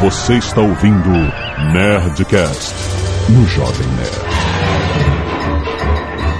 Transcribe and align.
Você 0.00 0.34
está 0.34 0.60
ouvindo 0.60 1.10
Nerdcast 1.72 2.72
no 3.30 3.44
Jovem 3.48 3.88
Nerd. 3.88 4.18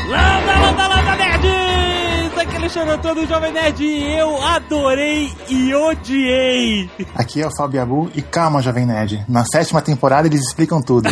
Landa, 0.08 0.58
landa, 0.60 0.86
landa, 0.86 1.16
nerds! 1.16 2.38
Aqui 2.38 2.54
é 2.54 2.56
Alexandre 2.56 2.94
Antônio 2.94 3.26
do 3.26 3.28
Jovem 3.28 3.52
Nerd 3.52 3.82
e 3.82 4.16
eu 4.16 4.40
adorei 4.46 5.32
e 5.48 5.74
odiei. 5.74 6.88
Aqui 7.16 7.42
é 7.42 7.48
o 7.48 7.56
Fábio 7.56 7.82
Abu 7.82 8.08
e 8.14 8.22
calma, 8.22 8.62
Jovem 8.62 8.86
Nerd. 8.86 9.24
Na 9.28 9.44
sétima 9.44 9.82
temporada 9.82 10.28
eles 10.28 10.42
explicam 10.42 10.80
tudo. 10.80 11.08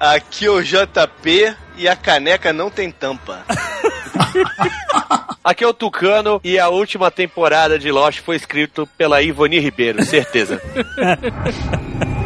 Aqui 0.00 0.46
é 0.46 0.50
o 0.50 0.62
JP 0.62 1.54
e 1.76 1.86
a 1.86 1.94
caneca 1.94 2.54
não 2.54 2.70
tem 2.70 2.90
tampa. 2.90 3.44
Aqui 5.42 5.64
é 5.64 5.66
o 5.66 5.72
Tucano 5.72 6.40
e 6.44 6.58
a 6.58 6.68
última 6.68 7.10
temporada 7.10 7.78
de 7.78 7.90
Lost 7.90 8.20
foi 8.20 8.36
escrito 8.36 8.86
pela 8.98 9.22
Ivone 9.22 9.58
Ribeiro, 9.58 10.04
certeza. 10.04 10.60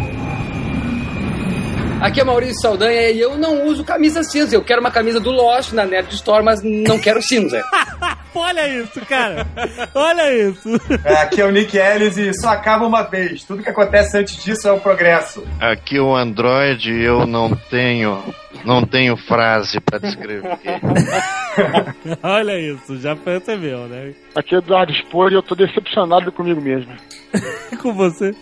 Aqui 2.02 2.20
é 2.20 2.24
Maurício 2.24 2.60
Saldanha 2.60 3.10
e 3.10 3.20
eu 3.20 3.38
não 3.38 3.64
uso 3.64 3.84
camisa 3.84 4.24
cinza. 4.24 4.56
Eu 4.56 4.64
quero 4.64 4.80
uma 4.80 4.90
camisa 4.90 5.20
do 5.20 5.30
Lost 5.30 5.70
na 5.72 5.84
Nerd 5.84 6.12
Store, 6.12 6.44
mas 6.44 6.60
não 6.60 6.98
quero 6.98 7.22
cinza. 7.22 7.62
Olha 8.34 8.66
isso, 8.66 9.00
cara. 9.02 9.46
Olha 9.94 10.34
isso. 10.34 10.68
É, 11.04 11.14
aqui 11.18 11.40
é 11.40 11.44
o 11.44 11.52
Nick 11.52 11.78
Ellis 11.78 12.16
e 12.16 12.34
só 12.34 12.48
acaba 12.48 12.84
uma 12.84 13.02
vez. 13.02 13.44
Tudo 13.44 13.62
que 13.62 13.68
acontece 13.68 14.18
antes 14.18 14.42
disso 14.42 14.66
é 14.66 14.72
o 14.72 14.80
progresso. 14.80 15.46
Aqui 15.60 16.00
o 16.00 16.16
Android 16.16 16.90
eu 16.90 17.24
não 17.24 17.54
tenho 17.54 18.20
não 18.64 18.84
tenho 18.84 19.16
frase 19.16 19.80
para 19.80 19.98
descrever. 19.98 20.42
Olha 22.22 22.58
isso, 22.58 22.98
já 22.98 23.14
percebeu, 23.16 23.88
né? 23.88 24.14
Aqui 24.34 24.54
é 24.54 24.58
Eduardo 24.58 24.92
Spor 24.94 25.30
e 25.30 25.34
eu 25.34 25.42
tô 25.42 25.54
decepcionado 25.54 26.32
comigo 26.32 26.60
mesmo. 26.60 26.92
Com 27.82 27.92
você. 27.92 28.34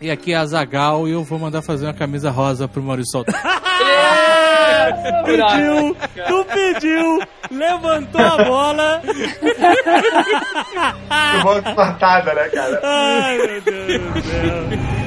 E 0.00 0.10
aqui 0.10 0.32
é 0.32 0.36
a 0.36 0.46
Zagal 0.46 1.06
e 1.08 1.12
eu 1.12 1.22
vou 1.22 1.38
mandar 1.38 1.62
fazer 1.62 1.86
uma 1.86 1.94
camisa 1.94 2.30
rosa 2.30 2.66
pro 2.66 2.82
Maurício 2.82 3.12
Soltão. 3.12 3.34
pediu, 5.24 5.96
tu 6.26 6.44
pediu, 6.44 7.20
levantou 7.50 8.20
a 8.20 8.44
bola. 8.44 9.02
Tomou 11.38 11.62
despartada, 11.62 12.34
né, 12.34 12.48
cara? 12.48 12.80
Ai, 12.82 13.38
meu 13.38 13.60
Deus 13.60 14.12
do 14.12 14.22
céu. 14.22 15.03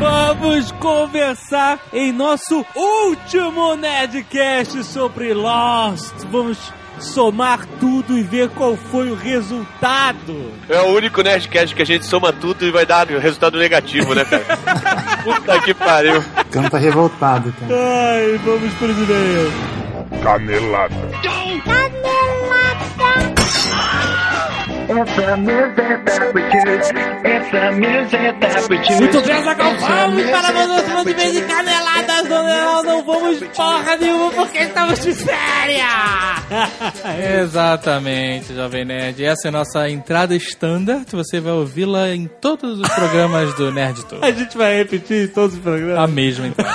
Vamos 0.00 0.72
conversar 0.72 1.78
em 1.92 2.10
nosso 2.10 2.64
último 2.74 3.76
Nerdcast 3.76 4.82
sobre 4.82 5.34
Lost. 5.34 6.14
Vamos 6.30 6.72
somar 6.98 7.66
tudo 7.78 8.16
e 8.16 8.22
ver 8.22 8.48
qual 8.48 8.78
foi 8.78 9.10
o 9.10 9.14
resultado. 9.14 10.52
É 10.70 10.80
o 10.80 10.94
único 10.94 11.20
Nerdcast 11.20 11.74
que 11.74 11.82
a 11.82 11.84
gente 11.84 12.06
soma 12.06 12.32
tudo 12.32 12.66
e 12.66 12.70
vai 12.70 12.86
dar 12.86 13.06
resultado 13.08 13.58
negativo, 13.58 14.14
né, 14.14 14.24
cara? 14.24 14.44
Puta 15.22 15.60
que 15.60 15.74
pariu. 15.74 16.16
O 16.18 16.44
cano 16.46 16.70
tá 16.70 16.78
revoltado, 16.78 17.52
cara. 17.60 17.74
Ai, 17.74 18.40
vamos 18.42 18.72
pros 18.72 18.96
e-mails. 18.96 19.52
Canelada. 20.22 21.10
Muito 28.96 29.22
bem, 29.22 29.44
Zagal, 29.44 29.74
vamos 29.76 30.30
para 30.30 30.52
mais 30.52 30.68
um 30.68 30.74
último 30.74 31.10
e-mail 31.10 31.32
de 31.32 31.42
caneladas, 31.42 32.28
não, 32.28 32.82
não 32.82 33.04
vamos 33.04 33.38
porra 33.56 33.96
nenhuma 33.96 34.32
porque 34.32 34.58
estamos 34.58 35.00
de 35.00 35.14
férias. 35.14 35.86
Exatamente, 37.42 38.52
Jovem 38.52 38.84
Nerd. 38.84 39.24
Essa 39.24 39.46
é 39.46 39.50
a 39.50 39.52
nossa 39.52 39.88
entrada 39.88 40.34
standard. 40.34 41.06
Você 41.12 41.38
vai 41.38 41.52
ouvi-la 41.52 42.08
em 42.08 42.26
todos 42.26 42.80
os 42.80 42.88
programas 42.88 43.54
do 43.54 43.70
Nerd 43.70 44.04
Tour. 44.06 44.18
A 44.26 44.32
gente 44.32 44.58
vai 44.58 44.76
repetir 44.78 45.26
em 45.26 45.28
todos 45.28 45.54
os 45.54 45.62
programas. 45.62 45.98
A 45.98 46.08
mesma 46.08 46.48
entrada. 46.48 46.74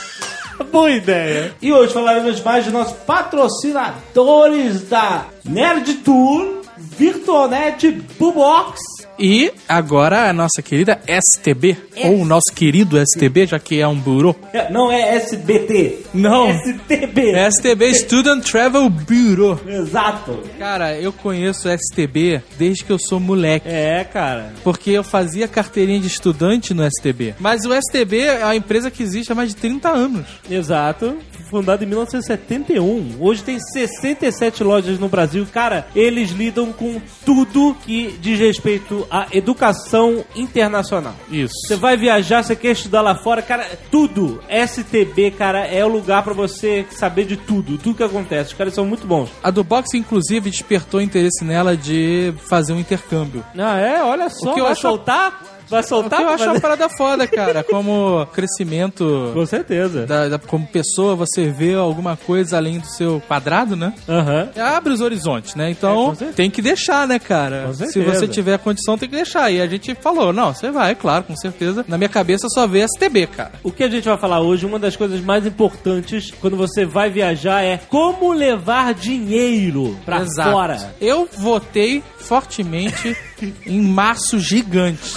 Boa 0.72 0.90
ideia. 0.90 1.54
E 1.60 1.70
hoje 1.70 1.92
falaremos 1.92 2.40
mais 2.40 2.64
de 2.64 2.70
nossos 2.70 2.96
patrocinadores 3.00 4.88
da 4.88 5.26
Nerd 5.44 5.92
Tour, 5.96 6.61
Virtualnet, 6.98 7.90
Bubox. 8.18 8.80
E 9.18 9.52
agora 9.68 10.28
a 10.28 10.32
nossa 10.32 10.62
querida 10.62 11.00
STB, 11.06 11.76
ou 12.04 12.20
o 12.20 12.24
nosso 12.24 12.52
querido 12.54 12.98
STB, 12.98 13.46
já 13.46 13.58
que 13.58 13.80
é 13.80 13.86
um 13.86 13.94
bureau. 13.94 14.34
Não 14.70 14.90
é 14.90 15.16
SBT. 15.16 16.06
Não. 16.14 16.50
STB. 16.50 17.50
STB 17.50 17.94
Student 17.94 18.44
Travel 18.44 18.88
Bureau. 18.88 19.60
Exato. 19.66 20.40
Cara, 20.58 20.98
eu 20.98 21.12
conheço 21.12 21.68
STB 21.68 22.42
desde 22.58 22.84
que 22.84 22.90
eu 22.90 22.98
sou 22.98 23.20
moleque. 23.20 23.68
É, 23.68 24.02
cara. 24.02 24.52
Porque 24.64 24.90
eu 24.90 25.04
fazia 25.04 25.46
carteirinha 25.46 26.00
de 26.00 26.06
estudante 26.06 26.74
no 26.74 26.84
STB. 26.90 27.34
Mas 27.38 27.64
o 27.64 27.72
STB 27.74 28.20
é 28.20 28.44
uma 28.44 28.56
empresa 28.56 28.90
que 28.90 29.02
existe 29.02 29.30
há 29.30 29.34
mais 29.34 29.50
de 29.50 29.56
30 29.56 29.88
anos. 29.88 30.26
Exato. 30.50 31.16
Fundado 31.52 31.84
em 31.84 31.86
1971. 31.86 33.16
Hoje 33.20 33.42
tem 33.44 33.60
67 33.60 34.64
lojas 34.64 34.98
no 34.98 35.06
Brasil. 35.06 35.46
Cara, 35.52 35.86
eles 35.94 36.30
lidam 36.30 36.72
com 36.72 36.98
tudo 37.26 37.76
que 37.84 38.16
diz 38.22 38.38
respeito 38.38 39.06
à 39.10 39.26
educação 39.32 40.24
internacional. 40.34 41.14
Isso. 41.30 41.52
Você 41.66 41.76
vai 41.76 41.94
viajar, 41.98 42.42
você 42.42 42.56
quer 42.56 42.70
estudar 42.72 43.02
lá 43.02 43.14
fora, 43.16 43.42
cara, 43.42 43.66
tudo. 43.90 44.42
STB, 44.48 45.32
cara, 45.32 45.66
é 45.66 45.84
o 45.84 45.88
lugar 45.88 46.22
pra 46.24 46.32
você 46.32 46.86
saber 46.90 47.26
de 47.26 47.36
tudo, 47.36 47.76
tudo 47.76 47.96
que 47.96 48.02
acontece. 48.02 48.52
Os 48.52 48.56
caras 48.56 48.72
são 48.72 48.86
muito 48.86 49.06
bons. 49.06 49.28
A 49.42 49.50
do 49.50 49.62
Box, 49.62 49.94
inclusive, 49.94 50.48
despertou 50.48 51.02
interesse 51.02 51.44
nela 51.44 51.76
de 51.76 52.32
fazer 52.48 52.72
um 52.72 52.80
intercâmbio. 52.80 53.44
Ah, 53.58 53.78
é? 53.78 54.02
Olha 54.02 54.30
só. 54.30 54.52
O 54.52 54.54
que 54.54 54.60
eu 54.60 54.64
vai 54.64 54.72
acho- 54.72 54.80
soltar? 54.80 55.38
Vai 55.68 55.82
soltar? 55.82 56.20
eu 56.20 56.28
acho 56.30 56.44
uma 56.44 56.60
parada 56.60 56.88
foda, 56.88 57.26
cara. 57.26 57.62
Como 57.64 58.26
crescimento. 58.32 59.30
Com 59.34 59.46
certeza. 59.46 60.06
Da, 60.06 60.28
da- 60.28 60.38
como 60.38 60.66
pessoa, 60.66 61.14
você 61.16 61.46
vê 61.48 61.74
alguma 61.74 62.16
coisa 62.16 62.56
além 62.56 62.78
do 62.78 62.86
seu 62.86 63.20
quadrado, 63.26 63.74
né? 63.76 63.92
Aham. 64.08 64.48
Abre 64.76 64.92
os 64.92 65.00
horizontes, 65.00 65.54
né? 65.54 65.68
É, 65.68 65.70
Então 65.70 66.08
certeza. 66.14 66.32
tem 66.36 66.50
que 66.50 66.60
deixar, 66.62 67.06
né, 67.06 67.18
cara? 67.18 67.64
Com 67.66 67.72
Se 67.74 67.92
certeza. 67.92 68.18
você 68.20 68.28
tiver 68.28 68.54
a 68.54 68.58
condição, 68.58 68.98
tem 68.98 69.08
que 69.08 69.16
deixar. 69.16 69.50
E 69.50 69.60
a 69.60 69.66
gente 69.66 69.94
falou, 69.94 70.32
não, 70.32 70.52
você 70.54 70.70
vai, 70.70 70.94
claro, 70.94 71.24
com 71.24 71.36
certeza. 71.36 71.84
Na 71.88 71.96
minha 71.96 72.08
cabeça 72.08 72.48
só 72.48 72.66
vê 72.66 72.84
STB, 72.86 73.26
cara. 73.28 73.52
O 73.62 73.70
que 73.70 73.82
a 73.84 73.88
gente 73.88 74.08
vai 74.08 74.18
falar 74.18 74.40
hoje, 74.40 74.66
uma 74.66 74.78
das 74.78 74.96
coisas 74.96 75.20
mais 75.20 75.46
importantes 75.46 76.30
quando 76.40 76.56
você 76.56 76.84
vai 76.84 77.10
viajar 77.10 77.62
é 77.62 77.78
como 77.88 78.32
levar 78.32 78.92
dinheiro 78.94 79.96
pra 80.04 80.20
Exato. 80.22 80.50
fora. 80.50 80.94
Eu 81.00 81.28
votei 81.38 82.02
fortemente 82.22 83.16
em 83.66 83.80
maços 83.80 84.42
gigantes. 84.42 85.14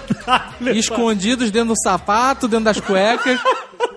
escondidos 0.74 1.50
dentro 1.50 1.74
do 1.74 1.80
sapato, 1.82 2.48
dentro 2.48 2.64
das 2.64 2.80
cuecas. 2.80 3.38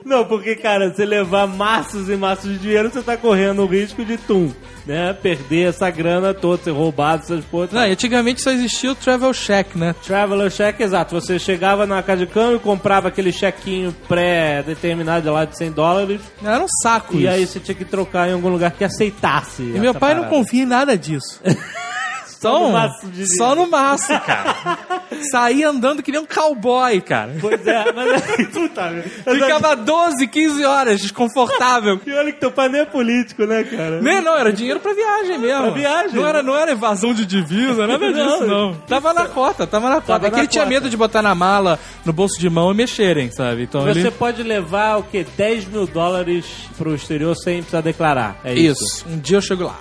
Não, 0.06 0.26
porque, 0.26 0.56
cara, 0.56 0.94
você 0.94 1.06
levar 1.06 1.48
maços 1.48 2.09
e 2.09 2.16
maços 2.16 2.52
de 2.52 2.58
dinheiro, 2.58 2.90
você 2.92 3.02
tá 3.02 3.16
correndo 3.16 3.64
o 3.64 3.66
risco 3.66 4.04
de 4.04 4.18
tum, 4.18 4.52
né? 4.86 5.14
Perder 5.14 5.70
essa 5.70 5.90
grana 5.90 6.34
toda, 6.34 6.62
ser 6.62 6.72
roubado, 6.72 7.24
essas 7.24 7.46
porra. 7.46 7.70
Não, 7.72 7.88
e 7.88 7.92
antigamente 7.92 8.42
só 8.42 8.52
existia 8.52 8.92
o 8.92 8.96
Travel 8.96 9.34
Check, 9.34 9.75
né? 9.75 9.96
Traveler 10.06 10.52
check, 10.52 10.80
exato. 10.81 11.16
Você 11.16 11.40
chegava 11.40 11.86
na 11.86 12.04
casa 12.04 12.25
de 12.25 12.31
câmbio, 12.31 12.60
comprava 12.60 13.08
aquele 13.08 13.31
chequinho 13.31 13.96
pré-determinado 14.08 15.31
lá 15.31 15.46
de 15.46 15.58
100 15.58 15.72
dólares, 15.72 16.22
Era 16.44 16.64
um 16.64 16.68
saco 16.81 17.16
e 17.16 17.20
isso. 17.22 17.30
aí 17.30 17.48
você 17.48 17.60
tinha 17.62 17.75
que 17.75 17.86
trocar 17.86 18.30
em 18.30 18.34
algum 18.34 18.50
lugar 18.50 18.72
que 18.72 18.84
aceitasse. 18.84 19.62
E 19.64 19.80
meu 19.80 19.94
pai 19.94 20.16
não 20.16 20.25
confia 20.25 20.64
em 20.64 20.68
nada 20.68 20.98
disso. 20.98 21.42
Só 22.44 22.59
no 22.59 22.72
maço 22.72 23.08
de 23.08 23.38
só 23.38 23.56
no 23.56 23.70
maço, 23.70 24.08
cara. 24.26 24.78
Saía 25.31 25.70
andando 25.70 26.04
que 26.04 26.12
nem 26.12 26.20
um 26.20 26.26
cowboy, 26.26 27.00
cara. 27.02 27.36
Pois 27.40 27.66
é, 27.66 27.92
mas 27.94 28.12
aí, 28.12 28.46
puta. 28.52 28.92
Ficava 29.24 29.76
12, 29.76 30.28
15 30.28 30.66
horas 30.66 31.02
desconfortável. 31.02 32.02
E 32.06 32.12
olha 32.12 32.31
que 32.34 32.40
teu 32.40 32.52
pai 32.52 32.68
nem 32.68 32.81
é 32.81 32.86
político, 32.86 33.46
né, 33.46 33.64
cara? 33.64 34.02
Nem, 34.02 34.22
não, 34.22 34.36
era 34.38 34.52
dinheiro 34.52 34.81
pra 34.81 34.94
viagem 34.94 35.40
mesmo. 35.40 35.64
Pra 35.64 35.72
viagem. 35.72 36.16
Não 36.16 36.28
era, 36.28 36.44
não 36.44 36.56
era 36.56 36.72
evasão 36.72 37.13
de 37.13 37.25
divisa, 37.25 37.88
nada 37.88 38.12
disso, 38.12 38.46
não. 38.46 38.74
Tava 38.88 39.13
na 39.13 39.25
cota, 39.25 39.66
tava 39.66 39.88
na 39.88 39.96
cota. 39.96 40.07
Tava 40.07 40.28
é 40.28 40.31
que 40.31 40.39
ele 40.39 40.48
tinha 40.48 40.66
medo 40.66 40.89
de 40.89 40.98
botar 40.98 41.22
na 41.22 41.34
mala, 41.34 41.80
no 42.04 42.12
bolso 42.12 42.38
de 42.39 42.50
mão 42.50 42.72
e 42.72 42.75
mexerem, 42.75 43.31
sabe? 43.31 43.63
Então 43.63 43.84
Você 43.84 44.00
ele... 44.00 44.12
pode 44.12 44.44
levar 44.44 44.98
o 44.98 45.04
quê? 45.04 45.25
10 45.38 45.66
mil 45.66 45.88
dólares 45.88 46.46
pro 46.78 46.94
exterior 46.94 47.36
sem 47.36 47.60
precisar 47.60 47.81
declarar. 47.81 48.38
É 48.44 48.54
isso. 48.54 48.84
Isso, 48.84 49.06
um 49.07 49.18
dia 49.19 49.38
eu 49.38 49.42
chego 49.42 49.63
lá. 49.63 49.80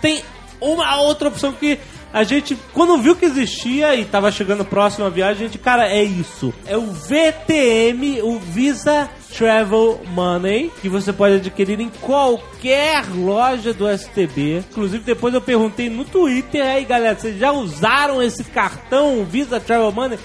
Tem 0.00 0.22
uma 0.60 1.00
outra 1.00 1.28
opção 1.28 1.52
que 1.52 1.78
a 2.12 2.22
gente, 2.22 2.56
quando 2.72 2.96
viu 2.98 3.14
que 3.14 3.26
existia 3.26 3.94
e 3.94 4.04
tava 4.04 4.32
chegando 4.32 4.64
próximo 4.64 5.04
à 5.04 5.10
viagem, 5.10 5.44
a 5.44 5.46
gente, 5.48 5.58
cara, 5.58 5.86
é 5.86 6.02
isso. 6.02 6.54
É 6.66 6.76
o 6.76 6.86
VTM, 6.86 8.22
o 8.22 8.38
Visa 8.38 9.08
Travel 9.36 10.00
Money, 10.14 10.72
que 10.80 10.88
você 10.88 11.12
pode 11.12 11.34
adquirir 11.34 11.78
em 11.78 11.90
qualquer 12.00 13.04
loja 13.14 13.74
do 13.74 13.86
STB. 13.86 14.64
Inclusive, 14.70 15.04
depois 15.04 15.34
eu 15.34 15.42
perguntei 15.42 15.90
no 15.90 16.04
Twitter, 16.04 16.64
aí 16.64 16.84
galera, 16.86 17.18
vocês 17.18 17.38
já 17.38 17.52
usaram 17.52 18.22
esse 18.22 18.44
cartão 18.44 19.24
Visa 19.24 19.60
Travel 19.60 19.92
Money? 19.92 20.18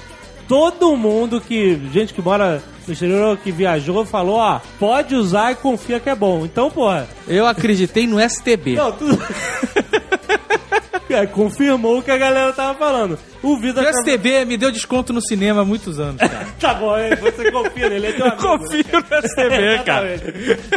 Todo 0.48 0.96
mundo 0.96 1.42
que, 1.42 1.80
gente 1.92 2.14
que 2.14 2.22
mora 2.22 2.62
no 2.88 2.94
exterior, 2.94 3.38
que 3.38 3.52
viajou, 3.52 4.06
falou, 4.06 4.36
ó, 4.38 4.60
pode 4.80 5.16
usar 5.16 5.52
e 5.52 5.56
confia 5.56 6.00
que 6.00 6.10
é 6.10 6.16
bom. 6.16 6.46
Então, 6.46 6.70
porra, 6.72 7.08
Eu 7.28 7.46
acreditei 7.46 8.08
no 8.08 8.18
STB. 8.20 8.76
não, 8.76 8.92
tudo... 8.92 9.18
É, 11.14 11.26
confirmou 11.28 12.00
o 12.00 12.02
que 12.04 12.12
a 12.12 12.18
galera 12.18 12.54
tava 12.54 12.78
falando. 12.78 13.18
O 13.44 13.58
Visa 13.58 13.82
O. 13.82 13.86
STB 13.94 14.46
me 14.46 14.56
deu 14.58 14.72
desconto 14.72 15.12
no 15.12 15.22
cinema 15.22 15.62
há 15.62 15.66
muitos 15.66 16.00
anos, 16.00 16.18
cara. 16.22 16.48
Tá 16.60 16.74
bom, 16.76 16.94
você 17.20 17.52
confia 17.52 17.90
nele, 17.90 18.08
ele 18.08 18.08
é 18.08 18.12
teu 18.14 18.26
Eu 18.26 18.32
amigo. 18.34 18.48
confio 18.48 18.86
no 18.94 19.28
STB, 19.28 19.84
cara. 19.86 20.08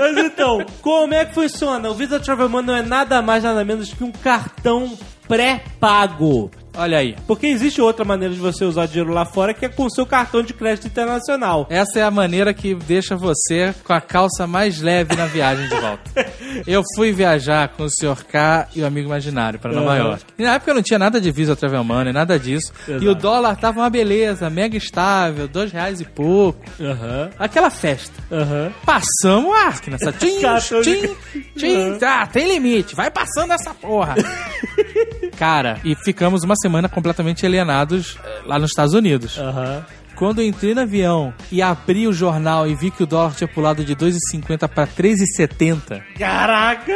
Mas 0.00 0.16
então, 0.24 0.64
como 0.80 1.14
é 1.14 1.24
que 1.24 1.34
funciona? 1.34 1.90
O 1.90 1.94
Visa 1.94 2.18
Travel 2.18 2.48
Money 2.48 2.66
não 2.66 2.76
é 2.76 2.82
nada 2.82 3.20
mais, 3.22 3.44
nada 3.44 3.64
menos 3.64 3.92
que 3.92 4.02
um 4.02 4.10
cartão 4.12 4.96
pré-pago. 5.28 6.50
Olha 6.76 6.98
aí. 6.98 7.16
Porque 7.26 7.46
existe 7.46 7.80
outra 7.80 8.04
maneira 8.04 8.34
de 8.34 8.40
você 8.40 8.64
usar 8.64 8.86
dinheiro 8.86 9.12
lá 9.12 9.24
fora 9.24 9.54
que 9.54 9.64
é 9.64 9.68
com 9.68 9.84
o 9.84 9.90
seu 9.90 10.04
cartão 10.06 10.42
de 10.42 10.52
crédito 10.52 10.86
internacional. 10.86 11.66
Essa 11.70 12.00
é 12.00 12.02
a 12.02 12.10
maneira 12.10 12.52
que 12.52 12.74
deixa 12.74 13.16
você 13.16 13.74
com 13.84 13.92
a 13.92 14.00
calça 14.00 14.46
mais 14.46 14.80
leve 14.80 15.14
na 15.16 15.26
viagem 15.26 15.68
de 15.68 15.74
volta. 15.80 16.10
Eu 16.66 16.82
fui 16.96 17.12
viajar 17.12 17.68
com 17.68 17.84
o 17.84 17.90
Sr. 17.90 18.24
K 18.24 18.68
e 18.74 18.80
o 18.82 18.86
amigo 18.86 19.06
imaginário 19.08 19.58
para 19.58 19.72
Nova 19.72 19.90
Aham. 19.90 19.98
York. 20.08 20.24
E 20.38 20.42
na 20.44 20.54
época 20.54 20.74
não 20.74 20.82
tinha 20.82 20.98
nada 20.98 21.20
de 21.20 21.30
Visa 21.30 21.56
Travel 21.56 21.82
Money, 21.84 22.12
nada 22.12 22.38
disso. 22.38 22.72
Exato. 22.88 23.04
E 23.04 23.08
o 23.08 23.14
dólar 23.14 23.56
tava 23.56 23.80
uma 23.80 23.90
beleza, 23.90 24.48
mega 24.50 24.76
estável, 24.76 25.48
dois 25.48 25.72
reais 25.72 26.00
e 26.00 26.04
pouco. 26.04 26.60
Aham, 26.80 27.30
Aquela 27.38 27.70
festa. 27.70 28.12
aham. 28.30 28.72
Passamos 28.84 29.50
o 29.50 29.52
arco 29.52 29.90
nessa. 29.90 30.12
Tchim, 30.14 30.38
tchim, 30.82 31.16
tchim. 31.56 31.98
Ah, 32.02 32.26
tem 32.26 32.46
limite. 32.48 32.94
Vai 32.94 33.10
passando 33.10 33.52
essa 33.52 33.74
porra. 33.74 34.14
Cara, 35.38 35.78
e 35.84 35.94
ficamos 35.94 36.42
uma 36.44 36.54
semana 36.56 36.88
completamente 36.88 37.44
alienados 37.44 38.16
eh, 38.24 38.40
lá 38.46 38.58
nos 38.58 38.70
Estados 38.70 38.94
Unidos. 38.94 39.38
Aham. 39.38 39.84
Quando 40.16 40.40
eu 40.40 40.46
entrei 40.46 40.74
no 40.76 40.82
avião 40.82 41.34
e 41.50 41.60
abri 41.60 42.06
o 42.06 42.12
jornal 42.12 42.68
e 42.68 42.74
vi 42.76 42.88
que 42.92 43.02
o 43.02 43.06
dólar 43.06 43.34
tinha 43.34 43.48
pulado 43.48 43.84
de 43.84 43.96
2,50 43.96 44.68
para 44.68 44.86
3,70 44.86 46.00
Caraca! 46.16 46.92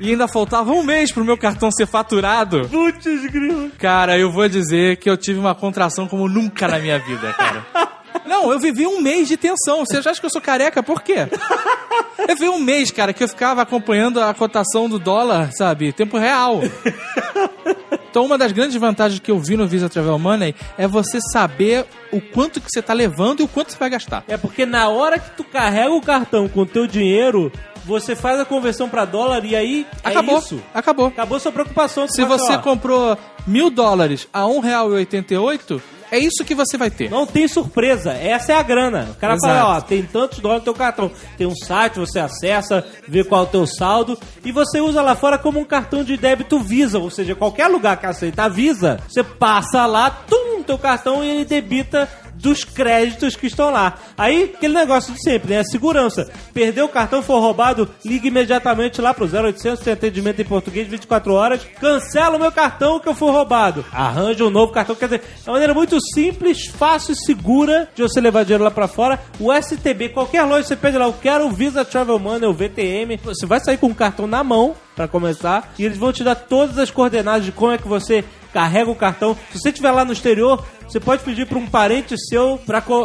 e 0.00 0.08
ainda 0.10 0.26
faltava 0.26 0.72
um 0.72 0.82
mês 0.82 1.12
pro 1.12 1.22
meu 1.22 1.36
cartão 1.36 1.70
ser 1.70 1.86
faturado, 1.86 2.66
Putz, 2.70 3.04
grilo. 3.30 3.70
cara, 3.78 4.18
eu 4.18 4.32
vou 4.32 4.48
dizer 4.48 4.96
que 4.96 5.10
eu 5.10 5.18
tive 5.18 5.38
uma 5.38 5.54
contração 5.54 6.08
como 6.08 6.26
nunca 6.26 6.66
na 6.66 6.78
minha 6.78 6.98
vida, 6.98 7.34
cara. 7.34 7.66
Não, 8.24 8.50
eu 8.50 8.58
vivi 8.58 8.86
um 8.86 9.00
mês 9.02 9.28
de 9.28 9.36
tensão. 9.36 9.84
Você 9.84 10.00
já 10.00 10.10
acha 10.10 10.20
que 10.20 10.26
eu 10.26 10.30
sou 10.30 10.40
careca? 10.40 10.82
Por 10.82 11.02
quê? 11.02 11.26
Eu 12.18 12.36
vivi 12.36 12.48
um 12.48 12.60
mês, 12.60 12.90
cara, 12.90 13.12
que 13.12 13.24
eu 13.24 13.28
ficava 13.28 13.62
acompanhando 13.62 14.20
a 14.22 14.32
cotação 14.32 14.88
do 14.88 14.98
dólar, 14.98 15.50
sabe? 15.52 15.92
Tempo 15.92 16.18
real. 16.18 16.60
Então, 18.12 18.26
uma 18.26 18.36
das 18.36 18.52
grandes 18.52 18.76
vantagens 18.76 19.18
que 19.20 19.30
eu 19.30 19.38
vi 19.38 19.56
no 19.56 19.66
Visa 19.66 19.88
Travel 19.88 20.18
Money 20.18 20.54
é 20.76 20.86
você 20.86 21.18
saber 21.32 21.86
o 22.12 22.20
quanto 22.20 22.60
que 22.60 22.66
você 22.70 22.82
tá 22.82 22.92
levando 22.92 23.40
e 23.40 23.42
o 23.42 23.48
quanto 23.48 23.72
você 23.72 23.78
vai 23.78 23.88
gastar. 23.88 24.22
É 24.28 24.36
porque 24.36 24.66
na 24.66 24.86
hora 24.90 25.18
que 25.18 25.30
tu 25.30 25.42
carrega 25.42 25.94
o 25.94 26.02
cartão 26.02 26.46
com 26.46 26.60
o 26.60 26.66
teu 26.66 26.86
dinheiro, 26.86 27.50
você 27.86 28.14
faz 28.14 28.38
a 28.38 28.44
conversão 28.44 28.86
pra 28.86 29.06
dólar 29.06 29.46
e 29.46 29.56
aí 29.56 29.86
Acabou. 30.04 30.34
é 30.36 30.38
isso. 30.40 30.62
Acabou. 30.74 31.06
Acabou 31.06 31.40
sua 31.40 31.52
preocupação. 31.52 32.06
Se 32.06 32.22
você 32.22 32.58
comprou 32.58 33.16
mil 33.46 33.70
dólares 33.70 34.28
a 34.30 34.46
um 34.46 34.60
real 34.60 34.90
e 34.90 34.96
oitenta 34.96 35.32
e 35.32 35.38
oito, 35.38 35.80
é 36.12 36.18
isso 36.18 36.44
que 36.44 36.54
você 36.54 36.76
vai 36.76 36.90
ter. 36.90 37.10
Não 37.10 37.26
tem 37.26 37.48
surpresa, 37.48 38.12
essa 38.12 38.52
é 38.52 38.56
a 38.56 38.62
grana. 38.62 39.08
O 39.12 39.14
cara 39.14 39.32
Exato. 39.32 39.54
fala, 39.54 39.76
ó, 39.78 39.80
tem 39.80 40.02
tantos 40.02 40.40
dólares 40.40 40.60
no 40.60 40.64
teu 40.66 40.74
cartão. 40.74 41.10
Tem 41.38 41.46
um 41.46 41.56
site, 41.56 41.98
você 41.98 42.20
acessa, 42.20 42.84
vê 43.08 43.24
qual 43.24 43.40
é 43.40 43.44
o 43.44 43.48
teu 43.48 43.66
saldo 43.66 44.18
e 44.44 44.52
você 44.52 44.78
usa 44.78 45.00
lá 45.00 45.16
fora 45.16 45.38
como 45.38 45.58
um 45.58 45.64
cartão 45.64 46.04
de 46.04 46.18
débito 46.18 46.60
Visa, 46.60 46.98
ou 46.98 47.08
seja, 47.08 47.34
qualquer 47.34 47.66
lugar 47.68 47.96
que 47.96 48.04
aceita 48.04 48.46
Visa, 48.46 49.00
você 49.08 49.24
passa 49.24 49.86
lá, 49.86 50.10
tum, 50.10 50.62
teu 50.62 50.76
cartão 50.76 51.24
e 51.24 51.30
ele 51.30 51.44
debita 51.46 52.06
dos 52.36 52.64
créditos 52.64 53.36
que 53.36 53.46
estão 53.46 53.70
lá. 53.70 53.98
Aí, 54.16 54.52
aquele 54.54 54.74
negócio 54.74 55.12
de 55.12 55.22
sempre, 55.22 55.54
né? 55.54 55.60
A 55.60 55.64
segurança. 55.64 56.30
Perdeu 56.52 56.86
o 56.86 56.88
cartão, 56.88 57.22
for 57.22 57.40
roubado, 57.40 57.88
liga 58.04 58.26
imediatamente 58.26 59.00
lá 59.00 59.14
pro 59.14 59.26
0800, 59.26 59.82
tem 59.82 59.92
atendimento 59.92 60.40
em 60.40 60.44
português 60.44 60.88
24 60.88 61.32
horas. 61.32 61.66
Cancela 61.80 62.36
o 62.36 62.40
meu 62.40 62.52
cartão 62.52 62.98
que 62.98 63.08
eu 63.08 63.14
fui 63.14 63.30
roubado. 63.30 63.84
Arranja 63.92 64.44
um 64.44 64.50
novo 64.50 64.72
cartão. 64.72 64.94
Quer 64.94 65.06
dizer, 65.06 65.22
é 65.46 65.48
uma 65.48 65.54
maneira 65.54 65.74
muito 65.74 65.98
simples, 66.14 66.66
fácil 66.66 67.12
e 67.12 67.24
segura 67.24 67.88
de 67.94 68.02
você 68.02 68.20
levar 68.20 68.44
dinheiro 68.44 68.64
lá 68.64 68.70
pra 68.70 68.88
fora. 68.88 69.20
O 69.38 69.52
STB, 69.52 70.10
qualquer 70.10 70.42
loja 70.44 70.66
você 70.66 70.76
pede 70.76 70.98
lá, 70.98 71.06
eu 71.06 71.14
quero 71.14 71.46
o 71.46 71.50
Visa 71.50 71.84
Travel 71.84 72.18
Money, 72.18 72.48
o 72.48 72.52
VTM. 72.52 73.16
Você 73.24 73.46
vai 73.46 73.60
sair 73.60 73.78
com 73.78 73.88
o 73.88 73.94
cartão 73.94 74.26
na 74.26 74.42
mão 74.42 74.74
pra 74.94 75.08
começar 75.08 75.72
e 75.78 75.84
eles 75.84 75.98
vão 75.98 76.12
te 76.12 76.22
dar 76.22 76.34
todas 76.34 76.78
as 76.78 76.90
coordenadas 76.90 77.44
de 77.44 77.52
como 77.52 77.72
é 77.72 77.78
que 77.78 77.88
você 77.88 78.24
carrega 78.52 78.90
o 78.90 78.94
cartão. 78.94 79.36
Se 79.50 79.58
você 79.58 79.70
estiver 79.70 79.90
lá 79.90 80.04
no 80.04 80.12
exterior, 80.12 80.64
você 80.86 81.00
pode 81.00 81.22
pedir 81.22 81.46
para 81.46 81.58
um 81.58 81.66
parente 81.66 82.14
seu 82.28 82.58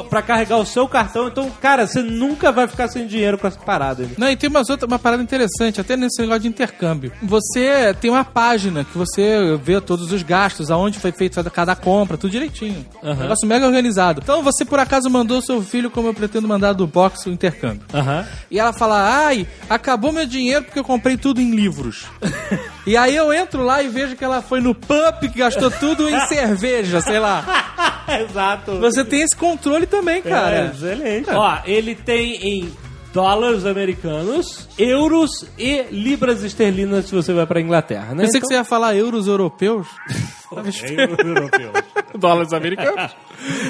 pra 0.09 0.21
carregar 0.21 0.57
o 0.57 0.65
seu 0.65 0.87
cartão. 0.87 1.27
Então, 1.27 1.49
cara, 1.61 1.87
você 1.87 2.01
nunca 2.01 2.51
vai 2.51 2.67
ficar 2.67 2.87
sem 2.87 3.07
dinheiro 3.07 3.37
com 3.37 3.47
essa 3.47 3.59
parada. 3.59 4.03
né? 4.03 4.09
Não, 4.17 4.29
e 4.29 4.35
tem 4.35 4.49
umas 4.49 4.69
outra, 4.69 4.87
uma 4.87 4.99
parada 4.99 5.23
interessante, 5.23 5.79
até 5.81 5.95
nesse 5.95 6.21
negócio 6.21 6.41
de 6.41 6.47
intercâmbio. 6.47 7.11
Você 7.21 7.93
tem 7.99 8.11
uma 8.11 8.23
página 8.23 8.83
que 8.83 8.97
você 8.97 9.57
vê 9.63 9.79
todos 9.81 10.11
os 10.11 10.23
gastos, 10.23 10.71
aonde 10.71 10.99
foi 10.99 11.11
feito 11.11 11.37
cada 11.51 11.75
compra, 11.75 12.17
tudo 12.17 12.31
direitinho. 12.31 12.85
Um 13.01 13.13
negócio 13.13 13.47
mega 13.47 13.65
organizado. 13.65 14.21
Então, 14.23 14.41
você 14.43 14.65
por 14.65 14.79
acaso 14.79 15.09
mandou 15.09 15.41
seu 15.41 15.61
filho, 15.61 15.89
como 15.89 16.07
eu 16.07 16.13
pretendo 16.13 16.47
mandar 16.47 16.73
do 16.73 16.85
box, 16.87 17.25
o 17.25 17.31
intercâmbio. 17.31 17.81
Aham. 17.93 18.25
E 18.49 18.59
ela 18.59 18.73
fala: 18.73 19.25
ai, 19.25 19.47
acabou 19.69 20.11
meu 20.11 20.25
dinheiro 20.25 20.65
porque 20.65 20.79
eu 20.79 20.83
comprei 20.83 21.17
tudo 21.17 21.39
em 21.41 21.51
livros. 21.51 22.05
e 22.85 22.97
aí 22.97 23.15
eu 23.15 23.31
entro 23.31 23.63
lá 23.63 23.81
e 23.81 23.87
vejo 23.87 24.15
que 24.15 24.23
ela 24.23 24.41
foi 24.41 24.59
no 24.61 24.73
pub 24.73 25.19
que 25.21 25.39
gastou 25.39 25.69
tudo 25.71 26.09
em 26.09 26.19
cerveja, 26.27 27.01
sei 27.01 27.19
lá. 27.19 27.73
Exato. 28.29 28.79
Você 28.79 29.03
tem 29.05 29.21
esse 29.21 29.35
controle 29.35 29.85
também, 29.85 30.17
É, 30.19 30.21
cara. 30.21 30.65
excelente. 30.73 31.29
Ó, 31.29 31.57
ele 31.65 31.93
tem 31.95 32.35
em 32.35 32.73
dólares 33.13 33.65
americanos, 33.65 34.67
euros 34.77 35.45
e 35.57 35.83
libras 35.91 36.43
esterlinas 36.43 37.05
se 37.05 37.15
você 37.15 37.33
vai 37.33 37.45
pra 37.45 37.59
Inglaterra, 37.61 38.13
né? 38.13 38.23
Pensei 38.25 38.39
que 38.39 38.47
você 38.47 38.53
ia 38.55 38.63
falar 38.63 38.95
euros 38.95 39.27
europeus. 39.27 39.87
Dólares 42.17 42.53
americanos. 42.53 43.11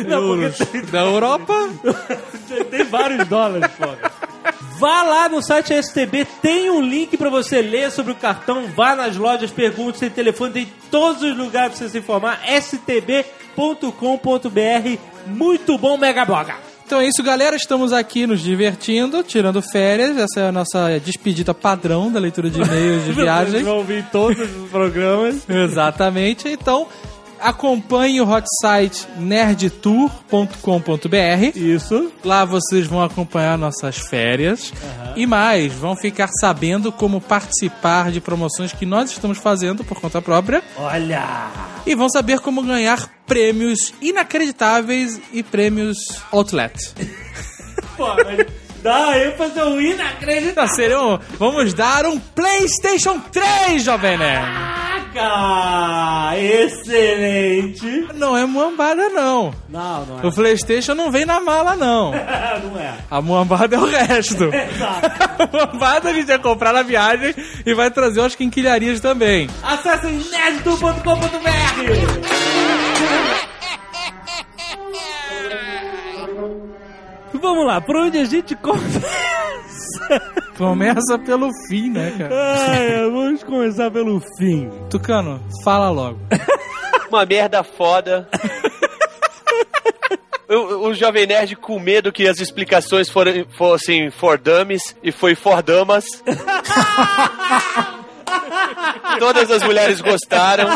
Não, 0.08 0.22
porque 0.28 0.66
tem, 0.66 0.82
Da 0.86 1.02
Europa. 1.02 1.70
tem 2.70 2.84
vários 2.86 3.28
dólares, 3.28 3.72
foda. 3.78 4.12
Vá 4.80 5.02
lá 5.04 5.28
no 5.28 5.42
site 5.42 5.74
STB, 5.74 6.26
tem 6.42 6.70
um 6.70 6.82
link 6.82 7.18
pra 7.18 7.30
você 7.32 7.62
ler 7.62 7.90
sobre 7.92 8.12
o 8.12 8.16
cartão. 8.16 8.68
Vá 8.76 8.96
nas 8.96 9.18
lojas, 9.18 9.50
pergunte, 9.50 10.00
tem 10.00 10.10
telefone, 10.10 10.54
tem 10.54 10.68
todos 10.92 11.24
os 11.24 11.36
lugares 11.36 11.70
pra 11.78 11.88
você 11.88 11.90
se 11.90 11.98
informar. 11.98 12.40
stb.com.br. 13.58 14.98
Muito 15.28 15.78
bom, 15.78 15.98
Mega 15.98 16.24
Bloga. 16.24 16.56
Então 16.86 17.02
é 17.02 17.08
isso, 17.08 17.22
galera. 17.22 17.56
Estamos 17.56 17.92
aqui 17.92 18.26
nos 18.26 18.40
divertindo, 18.40 19.22
tirando 19.24 19.62
férias. 19.62 20.16
Essa 20.18 20.40
é 20.42 20.48
a 20.48 20.52
nossa 20.52 21.00
despedida 21.04 21.54
padrão 21.54 22.10
da 22.12 22.20
leitura 22.20 22.50
de 22.50 22.62
e-mails 22.62 23.04
de 23.04 23.12
Vocês 23.14 23.18
viagem. 23.26 23.64
vão 23.64 23.78
ouvir 23.78 24.06
todos 24.10 24.40
os 24.40 24.70
programas. 24.70 25.50
Exatamente. 25.50 26.48
Então, 26.48 26.88
acompanhe 27.42 28.22
o 28.22 28.30
hot 28.30 28.46
site 28.62 29.08
nerdtour.com.br. 29.18 31.56
Isso. 31.56 32.12
Lá 32.24 32.46
vocês 32.46 32.88
vão 32.88 33.02
acompanhar 33.02 33.58
nossas 33.58 33.98
férias. 33.98 34.74
E 35.16 35.26
mais, 35.26 35.74
vão 35.74 35.96
ficar 35.96 36.30
sabendo 36.40 36.92
como 36.92 37.20
participar 37.20 38.12
de 38.12 38.22
promoções 38.22 38.74
que 38.74 38.86
nós 38.86 39.12
estamos 39.12 39.38
fazendo 39.38 39.84
por 39.84 40.00
conta 40.00 40.22
própria. 40.22 40.64
Olha! 40.78 41.48
E 41.86 41.96
vão 41.96 42.10
saber 42.10 42.40
como 42.40 42.64
ganhar 42.64 43.10
prêmios 43.26 43.94
inacreditáveis 44.02 45.20
e 45.32 45.42
prêmios 45.42 45.98
outlet. 46.32 46.74
Pô, 47.98 48.08
mas 48.16 48.67
dá 48.82 49.18
ênfase 49.18 49.60
ao 49.60 49.80
inacreditável. 49.82 50.52
Então, 50.52 50.68
serão, 50.68 51.20
vamos 51.38 51.74
dar 51.74 52.06
um 52.06 52.20
PlayStation 52.20 53.20
3, 53.32 53.84
Jovem 53.84 54.18
Nerd. 54.18 54.46
Caraca! 55.14 56.38
Excelente! 56.38 58.08
Não 58.16 58.38
é 58.38 58.46
muambada, 58.46 59.10
não. 59.10 59.54
Não, 59.70 60.06
não 60.06 60.30
O 60.30 60.34
PlayStation 60.34 60.94
não 60.94 61.10
vem 61.12 61.26
na 61.26 61.40
mala, 61.40 61.76
não. 61.76 62.14
é. 62.14 62.62
não 62.64 62.80
é. 62.80 62.94
A 63.10 63.22
muambada 63.22 63.76
é 63.76 63.80
o 63.80 63.86
resto. 63.86 64.46
Exato. 64.54 65.12
A 65.42 65.48
muambada 65.52 66.10
a 66.10 66.14
gente 66.14 66.28
vai 66.28 66.40
comprar 66.40 66.74
na 66.74 66.84
viagem 66.84 67.34
e 67.66 67.74
vai 67.74 67.90
trazer 67.90 68.20
umas 68.20 68.36
quinquilharias 68.36 69.00
também. 69.00 69.50
Acesse 69.64 70.08
nerdtour.com.br 70.08 72.87
Vamos 77.42 77.66
lá, 77.66 77.80
por 77.82 77.96
onde 77.96 78.18
a 78.18 78.26
gente 78.26 78.56
começa? 78.56 79.02
Começa 80.58 81.20
pelo 81.20 81.52
fim, 81.70 81.92
né, 81.92 82.16
cara? 82.18 82.34
Ai, 82.72 83.10
vamos 83.12 83.44
começar 83.44 83.92
pelo 83.92 84.20
fim. 84.38 84.70
Tucano, 84.90 85.40
fala 85.64 85.90
logo. 85.90 86.20
Uma 87.10 87.26
merda 87.26 87.64
foda. 87.64 88.28
O, 90.50 90.88
o 90.88 90.94
Jovem 90.94 91.28
Nerd 91.28 91.58
com 91.58 91.78
medo 91.78 92.10
que 92.10 92.26
as 92.26 92.40
explicações 92.40 93.10
foram, 93.10 93.34
fossem 93.58 94.10
for 94.10 94.38
dummies 94.38 94.96
e 95.04 95.12
foi 95.12 95.36
for 95.36 95.62
damas. 95.62 96.06
Todas 99.20 99.50
as 99.52 99.64
mulheres 99.64 100.02
gostaram. 100.02 100.68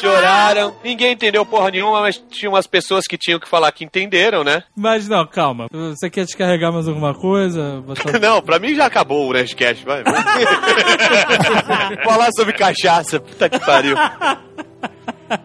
choraram. 0.00 0.74
Ninguém 0.82 1.12
entendeu 1.12 1.44
porra 1.46 1.70
nenhuma, 1.70 2.00
mas 2.00 2.16
tinha 2.30 2.50
umas 2.50 2.66
pessoas 2.66 3.04
que 3.08 3.16
tinham 3.18 3.38
que 3.40 3.48
falar 3.48 3.70
que 3.72 3.84
entenderam, 3.84 4.42
né? 4.44 4.62
Mas 4.76 5.08
não, 5.08 5.26
calma. 5.26 5.66
Você 5.72 6.08
quer 6.10 6.24
descarregar 6.24 6.72
mais 6.72 6.86
alguma 6.88 7.14
coisa? 7.14 7.82
Botar- 7.86 8.18
Não, 8.20 8.40
pra 8.42 8.58
mim 8.58 8.74
já 8.74 8.86
acabou 8.86 9.28
o 9.28 9.32
Nerdcast, 9.32 9.84
vai. 9.84 10.02
Falar 12.04 12.28
sobre 12.36 12.52
cachaça, 12.54 13.20
puta 13.20 13.48
que 13.48 13.58
pariu. 13.60 13.96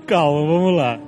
Calma, 0.06 0.48
vamos 0.48 0.78
lá. 0.78 1.00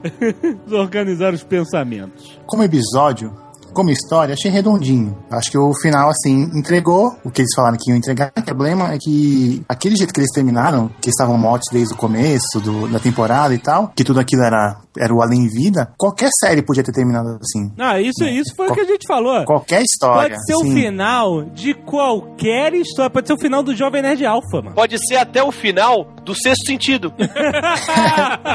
Organizar 0.79 1.33
os 1.33 1.43
pensamentos. 1.43 2.39
Como 2.45 2.63
episódio, 2.63 3.35
como 3.74 3.90
história, 3.90 4.34
achei 4.34 4.51
redondinho. 4.51 5.18
Acho 5.30 5.51
que 5.51 5.58
o 5.58 5.74
final, 5.82 6.10
assim, 6.10 6.50
entregou 6.54 7.16
o 7.24 7.32
que 7.32 7.42
eles 7.42 7.54
falaram 7.56 7.78
que 7.80 7.90
iam 7.92 7.98
entregar. 7.98 8.32
O 8.38 8.42
problema 8.44 8.94
é 8.94 8.98
que 9.00 9.63
aquele 9.68 9.96
jeito 9.96 10.13
que 10.13 10.20
eles 10.20 10.32
terminaram, 10.34 10.90
que 11.01 11.10
estavam 11.10 11.38
mortos 11.38 11.68
desde 11.72 11.94
o 11.94 11.98
começo 11.98 12.60
do- 12.62 12.88
da 12.88 13.00
temporada 13.00 13.54
e 13.54 13.58
tal, 13.58 13.90
que 13.96 14.04
tudo 14.04 14.20
aquilo 14.20 14.44
era, 14.44 14.78
era 14.98 15.13
o 15.13 15.22
além-vida, 15.22 15.92
qualquer 15.98 16.30
série 16.40 16.62
podia 16.62 16.84
ter 16.84 16.92
terminado 16.92 17.38
assim. 17.42 17.72
Ah, 17.80 18.00
isso, 18.00 18.24
isso 18.25 18.54
foi 18.56 18.66
o 18.66 18.70
Qual- 18.70 18.75
que 18.75 18.82
a 18.82 18.86
gente 18.86 19.08
falou. 19.08 19.46
Qualquer 19.46 19.82
história. 19.84 20.36
Pode 20.36 20.46
ser 20.46 20.56
o 20.56 20.62
sim. 20.63 20.74
final 20.75 21.44
de 21.54 21.74
qualquer 21.74 22.74
história. 22.74 23.10
Pode 23.10 23.28
ser 23.28 23.34
o 23.34 23.40
final 23.40 23.63
do 23.63 23.75
Jovem 23.75 24.01
Nerd 24.01 24.25
Alpha, 24.25 24.62
mano. 24.62 24.75
Pode 24.75 24.98
ser 25.08 25.18
até 25.18 25.42
o 25.44 25.51
final 25.51 26.06
do 26.25 26.34
sexto 26.36 26.66
sentido. 26.66 27.13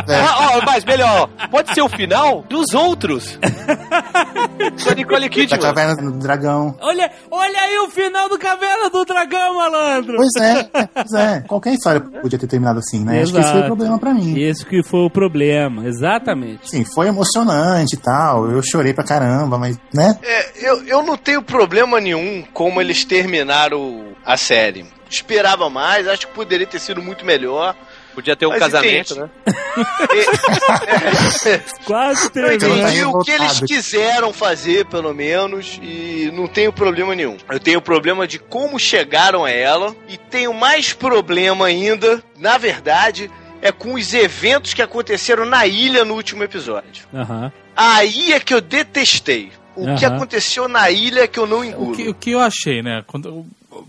Ah, 0.09 0.57
ó, 0.57 0.65
mas 0.65 0.85
melhor, 0.85 1.29
ó, 1.41 1.49
pode 1.49 1.73
ser 1.75 1.83
o 1.83 1.89
final 1.89 2.45
dos 2.49 2.73
outros. 2.75 3.39
Com 3.39 4.91
a 5.15 5.21
Nicole 5.21 5.47
Da 5.47 5.57
Kidman. 5.57 5.61
Caverna 5.61 5.97
do 5.97 6.19
Dragão. 6.19 6.77
Olha, 6.81 7.11
olha 7.31 7.61
aí 7.61 7.79
o 7.79 7.91
final 7.91 8.29
do 8.29 8.39
Caverna 8.39 8.91
do 8.91 9.05
Dragão, 9.05 9.55
malandro. 9.57 10.17
Pois 10.17 10.33
é, 10.45 10.65
pois 10.95 11.13
é. 11.15 11.41
Qualquer 11.47 11.75
história 11.75 12.01
podia 12.01 12.39
ter 12.39 12.47
terminado 12.47 12.79
assim, 12.79 13.05
né? 13.05 13.23
Acho 13.23 13.33
que 13.33 13.39
esse 13.39 13.49
foi 13.49 13.57
o 13.57 13.59
Exato. 13.61 13.67
problema 13.67 13.99
pra 13.99 14.15
mim. 14.15 14.39
Esse 14.41 14.65
que 14.65 14.83
foi 14.83 15.01
o 15.07 15.11
problema, 15.11 15.87
exatamente. 15.87 16.69
Sim, 16.71 16.85
foi 16.85 17.09
emocionante 17.09 17.95
e 17.95 17.99
tal. 17.99 18.51
Eu 18.51 18.61
chorei 18.63 18.93
pra 18.93 19.05
caramba, 19.05 19.59
mas, 19.59 19.79
né? 19.95 20.19
É, 20.23 20.69
eu, 20.69 20.83
eu 20.85 21.03
não 21.03 21.17
tenho 21.17 21.43
problema 21.43 22.01
nenhum 22.01 22.43
como 22.53 22.81
eles 22.81 23.05
terminaram 23.05 24.15
a 24.25 24.37
série. 24.37 24.87
Esperava 25.09 25.71
mais, 25.71 26.09
acho 26.09 26.27
que 26.27 26.35
poderia 26.35 26.67
ter 26.67 26.81
sido 26.81 27.01
muito 27.01 27.25
melhor. 27.25 27.77
Podia 28.17 28.35
ter 28.35 28.47
um 28.47 28.49
Mas 28.49 28.61
casamento, 28.61 29.13
entende. 29.13 29.21
né? 29.21 29.31
Quase 31.85 32.25
Eu 32.25 32.31
terminou. 32.31 32.57
Então, 32.57 32.79
entendi 32.79 33.05
o 33.05 33.19
que 33.19 33.31
eles 33.31 33.61
quiseram 33.61 34.33
fazer, 34.33 34.87
pelo 34.87 35.13
menos, 35.13 35.79
e 35.83 36.31
não 36.33 36.47
tenho 36.47 36.73
problema 36.73 37.15
nenhum. 37.15 37.37
Eu 37.51 37.61
tenho 37.61 37.79
problema 37.79 38.27
de 38.27 38.39
como 38.39 38.79
chegaram 38.79 39.45
a 39.45 39.51
ela, 39.51 39.95
e 40.09 40.17
tenho 40.17 40.55
mais 40.55 40.95
problema 40.95 41.67
ainda, 41.67 42.25
na 42.39 42.57
verdade, 42.57 43.31
é 43.61 43.71
com 43.71 43.93
os 43.93 44.15
eventos 44.15 44.73
que 44.73 44.81
aconteceram 44.81 45.45
na 45.45 45.67
ilha 45.67 46.03
no 46.03 46.15
último 46.15 46.43
episódio. 46.43 47.05
Aham. 47.13 47.53
Aí 47.77 48.33
é 48.33 48.41
que 48.41 48.55
eu 48.55 48.63
detestei. 48.63 49.53
O 49.77 49.95
que 49.95 50.07
Aham. 50.07 50.17
aconteceu 50.17 50.69
na 50.69 50.91
ilha 50.91 51.25
é 51.25 51.27
que 51.27 51.39
eu 51.39 51.47
não 51.47 51.63
engulo. 51.63 51.93
O 51.93 51.97
que, 51.97 52.09
o 52.09 52.15
que 52.15 52.31
eu 52.31 52.41
achei, 52.41 52.83
né? 52.83 53.05
Quando, 53.07 53.45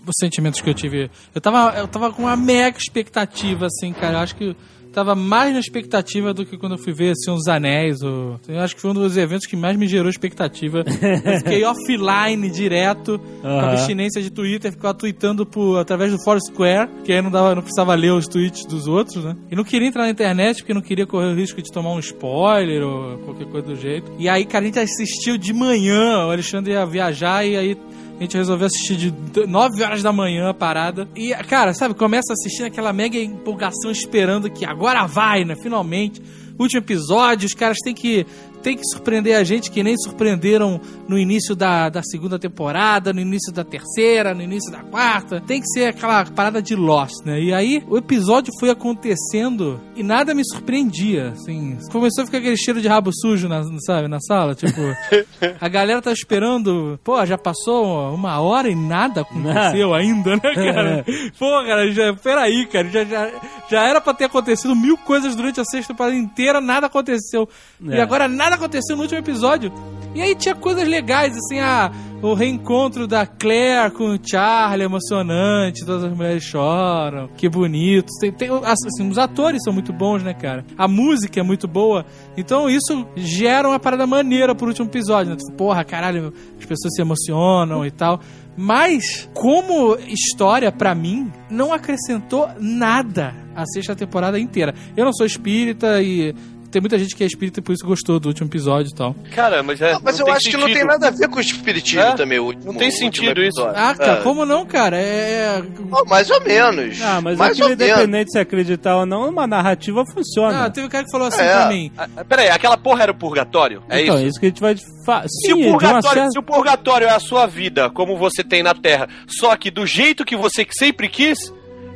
os 0.05 0.13
sentimentos 0.19 0.61
que 0.61 0.69
eu 0.69 0.73
tive. 0.73 1.09
Eu 1.33 1.41
tava, 1.41 1.77
eu 1.77 1.87
tava 1.87 2.11
com 2.11 2.23
uma 2.23 2.35
mega 2.35 2.77
expectativa, 2.77 3.67
assim, 3.67 3.93
cara. 3.93 4.17
Eu 4.17 4.19
acho 4.19 4.35
que 4.35 4.55
tava 4.97 5.13
mais 5.13 5.53
na 5.53 5.59
expectativa 5.59 6.33
do 6.33 6.43
que 6.43 6.57
quando 6.57 6.71
eu 6.71 6.77
fui 6.79 6.91
ver 6.91 7.11
assim, 7.11 7.29
os 7.29 7.47
Anéis. 7.47 8.01
Ou, 8.01 8.39
eu 8.47 8.59
acho 8.59 8.75
que 8.75 8.81
foi 8.81 8.89
um 8.89 8.95
dos 8.95 9.15
eventos 9.15 9.45
que 9.45 9.55
mais 9.55 9.77
me 9.77 9.87
gerou 9.87 10.09
expectativa. 10.09 10.79
Eu 10.79 11.37
fiquei 11.37 11.63
offline 11.65 12.49
direto, 12.49 13.19
com 13.41 13.47
a 13.47 13.73
abstinência 13.73 14.21
de 14.23 14.31
Twitter, 14.31 14.71
ficava 14.71 14.95
tweetando 14.95 15.45
por, 15.45 15.77
através 15.77 16.11
do 16.11 16.23
Foursquare, 16.23 16.89
que 17.03 17.13
aí 17.13 17.21
não, 17.21 17.29
dava, 17.29 17.53
não 17.53 17.61
precisava 17.61 17.93
ler 17.93 18.11
os 18.11 18.27
tweets 18.27 18.65
dos 18.65 18.87
outros, 18.87 19.23
né? 19.23 19.35
E 19.51 19.55
não 19.55 19.63
queria 19.63 19.87
entrar 19.87 20.03
na 20.03 20.09
internet 20.09 20.57
porque 20.57 20.73
não 20.73 20.81
queria 20.81 21.05
correr 21.05 21.27
o 21.27 21.35
risco 21.35 21.61
de 21.61 21.71
tomar 21.71 21.91
um 21.91 21.99
spoiler 21.99 22.81
ou 22.81 23.19
qualquer 23.19 23.45
coisa 23.45 23.67
do 23.67 23.75
jeito. 23.75 24.11
E 24.17 24.27
aí, 24.27 24.45
cara, 24.45 24.63
a 24.63 24.65
gente 24.65 24.79
assistiu 24.79 25.37
de 25.37 25.53
manhã, 25.53 26.25
o 26.25 26.31
Alexandre 26.31 26.73
ia 26.73 26.85
viajar 26.85 27.45
e 27.45 27.55
aí 27.55 27.77
a 28.17 28.23
gente 28.23 28.35
resolveu 28.35 28.65
assistir 28.65 28.95
de 28.95 29.13
9 29.45 29.83
horas 29.83 30.01
da 30.01 30.11
manhã 30.11 30.49
a 30.49 30.53
parada. 30.53 31.07
E, 31.15 31.29
cara, 31.47 31.73
sabe, 31.73 31.93
começa 31.93 32.33
assistindo 32.33 32.65
aquela 32.65 32.91
mega 32.91 33.17
empolgação 33.17 33.91
esperando 33.91 34.49
que 34.49 34.65
agora 34.65 35.05
vai, 35.05 35.45
né? 35.45 35.55
Finalmente. 35.55 36.21
Último 36.59 36.79
episódio, 36.79 37.45
os 37.45 37.53
caras 37.53 37.77
têm 37.83 37.93
que, 37.93 38.25
têm 38.67 38.75
que 38.75 38.83
surpreender 38.91 39.37
a 39.37 39.45
gente 39.45 39.71
que 39.71 39.81
nem 39.81 39.95
surpreenderam 39.97 40.81
no 41.07 41.17
início 41.17 41.55
da, 41.55 41.87
da 41.87 42.01
segunda 42.03 42.37
temporada, 42.37 43.13
no 43.13 43.21
início 43.21 43.53
da 43.53 43.63
terceira, 43.63 44.33
no 44.33 44.41
início 44.41 44.69
da 44.69 44.79
quarta. 44.79 45.39
Tem 45.39 45.61
que 45.61 45.67
ser 45.67 45.85
aquela 45.85 46.25
parada 46.25 46.61
de 46.61 46.75
Lost, 46.75 47.23
né? 47.25 47.39
E 47.39 47.53
aí 47.53 47.81
o 47.87 47.95
episódio 47.97 48.51
foi 48.59 48.69
acontecendo 48.69 49.79
e 49.95 50.03
nada 50.03 50.33
me 50.33 50.43
surpreendia, 50.45 51.29
assim. 51.29 51.77
Começou 51.93 52.23
a 52.23 52.25
ficar 52.25 52.39
aquele 52.39 52.57
cheiro 52.57 52.81
de 52.81 52.89
rabo 52.89 53.09
sujo, 53.13 53.47
na, 53.47 53.63
sabe, 53.85 54.09
na 54.09 54.19
sala, 54.19 54.53
tipo... 54.53 54.81
A 55.61 55.67
galera 55.69 56.01
tá 56.01 56.11
esperando. 56.11 56.99
Pô, 57.03 57.23
já 57.25 57.37
passou 57.37 58.13
uma 58.13 58.39
hora 58.41 58.69
e 58.69 58.75
nada 58.75 59.21
aconteceu 59.21 59.93
ainda, 59.93 60.35
né, 60.35 60.41
cara? 60.53 61.05
Pô, 61.39 61.63
cara, 61.65 61.89
já, 61.91 62.13
peraí, 62.15 62.65
cara. 62.67 62.89
Já, 62.89 63.03
já, 63.05 63.31
já 63.69 63.83
era 63.87 64.01
pra 64.01 64.13
ter 64.13 64.25
acontecido 64.25 64.75
mil 64.75 64.97
coisas 64.97 65.35
durante 65.35 65.61
a 65.61 65.63
sexta 65.63 65.93
temporada 65.93 66.15
inteira, 66.15 66.59
nada 66.59 66.87
aconteceu. 66.87 67.47
E 67.81 67.93
É. 67.93 68.01
agora 68.01 68.27
nada 68.27 68.56
aconteceu 68.57 68.95
no 68.95 69.03
último 69.03 69.19
episódio. 69.19 69.71
E 70.13 70.21
aí 70.21 70.35
tinha 70.35 70.55
coisas 70.55 70.87
legais, 70.87 71.37
assim, 71.37 71.59
a, 71.59 71.91
o 72.21 72.33
reencontro 72.33 73.05
da 73.05 73.25
Claire 73.25 73.91
com 73.91 74.15
o 74.15 74.19
Charlie, 74.21 74.83
emocionante, 74.83 75.85
todas 75.85 76.05
as 76.05 76.15
mulheres 76.15 76.43
choram, 76.43 77.29
que 77.37 77.47
bonito. 77.47 78.07
Tem, 78.19 78.31
tem, 78.31 78.49
assim, 78.63 79.07
os 79.07 79.17
atores 79.17 79.61
são 79.63 79.71
muito 79.71 79.93
bons, 79.93 80.23
né, 80.23 80.33
cara? 80.33 80.65
A 80.75 80.87
música 80.87 81.39
é 81.39 81.43
muito 81.43 81.67
boa. 81.67 82.05
Então 82.35 82.67
isso 82.67 83.05
gera 83.15 83.67
uma 83.67 83.79
parada 83.79 84.07
maneira 84.07 84.55
pro 84.55 84.67
último 84.67 84.87
episódio, 84.87 85.33
né? 85.33 85.37
Porra, 85.55 85.83
caralho, 85.83 86.33
as 86.57 86.65
pessoas 86.65 86.95
se 86.95 87.01
emocionam 87.01 87.85
e 87.85 87.91
tal. 87.91 88.19
Mas, 88.59 89.29
como 89.35 89.95
história, 90.07 90.71
pra 90.71 90.95
mim, 90.95 91.31
não 91.47 91.71
acrescentou 91.71 92.49
nada 92.59 93.35
a 93.55 93.63
sexta 93.67 93.95
temporada 93.95 94.39
inteira. 94.39 94.73
Eu 94.95 95.05
não 95.05 95.13
sou 95.13 95.27
espírita 95.27 96.01
e 96.01 96.33
tem 96.71 96.81
muita 96.81 96.97
gente 96.99 97.15
que 97.15 97.23
é 97.23 97.27
espírita 97.27 97.59
e 97.59 97.63
por 97.63 97.73
isso 97.73 97.85
gostou 97.85 98.19
do 98.19 98.27
último 98.27 98.47
episódio 98.47 98.91
e 98.91 98.95
tal. 98.95 99.15
Cara, 99.33 99.63
mas 99.63 99.81
é. 99.81 99.97
Mas 100.03 100.19
não 100.19 100.21
eu 100.21 100.25
tem 100.25 100.33
acho 100.35 100.49
que 100.49 100.57
não 100.57 100.65
tem 100.65 100.73
sentido. 100.75 100.87
nada 100.87 101.07
a 101.07 101.11
ver 101.11 101.27
com 101.29 101.37
o 101.37 101.41
espiritismo 101.41 102.01
É? 102.01 102.15
também. 102.15 102.39
O 102.39 102.45
último, 102.45 102.71
Não 102.71 102.79
tem 102.79 102.91
sentido 102.91 103.41
isso. 103.43 103.61
Ah, 103.63 103.93
cara, 103.95 104.19
É. 104.19 104.23
como 104.23 104.45
não, 104.45 104.65
cara? 104.65 104.97
É. 104.97 105.61
Oh, 105.91 106.05
mais 106.05 106.29
ou 106.29 106.41
menos. 106.43 107.01
Ah, 107.01 107.21
mas 107.21 107.37
mais 107.37 107.51
aquilo, 107.53 107.69
menos. 107.69 107.83
independente 107.85 108.25
de 108.25 108.31
se 108.33 108.39
acreditar 108.39 108.97
ou 108.97 109.05
não, 109.05 109.29
uma 109.29 109.47
narrativa 109.47 110.03
funciona. 110.05 110.65
Ah, 110.65 110.69
teve 110.69 110.87
um 110.87 110.89
cara 110.89 111.05
que 111.05 111.11
falou 111.11 111.27
assim 111.27 111.41
É. 111.41 111.51
pra 111.53 111.67
mim. 111.69 111.91
Ah, 111.97 112.07
Peraí, 112.27 112.49
aquela 112.49 112.77
porra 112.77 113.03
era 113.03 113.11
o 113.11 113.15
purgatório? 113.15 113.81
É 113.89 114.01
então, 114.01 114.15
isso? 114.15 114.23
é 114.23 114.27
isso 114.27 114.39
que 114.39 114.45
a 114.45 114.49
gente 114.49 114.61
vai 114.61 114.75
fazer. 115.05 115.27
Se 115.29 115.53
o, 115.53 115.71
purgatório, 115.71 116.31
se 116.31 116.39
o 116.39 116.43
purgatório 116.43 117.07
é 117.07 117.11
a 117.11 117.19
sua 117.19 117.45
vida, 117.45 117.89
como 117.89 118.17
você 118.17 118.43
tem 118.43 118.61
na 118.61 118.73
Terra, 118.73 119.07
só 119.27 119.55
que 119.55 119.71
do 119.71 119.85
jeito 119.85 120.25
que 120.25 120.35
você 120.35 120.65
sempre 120.71 121.07
quis, 121.07 121.37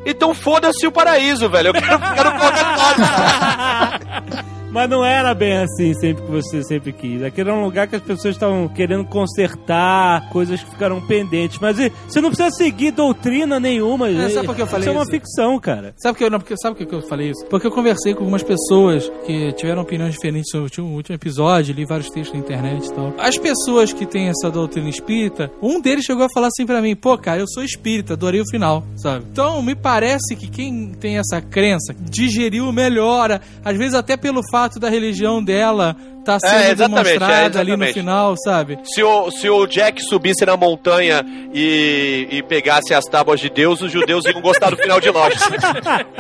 então 0.06 0.34
foda-se 0.34 0.86
o 0.88 0.92
paraíso, 0.92 1.50
velho. 1.50 1.68
Eu 1.70 1.74
quero 1.74 2.00
ficar 2.00 2.24
no 2.24 2.32
purgatório. 2.40 3.02
Mas 4.72 4.90
não 4.90 5.04
era 5.04 5.34
bem 5.34 5.58
assim 5.58 5.94
sempre 5.96 6.24
que 6.24 6.32
você 6.32 6.64
sempre 6.64 6.94
quis. 6.94 7.22
Aquele 7.24 7.50
era 7.50 7.60
um 7.60 7.64
lugar 7.64 7.88
que 7.88 7.96
as 7.96 8.02
pessoas 8.02 8.36
estavam 8.36 8.68
querendo 8.70 9.04
consertar, 9.06 10.30
coisas 10.30 10.64
que 10.64 10.70
ficaram 10.70 11.02
pendentes. 11.02 11.60
Mas 11.60 11.78
e, 11.78 11.92
você 12.08 12.22
não 12.22 12.30
precisa 12.30 12.50
seguir 12.52 12.92
doutrina 12.92 13.60
nenhuma. 13.60 14.10
É, 14.10 14.30
sabe 14.30 14.46
por 14.48 14.56
que 14.56 14.62
eu 14.62 14.68
falei 14.68 14.82
Isso 14.82 14.90
é 14.90 14.94
uma 14.94 15.02
isso? 15.02 15.12
ficção, 15.12 15.60
cara. 15.60 15.94
Sabe 15.98 16.14
por 16.14 16.18
que 16.20 16.24
eu, 16.24 16.30
não, 16.30 16.40
porque, 16.40 16.56
sabe 16.58 16.78
por 16.78 16.86
que 16.88 16.96
eu 16.96 17.02
falei 17.02 17.32
isso? 17.32 17.46
Porque 17.48 17.68
eu 17.68 17.72
conversei 17.72 18.14
com 18.14 18.22
algumas 18.22 18.44
pessoas 18.44 19.12
que 19.26 19.52
tiveram 19.54 19.82
opiniões 19.82 20.14
diferentes 20.14 20.50
sobre 20.50 20.82
o 20.82 20.86
último 20.86 21.16
episódio, 21.16 21.76
li 21.76 21.84
vários 21.84 22.10
textos 22.10 22.34
na 22.34 22.40
internet 22.40 22.88
e 22.88 22.94
tal. 22.94 23.14
As 23.18 23.38
pessoas 23.38 23.92
que 23.92 24.06
têm 24.06 24.30
essa 24.30 24.50
doutrina 24.50 24.90
espírita, 24.90 25.52
um 25.62 25.82
deles 25.82 26.06
chegou 26.06 26.26
a 26.26 26.30
falar 26.34 26.48
assim 26.48 26.66
pra 26.66 26.82
mim: 26.82 26.96
pô, 26.96 27.18
cara, 27.18 27.42
eu 27.42 27.48
sou 27.48 27.62
espírita, 27.62 28.14
adorei 28.14 28.40
o 28.40 28.50
final, 28.50 28.86
sabe? 28.96 29.26
Então, 29.30 29.62
me 29.62 29.76
parece 29.76 30.36
que 30.36 30.48
quem 30.48 30.94
tem 30.94 31.18
essa 31.18 31.42
crença 31.42 31.94
digeriu 32.00 32.72
melhor, 32.72 33.42
às 33.66 33.78
vezes 33.78 33.94
até 33.94 34.16
pelo 34.16 34.42
fato 34.50 34.61
da 34.80 34.90
religião 34.90 35.44
dela 35.44 35.96
tá 36.24 36.40
sendo 36.40 36.52
É, 36.54 36.72
exatamente, 36.72 37.04
demonstrada 37.06 37.58
é, 37.58 37.62
ali 37.62 37.76
no 37.78 37.86
final, 37.88 38.36
sabe? 38.38 38.80
Se 38.84 39.04
o, 39.04 39.32
se 39.32 39.50
o 39.50 39.66
Jack 39.68 40.02
subisse 40.04 40.46
na 40.46 40.56
montanha 40.58 41.24
e, 41.54 42.28
e 42.32 42.44
pegasse 42.44 42.94
as 42.94 43.06
tábuas 43.06 43.40
de 43.40 43.50
Deus, 43.50 43.82
os 43.82 43.92
judeus 43.92 44.26
iam 44.26 44.42
gostar 44.42 44.70
do 44.70 44.78
final 44.78 45.00
de 45.00 45.10
Lost. 45.10 45.38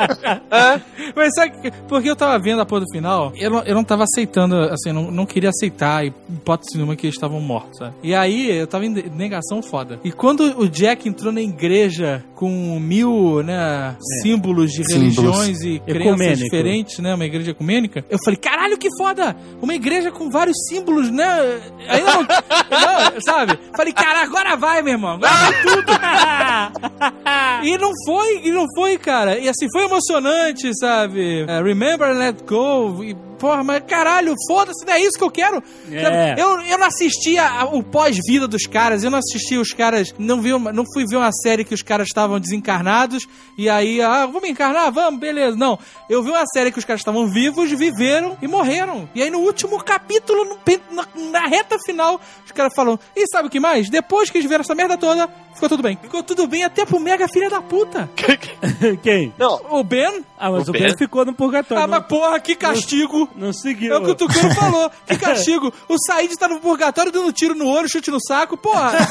é? 0.52 0.82
Mas 1.16 1.34
sabe 1.34 1.52
que- 1.62 1.72
porque 1.88 2.10
eu 2.10 2.16
tava 2.16 2.38
vendo 2.40 2.62
a 2.62 2.66
porra 2.66 2.82
do 2.82 2.92
final, 2.92 3.32
eu 3.36 3.50
não, 3.50 3.64
eu 3.64 3.76
não 3.76 3.84
tava 3.84 4.04
aceitando, 4.04 4.56
assim, 4.56 4.92
não, 4.92 5.12
não 5.12 5.26
queria 5.26 5.50
aceitar, 5.50 6.06
e 6.06 6.14
hipótese 6.30 6.76
nenhuma 6.76 6.96
que 6.96 7.06
eles 7.08 7.16
estavam 7.16 7.40
mortos, 7.40 7.78
sabe? 7.78 7.94
E 8.04 8.14
aí 8.14 8.50
eu 8.52 8.68
tava 8.68 8.86
em 8.86 8.90
negação 8.90 9.62
foda. 9.62 10.00
E 10.04 10.12
quando 10.12 10.42
o 10.60 10.68
Jack 10.70 11.08
entrou 11.08 11.32
na 11.32 11.42
igreja 11.42 12.24
com 12.36 12.80
mil, 12.80 13.44
né, 13.44 13.96
símbolos 14.22 14.72
de 14.72 14.84
Símbolos. 14.86 15.16
religiões 15.16 15.62
e 15.62 15.80
crenças 15.80 16.06
Ecumênico. 16.08 16.44
diferentes, 16.44 17.00
né, 17.00 17.14
uma 17.14 17.26
igreja 17.26 17.52
ecumênica, 17.52 18.04
eu 18.10 18.18
falei, 18.24 18.38
caralho, 18.38 18.78
que 18.78 18.88
foda! 18.98 19.36
Uma 19.62 19.76
igreja 19.76 19.91
igreja 19.92 20.12
com 20.12 20.30
vários 20.30 20.56
símbolos, 20.70 21.10
né? 21.12 21.62
Ainda 21.90 22.12
não, 22.14 22.22
não, 22.22 23.22
sabe? 23.22 23.60
Falei, 23.76 23.94
cara, 23.94 24.22
agora 24.24 24.56
vai, 24.56 24.82
meu 24.82 24.94
irmão. 24.94 25.14
Agora 25.16 25.34
vai 25.34 25.62
tudo. 25.64 25.92
e 27.64 27.78
não 27.78 27.92
foi, 28.06 28.42
e 28.44 28.52
não 28.52 28.66
foi, 28.76 28.98
cara. 28.98 29.38
E 29.38 29.48
assim, 29.50 29.68
foi 29.72 29.84
emocionante, 29.86 30.72
sabe? 30.78 31.46
É, 31.48 31.62
remember 31.62 32.08
and 32.10 32.18
let 32.18 32.44
go. 32.46 33.04
E, 33.04 33.16
porra, 33.38 33.64
mas 33.64 33.84
caralho, 33.88 34.36
foda-se, 34.48 34.86
não 34.86 34.94
é 34.94 35.00
isso 35.00 35.18
que 35.18 35.24
eu 35.24 35.32
quero. 35.32 35.64
É. 35.92 36.36
Eu, 36.38 36.62
eu 36.62 36.78
não 36.78 36.86
assistia 36.86 37.44
a- 37.44 37.66
o 37.66 37.82
pós-vida 37.84 38.48
dos 38.48 38.68
caras, 38.68 39.04
eu 39.04 39.10
não 39.10 39.18
assisti 39.18 39.58
os 39.58 39.72
caras, 39.74 40.14
não, 40.20 40.40
vi 40.42 40.54
uma- 40.54 40.72
não 40.72 40.84
fui 40.94 41.06
ver 41.08 41.16
uma 41.18 41.32
série 41.32 41.64
que 41.66 41.74
os 41.74 41.82
caras 41.82 42.08
estavam 42.08 42.40
desencarnados 42.40 43.26
e 43.58 43.68
aí, 43.68 44.00
ah, 44.00 44.28
vamos 44.28 44.48
encarnar? 44.48 44.92
Vamos, 44.92 45.20
beleza. 45.20 45.58
Não, 45.58 45.78
eu 46.08 46.22
vi 46.22 46.30
uma 46.30 46.46
série 46.54 46.72
que 46.72 46.78
os 46.78 46.86
caras 46.86 47.02
estavam 47.02 47.28
vivos, 47.28 47.72
viveram 47.72 48.38
e 48.44 48.48
morreram. 48.48 49.10
E 49.16 49.24
aí 49.24 49.32
no 49.32 49.40
último 49.40 49.81
capítulo, 49.84 50.46
no 50.46 50.58
na, 50.92 51.06
na 51.32 51.48
reta 51.48 51.78
final, 51.86 52.20
os 52.46 52.52
caras 52.52 52.74
falam, 52.76 53.00
e 53.16 53.26
sabe 53.28 53.48
o 53.48 53.52
que 53.52 53.60
mais? 53.60 53.90
Depois 53.90 54.30
que 54.30 54.38
eles 54.38 54.50
viram 54.50 54.62
essa 54.62 54.76
merda 54.76 54.98
toda, 54.98 55.28
ficou 55.54 55.70
tudo 55.70 55.84
bem. 55.84 55.98
Ficou 56.02 56.24
tudo 56.24 56.48
bem 56.48 56.64
até 56.64 56.86
pro 56.86 57.00
mega 57.00 57.28
filha 57.28 57.50
da 57.50 57.62
puta. 57.62 58.10
Quem? 59.04 59.34
Não, 59.38 59.62
O 59.70 59.84
Ben? 59.84 60.24
Ah, 60.38 60.50
mas 60.50 60.68
O 60.68 60.72
o 60.72 60.74
Ben 60.74 60.84
Ben? 60.84 60.98
ficou 60.98 61.24
no 61.26 61.34
purgatório. 61.34 61.84
Ah, 61.84 61.88
mas 61.88 62.06
porra, 62.06 62.40
que 62.40 62.56
castigo. 62.56 63.30
não, 63.36 63.48
não 63.48 63.54
seguiu. 63.54 63.94
É 63.94 63.98
o 63.98 64.04
que 64.04 64.12
o 64.12 64.16
Tucano 64.16 64.54
falou. 64.56 64.92
Que 65.06 65.18
castigo. 65.18 65.72
O 65.88 65.96
Said 66.00 66.36
tá 66.38 66.48
no 66.48 66.60
purgatório 66.60 67.12
dando 67.12 67.32
tiro 67.32 67.54
no 67.54 67.68
olho, 67.68 67.88
chute 67.90 68.10
no 68.12 68.20
saco. 68.20 68.58
Porra. 68.58 68.92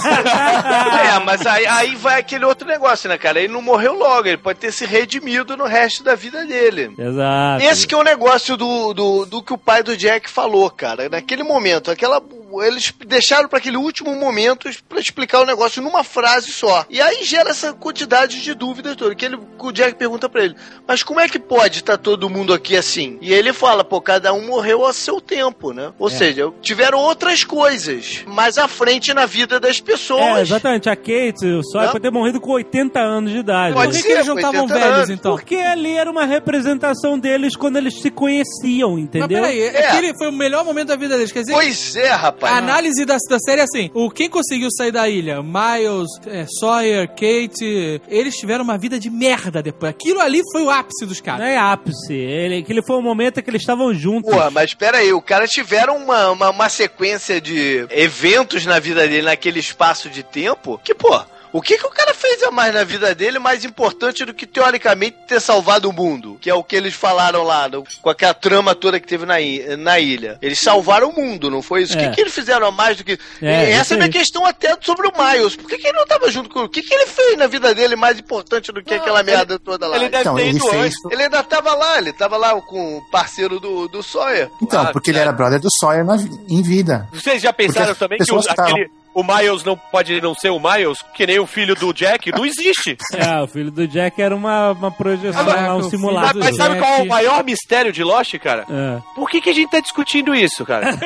É, 1.00 1.18
mas 1.24 1.46
aí, 1.46 1.66
aí 1.66 1.94
vai 1.94 2.20
aquele 2.20 2.44
outro 2.44 2.66
negócio, 2.66 3.08
né, 3.08 3.16
cara? 3.16 3.40
Ele 3.40 3.52
não 3.52 3.62
morreu 3.62 3.94
logo, 3.94 4.26
ele 4.28 4.36
pode 4.36 4.58
ter 4.58 4.72
se 4.72 4.84
redimido 4.84 5.56
no 5.56 5.64
resto 5.64 6.02
da 6.02 6.14
vida 6.14 6.44
dele. 6.44 6.92
Exato. 6.98 7.64
Esse 7.64 7.86
que 7.86 7.94
é 7.94 7.98
o 7.98 8.02
negócio 8.02 8.56
do, 8.56 8.92
do, 8.92 9.26
do 9.26 9.42
que 9.42 9.52
o 9.52 9.58
pai 9.58 9.82
do 9.82 9.96
Jack 9.96 10.28
falou, 10.28 10.59
cara. 10.68 11.08
Naquele 11.08 11.44
momento, 11.44 11.90
aquela. 11.90 12.20
Eles 12.62 12.92
deixaram 13.06 13.48
para 13.48 13.58
aquele 13.58 13.76
último 13.76 14.14
momento 14.14 14.68
para 14.88 14.98
explicar 15.00 15.40
o 15.40 15.46
negócio 15.46 15.82
numa 15.82 16.02
frase 16.02 16.50
só. 16.52 16.84
E 16.90 17.00
aí 17.00 17.24
gera 17.24 17.50
essa 17.50 17.72
quantidade 17.72 18.42
de 18.42 18.54
dúvidas 18.54 18.96
todas. 18.96 19.14
Que, 19.14 19.24
ele, 19.26 19.38
o 19.58 19.72
Jack 19.72 19.94
pergunta 19.96 20.28
para 20.28 20.44
ele: 20.44 20.56
Mas 20.86 21.02
como 21.02 21.20
é 21.20 21.28
que 21.28 21.38
pode 21.38 21.78
estar 21.78 21.96
todo 21.98 22.28
mundo 22.30 22.52
aqui 22.52 22.76
assim? 22.76 23.18
E 23.20 23.32
ele 23.32 23.52
fala: 23.52 23.84
Pô, 23.84 24.00
cada 24.00 24.32
um 24.32 24.46
morreu 24.46 24.84
ao 24.84 24.92
seu 24.92 25.20
tempo, 25.20 25.72
né? 25.72 25.92
Ou 25.98 26.08
seja, 26.10 26.50
tiveram 26.60 26.98
outras 26.98 27.44
coisas 27.44 28.24
mais 28.26 28.58
à 28.58 28.66
frente 28.68 29.12
na 29.14 29.26
vida 29.26 29.60
das 29.60 29.78
É, 29.78 29.82
pessoas. 29.82 30.40
exatamente. 30.40 30.88
A 30.88 30.96
Kate, 30.96 31.44
o 31.46 31.62
Sawyer, 31.62 31.86
Não? 31.86 31.92
pode 31.92 32.02
ter 32.02 32.10
morrido 32.10 32.40
com 32.40 32.50
80 32.52 32.98
anos 33.00 33.30
de 33.32 33.38
idade. 33.38 33.74
Pode 33.74 33.88
Por 33.88 33.96
que, 33.96 34.02
ser, 34.02 34.06
que 34.08 34.12
eles 34.14 34.26
não 34.26 34.36
estavam 34.36 34.62
80 34.62 34.78
velhos, 34.80 34.96
anos. 34.96 35.10
então? 35.10 35.32
Porque 35.36 35.56
ali 35.56 35.96
era 35.96 36.10
uma 36.10 36.24
representação 36.26 37.18
deles 37.18 37.56
quando 37.56 37.76
eles 37.76 38.00
se 38.00 38.10
conheciam, 38.10 38.92
Mas 38.94 39.02
entendeu? 39.04 39.42
peraí, 39.42 39.60
É. 39.60 39.88
aquele 39.88 40.16
foi 40.16 40.28
o 40.28 40.32
melhor 40.32 40.64
momento 40.64 40.88
da 40.88 40.96
vida 40.96 41.16
deles. 41.16 41.32
Quer 41.32 41.40
dizer, 41.40 41.52
Pois 41.52 41.96
é, 41.96 42.08
rapaz. 42.08 42.39
A 42.42 42.56
análise 42.56 43.04
da, 43.04 43.16
da 43.28 43.38
série 43.38 43.60
é 43.60 43.64
assim: 43.64 43.90
o 43.94 44.10
quem 44.10 44.28
conseguiu 44.28 44.68
sair 44.70 44.92
da 44.92 45.08
ilha? 45.08 45.42
Miles, 45.42 46.08
é, 46.26 46.46
Sawyer, 46.60 47.08
Kate. 47.08 48.00
Eles 48.08 48.36
tiveram 48.36 48.64
uma 48.64 48.78
vida 48.78 48.98
de 48.98 49.10
merda 49.10 49.62
depois. 49.62 49.90
Aquilo 49.90 50.20
ali 50.20 50.40
foi 50.52 50.62
o 50.62 50.70
ápice 50.70 51.06
dos 51.06 51.18
Não 51.18 51.24
caras. 51.24 51.46
é 51.46 51.56
ápice. 51.56 52.14
Ele, 52.14 52.58
aquele 52.58 52.82
foi 52.82 52.96
o 52.96 53.02
momento 53.02 53.42
que 53.42 53.50
eles 53.50 53.62
estavam 53.62 53.92
juntos. 53.94 54.30
Porra, 54.32 54.50
mas 54.50 54.74
pera 54.74 54.98
aí, 54.98 55.12
o 55.12 55.22
cara 55.22 55.46
tiveram 55.46 55.96
uma, 55.96 56.30
uma, 56.30 56.50
uma 56.50 56.68
sequência 56.68 57.40
de 57.40 57.86
eventos 57.90 58.64
na 58.66 58.78
vida 58.78 59.06
dele 59.06 59.22
naquele 59.22 59.60
espaço 59.60 60.08
de 60.08 60.22
tempo 60.22 60.80
que, 60.82 60.94
pô, 60.94 61.20
o 61.52 61.60
que, 61.60 61.76
que 61.78 61.86
o 61.86 61.90
cara 61.90 62.14
fez 62.14 62.42
a 62.42 62.50
mais 62.50 62.72
na 62.74 62.84
vida 62.84 63.14
dele 63.14 63.38
mais 63.38 63.64
importante 63.64 64.24
do 64.24 64.32
que, 64.34 64.46
teoricamente, 64.46 65.16
ter 65.26 65.40
salvado 65.40 65.88
o 65.88 65.92
mundo? 65.92 66.38
Que 66.40 66.48
é 66.50 66.54
o 66.54 66.62
que 66.62 66.76
eles 66.76 66.94
falaram 66.94 67.42
lá, 67.42 67.68
no- 67.68 67.84
com 68.02 68.10
aquela 68.10 68.34
trama 68.34 68.74
toda 68.74 69.00
que 69.00 69.06
teve 69.06 69.26
na, 69.26 69.34
na 69.78 69.98
ilha. 69.98 70.38
Eles 70.40 70.58
salvaram 70.60 71.10
o 71.10 71.12
mundo, 71.14 71.50
não 71.50 71.62
foi 71.62 71.82
isso? 71.82 71.96
O 71.96 72.00
É. 72.00 72.08
que, 72.08 72.14
que 72.16 72.20
eles 72.20 72.34
fizeram 72.34 72.66
a 72.66 72.70
mais 72.70 72.96
do 72.96 73.04
que... 73.04 73.18
É, 73.42 73.70
E 73.70 73.70
isso 73.72 73.80
essa 73.80 73.94
é 73.94 73.96
a 73.96 73.98
minha 73.98 74.10
questão 74.10 74.44
até 74.46 74.76
sobre 74.80 75.08
o 75.08 75.12
Miles. 75.16 75.56
Por 75.56 75.68
que, 75.68 75.78
que 75.78 75.86
ele 75.88 75.98
não 75.98 76.06
tava 76.06 76.30
junto 76.30 76.48
com... 76.50 76.60
O 76.60 76.68
que, 76.68 76.82
que 76.82 76.94
ele 76.94 77.06
fez 77.06 77.36
na 77.36 77.46
vida 77.46 77.74
dele 77.74 77.96
mais 77.96 78.18
importante 78.18 78.70
do 78.72 78.82
que 78.82 78.94
aquela 78.94 79.22
merda 79.22 79.58
toda 79.58 79.86
lá? 79.86 79.96
ele 79.96 80.08
deve 80.08 80.22
Então, 80.22 80.34
ter 80.36 80.42
ele 80.42 80.50
ido 80.56 80.66
fez. 80.68 80.82
antes. 80.84 80.98
Ele 81.10 81.22
ainda 81.24 81.42
tava 81.42 81.74
lá, 81.74 81.98
ele 81.98 82.12
tava 82.12 82.36
lá 82.36 82.60
com 82.62 82.98
o 82.98 83.10
parceiro 83.10 83.58
do, 83.58 83.88
do 83.88 84.02
Sawyer. 84.02 84.48
Então, 84.62 84.82
Ah, 84.82 84.92
porque 84.92 85.10
ele 85.10 85.18
era 85.18 85.32
brother 85.32 85.58
do 85.60 85.68
Sawyer 85.80 86.04
na 86.04 86.16
em 86.48 86.62
vida. 86.62 87.08
Vocês 87.12 87.42
já 87.42 87.52
pensaram 87.52 87.94
também 87.94 88.18
que 88.18 88.24
o, 88.24 88.26
pessoas 88.36 88.46
que 88.46 88.60
aquele, 88.60 88.90
o 89.14 89.22
Miles 89.22 89.64
não 89.64 89.76
pode 89.76 90.20
não 90.20 90.34
ser 90.34 90.50
o 90.50 90.60
Miles, 90.60 91.02
que 91.14 91.26
nem 91.26 91.38
o 91.38 91.46
filho 91.46 91.74
do 91.74 91.92
Jack? 91.92 92.30
Não 92.32 92.44
existe. 92.46 92.96
É, 93.20 93.42
o 93.42 93.46
filho 93.46 93.70
do 93.70 93.86
Jack 93.86 94.20
era 94.22 94.34
uma, 94.34 94.70
uma 94.72 94.90
projeção, 94.90 95.44
lá, 95.44 95.76
um 95.76 95.82
simulado. 95.82 96.38
Mas, 96.38 96.48
mas 96.50 96.56
sabe 96.56 96.76
Jack. 96.76 96.86
qual 96.86 96.98
é 97.00 97.02
o 97.02 97.08
maior 97.08 97.44
mistério 97.44 97.92
de 97.92 98.02
Lost, 98.02 98.38
cara? 98.38 98.64
É. 98.70 98.98
Por 99.14 99.28
que, 99.28 99.40
que 99.42 99.50
a 99.50 99.52
gente 99.52 99.70
tá 99.70 99.80
discutindo 99.80 100.34
isso, 100.34 100.64
cara? 100.64 100.90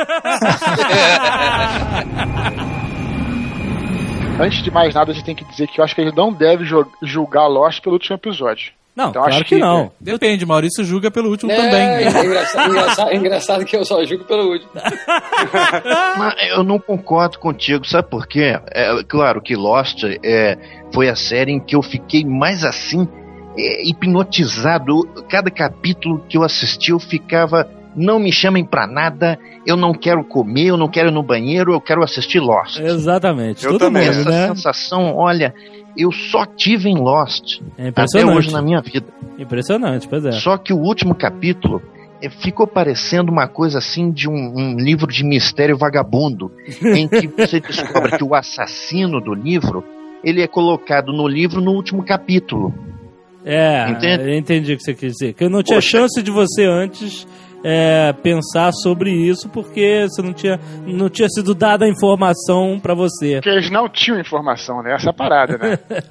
Antes 4.39 4.63
de 4.63 4.71
mais 4.71 4.95
nada, 4.95 5.11
a 5.11 5.15
gente 5.15 5.25
tem 5.25 5.35
que 5.35 5.45
dizer 5.45 5.67
que 5.67 5.81
eu 5.81 5.85
acho 5.85 5.95
que 5.95 6.01
a 6.03 6.05
gente 6.05 6.17
não 6.17 6.33
deve 6.33 6.65
julgar 7.03 7.47
Lost 7.47 7.81
pelo 7.81 7.95
último 7.95 8.17
episódio. 8.17 8.73
Não, 8.97 9.11
Então, 9.11 9.23
claro 9.23 9.31
acho 9.37 9.45
que, 9.45 9.57
que- 9.57 9.61
não. 9.61 9.91
Depende, 10.01 10.47
Maurício 10.47 10.85
julga 10.85 11.11
pelo 11.11 11.29
último 11.31 11.51
É, 11.51 11.57
também. 11.57 11.81
é 11.81 12.25
engraçado, 12.25 12.71
engraçado, 12.71 13.11
é 13.11 13.17
engraçado 13.17 13.65
que 13.65 13.77
eu 13.77 13.85
só 13.85 14.05
julgo 14.05 14.25
pelo 14.25 14.51
último. 14.53 14.71
Mas 16.19 16.35
eu 16.51 16.63
não 16.63 16.79
concordo 16.79 17.39
contigo, 17.39 17.85
sabe 17.87 18.09
por 18.09 18.27
quê? 18.27 18.59
É, 18.71 19.03
claro 19.09 19.41
que 19.41 19.57
Lost 19.57 20.05
é, 20.23 20.57
foi 20.93 21.09
a 21.09 21.17
série 21.17 21.53
em 21.53 21.61
que 21.61 21.75
eu 21.75 21.83
fiquei 21.83 22.25
mais 22.25 22.65
assim, 22.65 23.09
é, 23.59 23.89
hipnotizado. 23.89 25.03
Cada 25.29 25.51
capítulo 25.51 26.25
que 26.29 26.37
eu 26.37 26.43
assisti, 26.43 26.91
eu 26.91 26.99
ficava. 27.01 27.69
Não 27.97 28.19
me 28.19 28.33
chamem 28.33 28.65
pra 28.65 28.89
nada, 28.89 29.39
eu 29.65 29.77
não 29.77 29.95
quero 29.95 30.25
comer, 30.25 30.67
eu 30.67 30.77
não 30.77 30.89
quero 30.89 31.11
ir 31.11 31.13
no 31.13 31.23
banheiro, 31.23 31.73
eu 31.73 31.81
quero 31.81 32.03
assistir 32.03 32.41
Lost. 32.41 32.81
Exatamente. 32.81 33.65
Eu 33.65 33.71
Todo 33.73 33.83
também. 33.83 34.07
mundo, 34.09 34.21
Essa 34.21 34.31
né? 34.31 34.49
sensação, 34.49 35.15
olha, 35.17 35.55
eu 35.97 36.11
só 36.13 36.45
tive 36.45 36.89
em 36.89 36.97
Lost 36.97 37.61
É 37.79 37.89
até 37.89 38.25
hoje 38.25 38.53
na 38.53 38.63
minha 38.63 38.81
vida. 38.81 39.07
Impressionante, 39.39 40.09
pois 40.09 40.25
é. 40.25 40.33
Só 40.33 40.57
que 40.57 40.73
o 40.73 40.79
último 40.79 41.15
capítulo 41.15 41.83
eh, 42.23 42.29
ficou 42.29 42.67
parecendo 42.67 43.31
uma 43.31 43.47
coisa 43.49 43.79
assim 43.79 44.11
de 44.11 44.29
um, 44.29 44.53
um 44.57 44.77
livro 44.77 45.07
de 45.07 45.25
mistério 45.25 45.77
vagabundo, 45.77 46.51
em 46.83 47.09
que 47.09 47.27
você 47.37 47.61
descobre 47.61 48.17
que 48.17 48.25
o 48.25 48.35
assassino 48.35 49.21
do 49.21 49.35
livro 49.35 49.85
ele 50.23 50.41
é 50.43 50.47
colocado 50.47 51.13
no 51.13 51.29
livro 51.29 51.61
no 51.61 51.73
último 51.73 52.03
capítulo. 52.03 52.73
É, 53.45 53.91
Entende? 53.91 54.23
eu 54.23 54.39
entendi 54.39 54.73
o 54.73 54.77
que 54.77 54.83
você 54.83 54.95
quis 54.95 55.13
dizer. 55.13 55.35
Que 55.35 55.45
eu 55.45 55.51
não 55.51 55.63
tinha 55.63 55.77
Poxa. 55.77 55.99
chance 55.99 56.23
de 56.23 56.31
você 56.31 56.65
antes 56.65 57.27
é, 57.65 58.13
pensar 58.13 58.71
sobre 58.73 59.11
isso 59.11 59.49
porque 59.49 60.07
você 60.07 60.21
não 60.21 60.35
tinha, 60.35 60.61
não 60.87 61.09
tinha 61.09 61.29
sido 61.31 61.55
dada 61.55 61.87
a 61.87 61.89
informação 61.89 62.79
pra 62.79 62.95
você. 62.95 63.37
Porque 63.37 63.49
eles 63.49 63.71
não 63.71 63.89
tinham 63.89 64.21
informação, 64.21 64.83
né? 64.83 64.95
Essa 64.95 65.09
é 65.09 65.11
a 65.11 65.15
parada, 65.15 65.57
né? 65.57 65.79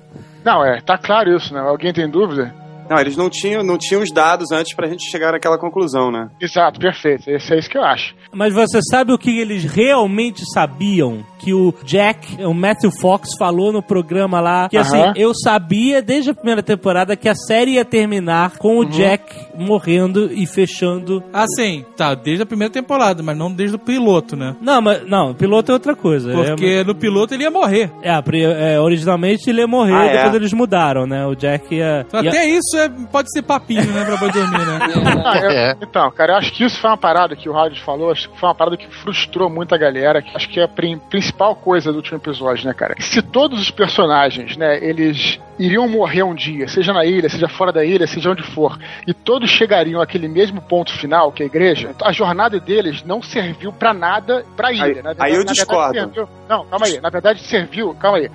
não, 0.44 0.66
é, 0.66 0.82
tá 0.82 0.98
claro 0.98 1.36
isso, 1.36 1.54
né? 1.54 1.60
Alguém 1.60 1.94
tem 1.94 2.10
dúvida? 2.10 2.54
Não, 2.90 3.00
eles 3.00 3.16
não 3.16 3.30
tinham, 3.30 3.64
não 3.64 3.78
tinham 3.78 4.02
os 4.02 4.12
dados 4.12 4.52
antes 4.52 4.76
pra 4.76 4.88
gente 4.88 5.10
chegar 5.10 5.32
naquela 5.32 5.58
conclusão, 5.58 6.12
né? 6.12 6.30
Exato, 6.42 6.80
perfeito. 6.80 7.30
Esse 7.30 7.54
é 7.54 7.60
isso 7.60 7.70
que 7.70 7.78
eu 7.78 7.84
acho. 7.84 8.14
Mas 8.32 8.54
você 8.54 8.80
sabe 8.82 9.14
o 9.14 9.18
que 9.18 9.40
eles 9.40 9.64
realmente 9.64 10.44
sabiam? 10.54 11.24
Que 11.44 11.54
o 11.54 11.74
Jack, 11.84 12.42
o 12.44 12.54
Matthew 12.54 12.92
Fox, 13.02 13.30
falou 13.38 13.72
no 13.74 13.82
programa 13.82 14.40
lá. 14.40 14.70
Que 14.70 14.78
assim, 14.78 15.02
eu 15.16 15.34
sabia 15.36 16.02
desde 16.02 16.30
a 16.32 16.34
primeira 16.34 16.64
temporada 16.64 17.16
que 17.16 17.28
a 17.28 17.36
série 17.36 17.72
ia 17.74 17.84
terminar 17.86 18.58
com 18.58 18.78
o 18.80 18.86
Jack 18.86 19.36
morrendo 19.56 20.32
e 20.32 20.46
fechando. 20.46 21.24
Assim, 21.34 21.86
tá, 21.98 22.14
desde 22.16 22.44
a 22.44 22.46
primeira 22.46 22.72
temporada, 22.72 23.22
mas 23.24 23.38
não 23.38 23.52
desde 23.52 23.76
o 23.76 23.80
piloto, 23.80 24.36
né? 24.36 24.56
Não, 24.62 24.82
mas 24.82 25.08
não, 25.08 25.32
o 25.32 25.36
piloto 25.36 25.72
é 25.72 25.74
outra 25.74 25.96
coisa. 25.96 26.32
Porque 26.32 26.84
no 26.84 26.96
piloto 26.96 27.34
ele 27.34 27.44
ia 27.44 27.52
morrer. 27.52 27.92
É, 28.02 28.10
é, 28.12 28.74
é, 28.76 28.80
originalmente 28.80 29.50
ele 29.50 29.62
ia 29.62 29.68
morrer, 29.68 29.94
Ah, 29.94 30.06
é? 30.06 30.14
depois 30.18 30.36
eles 30.36 30.54
mudaram, 30.54 31.06
né? 31.06 31.26
O 31.26 31.36
Jack 31.36 31.74
ia. 31.76 32.06
Então, 32.08 32.24
ia- 32.24 32.30
Até 32.30 32.46
isso 32.48 32.78
é- 32.78 32.90
pode 33.12 33.30
ser 33.32 33.42
papinho, 33.42 33.86
né? 33.92 34.06
Pra 34.06 34.18
poder 34.18 34.34
dormir, 34.34 34.66
né? 34.66 34.80
Ah, 35.26 35.38
eu- 35.40 35.50
É. 35.52 35.76
Então, 35.82 36.10
cara, 36.12 36.34
eu 36.34 36.38
acho 36.38 36.54
que 36.54 36.64
isso 36.64 36.80
foi 36.80 36.90
uma 36.90 36.98
parada 36.98 37.36
que 37.36 37.48
o 37.50 37.54
Howard 37.54 37.80
falou, 37.84 38.12
acho 38.12 38.30
que 38.30 38.40
foi 38.40 38.50
uma 38.50 38.56
parada 38.56 38.78
que 38.78 38.88
frustrou 39.02 39.50
muito 39.50 39.74
a 39.74 39.78
galera, 39.78 40.22
que 40.22 40.36
acho 40.36 40.50
que 40.50 40.60
é 40.60 40.64
a 40.64 40.68
prin- 40.68 41.00
principal 41.34 41.56
coisa 41.56 41.92
do 41.92 41.98
último 41.98 42.18
episódio, 42.18 42.66
né, 42.66 42.74
cara? 42.74 42.96
Se 43.00 43.22
todos 43.22 43.60
os 43.60 43.72
personagens, 43.72 44.56
né, 44.56 44.78
eles 44.84 45.40
iriam 45.58 45.88
morrer 45.88 46.24
um 46.24 46.34
dia, 46.36 46.68
seja 46.68 46.94
na 46.94 47.04
ilha, 47.06 47.28
seja 47.30 47.48
fora 47.48 47.72
da 47.72 47.84
ilha, 47.84 48.06
seja 48.08 48.30
onde 48.32 48.44
for, 48.44 48.78
e 49.08 49.14
todos 49.14 49.50
chegariam 49.50 50.02
àquele 50.02 50.28
mesmo 50.28 50.62
ponto 50.62 50.92
final, 50.94 51.32
que 51.32 51.44
é 51.44 51.46
a 51.46 51.48
igreja, 51.48 51.96
a 52.04 52.12
jornada 52.12 52.60
deles 52.60 53.04
não 53.04 53.22
serviu 53.22 53.72
pra 53.74 53.94
nada 53.94 54.46
pra 54.56 54.72
ilha. 54.72 54.84
Aí- 54.86 54.94
verdade- 54.94 55.20
aí 55.22 55.34
eu 55.34 55.44
discordo. 55.44 55.94
serviu- 55.94 56.30
não, 56.48 56.66
calma 56.66 56.86
aí. 56.86 57.00
Na 57.02 57.10
verdade, 57.10 57.42
serviu, 57.42 57.94
calma 57.96 58.18
aí. 58.20 58.30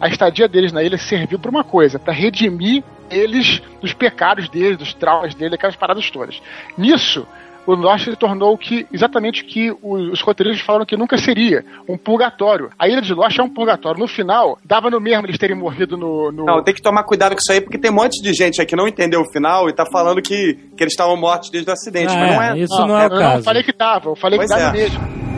A 0.00 0.08
estadia 0.08 0.48
deles 0.48 0.72
na 0.72 0.82
ilha 0.82 0.98
serviu 0.98 1.38
pra 1.38 1.50
uma 1.50 1.64
coisa, 1.64 1.98
pra 1.98 2.12
redimir 2.12 2.82
eles 3.10 3.60
dos 3.80 3.92
pecados 3.92 4.48
deles, 4.48 4.76
dos 4.78 4.92
traumas 4.94 5.34
deles, 5.34 5.54
aquelas 5.54 5.76
paradas 5.76 6.10
todas. 6.10 6.40
Nisso, 6.76 7.26
o 7.66 7.74
Lost 7.74 8.04
se 8.04 8.16
tornou 8.16 8.52
o 8.52 8.58
que, 8.58 8.86
exatamente 8.92 9.42
o 9.42 9.46
que 9.46 9.74
os, 9.82 10.20
roteiristas 10.20 10.64
falaram 10.64 10.84
que 10.86 10.96
nunca 10.96 11.16
seria, 11.18 11.64
um 11.88 11.96
purgatório. 11.96 12.70
A 12.78 12.88
ilha 12.88 13.00
de 13.00 13.12
Lost 13.14 13.38
é 13.38 13.42
um 13.42 13.48
purgatório. 13.48 13.98
No 13.98 14.06
final, 14.06 14.58
dava 14.64 14.90
no 14.90 15.00
mesmo 15.00 15.26
eles 15.26 15.38
terem 15.38 15.56
morrido 15.56 15.96
no... 15.96 16.30
no... 16.30 16.44
Não, 16.44 16.62
tem 16.62 16.74
que 16.74 16.82
tomar 16.82 17.04
cuidado 17.04 17.32
com 17.32 17.38
isso 17.40 17.52
aí, 17.52 17.60
porque 17.60 17.78
tem 17.78 17.90
um 17.90 17.94
monte 17.94 18.22
de 18.22 18.32
gente 18.32 18.60
aí 18.60 18.66
que 18.66 18.76
não 18.76 18.86
entendeu 18.88 19.20
o 19.20 19.32
final 19.32 19.68
e 19.68 19.72
tá 19.72 19.84
falando 19.90 20.20
que, 20.22 20.54
que 20.76 20.82
eles 20.82 20.92
estavam 20.92 21.16
mortos 21.16 21.50
desde 21.50 21.68
o 21.70 21.72
acidente, 21.72 22.14
Ah, 22.14 22.18
mas 22.18 22.34
não 22.34 22.42
é, 22.42 22.50
é. 22.50 22.58
isso 22.58 22.86
não 22.86 22.98
é 22.98 23.02
o 23.02 23.12
eu 23.12 23.18
caso. 23.18 23.36
não 23.36 23.42
falei 23.42 23.62
que 23.62 23.72
tava, 23.72 24.10
eu 24.10 24.16
falei 24.16 24.38
Pois 24.38 24.50
que 24.50 24.56
dava 24.58 24.76
é. 24.76 24.80
mesmo. 24.80 25.33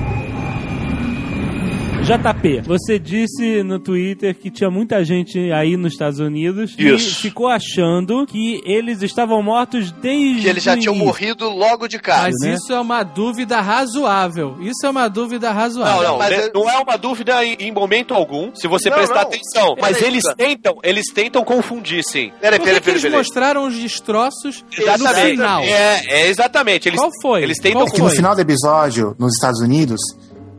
JP, 2.06 2.60
você 2.64 3.00
disse 3.00 3.64
no 3.64 3.80
Twitter 3.80 4.32
que 4.32 4.48
tinha 4.48 4.70
muita 4.70 5.04
gente 5.04 5.50
aí 5.50 5.76
nos 5.76 5.92
Estados 5.92 6.20
Unidos 6.20 6.76
Isso. 6.78 7.08
e 7.08 7.14
ficou 7.22 7.48
achando 7.48 8.24
que 8.26 8.60
eles 8.64 9.02
estavam 9.02 9.42
mortos 9.42 9.90
desde 9.90 10.42
Que 10.42 10.48
eles 10.48 10.62
já 10.62 10.76
tinham 10.76 10.94
morrido 10.94 11.50
logo 11.50 11.88
de 11.88 11.98
cara. 11.98 12.22
Mas 12.22 12.34
né? 12.42 12.54
isso 12.54 12.72
é 12.72 12.78
uma 12.78 13.02
dúvida 13.02 13.60
razoável. 13.60 14.56
Isso 14.60 14.86
é 14.86 14.90
uma 14.90 15.08
dúvida 15.08 15.50
razoável. 15.50 16.02
Não, 16.02 16.10
não, 16.12 16.18
mas 16.18 16.30
né, 16.30 16.50
não 16.54 16.70
é 16.70 16.78
uma 16.78 16.96
dúvida 16.96 17.44
em, 17.44 17.54
em 17.58 17.72
momento 17.72 18.14
algum, 18.14 18.54
se 18.54 18.68
você 18.68 18.88
Não, 18.88 18.96
prestar 18.98 19.14
não. 19.22 19.22
atenção. 19.22 19.74
Mas 19.80 20.00
eles 20.00 20.22
cara. 20.22 20.36
tentam, 20.36 20.78
eles 20.84 21.06
tentam 21.12 21.42
confundir, 21.42 22.04
sim. 22.04 22.30
Peraí, 22.40 22.60
que, 22.60 22.64
peraí, 22.66 22.80
que 22.80 22.84
peraí, 22.84 22.92
eles 22.92 23.02
peraí. 23.02 23.18
mostraram 23.18 23.66
os 23.66 23.76
destroços 23.76 24.64
no 24.78 24.84
Exatamente. 24.84 25.30
final? 25.32 25.62
É, 25.64 26.02
é 26.06 26.28
exatamente. 26.28 26.88
Eles, 26.88 27.00
Qual 27.00 27.10
foi? 27.20 27.42
Eles 27.42 27.58
tentam 27.58 27.80
Qual 27.80 27.88
É 27.88 27.90
que 27.90 27.98
no 28.00 28.06
foi? 28.06 28.16
final 28.16 28.32
do 28.36 28.40
episódio, 28.40 29.16
nos 29.18 29.34
Estados 29.34 29.60
Unidos, 29.60 30.00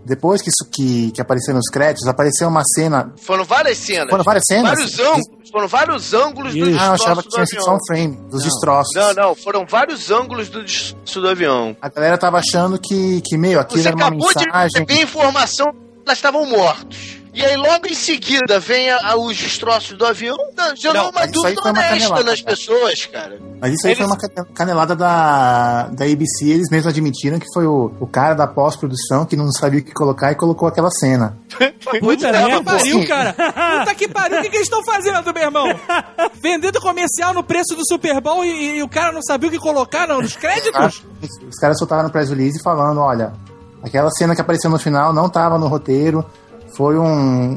depois 0.07 0.41
que, 0.41 0.49
isso, 0.49 0.65
que, 0.71 1.11
que 1.11 1.21
apareceu 1.21 1.53
nos 1.53 1.69
créditos, 1.69 2.07
apareceu 2.07 2.47
uma 2.47 2.63
cena. 2.63 3.13
Foram 3.17 3.43
várias 3.43 3.77
cenas. 3.77 4.09
Foram 4.09 4.23
várias 4.23 4.43
cenas? 4.47 4.71
Vários 4.71 4.99
ângulos. 4.99 5.49
Foram 5.51 5.67
vários 5.67 6.13
ângulos 6.13 6.53
do 6.53 6.65
Ah, 6.65 6.85
eu 6.87 6.91
achava 6.93 7.23
que 7.23 7.29
tinha 7.29 7.45
sido 7.45 7.63
só 7.63 7.75
um 7.75 7.85
frame 7.85 8.15
dos 8.29 8.43
destroços. 8.43 8.93
Não, 8.95 9.13
não, 9.13 9.35
foram 9.35 9.65
vários 9.65 10.09
ângulos 10.11 10.49
do 10.49 10.63
destroço 10.63 11.21
do 11.21 11.29
avião. 11.29 11.75
A 11.81 11.89
galera 11.89 12.17
tava 12.17 12.37
achando 12.37 12.79
que, 12.79 13.21
que 13.25 13.37
meio, 13.37 13.59
aquilo 13.59 13.81
Você 13.81 13.87
era 13.87 13.95
uma 13.95 14.07
acabou 14.07 14.29
de 14.29 14.45
mensagem. 14.45 14.81
receber 14.81 15.01
informação 15.01 15.73
elas 16.07 16.17
estavam 16.17 16.45
mortos. 16.45 17.17
E 17.33 17.45
aí 17.45 17.55
logo 17.55 17.85
em 17.85 17.93
seguida 17.93 18.59
vem 18.59 18.89
a- 18.89 19.11
a- 19.11 19.15
os 19.15 19.37
destroços 19.37 19.95
do 19.95 20.03
avião, 20.03 20.35
gerou 20.75 20.95
Não, 21.03 21.09
uma 21.11 21.27
dúvida 21.27 21.61
uma 21.61 21.69
honesta 21.69 21.89
canelada, 21.93 22.23
nas 22.23 22.41
cara. 22.41 22.55
pessoas, 22.55 23.05
cara. 23.05 23.39
Mas 23.61 23.73
isso 23.73 23.85
aí 23.85 23.93
Eles- 23.93 23.97
foi 23.99 24.07
uma 24.07 24.17
ca- 24.17 24.45
canelada 24.55 24.95
da, 24.95 25.83
da 25.89 26.05
ABC, 26.05 26.45
eles 26.49 26.67
mesmos 26.71 26.87
admitiram 26.87 27.37
que 27.37 27.45
foi 27.53 27.67
o, 27.67 27.91
o 27.99 28.07
cara 28.07 28.33
da 28.33 28.47
pós-produção 28.47 29.23
que 29.23 29.35
não 29.35 29.51
sabia 29.51 29.81
o 29.81 29.83
que 29.83 29.93
colocar 29.93 30.31
e 30.31 30.35
colocou 30.35 30.67
aquela 30.67 30.89
cena. 30.89 31.37
Puta 31.51 31.99
Puta 31.99 32.15
que 32.17 32.31
merda. 32.31 32.63
pariu, 32.63 33.07
cara. 33.07 33.33
Puta 33.33 33.93
que 33.95 34.07
pariu. 34.07 34.39
O 34.39 34.41
que, 34.41 34.49
que 34.49 34.55
eles 34.57 34.65
estão 34.67 34.83
fazendo, 34.83 35.31
meu 35.31 35.43
irmão? 35.43 35.67
Vendendo 36.41 36.81
comercial 36.81 37.35
no 37.35 37.43
preço 37.43 37.75
do 37.75 37.85
Super 37.87 38.19
Bowl 38.19 38.43
e, 38.43 38.77
e 38.77 38.81
o 38.83 38.89
cara 38.89 39.11
não 39.11 39.21
sabia 39.21 39.47
o 39.47 39.51
que 39.51 39.59
colocar 39.59 40.07
não, 40.07 40.21
nos 40.23 40.35
créditos? 40.35 41.03
Os 41.47 41.55
caras 41.59 41.77
soltaram 41.77 42.03
no 42.05 42.09
press 42.09 42.29
release 42.29 42.59
falando, 42.63 42.99
olha, 42.99 43.31
aquela 43.83 44.09
cena 44.11 44.35
que 44.35 44.41
apareceu 44.41 44.69
no 44.69 44.79
final 44.79 45.13
não 45.13 45.29
tava 45.29 45.57
no 45.57 45.67
roteiro, 45.67 46.25
foi 46.75 46.97
um, 46.97 47.55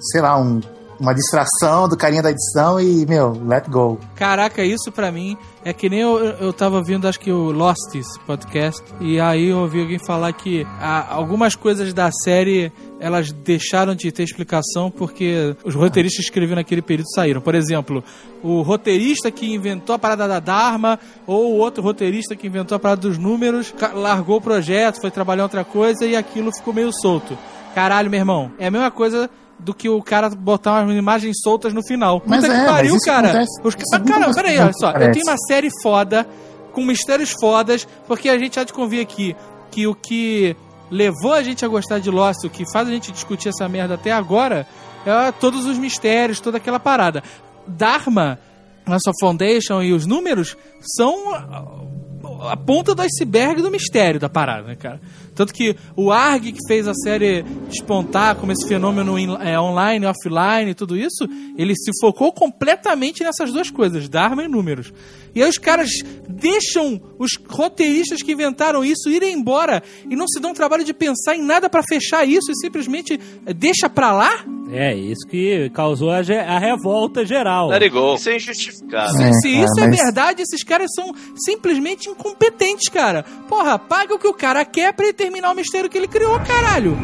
sei 0.00 0.20
lá, 0.20 0.36
um- 0.38 0.60
uma 1.00 1.14
distração 1.14 1.88
do 1.88 1.96
carinha 1.96 2.22
da 2.22 2.30
edição 2.30 2.80
e, 2.80 3.06
meu, 3.06 3.32
let 3.46 3.68
go. 3.68 3.98
Caraca, 4.14 4.64
isso 4.64 4.90
pra 4.90 5.12
mim 5.12 5.36
é 5.64 5.72
que 5.72 5.88
nem 5.88 6.00
eu, 6.00 6.18
eu 6.18 6.52
tava 6.52 6.82
vendo, 6.82 7.06
acho 7.06 7.20
que 7.20 7.30
o 7.30 7.50
Lostes 7.50 8.06
podcast, 8.26 8.82
e 9.00 9.20
aí 9.20 9.48
eu 9.48 9.58
ouvi 9.58 9.80
alguém 9.80 9.98
falar 9.98 10.32
que 10.32 10.66
ah, 10.80 11.06
algumas 11.10 11.54
coisas 11.54 11.92
da 11.92 12.10
série 12.10 12.72
elas 13.00 13.30
deixaram 13.30 13.94
de 13.94 14.10
ter 14.10 14.24
explicação 14.24 14.90
porque 14.90 15.54
os 15.64 15.74
roteiristas 15.74 16.24
que 16.24 16.30
escreviam 16.30 16.56
naquele 16.56 16.82
período 16.82 17.08
saíram. 17.14 17.40
Por 17.40 17.54
exemplo, 17.54 18.02
o 18.42 18.62
roteirista 18.62 19.30
que 19.30 19.52
inventou 19.52 19.94
a 19.94 19.98
parada 19.98 20.26
da 20.26 20.40
Dharma, 20.40 20.98
ou 21.26 21.52
o 21.54 21.58
outro 21.58 21.82
roteirista 21.82 22.34
que 22.34 22.46
inventou 22.46 22.76
a 22.76 22.78
parada 22.78 23.02
dos 23.02 23.18
números, 23.18 23.74
largou 23.94 24.38
o 24.38 24.40
projeto, 24.40 25.00
foi 25.00 25.10
trabalhar 25.10 25.44
outra 25.44 25.64
coisa 25.64 26.04
e 26.06 26.16
aquilo 26.16 26.52
ficou 26.52 26.74
meio 26.74 26.90
solto. 26.92 27.38
Caralho, 27.74 28.10
meu 28.10 28.18
irmão, 28.18 28.50
é 28.58 28.66
a 28.66 28.70
mesma 28.70 28.90
coisa 28.90 29.30
do 29.58 29.74
que 29.74 29.88
o 29.88 30.02
cara 30.02 30.28
botar 30.30 30.82
umas 30.84 30.96
imagens 30.96 31.36
soltas 31.42 31.72
no 31.74 31.82
final. 31.82 32.22
Mas 32.26 32.40
Puta 32.42 32.52
é, 32.54 32.60
que 32.60 32.66
pariu, 32.66 32.96
cara. 33.04 33.28
acontece- 33.28 33.60
Os, 33.64 33.74
mas, 33.74 34.02
cara, 34.02 34.34
peraí, 34.34 34.58
olha 34.58 34.72
só. 34.72 34.88
Eu 34.88 34.92
parece. 34.92 35.12
tenho 35.12 35.26
uma 35.26 35.36
série 35.48 35.68
foda, 35.82 36.26
com 36.72 36.84
mistérios 36.84 37.32
fodas, 37.40 37.86
porque 38.06 38.28
a 38.28 38.38
gente 38.38 38.58
há 38.60 38.64
de 38.64 38.72
convir 38.72 39.02
aqui 39.02 39.34
que 39.70 39.86
o 39.86 39.94
que 39.94 40.56
levou 40.90 41.32
a 41.34 41.42
gente 41.42 41.64
a 41.64 41.68
gostar 41.68 41.98
de 41.98 42.10
Lost, 42.10 42.44
o 42.44 42.50
que 42.50 42.64
faz 42.72 42.88
a 42.88 42.90
gente 42.90 43.10
discutir 43.12 43.48
essa 43.50 43.68
merda 43.68 43.94
até 43.94 44.10
agora, 44.12 44.66
é 45.04 45.32
todos 45.32 45.66
os 45.66 45.76
mistérios, 45.76 46.40
toda 46.40 46.56
aquela 46.58 46.78
parada. 46.80 47.22
Dharma, 47.66 48.38
nossa 48.86 49.10
Foundation 49.20 49.82
e 49.82 49.92
os 49.92 50.06
números 50.06 50.56
são 50.96 51.34
a- 51.34 52.52
a 52.52 52.56
ponta 52.56 52.94
do 52.94 53.02
iceberg 53.02 53.60
do 53.60 53.70
mistério 53.70 54.18
da 54.20 54.28
parada, 54.28 54.68
né, 54.68 54.76
cara? 54.76 55.00
Tanto 55.38 55.54
que 55.54 55.76
o 55.94 56.10
ARG, 56.10 56.50
que 56.50 56.58
fez 56.66 56.88
a 56.88 56.94
série 56.94 57.44
despontar 57.68 58.34
como 58.34 58.50
esse 58.50 58.66
fenômeno 58.66 59.16
in- 59.16 59.36
é, 59.40 59.58
online, 59.58 60.04
offline 60.04 60.72
e 60.72 60.74
tudo 60.74 60.96
isso, 60.96 61.28
ele 61.56 61.74
se 61.76 61.92
focou 62.00 62.32
completamente 62.32 63.22
nessas 63.22 63.52
duas 63.52 63.70
coisas, 63.70 64.08
Dharma 64.08 64.42
e 64.42 64.48
números. 64.48 64.92
E 65.34 65.40
aí 65.42 65.48
os 65.48 65.58
caras 65.58 65.90
deixam 66.28 67.00
os 67.18 67.30
roteiristas 67.48 68.20
que 68.22 68.32
inventaram 68.32 68.84
isso 68.84 69.08
irem 69.08 69.34
embora 69.34 69.80
e 70.10 70.16
não 70.16 70.26
se 70.26 70.40
dão 70.40 70.50
o 70.50 70.54
trabalho 70.54 70.82
de 70.82 70.92
pensar 70.92 71.36
em 71.36 71.42
nada 71.42 71.70
pra 71.70 71.82
fechar 71.88 72.26
isso 72.26 72.50
e 72.50 72.56
simplesmente 72.56 73.20
deixa 73.56 73.88
pra 73.88 74.10
lá? 74.12 74.44
É, 74.70 74.94
isso 74.94 75.26
que 75.28 75.70
causou 75.70 76.10
a, 76.10 76.18
a 76.18 76.58
revolta 76.58 77.24
geral. 77.24 77.70
Go. 77.90 78.14
Isso 78.16 78.28
é 78.28 78.36
injustificado. 78.36 79.22
É, 79.22 79.32
Se 79.34 79.52
cara, 79.52 79.64
isso 79.64 79.80
é 79.80 79.86
mas- 79.86 79.96
verdade, 79.96 80.42
esses 80.42 80.62
caras 80.64 80.90
são 80.94 81.14
simplesmente 81.36 82.08
incompetentes, 82.10 82.88
cara. 82.90 83.22
Porra, 83.48 83.78
paga 83.78 84.14
o 84.14 84.18
que 84.18 84.26
o 84.28 84.34
cara 84.34 84.64
quer 84.64 84.92
pra 84.92 85.06
ele 85.06 85.14
terminar 85.28 85.52
o 85.52 85.54
mistério 85.54 85.90
que 85.90 85.98
ele 85.98 86.08
criou, 86.08 86.40
caralho. 86.40 86.96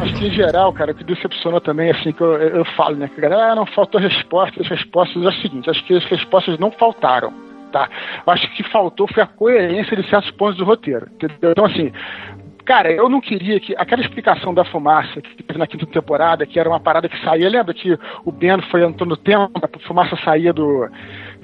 Acho 0.00 0.14
que 0.14 0.26
em 0.26 0.30
geral, 0.30 0.72
cara, 0.72 0.92
o 0.92 0.94
que 0.94 1.02
decepcionou 1.02 1.60
também, 1.60 1.90
assim, 1.90 2.12
que 2.12 2.20
eu, 2.20 2.34
eu 2.34 2.64
falo, 2.76 2.94
né? 2.94 3.10
Que 3.12 3.18
a 3.18 3.28
galera, 3.28 3.52
ah, 3.52 3.54
não 3.56 3.66
faltou 3.66 4.00
resposta, 4.00 4.60
as 4.60 4.68
respostas 4.68 5.20
é 5.20 5.26
o 5.26 5.32
seguinte, 5.32 5.68
acho 5.68 5.84
que 5.84 5.94
as 5.94 6.04
respostas 6.04 6.58
não 6.60 6.70
faltaram, 6.70 7.32
tá? 7.72 7.88
Acho 8.24 8.48
que 8.54 8.62
faltou 8.70 9.08
foi 9.08 9.22
a 9.22 9.26
coerência 9.26 9.96
de 9.96 10.08
certos 10.08 10.30
pontos 10.30 10.56
do 10.56 10.64
roteiro, 10.64 11.08
entendeu? 11.12 11.50
Então, 11.50 11.64
assim, 11.64 11.90
cara, 12.64 12.92
eu 12.92 13.08
não 13.08 13.20
queria 13.20 13.58
que 13.58 13.74
aquela 13.76 14.02
explicação 14.02 14.54
da 14.54 14.64
fumaça 14.64 15.20
que 15.20 15.42
teve 15.42 15.58
na 15.58 15.66
quinta 15.66 15.86
temporada, 15.86 16.46
que 16.46 16.60
era 16.60 16.68
uma 16.68 16.78
parada 16.78 17.08
que 17.08 17.20
saía, 17.24 17.48
lembra 17.48 17.74
que 17.74 17.98
o 18.24 18.30
Ben 18.30 18.60
foi 18.70 18.84
entrando 18.84 19.10
no 19.10 19.16
tempo, 19.16 19.50
a 19.60 19.78
fumaça 19.88 20.16
saía 20.24 20.52
do, 20.52 20.88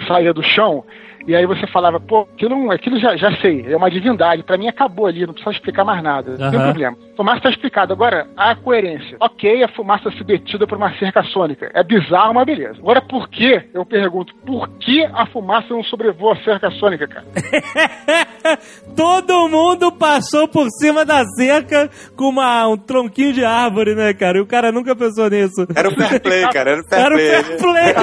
saía 0.07 0.33
do 0.33 0.43
chão, 0.43 0.85
e 1.27 1.35
aí 1.35 1.47
você 1.47 1.67
falava, 1.67 2.01
pô, 2.01 2.27
aquilo, 2.35 2.71
aquilo 2.71 2.99
já, 2.99 3.17
já 3.17 3.35
sei, 3.37 3.65
é 3.69 3.77
uma 3.77 3.91
divindade, 3.91 4.43
pra 4.43 4.57
mim 4.59 4.69
acabou 4.69 5.07
ali, 5.07 5.27
não 5.27 5.35
precisa 5.35 5.55
explicar 5.55 5.85
mais 5.85 6.03
nada, 6.03 6.37
não 6.39 6.51
tem 6.51 6.61
problema. 6.61 6.97
Fumaça 7.17 7.43
tá 7.43 7.51
explicado. 7.51 7.93
Agora, 7.93 8.27
a 8.37 8.55
coerência. 8.55 9.17
Ok, 9.21 9.63
a 9.63 9.69
fumaça 9.69 10.11
ser 10.11 10.25
detida 10.25 10.67
por 10.67 10.77
uma 10.79 10.93
cerca 10.99 11.23
sônica. 11.25 11.71
É 11.75 11.83
bizarro, 11.83 12.35
mas 12.35 12.47
beleza. 12.47 12.79
Agora, 12.79 13.01
por 13.01 13.29
que, 13.29 13.63
eu 13.75 13.85
pergunto, 13.85 14.35
por 14.47 14.69
que 14.79 15.05
a 15.05 15.27
fumaça 15.27 15.69
não 15.71 15.85
sobrevoa 15.85 16.33
a 16.35 16.45
cerca 16.45 16.71
sônica, 16.73 17.07
cara? 17.07 17.27
Todo 18.97 19.49
mundo 19.49 19.93
passou 19.93 20.49
por 20.49 20.67
cima 20.79 21.05
da 21.05 21.25
cerca 21.37 21.91
com 22.17 22.29
uma, 22.29 22.67
um 22.69 22.77
tronquinho 22.77 23.33
de 23.33 23.45
árvore, 23.45 23.95
né, 23.95 24.13
cara? 24.15 24.39
E 24.39 24.41
o 24.41 24.47
cara 24.47 24.73
nunca 24.73 24.97
pensou 24.97 25.29
nisso. 25.29 25.67
Era 25.75 25.89
o 25.89 25.95
fair 25.95 26.21
play, 26.21 26.49
cara. 26.49 26.71
Era 26.71 26.81
o 26.81 26.85
fair 26.89 27.01
Era 27.01 27.15
o 27.15 27.19
play. 27.19 27.43
fair 27.43 27.59
play. 27.59 27.95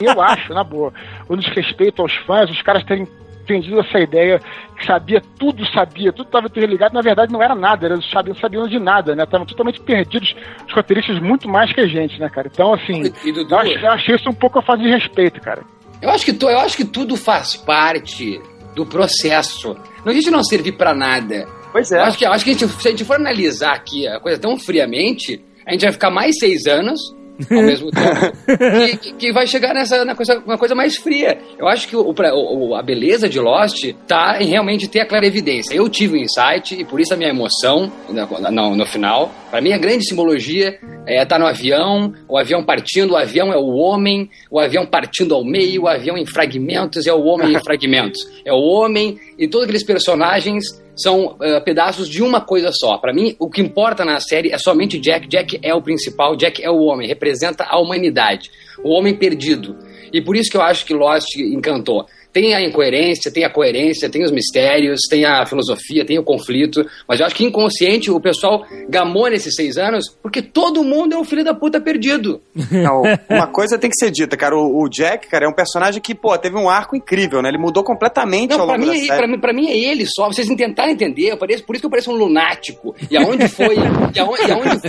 Eu 0.00 0.20
acho, 0.20 0.52
na 0.52 0.64
boa, 0.64 0.92
o 1.28 1.36
desrespeito 1.70 2.02
aos 2.02 2.14
fãs, 2.26 2.50
os 2.50 2.60
caras 2.62 2.84
terem 2.84 3.06
entendido 3.42 3.80
essa 3.80 3.98
ideia 3.98 4.40
que 4.78 4.86
sabia, 4.86 5.20
tudo 5.38 5.64
sabia, 5.72 6.12
tudo 6.12 6.26
estava 6.26 6.46
interligado, 6.46 6.94
na 6.94 7.00
verdade 7.00 7.32
não 7.32 7.42
era 7.42 7.54
nada, 7.54 7.86
eles 7.86 8.08
sabiam, 8.10 8.34
sabiam 8.36 8.66
de 8.68 8.78
nada, 8.78 9.14
né? 9.16 9.24
Estavam 9.24 9.46
totalmente 9.46 9.80
perdidos, 9.80 10.34
os 10.66 10.72
roteiristas 10.72 11.18
muito 11.20 11.48
mais 11.48 11.72
que 11.72 11.80
a 11.80 11.86
gente, 11.86 12.18
né, 12.20 12.28
cara? 12.28 12.48
Então, 12.52 12.72
assim, 12.74 13.02
E- 13.24 13.32
Dudu? 13.32 13.52
eu, 13.54 13.58
achei, 13.58 13.76
eu 13.84 13.90
achei 13.90 14.14
isso 14.14 14.28
um 14.30 14.34
pouco 14.34 14.58
a 14.58 14.62
falta 14.62 14.82
de 14.82 14.88
respeito, 14.88 15.40
cara. 15.40 15.62
Eu 16.00 16.10
acho 16.10 16.24
que, 16.24 16.32
tu- 16.32 16.48
eu 16.48 16.60
acho 16.60 16.76
que 16.76 16.84
tudo 16.84 17.16
faz 17.16 17.56
parte 17.56 18.40
do 18.74 18.86
processo. 18.86 19.76
Não 20.04 20.12
existe 20.12 20.30
não 20.30 20.42
servir 20.44 20.72
pra 20.72 20.94
nada. 20.94 21.46
Pois 21.72 21.90
Eu 21.90 21.98
é. 21.98 22.02
acho 22.02 22.16
que, 22.18 22.24
eu 22.24 22.32
acho 22.32 22.44
que 22.44 22.50
a 22.50 22.52
gente, 22.54 22.68
se 22.68 22.88
a 22.88 22.90
gente 22.90 23.04
for 23.04 23.16
analisar 23.16 23.72
aqui 23.74 24.06
a 24.06 24.18
coisa 24.20 24.38
tão 24.40 24.56
friamente, 24.58 25.44
a 25.66 25.72
gente 25.72 25.82
vai 25.82 25.92
ficar 25.92 26.10
mais 26.10 26.38
seis 26.38 26.66
anos 26.66 26.98
ao 27.50 27.62
mesmo 27.62 27.90
tempo 27.90 28.98
que, 29.00 29.12
que- 29.14 29.32
vai 29.32 29.46
chegar 29.46 29.72
nessa 29.74 30.04
na 30.04 30.14
coisa, 30.14 30.38
uma 30.44 30.58
coisa 30.58 30.74
mais 30.74 30.96
fria. 30.96 31.38
Eu 31.58 31.68
acho 31.68 31.86
que 31.88 31.96
o, 31.96 32.12
o- 32.12 32.74
a 32.74 32.82
beleza 32.82 33.28
de 33.28 33.38
Lost 33.38 33.92
tá 34.06 34.38
em 34.40 34.46
realmente 34.46 34.88
ter 34.88 35.00
a 35.00 35.06
clara 35.06 35.26
evidência. 35.26 35.74
Eu 35.74 35.88
tive 35.88 36.18
um 36.18 36.22
insight 36.22 36.74
e 36.80 36.84
por 36.84 37.00
isso 37.00 37.14
a 37.14 37.16
minha 37.16 37.30
emoção 37.30 37.90
no, 38.08 38.50
no- 38.50 38.76
no 38.76 38.86
final. 38.86 39.30
Para 39.50 39.60
mim, 39.60 39.72
a 39.72 39.78
grande 39.78 40.04
simbologia 40.04 40.78
é 41.06 41.22
estar 41.22 41.38
no 41.38 41.46
avião, 41.46 42.12
o 42.28 42.38
avião 42.38 42.62
partindo, 42.64 43.12
o 43.12 43.16
avião 43.16 43.52
é 43.52 43.56
o 43.56 43.66
homem, 43.76 44.30
o 44.50 44.58
avião 44.60 44.86
partindo 44.86 45.34
ao 45.34 45.44
meio, 45.44 45.82
o 45.82 45.88
avião 45.88 46.16
em 46.16 46.26
fragmentos 46.26 47.06
é 47.06 47.12
o 47.12 47.22
homem 47.24 47.52
em 47.54 47.62
fragmentos. 47.62 48.20
É 48.44 48.52
o 48.52 48.60
homem 48.60 49.18
e 49.38 49.48
todos 49.48 49.64
aqueles 49.64 49.84
personagens 49.84 50.64
são 51.02 51.36
eh, 51.40 51.60
pedaços 51.60 52.08
de 52.08 52.22
uma 52.22 52.40
coisa 52.40 52.70
só. 52.72 52.98
Pra 52.98 53.12
mim, 53.12 53.34
o 53.38 53.48
que 53.48 53.60
importa 53.60 54.04
na 54.04 54.20
série 54.20 54.52
é 54.52 54.58
somente 54.58 54.98
Jack. 54.98 55.28
Jack 55.28 55.58
é 55.62 55.74
o 55.74 55.82
principal, 55.82 56.36
Jack 56.36 56.62
é 56.62 56.70
o 56.70 56.78
homem, 56.78 57.08
representa 57.08 57.64
a 57.64 57.78
humanidade, 57.78 58.50
o 58.82 58.90
homem 58.90 59.14
perdido. 59.14 59.76
E 60.12 60.20
por 60.20 60.36
isso 60.36 60.50
que 60.50 60.56
eu 60.56 60.62
acho 60.62 60.84
que 60.84 60.92
Lost 60.92 61.36
encantou. 61.36 62.06
Tem 62.32 62.54
a 62.54 62.60
incoerência, 62.60 63.32
tem 63.32 63.44
a 63.44 63.50
coerência, 63.50 64.08
tem 64.08 64.22
os 64.22 64.30
mistérios, 64.30 65.00
tem 65.10 65.24
a 65.24 65.44
filosofia, 65.46 66.04
tem 66.04 66.18
o 66.18 66.22
conflito. 66.24 66.84
Mas 67.08 67.20
eu 67.20 67.26
acho 67.26 67.34
que 67.34 67.44
inconsciente 67.44 68.10
o 68.10 68.20
pessoal 68.20 68.64
gamou 68.88 69.28
nesses 69.28 69.54
seis 69.54 69.76
anos 69.76 70.04
porque 70.22 70.40
todo 70.42 70.84
mundo 70.84 71.14
é 71.14 71.18
um 71.18 71.24
filho 71.24 71.44
da 71.44 71.54
puta 71.54 71.80
perdido. 71.80 72.40
Não, 72.70 73.02
uma 73.28 73.46
coisa 73.46 73.78
tem 73.78 73.90
que 73.90 73.96
ser 73.98 74.10
dita, 74.10 74.36
cara. 74.36 74.56
O, 74.56 74.82
o 74.84 74.88
Jack, 74.88 75.28
cara, 75.28 75.44
é 75.44 75.48
um 75.48 75.52
personagem 75.54 76.00
que, 76.00 76.14
pô, 76.14 76.36
teve 76.38 76.56
um 76.56 76.68
arco 76.68 76.94
incrível, 76.96 77.42
né? 77.42 77.48
Ele 77.48 77.58
mudou 77.58 77.82
completamente 77.82 78.50
Não, 78.50 78.60
ao 78.60 78.66
pra 78.66 78.76
longo 78.76 78.86
mim, 78.86 78.92
da 78.98 79.04
é, 79.04 79.06
série. 79.06 79.18
pra, 79.18 79.26
mim, 79.28 79.40
pra 79.40 79.52
mim 79.52 79.68
é 79.70 79.76
ele 79.76 80.06
só. 80.06 80.26
Vocês 80.28 80.46
tentaram 80.48 80.90
entender. 80.90 81.30
Eu 81.32 81.36
pareço, 81.36 81.64
por 81.64 81.74
isso 81.74 81.82
que 81.82 81.86
eu 81.86 81.90
pareço 81.90 82.10
um 82.12 82.14
lunático. 82.16 82.94
E 83.10 83.16
aonde 83.16 83.48
foi. 83.48 83.76
e, 84.14 84.18
aonde, 84.20 84.42
e, 84.46 84.52
aonde, 84.52 84.80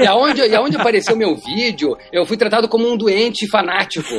e, 0.00 0.06
aonde, 0.06 0.40
e 0.42 0.54
aonde 0.54 0.76
apareceu 0.76 1.16
meu 1.16 1.34
vídeo, 1.36 1.96
eu 2.12 2.26
fui 2.26 2.36
tratado 2.36 2.68
como 2.68 2.86
um 2.90 2.96
doente 2.96 3.48
fanático. 3.50 4.14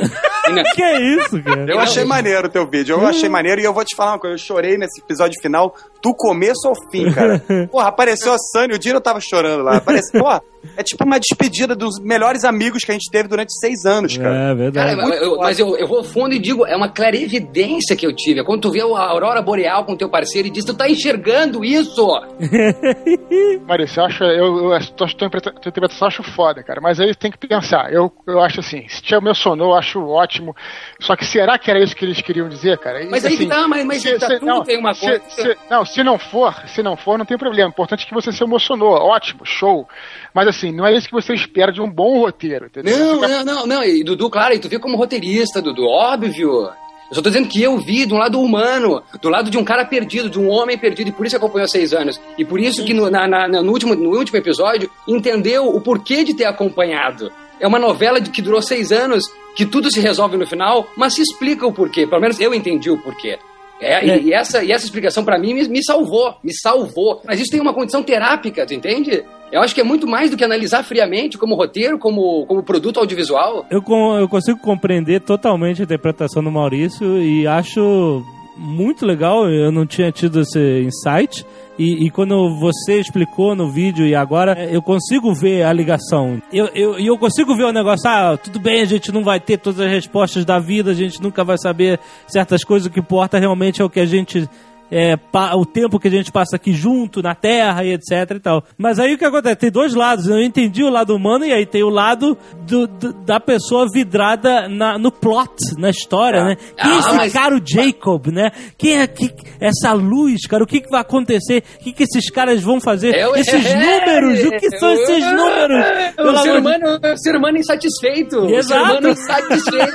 Na- 0.52 0.62
Que 0.74 0.82
é 0.82 1.16
isso, 1.16 1.42
cara? 1.42 1.70
Eu 1.70 1.78
achei 1.78 2.04
maneiro 2.04 2.46
o 2.48 2.50
teu 2.50 2.66
vídeo, 2.72 2.96
eu 2.96 3.06
achei 3.06 3.28
maneiro 3.28 3.60
e 3.60 3.64
eu 3.64 3.74
vou 3.74 3.84
te 3.84 3.94
falar 3.94 4.12
uma 4.12 4.18
coisa, 4.18 4.34
eu 4.34 4.38
chorei 4.38 4.78
nesse 4.78 5.02
episódio 5.02 5.38
final 5.42 5.74
do 6.02 6.14
começo 6.14 6.66
ao 6.66 6.74
fim, 6.90 7.12
cara. 7.12 7.38
Porra, 7.70 7.88
apareceu 7.88 8.32
a 8.32 8.38
Sunny, 8.38 8.74
o 8.74 8.78
Dino 8.78 9.00
tava 9.00 9.20
chorando 9.20 9.62
lá. 9.62 9.76
Aparece, 9.76 10.10
porra, 10.18 10.42
é 10.76 10.82
tipo 10.82 11.04
uma 11.04 11.18
despedida 11.18 11.76
dos 11.76 12.00
melhores 12.00 12.44
amigos 12.44 12.82
que 12.82 12.90
a 12.90 12.94
gente 12.94 13.10
teve 13.10 13.28
durante 13.28 13.52
seis 13.58 13.84
anos, 13.84 14.16
cara. 14.16 14.34
É 14.34 14.38
Cara, 14.42 14.54
verdade. 14.54 14.96
mas 14.96 15.22
eu, 15.22 15.36
mas 15.36 15.58
eu, 15.58 15.76
eu 15.76 15.86
vou 15.86 15.98
ao 15.98 16.04
fundo 16.04 16.34
e 16.34 16.38
digo, 16.38 16.66
é 16.66 16.76
uma 16.76 16.88
clarividência 16.88 17.94
que 17.94 18.06
eu 18.06 18.14
tive. 18.14 18.40
É 18.40 18.44
quando 18.44 18.62
tu 18.62 18.70
vê 18.70 18.80
a 18.80 18.84
aurora 18.84 19.42
boreal 19.42 19.84
com 19.84 19.96
teu 19.96 20.08
parceiro 20.08 20.48
e 20.48 20.50
diz, 20.50 20.64
tu 20.64 20.74
tá 20.74 20.88
enxergando 20.88 21.64
isso? 21.64 22.06
Maurício, 23.66 24.00
eu 24.00 24.04
acho, 24.04 24.24
eu, 24.24 24.72
eu, 24.72 24.86
tua, 24.96 25.08
tua 25.08 25.26
interpretação 25.26 26.06
eu 26.06 26.08
acho 26.08 26.22
foda, 26.22 26.62
cara. 26.62 26.80
Mas 26.80 26.98
aí 26.98 27.14
tem 27.14 27.30
que 27.30 27.38
pensar. 27.38 27.92
Eu, 27.92 28.10
eu 28.26 28.40
acho 28.40 28.60
assim, 28.60 28.86
se 28.88 29.02
te 29.02 29.14
emocionou, 29.14 29.72
eu 29.72 29.78
acho 29.78 30.00
ótimo. 30.00 30.54
Só 31.00 31.16
que 31.16 31.24
será 31.24 31.58
que 31.58 31.70
era 31.70 31.82
isso 31.82 31.94
que 31.94 32.04
eles 32.04 32.20
queriam 32.22 32.48
dizer, 32.48 32.61
cara? 32.76 33.06
Mas 33.10 33.24
E, 33.24 33.28
aí 33.28 33.36
que 33.36 33.42
assim, 33.44 33.48
tá, 33.48 33.68
mas, 33.68 33.84
mas 33.84 34.02
se- 34.02 34.18
tá, 34.18 34.26
se- 34.26 34.34
tudo 34.38 34.46
não, 34.46 34.62
tem 34.64 34.78
uma 34.78 34.94
se- 34.94 35.00
coisa. 35.00 35.22
se- 35.28 35.56
não, 35.70 35.84
se 35.84 36.02
não 36.02 36.18
for, 36.18 36.54
se 36.68 36.82
não 36.82 36.96
for, 36.96 37.18
não 37.18 37.24
tem 37.24 37.36
problema. 37.38 37.68
O 37.68 37.72
importante 37.72 38.04
é 38.04 38.08
que 38.08 38.14
você 38.14 38.32
se 38.32 38.42
emocionou. 38.42 38.92
Ótimo, 38.94 39.40
show. 39.44 39.88
Mas 40.34 40.48
assim, 40.48 40.72
não 40.72 40.86
é 40.86 40.94
isso 40.96 41.06
que 41.08 41.14
você 41.14 41.34
espera 41.34 41.72
de 41.72 41.80
um 41.80 41.90
bom 41.90 42.18
roteiro, 42.20 42.66
entendeu? 42.66 42.96
Não, 42.98 43.14
Fica- 43.20 43.28
não, 43.28 43.44
não, 43.44 43.66
não. 43.66 43.84
E 43.84 44.02
Dudu, 44.04 44.28
claro, 44.30 44.54
e 44.54 44.58
tu 44.58 44.68
vê 44.68 44.78
como 44.78 44.96
roteirista, 44.96 45.60
Dudu, 45.62 45.84
óbvio. 45.86 46.70
Eu 47.10 47.16
só 47.16 47.20
tô 47.20 47.28
dizendo 47.28 47.46
que 47.48 47.62
eu 47.62 47.76
vi 47.76 48.06
de 48.06 48.14
um 48.14 48.16
lado 48.16 48.40
humano, 48.40 49.02
do 49.20 49.28
lado 49.28 49.50
de 49.50 49.58
um 49.58 49.64
cara 49.64 49.84
perdido, 49.84 50.30
de 50.30 50.38
um 50.38 50.48
homem 50.48 50.78
perdido, 50.78 51.08
e 51.10 51.12
por 51.12 51.26
isso 51.26 51.36
acompanhou 51.36 51.68
seis 51.68 51.92
anos. 51.92 52.18
E 52.38 52.44
por 52.44 52.58
isso 52.58 52.82
que 52.86 52.94
no, 52.94 53.10
na- 53.10 53.28
na- 53.28 53.46
no, 53.48 53.70
último, 53.70 53.94
no 53.94 54.16
último 54.16 54.38
episódio 54.38 54.90
entendeu 55.06 55.66
o 55.68 55.78
porquê 55.78 56.24
de 56.24 56.32
ter 56.32 56.46
acompanhado. 56.46 57.30
É 57.60 57.66
uma 57.66 57.78
novela 57.78 58.18
de, 58.18 58.30
que 58.30 58.40
durou 58.40 58.62
seis 58.62 58.90
anos, 58.90 59.24
que 59.56 59.66
tudo 59.66 59.90
se 59.90 60.00
resolve 60.00 60.36
no 60.36 60.46
final, 60.46 60.86
mas 60.96 61.14
se 61.14 61.22
explica 61.22 61.66
o 61.66 61.72
porquê. 61.72 62.06
Pelo 62.06 62.20
menos 62.20 62.38
eu 62.40 62.52
entendi 62.54 62.90
o 62.90 62.98
porquê. 62.98 63.38
É, 63.80 64.04
e- 64.06 64.28
E, 64.28 64.32
essa, 64.32 64.62
e 64.62 64.70
essa 64.70 64.84
explicação 64.84 65.24
pra 65.24 65.38
mim 65.38 65.54
me, 65.54 65.66
me 65.68 65.84
salvou, 65.84 66.34
me 66.42 66.52
salvou. 66.54 67.20
Mas 67.26 67.40
isso 67.40 67.50
tem 67.50 67.60
uma 67.60 67.74
condição 67.74 68.02
terápica, 68.02 68.64
tu 68.64 68.72
entende? 68.74 69.24
Eu 69.50 69.60
acho 69.60 69.74
que 69.74 69.80
é 69.80 69.84
muito 69.84 70.06
mais 70.06 70.30
do 70.30 70.36
que 70.36 70.44
analisar 70.44 70.82
friamente 70.84 71.36
como 71.36 71.54
roteiro, 71.56 71.98
como, 71.98 72.46
como 72.46 72.62
produto 72.62 72.98
audiovisual. 73.00 73.66
Eu, 73.70 73.82
eu 74.18 74.28
consigo 74.28 74.58
compreender 74.60 75.20
totalmente 75.20 75.82
a 75.82 75.84
interpretação 75.84 76.42
do 76.42 76.50
Maurício 76.50 77.20
e 77.20 77.46
acho 77.46 78.22
muito 78.56 79.06
legal. 79.06 79.48
Eu 79.48 79.72
não 79.72 79.86
tinha 79.86 80.10
tido 80.12 80.40
esse 80.40 80.82
insight. 80.82 81.44
E, 81.78 82.06
e 82.06 82.10
quando 82.10 82.58
você 82.60 83.00
explicou 83.00 83.56
no 83.56 83.70
vídeo 83.70 84.06
e 84.06 84.14
agora, 84.14 84.68
eu 84.70 84.82
consigo 84.82 85.34
ver 85.34 85.62
a 85.62 85.72
ligação. 85.72 86.40
Eu, 86.52 86.66
eu, 86.74 86.98
eu 86.98 87.18
consigo 87.18 87.56
ver 87.56 87.64
o 87.64 87.72
negócio, 87.72 88.08
ah, 88.08 88.36
tudo 88.36 88.60
bem, 88.60 88.82
a 88.82 88.84
gente 88.84 89.10
não 89.10 89.24
vai 89.24 89.40
ter 89.40 89.56
todas 89.56 89.80
as 89.80 89.90
respostas 89.90 90.44
da 90.44 90.58
vida, 90.58 90.90
a 90.90 90.94
gente 90.94 91.20
nunca 91.22 91.42
vai 91.42 91.56
saber 91.56 91.98
certas 92.26 92.62
coisas, 92.62 92.86
o 92.86 92.90
que 92.90 93.00
importa 93.00 93.38
realmente 93.38 93.80
é 93.80 93.84
o 93.84 93.90
que 93.90 94.00
a 94.00 94.04
gente 94.04 94.48
é, 94.94 95.16
pa- 95.16 95.54
o 95.56 95.64
tempo 95.64 95.98
que 95.98 96.08
a 96.08 96.10
gente 96.10 96.30
passa 96.30 96.56
aqui 96.56 96.70
junto, 96.74 97.22
na 97.22 97.34
Terra 97.34 97.82
e 97.82 97.94
etc 97.94 98.30
e 98.36 98.40
tal. 98.40 98.62
Mas 98.76 98.98
aí 98.98 99.14
o 99.14 99.18
que 99.18 99.24
acontece? 99.24 99.56
Tem 99.56 99.70
dois 99.70 99.94
lados. 99.94 100.28
Eu 100.28 100.38
entendi 100.42 100.84
o 100.84 100.90
lado 100.90 101.16
humano 101.16 101.46
e 101.46 101.52
aí 101.52 101.64
tem 101.64 101.82
o 101.82 101.88
lado 101.88 102.36
do- 102.66 102.86
do- 102.86 103.12
da 103.24 103.40
pessoa 103.40 103.86
vidrada 103.90 104.68
na- 104.68 104.98
no 104.98 105.10
plot, 105.10 105.50
na 105.78 105.88
história, 105.88 106.44
né? 106.44 106.56
Quem 106.76 106.90
é 106.90 106.94
Ah, 106.94 106.98
esse 106.98 107.14
mas- 107.16 107.32
cara, 107.32 107.56
o 107.56 107.60
Jacob, 107.66 108.26
né? 108.26 108.50
Quem 108.76 109.00
é 109.00 109.06
que, 109.06 109.30
essa 109.58 109.94
luz, 109.94 110.46
cara? 110.46 110.62
O 110.62 110.66
que, 110.66 110.80
que 110.80 110.90
vai 110.90 111.00
acontecer? 111.00 111.62
O 111.80 111.84
que, 111.84 111.92
que 111.92 112.02
esses 112.02 112.28
caras 112.30 112.62
vão 112.62 112.78
fazer? 112.78 113.14
É 113.14 113.26
o- 113.26 113.34
esses 113.34 113.64
é- 113.64 113.74
números! 113.80 114.44
O 114.44 114.50
que 114.58 114.78
são 114.78 114.88
é- 114.90 114.94
esses 114.94 115.24
números? 115.32 115.84
É 115.86 116.22
o 116.22 116.36
ser 116.36 116.58
humano, 116.58 116.98
é 117.02 117.12
o 117.14 117.16
ser 117.18 117.36
humano 117.36 117.56
insatisfeito. 117.56 118.38
O 118.40 118.48
ser 118.48 118.54
Exato. 118.56 118.82
humano 118.84 119.08
insatisfeito. 119.08 119.94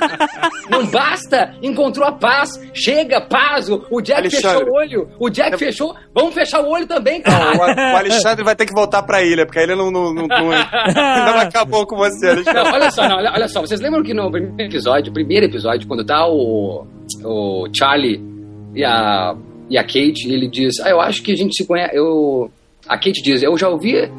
Não 0.72 0.86
basta, 0.88 1.54
encontrou 1.62 2.08
a 2.08 2.12
paz. 2.14 2.50
Chega, 2.74 3.22
paz. 3.22 3.70
O, 3.70 3.86
o 3.92 4.02
Jack 4.02 4.22
Alexandre. 4.22 4.48
fechou 4.60 4.70
o 4.74 4.76
olho. 4.76 4.87
O 5.20 5.30
Jack 5.30 5.58
fechou. 5.58 5.96
Vamos 6.14 6.34
fechar 6.34 6.62
o 6.62 6.70
olho 6.70 6.86
também, 6.88 7.22
cara. 7.22 7.58
o 7.58 7.98
Alexandre 7.98 8.44
vai 8.44 8.56
ter 8.56 8.66
que 8.66 8.74
voltar 8.74 9.04
pra 9.04 9.24
ilha, 9.24 9.46
porque 9.46 9.60
a 9.60 9.64
ilha 9.64 9.76
não, 9.76 9.90
não, 9.92 10.14
não, 10.14 10.28
não- 10.28 10.50
não 10.50 11.40
acabou 11.40 11.86
com 11.86 11.96
você, 11.98 12.30
Alexandre. 12.30 12.64
Não, 12.64 12.72
olha 12.74 12.92
só, 12.92 13.08
não, 13.10 13.18
olha, 13.18 13.32
olha 13.34 13.48
só. 13.48 13.62
Vocês 13.62 13.82
lembram 13.82 14.04
que 14.04 14.14
no 14.14 14.30
primeiro 14.32 14.62
episódio, 14.62 15.12
primeiro 15.12 15.46
episódio, 15.46 15.88
quando 15.88 16.06
tá 16.06 16.28
o, 16.28 16.86
o 17.24 17.68
Charlie 17.76 18.22
e 18.76 18.84
a, 18.86 19.36
e 19.70 19.78
a 19.78 19.84
Kate, 19.84 20.28
ele 20.30 20.48
diz: 20.48 20.80
Ah, 20.82 20.90
eu 20.90 21.02
acho 21.02 21.22
que 21.24 21.32
a 21.32 21.36
gente 21.36 21.56
se 21.56 21.66
conhece. 21.68 21.96
Eu, 21.96 22.52
a 22.88 22.96
Kate 22.98 23.22
diz: 23.24 23.42
Eu 23.44 23.58
já 23.58 23.68
ouvi 23.70 24.10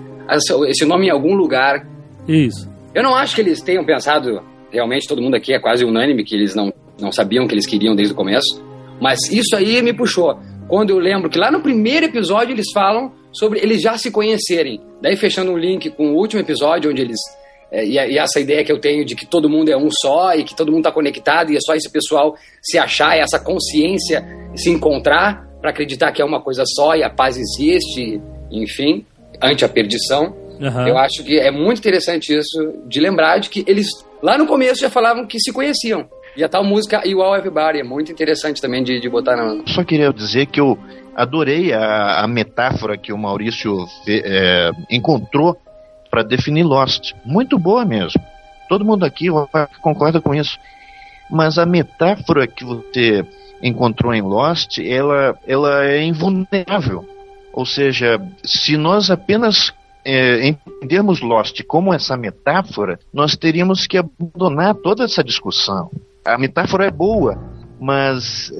esse 0.68 0.85
nome 0.85 1.07
em 1.07 1.11
algum 1.11 1.35
lugar. 1.35 1.87
Isso. 2.26 2.68
Eu 2.94 3.02
não 3.02 3.14
acho 3.14 3.35
que 3.35 3.40
eles 3.40 3.61
tenham 3.62 3.85
pensado, 3.85 4.42
realmente 4.70 5.07
todo 5.09 5.22
mundo 5.22 5.35
aqui 5.35 5.52
é 5.54 5.59
quase 5.59 5.85
unânime 5.85 6.24
que 6.24 6.35
eles 6.35 6.54
não, 6.54 6.72
não 7.00 7.12
sabiam 7.12 7.44
o 7.44 7.48
que 7.48 7.54
eles 7.54 7.66
queriam 7.66 7.94
desde 7.94 8.12
o 8.12 8.16
começo, 8.16 8.62
mas 9.00 9.18
isso 9.31 9.54
aí 9.57 9.81
me 9.83 9.92
puxou. 9.94 10.38
Quando 10.68 10.90
eu 10.90 10.98
lembro 10.98 11.31
que 11.31 11.38
lá 11.38 11.50
no 11.50 11.61
primeiro 11.61 12.07
episódio 12.07 12.54
eles 12.54 12.66
falam 12.72 13.12
sobre 13.33 13.61
eles 13.61 13.81
já 13.81 13.96
se 13.96 14.11
conhecerem. 14.11 14.81
Daí 15.00 15.16
fechando 15.16 15.52
um 15.52 15.57
link 15.57 15.90
com 15.90 16.12
o 16.12 16.16
último 16.16 16.40
episódio, 16.40 16.90
onde 16.90 17.02
eles. 17.02 17.18
é, 17.70 17.85
e, 17.85 17.94
e 17.94 18.18
essa 18.18 18.40
ideia 18.40 18.64
que 18.64 18.72
eu 18.72 18.81
tenho 18.81 19.04
de 19.04 19.14
que 19.14 19.26
todo 19.26 19.48
mundo 19.48 19.70
é 19.70 19.76
um 19.76 19.88
só 19.90 20.35
e 20.35 20.44
que 20.44 20.54
todo 20.54 20.70
mundo 20.70 20.81
está 20.81 20.92
conectado 20.92 21.50
e 21.50 21.57
é 21.57 21.61
só 21.61 21.74
esse 21.74 21.90
pessoal 21.90 22.35
se 22.62 22.78
achar, 22.78 23.16
e 23.16 23.20
essa 23.20 23.38
consciência 23.38 24.24
se 24.54 24.70
encontrar 24.70 25.46
para 25.61 25.70
acreditar 25.70 26.12
que 26.12 26.22
é 26.22 26.24
uma 26.24 26.40
coisa 26.40 26.64
só 26.66 26.94
e 26.94 27.02
a 27.02 27.11
paz 27.11 27.37
existe, 27.37 28.20
enfim, 28.50 29.04
ante 29.42 29.64
a 29.64 29.68
perdição. 29.68 30.37
Aham. 30.61 30.88
Eu 30.88 30.98
acho 30.98 31.22
que 31.24 31.38
é 31.38 31.50
muito 31.50 31.78
interessante 31.78 32.37
isso, 32.37 32.83
de 32.87 33.00
lembrar 33.00 33.38
de 33.38 33.48
que 33.48 33.64
eles 33.66 33.88
lá 34.22 34.37
no 34.37 34.46
começo 34.46 34.81
já 34.81 34.90
falavam 34.90 35.26
que 35.26 35.38
se 35.38 35.52
conheciam. 35.52 36.09
E 36.37 36.45
a 36.45 36.49
tal 36.49 36.62
música 36.64 37.03
You 37.07 37.23
All 37.23 37.37
Everybody 37.37 37.81
é 37.81 37.85
muito 37.85 38.12
interessante 38.12 38.61
também 38.62 38.83
de, 38.83 39.01
de 39.01 39.09
botar 39.09 39.37
na. 39.37 39.62
Só 39.67 39.83
queria 39.83 40.12
dizer 40.12 40.47
que 40.47 40.61
eu 40.61 40.79
adorei 41.17 41.73
a, 41.73 42.21
a 42.23 42.29
metáfora 42.29 42.97
que 42.97 43.12
o 43.12 43.19
Maurício 43.19 43.77
fe- 44.05 44.23
é, 44.25 44.71
encontrou 44.91 45.57
para 46.11 46.23
definir 46.23 46.62
Lost. 46.62 47.12
Muito 47.25 47.59
boa 47.59 47.85
mesmo. 47.85 48.23
Todo 48.69 48.85
mundo 48.85 49.05
aqui 49.05 49.27
concorda 49.81 50.21
com 50.21 50.35
isso. 50.35 50.59
Mas 51.31 51.59
a 51.59 51.67
metáfora 51.67 52.47
que 52.47 52.64
você 52.64 53.27
encontrou 53.62 54.14
em 54.14 54.23
Lost, 54.23 54.79
ela, 54.79 55.37
ela 55.47 55.85
é 55.85 56.03
invulnerável. 56.03 57.05
Ou 57.53 57.67
seja, 57.67 58.21
se 58.45 58.77
nós 58.77 59.11
apenas 59.11 59.73
é, 60.05 60.47
entendermos 60.47 61.21
Lost 61.21 61.62
como 61.64 61.93
essa 61.93 62.17
metáfora, 62.17 62.99
nós 63.12 63.37
teríamos 63.37 63.87
que 63.87 63.99
abandonar 63.99 64.75
toda 64.77 65.05
essa 65.05 65.25
discussão. 65.25 65.91
A 66.35 66.38
metáfora 66.38 66.87
é 66.87 66.91
boa, 66.91 67.38
mas 67.81 68.53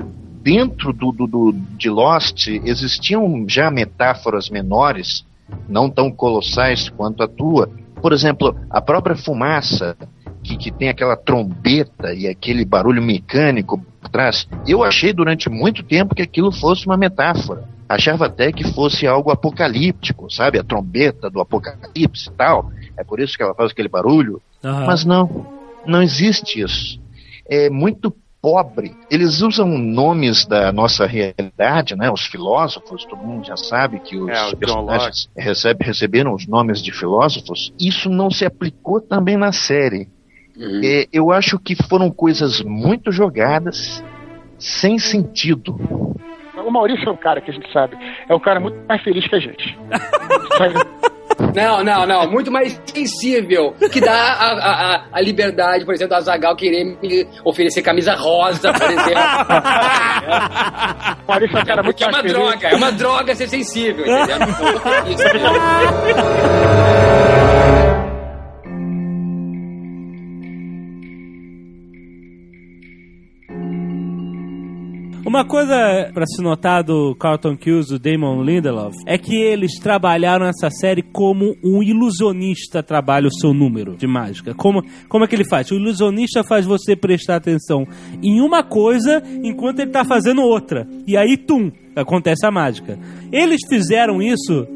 dentro 0.42 0.92
do, 0.92 1.12
do, 1.12 1.26
do- 1.26 1.52
de 1.76 1.90
Lost 1.90 2.48
existiam 2.64 3.44
já 3.48 3.70
metáforas 3.70 4.48
menores, 4.48 5.24
não 5.68 5.90
tão 5.90 6.11
colossais 6.11 6.88
quanto 6.90 7.22
a 7.22 7.28
tua. 7.28 7.70
Por 8.00 8.12
exemplo, 8.12 8.57
a 8.70 8.81
própria 8.81 9.16
fumaça, 9.16 9.96
que, 10.42 10.57
que 10.57 10.70
tem 10.70 10.88
aquela 10.88 11.16
trombeta 11.16 12.14
e 12.14 12.26
aquele 12.28 12.64
barulho 12.64 13.02
mecânico 13.02 13.78
por 14.00 14.09
trás. 14.09 14.46
Eu 14.66 14.85
achei 14.85 15.12
durante 15.12 15.50
muito 15.50 15.83
tempo 15.83 16.14
que 16.14 16.22
aquilo 16.22 16.52
fosse 16.52 16.87
uma 16.87 16.96
metáfora. 16.96 17.64
Achava 17.88 18.26
até 18.26 18.52
que 18.52 18.64
fosse 18.72 19.07
algo 19.07 19.31
apocalíptico, 19.31 20.31
sabe? 20.31 20.59
A 20.59 20.64
trombeta 20.64 21.28
do 21.28 21.40
apocalipse 21.40 22.28
e 22.28 22.33
tal. 22.33 22.70
É 22.96 23.02
por 23.02 23.18
isso 23.18 23.37
que 23.37 23.42
ela 23.42 23.54
faz 23.54 23.72
aquele 23.72 23.88
barulho. 23.88 24.40
Aham. 24.62 24.87
Mas 24.87 25.04
não, 25.04 25.46
não 25.87 26.02
existe 26.02 26.61
isso. 26.61 27.00
É 27.48 27.70
muito 27.70 28.14
pobre. 28.40 28.94
Eles 29.11 29.40
usam 29.42 29.66
nomes 29.76 30.46
da 30.46 30.70
nossa 30.72 31.06
realidade, 31.06 31.96
né? 31.96 32.11
Os 32.11 32.24
filósofos, 32.26 33.04
todo 33.04 33.18
mundo 33.22 33.44
já 33.46 33.56
sabe 33.56 33.98
que 34.00 34.16
os 34.16 34.28
É, 34.30 34.54
personagens 34.54 35.28
recebe- 35.37 35.84
receberam 35.84 36.32
os 36.34 36.46
nomes 36.46 36.80
de 36.80 36.92
filósofos. 36.92 37.72
Isso 37.80 38.08
não 38.08 38.30
se 38.30 38.44
aplicou 38.44 39.00
também 39.00 39.37
na 39.37 39.50
série. 39.50 40.08
Uhum. 40.56 40.80
É, 40.84 41.06
eu 41.12 41.32
acho 41.32 41.58
que 41.58 41.74
foram 41.88 42.11
coisas 42.11 42.61
muito 42.62 43.11
jogadas, 43.11 44.02
sem 44.58 44.98
sentido. 44.98 45.74
O 46.64 46.70
Maurício 46.70 47.08
é 47.08 47.12
um 47.12 47.16
cara 47.16 47.40
que 47.40 47.50
a 47.50 47.54
gente 47.54 47.72
sabe. 47.72 47.96
É 48.28 48.34
um 48.34 48.40
cara 48.40 48.61
muito 48.61 48.76
mais 48.87 49.02
feliz 49.02 49.26
que 49.26 49.34
a 49.34 49.40
gente. 49.40 49.78
Sabe? 50.58 50.74
Não, 51.58 51.82
não, 51.84 52.06
não. 52.06 52.30
Muito 52.30 52.50
mais 52.52 52.80
sensível. 52.86 53.74
Que 53.90 54.00
dá 54.00 54.12
a, 54.12 54.52
a, 54.52 55.04
a- 55.12 55.20
liberdade, 55.20 55.84
por 55.84 55.92
exemplo, 55.94 56.14
a 56.16 56.20
Zagal 56.20 56.54
querer 56.56 56.84
me 57.02 57.26
oferecer 57.44 57.82
camisa 57.82 58.14
rosa, 58.14 58.72
por 58.72 58.82
exemplo. 58.90 59.22
Maurício 61.26 61.58
é 61.58 61.64
cara 61.64 61.82
muito 61.82 61.96
Porque 61.96 62.04
é 62.04 62.08
uma 62.08 62.18
feliz. 62.18 62.32
droga, 62.32 62.68
é 62.68 62.76
uma 62.76 62.92
droga 62.92 63.34
ser 63.34 63.48
sensível, 63.48 64.04
entendeu? 64.06 64.38
Isso, 65.12 65.22
Uma 75.28 75.44
coisa 75.44 76.10
pra 76.14 76.24
se 76.24 76.40
notar 76.40 76.82
do 76.82 77.14
Carlton 77.14 77.54
Cuse, 77.54 77.90
do 77.90 77.98
Damon 77.98 78.42
Lindelof, 78.42 78.96
é 79.06 79.18
que 79.18 79.36
eles 79.36 79.78
trabalharam 79.78 80.46
essa 80.46 80.70
série 80.70 81.02
como 81.02 81.54
um 81.62 81.82
ilusionista 81.82 82.82
trabalha 82.82 83.28
o 83.28 83.34
seu 83.38 83.52
número 83.52 83.94
de 83.94 84.06
mágica. 84.06 84.54
Como, 84.54 84.82
como 85.06 85.24
é 85.24 85.28
que 85.28 85.34
ele 85.34 85.44
faz? 85.44 85.70
O 85.70 85.74
ilusionista 85.74 86.42
faz 86.42 86.64
você 86.64 86.96
prestar 86.96 87.36
atenção 87.36 87.86
em 88.22 88.40
uma 88.40 88.62
coisa 88.62 89.22
enquanto 89.44 89.80
ele 89.80 89.90
tá 89.90 90.02
fazendo 90.02 90.40
outra. 90.40 90.88
E 91.06 91.14
aí, 91.14 91.36
tum, 91.36 91.70
acontece 91.94 92.46
a 92.46 92.50
mágica. 92.50 92.98
Eles 93.30 93.60
fizeram 93.68 94.22
isso 94.22 94.66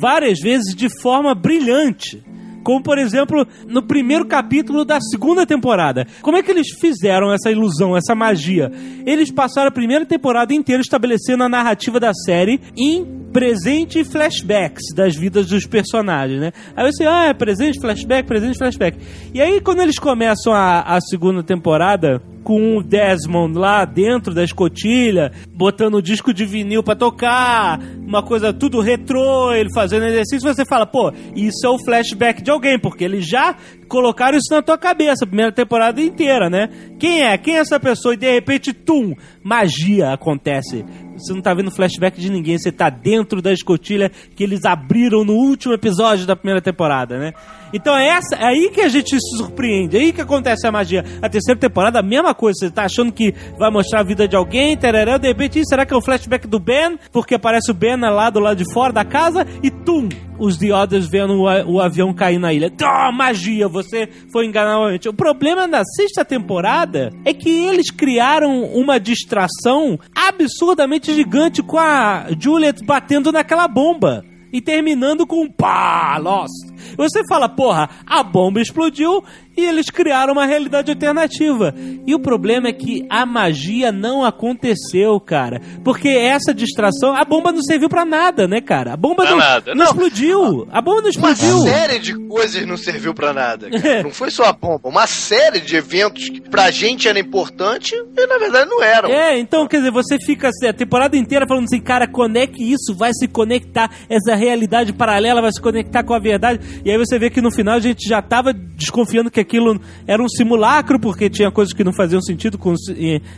várias 0.00 0.40
vezes 0.40 0.74
de 0.74 0.88
forma 1.02 1.34
brilhante. 1.34 2.24
Como, 2.68 2.82
por 2.82 2.98
exemplo, 2.98 3.46
no 3.66 3.82
primeiro 3.82 4.26
capítulo 4.26 4.84
da 4.84 5.00
segunda 5.00 5.46
temporada. 5.46 6.06
Como 6.20 6.36
é 6.36 6.42
que 6.42 6.50
eles 6.50 6.68
fizeram 6.78 7.32
essa 7.32 7.50
ilusão, 7.50 7.96
essa 7.96 8.14
magia? 8.14 8.70
Eles 9.06 9.30
passaram 9.30 9.68
a 9.68 9.72
primeira 9.72 10.04
temporada 10.04 10.52
inteira 10.52 10.82
estabelecendo 10.82 11.44
a 11.44 11.48
narrativa 11.48 11.98
da 11.98 12.12
série 12.12 12.60
em 12.76 13.06
presente 13.32 14.00
e 14.00 14.04
flashbacks 14.04 14.94
das 14.94 15.16
vidas 15.16 15.46
dos 15.46 15.64
personagens, 15.64 16.38
né? 16.38 16.52
Aí 16.76 16.92
você, 16.92 17.06
ah, 17.06 17.28
é 17.28 17.32
presente, 17.32 17.80
flashback, 17.80 18.28
presente, 18.28 18.58
flashback. 18.58 18.98
E 19.32 19.40
aí, 19.40 19.62
quando 19.62 19.80
eles 19.80 19.98
começam 19.98 20.52
a, 20.52 20.82
a 20.82 21.00
segunda 21.00 21.42
temporada, 21.42 22.20
com 22.48 22.78
o 22.78 22.82
Desmond 22.82 23.58
lá 23.58 23.84
dentro 23.84 24.32
da 24.32 24.42
escotilha, 24.42 25.30
botando 25.54 25.96
o 25.96 26.02
disco 26.02 26.32
de 26.32 26.46
vinil 26.46 26.82
pra 26.82 26.96
tocar, 26.96 27.78
uma 27.98 28.22
coisa 28.22 28.54
tudo 28.54 28.80
retrô, 28.80 29.52
ele 29.52 29.68
fazendo 29.74 30.06
exercício, 30.06 30.48
você 30.48 30.64
fala, 30.64 30.86
pô, 30.86 31.12
isso 31.36 31.66
é 31.66 31.68
o 31.68 31.78
flashback 31.78 32.40
de 32.40 32.50
alguém, 32.50 32.78
porque 32.78 33.04
eles 33.04 33.28
já 33.28 33.54
colocaram 33.86 34.38
isso 34.38 34.50
na 34.50 34.62
tua 34.62 34.78
cabeça, 34.78 35.26
primeira 35.26 35.52
temporada 35.52 36.00
inteira, 36.00 36.48
né? 36.48 36.70
Quem 36.98 37.22
é? 37.22 37.36
Quem 37.36 37.56
é 37.56 37.58
essa 37.58 37.78
pessoa? 37.78 38.14
E 38.14 38.16
de 38.16 38.32
repente, 38.32 38.72
tum, 38.72 39.14
magia 39.44 40.10
acontece. 40.14 40.86
Você 41.18 41.32
não 41.32 41.40
tá 41.40 41.54
vendo 41.54 41.70
flashback 41.70 42.20
de 42.20 42.30
ninguém, 42.30 42.58
você 42.58 42.72
tá 42.72 42.90
dentro 42.90 43.42
da 43.42 43.52
escotilha 43.52 44.10
que 44.34 44.42
eles 44.42 44.64
abriram 44.64 45.24
no 45.24 45.34
último 45.34 45.74
episódio 45.74 46.26
da 46.26 46.36
primeira 46.36 46.60
temporada, 46.60 47.18
né? 47.18 47.32
Então 47.72 47.96
é, 47.96 48.08
essa, 48.08 48.36
é 48.36 48.44
aí 48.44 48.70
que 48.70 48.80
a 48.80 48.88
gente 48.88 49.10
se 49.10 49.36
surpreende, 49.36 49.96
é 49.96 50.00
aí 50.00 50.12
que 50.12 50.20
acontece 50.20 50.66
a 50.66 50.72
magia. 50.72 51.04
A 51.20 51.28
terceira 51.28 51.58
temporada, 51.58 51.98
a 51.98 52.02
mesma 52.02 52.34
coisa, 52.34 52.58
você 52.58 52.70
tá 52.70 52.84
achando 52.84 53.12
que 53.12 53.34
vai 53.58 53.70
mostrar 53.70 54.00
a 54.00 54.04
vida 54.04 54.26
de 54.26 54.36
alguém, 54.36 54.76
tereré, 54.76 55.18
de 55.18 55.28
repente, 55.28 55.62
será 55.66 55.84
que 55.84 55.92
é 55.92 55.96
o 55.96 56.02
flashback 56.02 56.46
do 56.46 56.58
Ben? 56.58 56.98
Porque 57.12 57.34
aparece 57.34 57.70
o 57.70 57.74
Ben 57.74 57.96
lá 57.98 58.30
do 58.30 58.40
lado 58.40 58.56
de 58.56 58.72
fora 58.72 58.92
da 58.92 59.04
casa 59.04 59.46
e 59.62 59.70
tum! 59.70 60.08
Os 60.38 60.56
The 60.56 60.72
Others 60.72 61.08
vendo 61.08 61.34
o, 61.34 61.72
o 61.72 61.80
avião 61.80 62.14
cair 62.14 62.38
na 62.38 62.52
ilha. 62.52 62.70
Tá, 62.70 63.10
magia, 63.12 63.66
você 63.66 64.08
foi 64.30 64.46
novamente. 64.48 65.08
O 65.08 65.12
problema 65.12 65.66
da 65.66 65.82
sexta 65.84 66.24
temporada 66.24 67.10
é 67.24 67.34
que 67.34 67.50
eles 67.50 67.90
criaram 67.90 68.62
uma 68.62 69.00
distração 69.00 69.98
absurdamente 70.14 71.07
gigante 71.14 71.62
com 71.62 71.78
a 71.78 72.26
Juliet 72.38 72.84
batendo 72.84 73.32
naquela 73.32 73.68
bomba 73.68 74.24
e 74.52 74.60
terminando 74.60 75.26
com 75.26 75.42
um 75.42 75.50
pá, 75.50 76.16
lost. 76.18 76.68
Você 76.96 77.22
fala, 77.28 77.48
porra, 77.48 77.88
a 78.06 78.22
bomba 78.22 78.60
explodiu 78.60 79.22
e 79.56 79.64
eles 79.64 79.86
criaram 79.90 80.32
uma 80.34 80.46
realidade 80.46 80.90
alternativa. 80.90 81.74
E 82.06 82.14
o 82.14 82.20
problema 82.20 82.68
é 82.68 82.72
que 82.72 83.04
a 83.10 83.26
magia 83.26 83.90
não 83.90 84.24
aconteceu, 84.24 85.18
cara. 85.20 85.60
Porque 85.84 86.08
essa 86.08 86.54
distração, 86.54 87.14
a 87.14 87.24
bomba 87.24 87.52
não 87.52 87.62
serviu 87.62 87.88
pra 87.88 88.04
nada, 88.04 88.46
né, 88.46 88.60
cara? 88.60 88.92
A 88.92 88.96
bomba 88.96 89.22
Pra 89.22 89.30
não, 89.32 89.38
nada. 89.38 89.74
não 89.74 89.84
Não. 89.84 89.92
explodiu. 89.92 90.68
A 90.70 90.80
bomba 90.80 90.96
não 90.98 91.02
Uma 91.04 91.10
explodiu. 91.10 91.58
série 91.62 91.98
de 91.98 92.14
coisas 92.28 92.64
não 92.66 92.76
serviu 92.76 93.12
pra 93.12 93.32
nada. 93.32 93.68
cara. 93.82 94.02
Não 94.04 94.10
foi 94.10 94.30
só 94.30 94.44
a 94.44 94.52
bomba. 94.52 94.88
Uma 94.88 95.06
série 95.06 95.60
de 95.60 95.76
eventos 95.76 96.28
que 96.28 96.40
pra 96.40 96.70
gente 96.70 97.08
era 97.08 97.18
importante 97.18 97.94
e 97.94 98.26
na 98.26 98.38
verdade 98.38 98.70
não 98.70 98.82
eram. 98.82 99.08
É, 99.10 99.38
então, 99.38 99.66
quer 99.66 99.78
dizer, 99.78 99.90
você 99.90 100.16
fica 100.24 100.48
assim, 100.48 100.66
a 100.68 100.72
temporada 100.72 101.16
inteira 101.16 101.46
falando 101.48 101.64
assim, 101.64 101.80
cara, 101.80 102.06
como 102.06 102.38
é 102.38 102.46
que 102.46 102.62
isso 102.62 102.94
vai 102.96 103.12
se 103.12 103.26
conectar, 103.26 103.90
essa 104.08 104.34
realidade 104.36 104.92
paralela 104.92 105.40
vai 105.42 105.50
se 105.52 105.60
conectar 105.60 106.02
com 106.04 106.14
a 106.14 106.18
verdade, 106.18 106.77
e 106.84 106.90
aí 106.90 106.96
você 106.96 107.18
vê 107.18 107.30
que 107.30 107.40
no 107.40 107.50
final 107.50 107.74
a 107.74 107.80
gente 107.80 108.08
já 108.08 108.20
tava 108.20 108.52
desconfiando 108.52 109.30
que 109.30 109.40
aquilo 109.40 109.80
era 110.06 110.22
um 110.22 110.28
simulacro, 110.28 110.98
porque 110.98 111.28
tinha 111.28 111.50
coisas 111.50 111.72
que 111.72 111.84
não 111.84 111.92
faziam 111.92 112.20
sentido 112.20 112.58
com, 112.58 112.74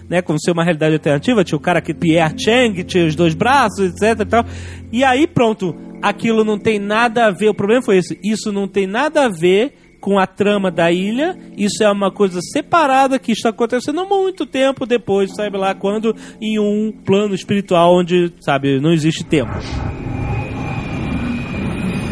né, 0.09 0.22
com 0.22 0.38
ser 0.38 0.53
uma 0.53 0.64
realidade 0.64 0.94
alternativa, 0.94 1.44
tinha 1.44 1.57
o 1.59 1.61
cara 1.61 1.81
que 1.81 1.94
Pierre 1.94 2.35
Chang, 2.38 2.83
tinha 2.85 3.07
os 3.07 3.14
dois 3.14 3.35
braços, 3.35 3.92
etc 3.92 4.20
e 4.20 4.24
tal, 4.24 4.44
e 4.92 5.05
aí 5.05 5.26
pronto, 5.26 5.74
aquilo 6.03 6.44
não 6.44 6.59
tem 6.59 6.79
nada 6.79 7.26
a 7.26 7.31
ver, 7.31 7.48
o 7.48 7.55
problema 7.55 7.83
foi 7.83 7.98
esse, 7.98 8.18
isso 8.22 8.53
não 8.53 8.66
tem 8.66 8.87
nada 8.87 9.26
a 9.26 9.29
ver 9.29 9.74
com 10.00 10.18
a 10.18 10.26
trama 10.26 10.70
da 10.70 10.90
ilha. 10.90 11.37
Isso 11.57 11.85
é 11.85 11.90
uma 11.90 12.11
coisa 12.11 12.40
separada 12.40 13.18
que 13.18 13.33
está 13.33 13.50
acontecendo 13.50 14.05
muito 14.07 14.46
tempo 14.46 14.87
depois, 14.87 15.35
sabe 15.35 15.57
lá 15.57 15.74
quando, 15.74 16.16
em 16.40 16.59
um 16.59 16.90
plano 16.90 17.35
espiritual 17.35 17.94
onde, 17.94 18.33
sabe, 18.40 18.81
não 18.81 18.92
existe 18.92 19.24
tempo. 19.24 19.53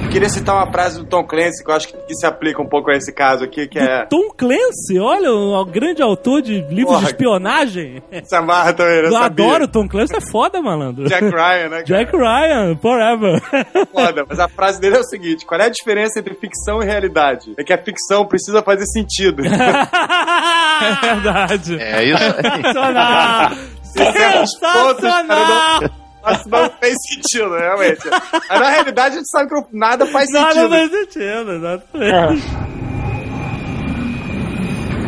Eu 0.09 0.13
queria 0.13 0.31
citar 0.31 0.55
uma 0.55 0.73
frase 0.73 0.99
do 0.99 1.05
Tom 1.05 1.23
Clancy 1.23 1.63
que 1.63 1.71
eu 1.71 1.75
acho 1.75 1.89
que 1.89 2.15
se 2.15 2.25
aplica 2.25 2.63
um 2.63 2.67
pouco 2.67 2.91
a 2.91 2.95
esse 2.97 3.13
caso 3.13 3.45
aqui, 3.45 3.69
que 3.69 3.79
é. 3.79 4.07
Tom 4.07 4.31
Clancy, 4.31 4.99
olha, 4.99 5.31
o 5.31 5.63
grande 5.67 6.01
autor 6.01 6.41
de 6.41 6.63
livros 6.63 6.95
Porra, 6.95 7.01
de 7.01 7.07
espionagem. 7.09 8.03
Se 8.25 8.35
amarra 8.35 8.73
também, 8.73 9.03
né? 9.03 9.09
Eu 9.09 9.13
Sabia. 9.13 9.27
adoro 9.27 9.69
Tom 9.69 9.87
Clancy, 9.87 10.17
é 10.17 10.21
foda, 10.23 10.63
malandro. 10.63 11.07
Jack 11.07 11.27
Ryan, 11.27 11.69
né? 11.69 11.83
Jack 11.83 12.17
Ryan, 12.17 12.75
forever. 12.81 13.43
Foda, 13.93 14.25
mas 14.27 14.41
a 14.41 14.49
frase 14.49 14.81
dele 14.81 14.97
é 14.97 15.01
o 15.01 15.05
seguinte: 15.05 15.45
qual 15.45 15.61
é 15.61 15.67
a 15.67 15.69
diferença 15.69 16.19
entre 16.19 16.35
ficção 16.35 16.83
e 16.83 16.87
realidade? 16.87 17.53
É 17.59 17.63
que 17.63 17.75
a 17.75 17.79
ficção 17.79 18.25
precisa 18.25 18.63
fazer 18.63 18.87
sentido. 18.87 19.43
é 19.45 21.01
verdade. 21.03 21.79
É 21.79 22.05
isso. 22.05 22.25
Sensacional! 22.55 23.53
É 23.95 24.33
pontos, 24.33 24.59
cara, 24.59 24.95
Sensacional! 24.95 26.08
Não- 26.33 26.43
Mas 26.51 26.63
não 26.63 26.71
fez 26.79 26.97
sentido, 27.09 27.57
realmente. 27.57 28.01
Mas 28.49 28.61
na 28.61 28.71
realidade 28.71 29.15
a 29.15 29.19
gente 29.19 29.31
sabe 29.31 29.49
que 29.49 29.77
nada 29.77 30.07
faz 30.07 30.31
Nada 30.31 30.53
sentido. 30.53 30.69
faz 30.71 30.91
sentido, 30.91 31.53
exatamente. 31.53 32.43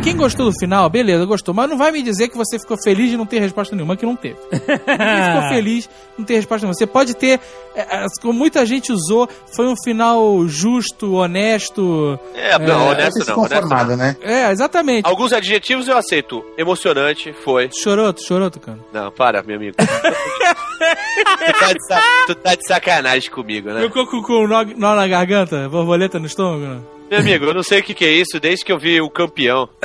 Quem 0.03 0.15
gostou 0.15 0.47
do 0.47 0.59
final, 0.59 0.89
beleza, 0.89 1.25
gostou. 1.25 1.53
Mas 1.53 1.69
não 1.69 1.77
vai 1.77 1.91
me 1.91 2.01
dizer 2.01 2.27
que 2.27 2.35
você 2.35 2.57
ficou 2.57 2.75
feliz 2.83 3.11
de 3.11 3.17
não 3.17 3.25
ter 3.25 3.39
resposta 3.39 3.75
nenhuma, 3.75 3.95
que 3.95 4.05
não 4.05 4.15
teve. 4.15 4.37
Ninguém 4.51 5.25
ficou 5.25 5.49
feliz 5.49 5.83
de 5.83 5.89
não 6.17 6.25
ter 6.25 6.35
resposta 6.35 6.65
nenhuma. 6.65 6.73
Você 6.73 6.87
pode 6.87 7.15
ter, 7.15 7.39
é, 7.75 7.81
é, 7.81 8.05
como 8.19 8.33
muita 8.33 8.65
gente 8.65 8.91
usou, 8.91 9.29
foi 9.55 9.67
um 9.67 9.75
final 9.83 10.47
justo, 10.47 11.13
honesto. 11.13 12.19
É, 12.33 12.57
não, 12.57 12.87
honesto 12.87 13.19
Esse 13.19 13.29
não, 13.29 13.37
honesto 13.37 13.59
conformado, 13.59 13.95
né? 13.95 14.17
É, 14.21 14.49
exatamente. 14.51 15.05
Alguns 15.05 15.33
adjetivos 15.33 15.87
eu 15.87 15.95
aceito. 15.95 16.43
Emocionante, 16.57 17.31
foi. 17.31 17.69
Chorou, 17.71 18.11
tu 18.11 18.25
chorou, 18.25 18.49
Tucano? 18.49 18.83
Não, 18.91 19.11
para, 19.11 19.43
meu 19.43 19.57
amigo. 19.57 19.75
tu, 19.77 21.59
tá 21.59 21.73
de 21.73 22.25
tu 22.25 22.35
tá 22.35 22.55
de 22.55 22.67
sacanagem 22.67 23.29
comigo, 23.29 23.69
né? 23.69 23.83
Ficou 23.83 24.07
com, 24.07 24.21
com 24.23 24.47
nó, 24.47 24.63
nó 24.63 24.95
na 24.95 25.07
garganta, 25.07 25.69
borboleta 25.69 26.17
no 26.17 26.25
estômago? 26.25 26.65
Não? 26.65 27.00
Meu 27.11 27.19
amigo, 27.19 27.43
eu 27.43 27.53
não 27.53 27.61
sei 27.61 27.81
o 27.81 27.83
que, 27.83 27.93
que 27.93 28.05
é 28.05 28.13
isso 28.13 28.39
desde 28.39 28.63
que 28.63 28.71
eu 28.71 28.79
vi 28.79 29.01
o 29.01 29.09
campeão. 29.09 29.67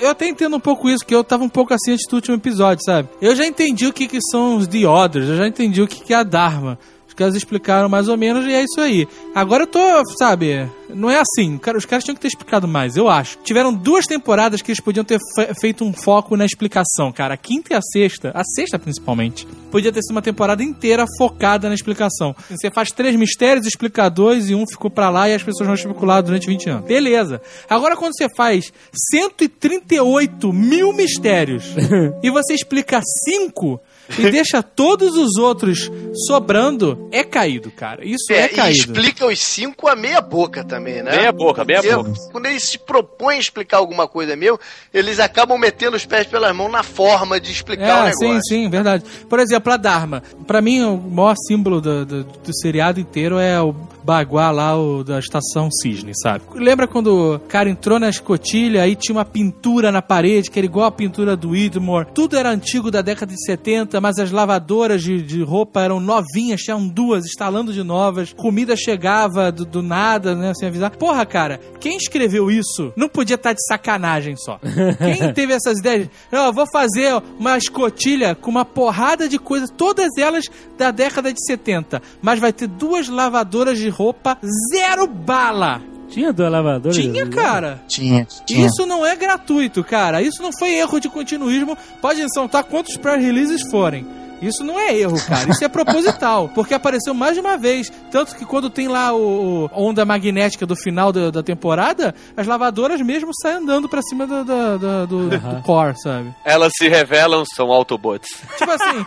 Eu 0.00 0.10
até 0.10 0.28
entendo 0.28 0.56
um 0.56 0.60
pouco 0.60 0.88
isso, 0.88 1.04
que 1.04 1.14
eu 1.14 1.24
tava 1.24 1.42
um 1.42 1.48
pouco 1.48 1.74
assim 1.74 1.92
antes 1.92 2.06
do 2.08 2.16
último 2.16 2.36
episódio, 2.36 2.84
sabe? 2.84 3.08
Eu 3.20 3.34
já 3.34 3.44
entendi 3.44 3.86
o 3.86 3.92
que, 3.92 4.06
que 4.06 4.20
são 4.30 4.56
os 4.56 4.66
The 4.68 4.86
Others, 4.86 5.28
eu 5.28 5.36
já 5.36 5.48
entendi 5.48 5.82
o 5.82 5.88
que, 5.88 6.04
que 6.04 6.12
é 6.12 6.16
a 6.18 6.22
Dharma. 6.22 6.78
Os 7.18 7.20
caras 7.20 7.34
explicaram 7.34 7.88
mais 7.88 8.06
ou 8.06 8.16
menos 8.16 8.46
e 8.46 8.52
é 8.52 8.62
isso 8.62 8.80
aí. 8.80 9.08
Agora 9.34 9.64
eu 9.64 9.66
tô, 9.66 9.80
sabe, 10.16 10.68
não 10.88 11.10
é 11.10 11.18
assim. 11.20 11.58
Os 11.76 11.84
caras 11.84 12.04
tinham 12.04 12.14
que 12.14 12.20
ter 12.20 12.28
explicado 12.28 12.68
mais, 12.68 12.96
eu 12.96 13.08
acho. 13.08 13.38
Tiveram 13.42 13.74
duas 13.74 14.06
temporadas 14.06 14.62
que 14.62 14.70
eles 14.70 14.80
podiam 14.80 15.04
ter 15.04 15.18
fe- 15.34 15.52
feito 15.60 15.84
um 15.84 15.92
foco 15.92 16.36
na 16.36 16.44
explicação, 16.46 17.10
cara. 17.10 17.34
A 17.34 17.36
quinta 17.36 17.74
e 17.74 17.76
a 17.76 17.80
sexta, 17.82 18.30
a 18.32 18.44
sexta 18.44 18.78
principalmente, 18.78 19.48
podia 19.68 19.90
ter 19.90 20.00
sido 20.02 20.12
uma 20.12 20.22
temporada 20.22 20.62
inteira 20.62 21.04
focada 21.18 21.68
na 21.68 21.74
explicação. 21.74 22.36
Você 22.48 22.70
faz 22.70 22.92
três 22.92 23.16
mistérios, 23.16 23.66
explica 23.66 24.08
dois 24.08 24.48
e 24.48 24.54
um 24.54 24.64
ficou 24.64 24.88
pra 24.88 25.10
lá 25.10 25.28
e 25.28 25.34
as 25.34 25.42
pessoas 25.42 25.66
vão 25.66 25.74
especular 25.74 26.22
durante 26.22 26.46
20 26.46 26.70
anos. 26.70 26.86
Beleza. 26.86 27.42
Agora 27.68 27.96
quando 27.96 28.12
você 28.16 28.28
faz 28.36 28.72
138 29.10 30.52
mil 30.52 30.92
mistérios 30.92 31.64
e 32.22 32.30
você 32.30 32.54
explica 32.54 33.00
cinco 33.24 33.80
e 34.18 34.30
deixa 34.30 34.62
todos 34.62 35.16
os 35.16 35.36
outros 35.36 35.90
sobrando, 36.26 37.08
é 37.10 37.24
caído, 37.24 37.70
cara. 37.70 38.04
Isso 38.04 38.32
é, 38.32 38.36
É, 38.42 38.44
e 38.46 38.48
caído. 38.50 38.78
explica 38.78 39.26
os 39.26 39.38
cinco 39.40 39.88
a 39.88 39.96
meia 39.96 40.20
boca 40.20 40.62
também, 40.64 41.02
né? 41.02 41.16
Meia 41.16 41.32
boca, 41.32 41.64
meia 41.64 41.80
Porque 41.82 41.96
boca. 41.96 42.12
Quando 42.30 42.46
eles 42.46 42.62
se 42.62 42.78
propõem 42.78 43.36
a 43.36 43.40
explicar 43.40 43.78
alguma 43.78 44.06
coisa 44.06 44.36
mesmo, 44.36 44.58
eles 44.92 45.18
acabam 45.20 45.58
metendo 45.58 45.96
os 45.96 46.06
pés 46.06 46.26
pelas 46.26 46.54
mãos 46.54 46.70
na 46.70 46.82
forma 46.82 47.40
de 47.40 47.50
explicar 47.50 47.82
o 48.04 48.06
É, 48.06 48.10
negócio. 48.10 48.28
sim, 48.28 48.40
sim, 48.42 48.70
verdade. 48.70 49.04
Por 49.28 49.38
exemplo, 49.40 49.72
a 49.72 49.76
Dharma. 49.76 50.22
Pra 50.46 50.60
mim, 50.60 50.82
o 50.82 50.96
maior 50.96 51.34
símbolo 51.46 51.80
do, 51.80 52.04
do, 52.06 52.24
do 52.24 52.56
seriado 52.60 53.00
inteiro 53.00 53.38
é 53.38 53.60
o 53.60 53.74
baguá 54.08 54.50
lá 54.50 54.74
o, 54.74 55.04
da 55.04 55.18
estação 55.18 55.68
Cisne, 55.70 56.12
sabe? 56.14 56.42
Lembra 56.54 56.88
quando 56.88 57.34
o 57.34 57.38
cara 57.40 57.68
entrou 57.68 57.98
na 57.98 58.08
escotilha 58.08 58.80
aí 58.80 58.96
tinha 58.96 59.14
uma 59.14 59.24
pintura 59.24 59.92
na 59.92 60.00
parede 60.00 60.50
que 60.50 60.58
era 60.58 60.64
igual 60.64 60.86
a 60.86 60.90
pintura 60.90 61.36
do 61.36 61.50
Widmore? 61.50 62.08
Tudo 62.14 62.34
era 62.34 62.48
antigo 62.48 62.90
da 62.90 63.02
década 63.02 63.34
de 63.34 63.44
70, 63.44 64.00
mas 64.00 64.18
as 64.18 64.30
lavadoras 64.30 65.02
de, 65.02 65.20
de 65.20 65.42
roupa 65.42 65.82
eram 65.82 66.00
novinhas, 66.00 66.62
tinham 66.62 66.88
duas 66.88 67.26
instalando 67.26 67.70
de 67.70 67.82
novas, 67.82 68.32
comida 68.32 68.74
chegava 68.74 69.52
do, 69.52 69.66
do 69.66 69.82
nada, 69.82 70.34
né, 70.34 70.54
sem 70.54 70.68
avisar. 70.68 70.96
Porra, 70.96 71.26
cara, 71.26 71.60
quem 71.78 71.98
escreveu 71.98 72.50
isso 72.50 72.90
não 72.96 73.10
podia 73.10 73.34
estar 73.34 73.52
de 73.52 73.62
sacanagem 73.66 74.36
só. 74.36 74.58
Quem 74.96 75.32
teve 75.34 75.52
essas 75.52 75.80
ideias? 75.80 76.08
Eu 76.32 76.50
vou 76.50 76.66
fazer 76.72 77.12
uma 77.38 77.58
escotilha 77.58 78.34
com 78.34 78.50
uma 78.50 78.64
porrada 78.64 79.28
de 79.28 79.38
coisas, 79.38 79.68
todas 79.68 80.16
elas 80.16 80.46
da 80.78 80.90
década 80.90 81.30
de 81.30 81.44
70, 81.44 82.00
mas 82.22 82.40
vai 82.40 82.54
ter 82.54 82.68
duas 82.68 83.06
lavadoras 83.08 83.76
de 83.76 83.97
roupa, 83.98 84.38
zero 84.72 85.08
bala. 85.08 85.82
Tinha 86.08 86.32
duas 86.32 86.50
lavadoras? 86.50 86.96
Tinha, 86.96 87.26
cara. 87.26 87.82
Tinha, 87.88 88.26
tinha. 88.46 88.66
Isso 88.66 88.86
não 88.86 89.04
é 89.04 89.16
gratuito, 89.16 89.82
cara. 89.82 90.22
Isso 90.22 90.40
não 90.40 90.50
foi 90.56 90.74
erro 90.74 91.00
de 91.00 91.08
continuismo. 91.08 91.76
Pode 92.00 92.24
soltar 92.32 92.64
quantos 92.64 92.96
pré-releases 92.96 93.60
forem. 93.70 94.06
Isso 94.40 94.62
não 94.64 94.78
é 94.78 94.96
erro, 94.96 95.20
cara. 95.26 95.50
Isso 95.50 95.64
é 95.64 95.68
proposital. 95.68 96.48
Porque 96.54 96.74
apareceu 96.74 97.12
mais 97.14 97.34
de 97.34 97.40
uma 97.40 97.56
vez. 97.56 97.90
Tanto 98.10 98.34
que 98.36 98.44
quando 98.44 98.70
tem 98.70 98.88
lá 98.88 99.12
o, 99.12 99.64
o 99.66 99.70
onda 99.72 100.04
magnética 100.04 100.64
do 100.64 100.76
final 100.76 101.12
da, 101.12 101.30
da 101.30 101.42
temporada, 101.42 102.14
as 102.36 102.46
lavadoras 102.46 103.00
mesmo 103.00 103.30
saem 103.42 103.56
andando 103.56 103.88
pra 103.88 104.00
cima 104.02 104.26
do, 104.26 104.44
do, 104.44 104.78
do, 104.78 105.06
do- 105.06 105.28
do 105.38 105.62
core, 105.62 105.94
sabe? 106.00 106.34
Elas 106.44 106.72
se 106.76 106.88
revelam, 106.88 107.44
são 107.54 107.70
Autobots. 107.72 108.28
Tipo 108.56 108.70
assim, 108.70 109.06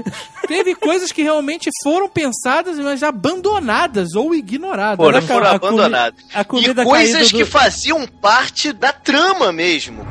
teve 0.46 0.74
coisas 0.74 1.10
que 1.12 1.22
realmente 1.22 1.68
foram 1.82 2.08
pensadas, 2.08 2.78
mas 2.78 3.02
abandonadas 3.02 4.14
ou 4.14 4.34
ignoradas. 4.34 4.96
Foram, 5.04 5.20
né, 5.20 5.26
foram 5.26 5.46
abandonadas. 5.46 6.20
a 6.34 6.44
comida 6.44 6.82
e 6.82 6.84
coisas 6.84 7.12
caída 7.14 7.30
que 7.30 7.44
do- 7.44 7.50
faziam 7.50 8.06
parte 8.06 8.72
da 8.72 8.92
trama 8.92 9.52
mesmo. 9.52 10.06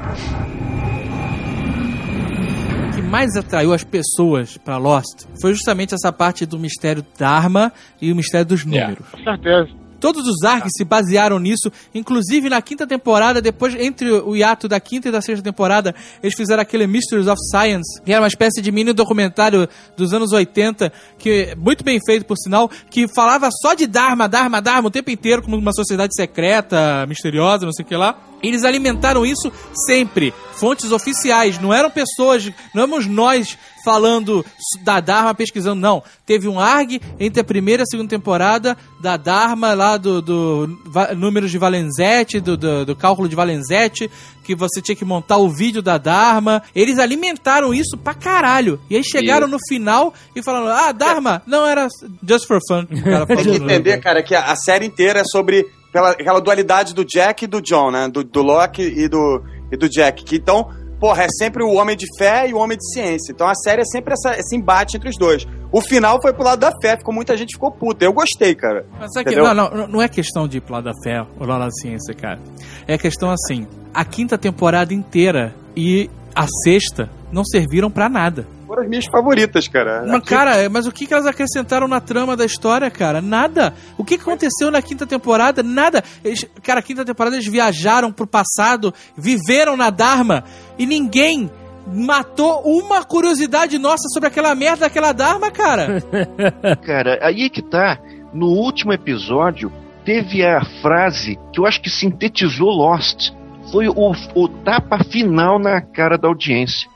O 3.08 3.10
que 3.10 3.12
mais 3.14 3.38
atraiu 3.38 3.72
as 3.72 3.86
pessoas 3.86 4.58
pra 4.58 4.76
Lost 4.76 5.24
foi 5.39 5.53
justamente 5.53 5.93
essa 5.93 6.12
parte 6.12 6.45
do 6.45 6.60
mistério 6.60 7.05
Dharma 7.18 7.72
e 8.01 8.12
o 8.12 8.16
mistério 8.16 8.45
dos 8.45 8.66
números. 8.66 9.08
Com 9.10 9.24
certeza. 9.24 9.70
Todos 10.00 10.28
os 10.28 10.43
arcs 10.43 10.72
se 10.76 10.84
basearam 10.84 11.39
nisso, 11.39 11.72
inclusive 11.93 12.50
na 12.50 12.62
quinta 12.62 12.86
temporada, 12.86 13.41
depois, 13.41 13.76
entre 13.76 14.12
o 14.12 14.36
hiato 14.36 14.68
da 14.68 14.80
quinta 14.80 15.10
e 15.10 15.12
da 15.12 15.22
sexta 15.22 15.43
temporada, 15.43 15.93
eles 16.22 16.36
fizeram 16.36 16.62
aquele 16.62 16.88
Mysteries 16.88 17.28
of 17.28 17.38
Science, 17.52 18.02
que 18.04 18.12
era 18.12 18.22
uma 18.22 18.28
espécie 18.28 18.62
de 18.62 18.72
mini 18.72 18.93
documentário 18.93 19.68
dos 19.95 20.14
anos 20.14 20.32
80, 20.32 20.91
que 21.18 21.56
muito 21.58 21.84
bem 21.84 22.00
feito, 22.06 22.26
por 22.26 22.38
sinal, 22.38 22.70
que 22.89 23.08
falava 23.08 23.50
só 23.62 23.74
de 23.74 23.88
Dharma, 23.88 24.28
Dharma, 24.28 24.62
Dharma 24.62 24.88
o 24.88 24.91
tempo 24.91 25.10
inteiro, 25.10 25.41
como 25.41 25.58
uma 25.58 25.74
sociedade 25.74 26.14
secreta, 26.16 27.06
misteriosa, 27.08 27.66
não 27.66 27.74
sei 27.74 27.84
o 27.84 27.88
que 27.88 27.95
lá. 27.95 28.20
Eles 28.41 28.64
alimentaram 28.64 29.26
isso 29.26 29.52
sempre. 29.88 30.34
Fontes 30.54 30.91
oficiais, 30.91 31.60
não 31.60 31.74
eram 31.74 31.89
pessoas, 31.89 32.52
não 32.74 32.84
éramos 32.84 33.08
nós 33.08 33.58
falando 33.88 34.46
da 34.84 35.00
Dharma 35.00 35.34
pesquisando, 35.34 35.80
não. 35.80 36.04
Teve 36.26 36.50
um 36.50 36.60
ARG 36.60 37.00
entre 37.18 37.40
a 37.40 37.44
primeira 37.44 37.82
e 37.82 37.84
a 37.84 37.86
segunda 37.86 38.10
temporada 38.10 38.76
da 39.00 39.16
Dharma, 39.16 39.74
lá 39.74 39.96
do, 39.96 40.22
do 40.22 40.68
números 41.16 41.50
de 41.52 41.58
Valenzetti, 41.58 42.42
do, 42.42 42.58
do, 42.58 42.86
do 42.86 42.96
cálculo 42.98 43.30
de 43.30 43.36
Valenzetti, 43.36 44.12
que 44.44 44.54
você 44.54 44.82
tinha 44.82 44.96
que 44.96 45.06
montar 45.06 45.38
o 45.38 45.50
vídeo 45.50 45.82
da 45.82 45.98
Dharma. 45.98 46.62
Eles 46.76 47.00
alimentaram 47.00 47.74
isso 47.74 47.98
pra 47.98 48.14
caralho. 48.14 48.78
E 48.90 48.98
aí 48.98 49.04
chegaram 49.06 49.48
no 49.48 49.58
final 49.70 50.14
e 50.36 50.44
falaram: 50.44 50.68
Ah, 50.68 50.92
Dharma, 50.92 51.42
não 51.48 51.66
era 51.66 51.88
just 52.28 52.46
for 52.46 52.60
fun. 52.68 52.86
Tem 53.26 53.38
que 53.38 53.50
entender, 53.52 54.02
cara, 54.02 54.22
que 54.22 54.36
a, 54.36 54.52
a 54.52 54.56
série 54.58 54.86
inteira 54.86 55.22
é 55.22 55.24
sobre 55.24 55.66
pela, 55.94 56.12
aquela 56.12 56.42
dualidade 56.42 56.94
do 56.94 57.06
Jack 57.06 57.46
e 57.46 57.48
do 57.48 57.62
John, 57.62 57.90
né? 57.90 58.10
Do, 58.10 58.22
do 58.22 58.42
Locke 58.42 58.82
e 58.82 59.08
do, 59.08 59.42
e 59.72 59.78
do 59.78 59.88
Jack. 59.88 60.26
Que 60.26 60.36
então, 60.36 60.70
porra, 61.00 61.24
é 61.24 61.28
sempre 61.30 61.64
o 61.64 61.74
homem 61.74 61.95
de 61.95 62.06
fé 62.18 62.50
e 62.50 62.54
o 62.54 62.58
homem 62.58 62.78
de 62.78 62.91
ciência. 62.91 63.32
Então 63.32 63.48
a 63.48 63.56
série 63.56 63.82
é 63.82 63.86
sempre 63.86 64.14
essa, 64.14 64.38
esse 64.39 64.56
embate 64.56 64.98
entre 64.98 65.10
os 65.10 65.18
dois. 65.18 65.45
O 65.72 65.82
final 65.82 66.22
foi 66.22 66.34
pro 66.34 66.43
lado 66.43 66.60
da 66.60 66.72
fé, 66.82 66.98
ficou 66.98 67.14
muita 67.14 67.36
gente 67.36 67.54
ficou 67.54 67.72
puta. 67.72 68.06
Eu 68.06 68.14
gostei, 68.14 68.56
cara. 68.56 68.86
Mas 69.00 69.12
sabe 69.14 69.30
que, 69.30 69.36
não, 69.36 69.54
não, 69.54 69.88
não 69.88 70.02
é 70.02 70.08
questão 70.08 70.48
de 70.48 70.58
ir 70.58 70.62
pro 70.62 70.74
lado 70.74 70.86
da 70.86 70.93
fé 71.04 71.26
ou 71.39 71.45
lá 71.45 71.60
da 71.60 71.72
ciência, 71.72 72.14
cara. 72.14 72.39
É 72.88 72.98
questão 72.98 73.30
assim: 73.30 73.68
a 73.93 74.06
quinta 74.06 74.38
temporada 74.38 74.93
inteira 74.93 75.54
e 75.76 76.10
a 76.36 76.45
sexta 76.64 77.10
não 77.32 77.43
serviram 77.43 77.89
pra 77.91 78.08
nada. 78.08 78.48
Foram 78.78 78.84
as 78.84 78.89
minhas 78.89 79.05
favoritas, 79.05 79.67
cara. 79.67 80.03
Mas, 80.05 80.23
cara, 80.23 80.69
mas 80.69 80.86
o 80.86 80.91
que, 80.91 81.07
que 81.07 81.13
elas 81.13 81.25
acrescentaram 81.25 81.88
na 81.88 81.99
trama 81.99 82.38
da 82.38 82.45
história, 82.45 82.89
cara? 82.91 83.21
Nada. 83.21 83.73
O 83.97 84.03
que, 84.03 84.17
que 84.17 84.21
aconteceu 84.21 84.69
na 84.69 84.82
quinta 84.82 85.07
temporada? 85.07 85.63
Nada. 85.63 86.03
Eles, 86.23 86.45
cara, 86.61 86.80
a 86.80 86.84
quinta 86.84 87.03
temporada 87.03 87.36
eles 87.36 87.47
viajaram 87.47 88.11
pro 88.11 88.28
passado, 88.28 88.93
viveram 89.17 89.75
na 89.75 89.89
Dharma 89.89 90.43
e 90.78 90.86
ninguém 90.86 91.49
matou 91.88 92.61
uma 92.65 93.03
curiosidade 93.03 93.80
nossa 93.80 94.07
sobre 94.13 94.28
aquela 94.28 94.53
merda 94.53 94.82
daquela 94.82 95.11
Dharma, 95.11 95.49
cara. 95.49 96.03
Cara, 96.86 97.17
aí 97.21 97.45
é 97.45 97.49
que 97.49 97.61
tá. 97.61 97.97
No 98.34 98.47
último 98.47 98.93
episódio, 98.93 99.71
teve 100.05 100.45
a 100.45 100.63
frase 100.82 101.39
que 101.53 101.59
eu 101.59 101.65
acho 101.65 101.82
que 101.82 101.89
sintetizou 101.89 102.69
Lost. 102.69 103.32
Foi 103.71 103.88
o, 103.88 104.11
o 104.36 104.47
tapa 104.47 105.03
final 105.05 105.57
na 105.57 105.82
cara 105.82 106.17
da 106.17 106.28
audiência. 106.28 106.88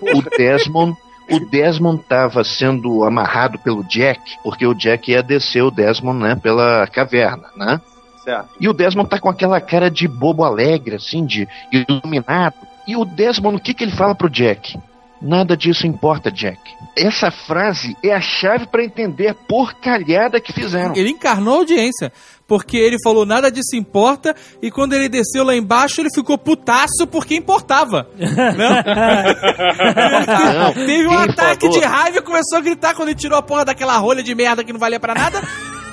O 0.00 0.22
Desmond. 0.36 0.96
O 1.30 1.40
Desmond 1.40 2.00
estava 2.02 2.44
sendo 2.44 3.04
amarrado 3.04 3.58
pelo 3.58 3.82
Jack, 3.84 4.20
porque 4.42 4.66
o 4.66 4.74
Jack 4.74 5.10
ia 5.10 5.22
descer 5.22 5.62
o 5.62 5.70
Desmond, 5.70 6.22
né, 6.22 6.36
pela 6.36 6.86
caverna, 6.86 7.48
né? 7.56 7.80
Certo. 8.22 8.50
E 8.60 8.68
o 8.68 8.72
Desmond 8.72 9.08
tá 9.08 9.18
com 9.18 9.28
aquela 9.28 9.60
cara 9.60 9.90
de 9.90 10.08
bobo 10.08 10.44
alegre, 10.44 10.96
assim, 10.96 11.24
de 11.24 11.48
iluminado. 11.72 12.56
E 12.86 12.96
o 12.96 13.04
Desmond, 13.04 13.56
o 13.56 13.60
que, 13.60 13.74
que 13.74 13.84
ele 13.84 13.92
fala 13.92 14.14
pro 14.14 14.30
Jack? 14.30 14.78
Nada 15.20 15.56
disso 15.56 15.86
importa, 15.86 16.30
Jack. 16.30 16.60
Essa 16.96 17.30
frase 17.30 17.96
é 18.02 18.12
a 18.12 18.20
chave 18.20 18.66
pra 18.66 18.84
entender 18.84 19.28
a 19.28 19.34
porcalhada 19.34 20.38
que 20.38 20.52
fizeram. 20.52 20.94
Ele 20.94 21.10
encarnou 21.10 21.54
a 21.54 21.58
audiência. 21.58 22.12
Porque 22.46 22.76
ele 22.76 22.96
falou 23.02 23.24
nada 23.24 23.50
disso 23.50 23.74
importa, 23.74 24.34
e 24.60 24.70
quando 24.70 24.92
ele 24.92 25.08
desceu 25.08 25.44
lá 25.44 25.54
embaixo, 25.54 26.00
ele 26.00 26.10
ficou 26.14 26.36
putaço 26.36 27.06
porque 27.10 27.34
importava. 27.34 28.06
Né? 28.16 28.28
Não, 30.54 30.72
Teve 30.86 31.06
um 31.06 31.18
ataque 31.18 31.68
de 31.68 31.80
raiva 31.80 32.18
e 32.18 32.22
começou 32.22 32.58
a 32.58 32.60
gritar 32.60 32.94
quando 32.94 33.08
ele 33.08 33.18
tirou 33.18 33.38
a 33.38 33.42
porra 33.42 33.64
daquela 33.64 33.96
rolha 33.96 34.22
de 34.22 34.34
merda 34.34 34.62
que 34.62 34.72
não 34.72 34.80
valia 34.80 35.00
pra 35.00 35.14
nada. 35.14 35.40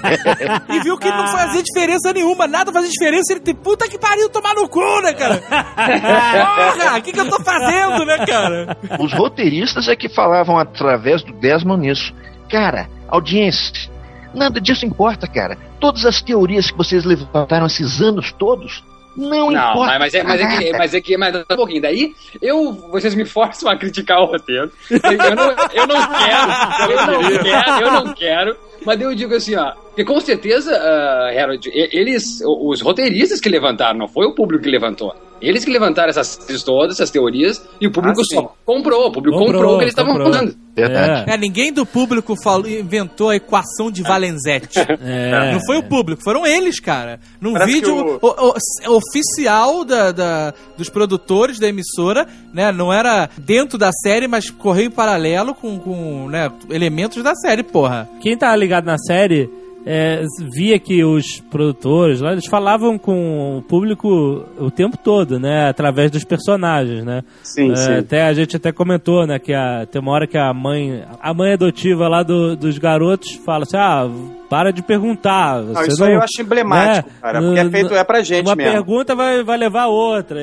e 0.69 0.79
viu 0.81 0.97
que 0.97 1.07
não 1.07 1.27
fazia 1.27 1.61
diferença 1.61 2.11
nenhuma, 2.11 2.47
nada 2.47 2.71
fazia 2.71 2.89
diferença. 2.89 3.33
Ele 3.33 3.39
tem 3.39 3.55
puta 3.55 3.87
que 3.87 3.97
pariu 3.97 4.29
tomar 4.29 4.55
no 4.55 4.67
cu, 4.67 5.01
né, 5.01 5.13
cara? 5.13 5.37
Porra, 5.37 6.97
o 6.97 7.01
que, 7.01 7.11
que 7.11 7.19
eu 7.19 7.29
tô 7.29 7.41
fazendo, 7.43 8.05
né, 8.05 8.25
cara? 8.25 8.77
Os 8.99 9.13
roteiristas 9.13 9.87
é 9.87 9.95
que 9.95 10.09
falavam 10.09 10.57
através 10.57 11.23
do 11.23 11.33
Desmond 11.33 11.87
nisso. 11.87 12.13
Cara, 12.49 12.89
audiência, 13.07 13.89
nada 14.33 14.59
disso 14.59 14.85
importa, 14.85 15.27
cara. 15.27 15.57
Todas 15.79 16.05
as 16.05 16.21
teorias 16.21 16.69
que 16.71 16.77
vocês 16.77 17.03
levantaram 17.03 17.65
esses 17.65 18.01
anos 18.01 18.31
todos, 18.31 18.83
não, 19.15 19.51
Não, 19.51 19.71
importa. 19.71 19.99
mas, 19.99 19.99
mas 19.99 20.13
é, 20.13 20.23
mas 20.23 20.41
é 20.41 20.47
que, 20.47 20.71
mas 20.77 20.93
é 20.93 21.01
que, 21.01 21.17
mas 21.17 21.35
um 21.35 21.55
pouquinho. 21.55 21.81
Daí, 21.81 22.15
eu, 22.41 22.73
vocês 22.89 23.13
me 23.13 23.25
forçam 23.25 23.69
a 23.69 23.75
criticar 23.75 24.21
o 24.21 24.25
roteiro. 24.25 24.71
Eu 24.89 25.35
não, 25.35 25.49
eu 25.73 25.87
não 25.87 26.07
quero, 26.07 26.91
eu 26.91 27.07
não 27.07 27.43
quero, 27.43 27.81
eu 27.81 27.91
não 27.91 28.13
quero. 28.13 28.57
Mas 28.85 28.97
daí 28.97 29.07
eu 29.07 29.15
digo 29.15 29.35
assim, 29.35 29.55
ó, 29.55 29.73
que 29.95 30.03
com 30.05 30.19
certeza, 30.19 30.71
ah, 30.75 31.31
Harold, 31.37 31.69
e- 31.69 31.89
eles, 31.97 32.41
o- 32.43 32.69
os 32.71 32.81
roteiristas 32.81 33.39
que 33.39 33.49
levantaram, 33.49 33.99
não 33.99 34.07
foi 34.07 34.25
o 34.25 34.33
público 34.35 34.63
que 34.63 34.69
levantou. 34.69 35.13
Eles 35.41 35.65
que 35.65 35.71
levantaram 35.71 36.09
essas 36.11 36.35
coisas 36.35 36.61
todas, 36.61 36.95
essas 36.97 37.09
teorias, 37.09 37.67
e 37.81 37.87
o 37.87 37.91
público 37.91 38.21
Ah, 38.21 38.23
só 38.25 38.55
comprou. 38.63 39.07
O 39.07 39.11
público 39.11 39.39
comprou, 39.39 39.53
Comprou, 39.55 39.73
o 39.73 39.77
que 39.79 39.83
eles 39.85 39.91
estavam 39.91 40.15
falando. 40.17 40.55
Verdade. 40.75 41.31
É, 41.31 41.35
ninguém 41.35 41.73
do 41.73 41.83
público 41.83 42.35
falou, 42.43 42.67
inventou 42.69 43.31
a 43.31 43.35
equação 43.35 43.89
de 43.91 44.03
Valenzetti. 44.03 44.77
É. 45.03 45.51
Não 45.51 45.59
foi 45.65 45.77
o 45.77 45.83
público, 45.83 46.21
foram 46.23 46.45
eles, 46.45 46.79
cara. 46.79 47.19
Num 47.41 47.53
Parece 47.53 47.71
vídeo 47.73 48.19
que 48.19 48.25
o- 48.25 48.29
o- 48.29 48.95
oficial 48.97 49.83
da, 49.83 50.11
da- 50.11 50.53
dos 50.77 50.89
produtores 50.89 51.57
da 51.59 51.67
emissora, 51.67 52.27
né? 52.53 52.71
Não 52.71 52.93
era 52.93 53.27
dentro 53.37 53.79
da 53.79 53.91
série, 53.91 54.27
mas 54.27 54.49
correu 54.51 54.85
em 54.85 54.91
paralelo 54.91 55.55
com, 55.55 55.79
com 55.79 56.29
né, 56.29 56.51
elementos 56.69 57.23
da 57.23 57.33
série, 57.35 57.63
porra. 57.63 58.07
Quem 58.21 58.37
tá 58.37 58.55
ligado 58.55 58.85
na 58.85 58.97
série 58.99 59.49
é, 59.85 60.23
via 60.53 60.77
que 60.79 61.03
os 61.03 61.39
produtores 61.49 62.21
lá, 62.21 62.31
eles 62.33 62.45
falavam 62.45 62.97
com 62.97 63.57
o 63.57 63.61
público 63.63 64.45
o 64.59 64.69
tempo 64.69 64.97
todo, 64.97 65.39
né? 65.39 65.69
Através 65.69 66.11
dos 66.11 66.23
personagens, 66.23 67.03
né? 67.03 67.23
Sim, 67.43 67.71
É, 67.71 67.75
sim. 67.75 67.93
Até 67.95 68.23
a 68.25 68.33
gente 68.33 68.55
até 68.55 68.71
comentou, 68.71 69.25
né? 69.25 69.39
Que 69.39 69.53
a, 69.53 69.85
tem 69.89 70.01
uma 70.01 70.11
hora 70.11 70.27
que 70.27 70.37
a 70.37 70.53
mãe, 70.53 71.03
a 71.21 71.33
mãe 71.33 71.53
adotiva 71.53 72.07
lá 72.07 72.21
do- 72.23 72.55
dos 72.55 72.77
garotos 72.77 73.31
fala 73.45 73.63
assim: 73.63 73.77
ah, 73.77 74.07
para 74.49 74.71
de 74.71 74.81
perguntar. 74.83 75.61
Não, 75.63 75.81
isso 75.83 76.03
aí 76.03 76.13
eu 76.13 76.19
acho 76.21 76.41
emblemático, 76.41 77.07
né? 77.09 77.15
cara, 77.21 77.41
porque 77.41 77.59
é 77.59 77.69
feito 77.69 77.93
é 77.95 78.03
pra 78.03 78.21
gente 78.21 78.45
Uma 78.47 78.55
mesmo. 78.55 78.71
pergunta 78.73 79.15
vai, 79.15 79.43
vai 79.43 79.57
levar 79.57 79.83
a 79.83 79.87
outra. 79.87 80.37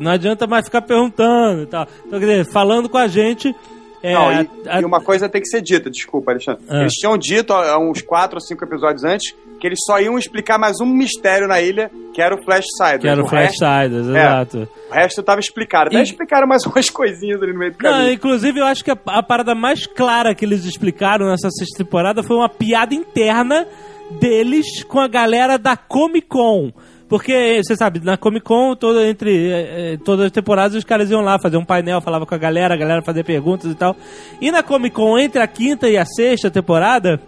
não 0.00 0.10
adianta 0.12 0.46
mais 0.46 0.66
ficar 0.66 0.82
perguntando 0.82 1.62
e 1.62 1.66
tal. 1.66 1.86
Então, 2.06 2.20
quer 2.20 2.26
dizer, 2.26 2.52
falando 2.52 2.88
com 2.88 2.98
a 2.98 3.08
gente. 3.08 3.54
É, 4.02 4.14
Não, 4.14 4.32
e, 4.32 4.48
a- 4.66 4.80
e 4.80 4.84
uma 4.84 5.00
coisa 5.00 5.28
tem 5.28 5.40
que 5.42 5.48
ser 5.48 5.60
dita, 5.60 5.90
desculpa, 5.90 6.30
Alexandre. 6.32 6.62
Ah. 6.68 6.80
Eles 6.80 6.94
tinham 6.94 7.18
dito 7.18 7.52
há 7.52 7.78
uns 7.78 8.00
quatro 8.00 8.36
ou 8.36 8.40
cinco 8.40 8.64
episódios 8.64 9.04
antes 9.04 9.34
que 9.60 9.66
eles 9.66 9.78
só 9.84 10.00
iam 10.00 10.16
explicar 10.18 10.56
mais 10.58 10.80
um 10.80 10.86
mistério 10.86 11.46
na 11.46 11.60
ilha, 11.60 11.90
que 12.14 12.22
era 12.22 12.34
o 12.34 12.42
Flash 12.42 12.64
Siders. 12.78 13.02
que 13.02 13.08
era 13.08 13.22
o 13.22 13.28
Flash 13.28 13.42
resto, 13.50 13.58
Siders, 13.58 14.06
é. 14.08 14.10
exato. 14.18 14.68
o 14.90 14.94
resto 14.94 15.22
tava 15.22 15.38
explicado. 15.40 15.88
Até 15.88 15.98
E- 15.98 16.02
explicaram 16.02 16.46
mais 16.48 16.64
umas 16.66 16.88
coisinhas 16.88 17.42
ali 17.42 17.52
no 17.52 17.58
meio 17.58 17.72
do 17.72 17.82
Não, 17.82 17.90
caminho. 17.92 18.12
inclusive 18.12 18.58
eu 18.58 18.64
acho 18.64 18.82
que 18.82 18.90
a, 18.90 18.96
a 19.06 19.22
parada 19.22 19.54
mais 19.54 19.86
clara 19.86 20.34
que 20.34 20.46
eles 20.46 20.64
explicaram 20.64 21.26
nessa 21.26 21.50
sexta 21.50 21.76
temporada 21.84 22.22
foi 22.22 22.36
uma 22.36 22.48
piada 22.48 22.94
interna 22.94 23.66
deles 24.18 24.82
com 24.84 24.98
a 24.98 25.06
galera 25.06 25.58
da 25.58 25.76
Comic 25.76 26.26
Con. 26.26 26.72
Porque, 27.10 27.60
você 27.60 27.74
sabe, 27.74 27.98
na 27.98 28.16
Comic 28.16 28.44
Con, 28.44 28.76
toda, 28.76 29.04
entre 29.08 29.50
eh, 29.50 29.94
eh, 29.94 29.98
todas 30.04 30.26
as 30.26 30.30
temporadas, 30.30 30.76
os 30.76 30.84
caras 30.84 31.10
iam 31.10 31.20
lá 31.20 31.40
fazer 31.40 31.56
um 31.56 31.64
painel, 31.64 32.00
falava 32.00 32.24
com 32.24 32.36
a 32.36 32.38
galera, 32.38 32.74
a 32.74 32.76
galera 32.76 33.02
fazia 33.02 33.24
perguntas 33.24 33.68
e 33.68 33.74
tal. 33.74 33.96
E 34.40 34.52
na 34.52 34.62
Comic 34.62 34.94
Con, 34.94 35.18
entre 35.18 35.42
a 35.42 35.46
quinta 35.48 35.88
e 35.88 35.98
a 35.98 36.04
sexta 36.04 36.48
temporada, 36.52 37.20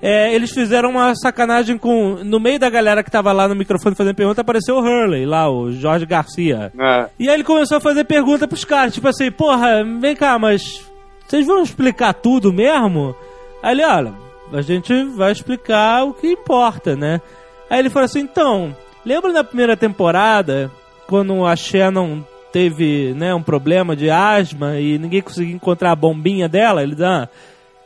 eh, 0.00 0.32
eles 0.32 0.52
fizeram 0.52 0.90
uma 0.90 1.12
sacanagem 1.16 1.76
com. 1.76 2.20
No 2.22 2.38
meio 2.38 2.60
da 2.60 2.70
galera 2.70 3.02
que 3.02 3.10
tava 3.10 3.32
lá 3.32 3.48
no 3.48 3.56
microfone 3.56 3.96
fazendo 3.96 4.14
pergunta, 4.14 4.42
apareceu 4.42 4.76
o 4.76 4.80
Hurley, 4.80 5.26
lá, 5.26 5.50
o 5.50 5.72
Jorge 5.72 6.06
Garcia. 6.06 6.72
É. 6.78 7.08
E 7.18 7.28
aí 7.28 7.34
ele 7.34 7.42
começou 7.42 7.78
a 7.78 7.80
fazer 7.80 8.04
pergunta 8.04 8.46
pros 8.46 8.64
caras, 8.64 8.94
tipo 8.94 9.08
assim, 9.08 9.28
porra, 9.32 9.82
vem 10.00 10.14
cá, 10.14 10.38
mas 10.38 10.88
vocês 11.26 11.44
vão 11.44 11.64
explicar 11.64 12.14
tudo 12.14 12.52
mesmo? 12.52 13.12
Aí 13.60 13.72
ele, 13.72 13.84
olha, 13.84 14.14
a 14.52 14.62
gente 14.62 15.02
vai 15.16 15.32
explicar 15.32 16.04
o 16.04 16.14
que 16.14 16.28
importa, 16.28 16.94
né? 16.94 17.20
Aí 17.68 17.80
ele 17.80 17.90
falou 17.90 18.04
assim, 18.04 18.20
então, 18.20 18.72
lembra 19.06 19.32
na 19.32 19.44
primeira 19.44 19.76
temporada, 19.76 20.70
quando 21.06 21.46
a 21.46 21.54
Shannon 21.56 22.22
teve, 22.52 23.14
né, 23.14 23.32
um 23.34 23.42
problema 23.42 23.94
de 23.94 24.10
asma 24.10 24.80
e 24.80 24.98
ninguém 24.98 25.22
conseguia 25.22 25.54
encontrar 25.54 25.92
a 25.92 25.96
bombinha 25.96 26.48
dela? 26.48 26.82
Ele 26.82 26.94
dá... 26.94 27.28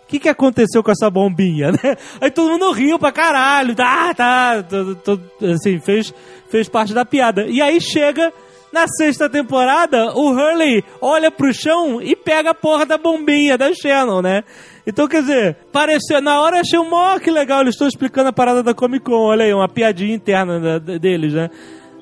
O 0.02 0.10
que, 0.10 0.18
que 0.18 0.28
aconteceu 0.28 0.82
com 0.82 0.90
essa 0.90 1.08
bombinha, 1.08 1.70
né? 1.84 1.96
Aí 2.20 2.32
todo 2.32 2.50
mundo 2.50 2.72
riu 2.72 2.98
pra 2.98 3.12
caralho. 3.12 3.76
Tá, 3.76 4.12
tá. 4.12 4.60
tô- 5.04 5.20
assim, 5.52 5.78
fez, 5.78 6.12
fez 6.48 6.68
parte 6.68 6.92
da 6.92 7.04
piada. 7.04 7.46
E 7.46 7.62
aí 7.62 7.80
chega 7.80 8.32
na 8.72 8.86
sexta 8.88 9.28
temporada, 9.28 10.12
o 10.14 10.30
Hurley 10.30 10.84
olha 11.00 11.30
pro 11.30 11.52
chão 11.52 12.00
e 12.00 12.14
pega 12.14 12.50
a 12.50 12.54
porra 12.54 12.86
da 12.86 12.96
bombinha 12.98 13.58
da 13.58 13.72
Shannon, 13.74 14.22
né? 14.22 14.44
Então, 14.86 15.06
quer 15.06 15.22
dizer, 15.22 15.56
pareceu. 15.72 16.20
Na 16.20 16.40
hora 16.40 16.56
eu 16.56 16.60
achei 16.60 16.78
um 16.78 16.88
mó 16.88 17.18
que 17.18 17.30
legal, 17.30 17.60
eles 17.60 17.74
estão 17.74 17.86
explicando 17.88 18.28
a 18.28 18.32
parada 18.32 18.62
da 18.62 18.72
Comic 18.74 19.04
Con, 19.04 19.12
olha 19.26 19.44
aí, 19.44 19.52
uma 19.52 19.68
piadinha 19.68 20.14
interna 20.14 20.78
da- 20.78 20.98
deles, 20.98 21.32
né? 21.34 21.50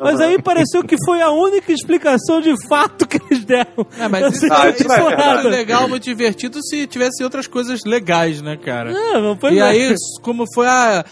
Mas 0.01 0.21
aí 0.21 0.41
pareceu 0.41 0.85
que 0.85 0.95
foi 1.05 1.21
a 1.21 1.29
única 1.33 1.73
explicação 1.73 2.41
de 2.41 2.55
fato 2.69 3.05
que 3.05 3.19
eles 3.29 3.45
deram. 3.45 3.85
É, 3.99 4.07
mas 4.07 4.33
isso, 4.37 4.47
Ah, 4.53 4.69
isso 4.69 4.93
é 4.93 4.97
é 4.97 5.35
muito 5.35 5.49
legal, 5.49 5.89
muito 5.89 6.05
divertido 6.05 6.63
se 6.63 6.87
tivesse 6.87 7.25
outras 7.25 7.49
coisas 7.49 7.81
legais, 7.85 8.41
né, 8.41 8.57
cara? 8.57 8.93
É, 8.93 9.21
não 9.21 9.37
foi 9.37 9.55
e 9.55 9.61
aí, 9.61 9.93
como 10.23 10.45
foi 10.55 10.69
a, 10.69 11.05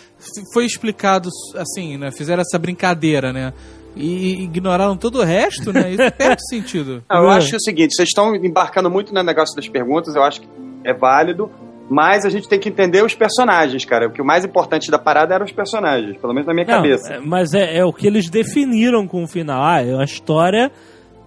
foi 0.55 0.65
explicado 0.65 1.29
assim, 1.57 1.97
né? 1.99 2.13
Fizeram 2.13 2.43
essa 2.43 2.59
brincadeira, 2.61 3.33
né? 3.33 3.53
E 3.97 4.45
ignoraram 4.45 4.97
todo 4.97 5.21
o 5.21 5.25
resto, 5.25 5.73
né? 5.73 5.91
Isso 5.91 6.13
perde 6.13 6.47
sentido. 6.49 7.03
Não, 7.11 7.23
eu 7.25 7.31
É. 7.31 7.37
acho 7.39 7.57
o 7.57 7.61
seguinte, 7.61 7.95
vocês 7.97 8.09
estão 8.11 8.35
embarcando 8.37 8.91
muito 8.91 9.15
no 9.15 9.23
negócio 9.23 9.57
das 9.57 9.67
perguntas, 9.69 10.15
eu 10.15 10.23
acho 10.23 10.43
que 10.43 10.49
é 10.85 10.93
válido, 10.93 11.51
mas 11.89 12.25
a 12.27 12.29
gente 12.31 12.47
tem 12.49 12.59
que 12.61 12.69
entender 12.69 13.03
os 13.05 13.15
personagens, 13.15 13.85
cara. 13.85 14.07
O 14.09 14.13
que 14.13 14.21
o 14.21 14.25
mais 14.25 14.45
importante 14.45 14.91
da 14.91 14.99
parada 14.99 15.35
eram 15.35 15.45
os 15.47 15.53
personagens, 15.53 16.17
pelo 16.19 16.33
menos 16.35 16.47
na 16.47 16.53
minha 16.53 16.67
Não, 16.67 16.75
cabeça. 16.75 17.15
é, 17.15 17.21
mas 17.21 17.55
é, 17.55 17.79
é 17.79 17.85
o 17.85 17.93
que 17.93 18.07
eles 18.07 18.29
definiram 18.29 19.07
com 19.07 19.25
o 19.25 19.27
final. 19.27 19.63
Ah, 19.63 19.77
a 19.79 20.05
história 20.05 20.71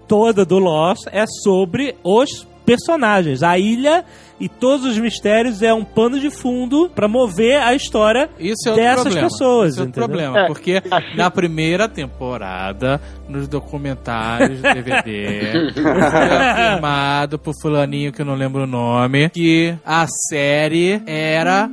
toda 0.07 0.45
do 0.45 0.57
Lost 0.59 1.07
é 1.11 1.25
sobre 1.43 1.95
os 2.03 2.47
personagens. 2.69 3.41
A 3.41 3.57
ilha 3.57 4.05
e 4.39 4.47
todos 4.47 4.85
os 4.85 4.97
mistérios 4.97 5.61
é 5.61 5.73
um 5.73 5.83
pano 5.83 6.19
de 6.19 6.29
fundo 6.29 6.89
pra 6.93 7.07
mover 7.07 7.61
a 7.61 7.73
história 7.73 8.29
Isso 8.39 8.67
é 8.67 8.71
outro 8.71 8.83
dessas 8.83 9.03
problema. 9.03 9.27
pessoas. 9.29 9.71
Isso 9.73 9.79
é 9.79 9.85
outro 9.85 10.03
entendeu? 10.03 10.07
problema, 10.31 10.39
É, 10.45 10.47
porque 10.47 10.81
na 11.15 11.31
primeira 11.31 11.89
temporada, 11.89 13.01
nos 13.27 13.47
documentários 13.47 14.61
do 14.61 14.73
DVD, 14.73 15.73
foi 15.73 15.83
afirmado 15.91 17.39
por 17.39 17.53
fulaninho 17.61 18.11
que 18.13 18.21
eu 18.21 18.25
não 18.25 18.35
lembro 18.35 18.63
o 18.63 18.67
nome, 18.67 19.29
que 19.29 19.73
a 19.85 20.05
série 20.29 21.01
era 21.05 21.69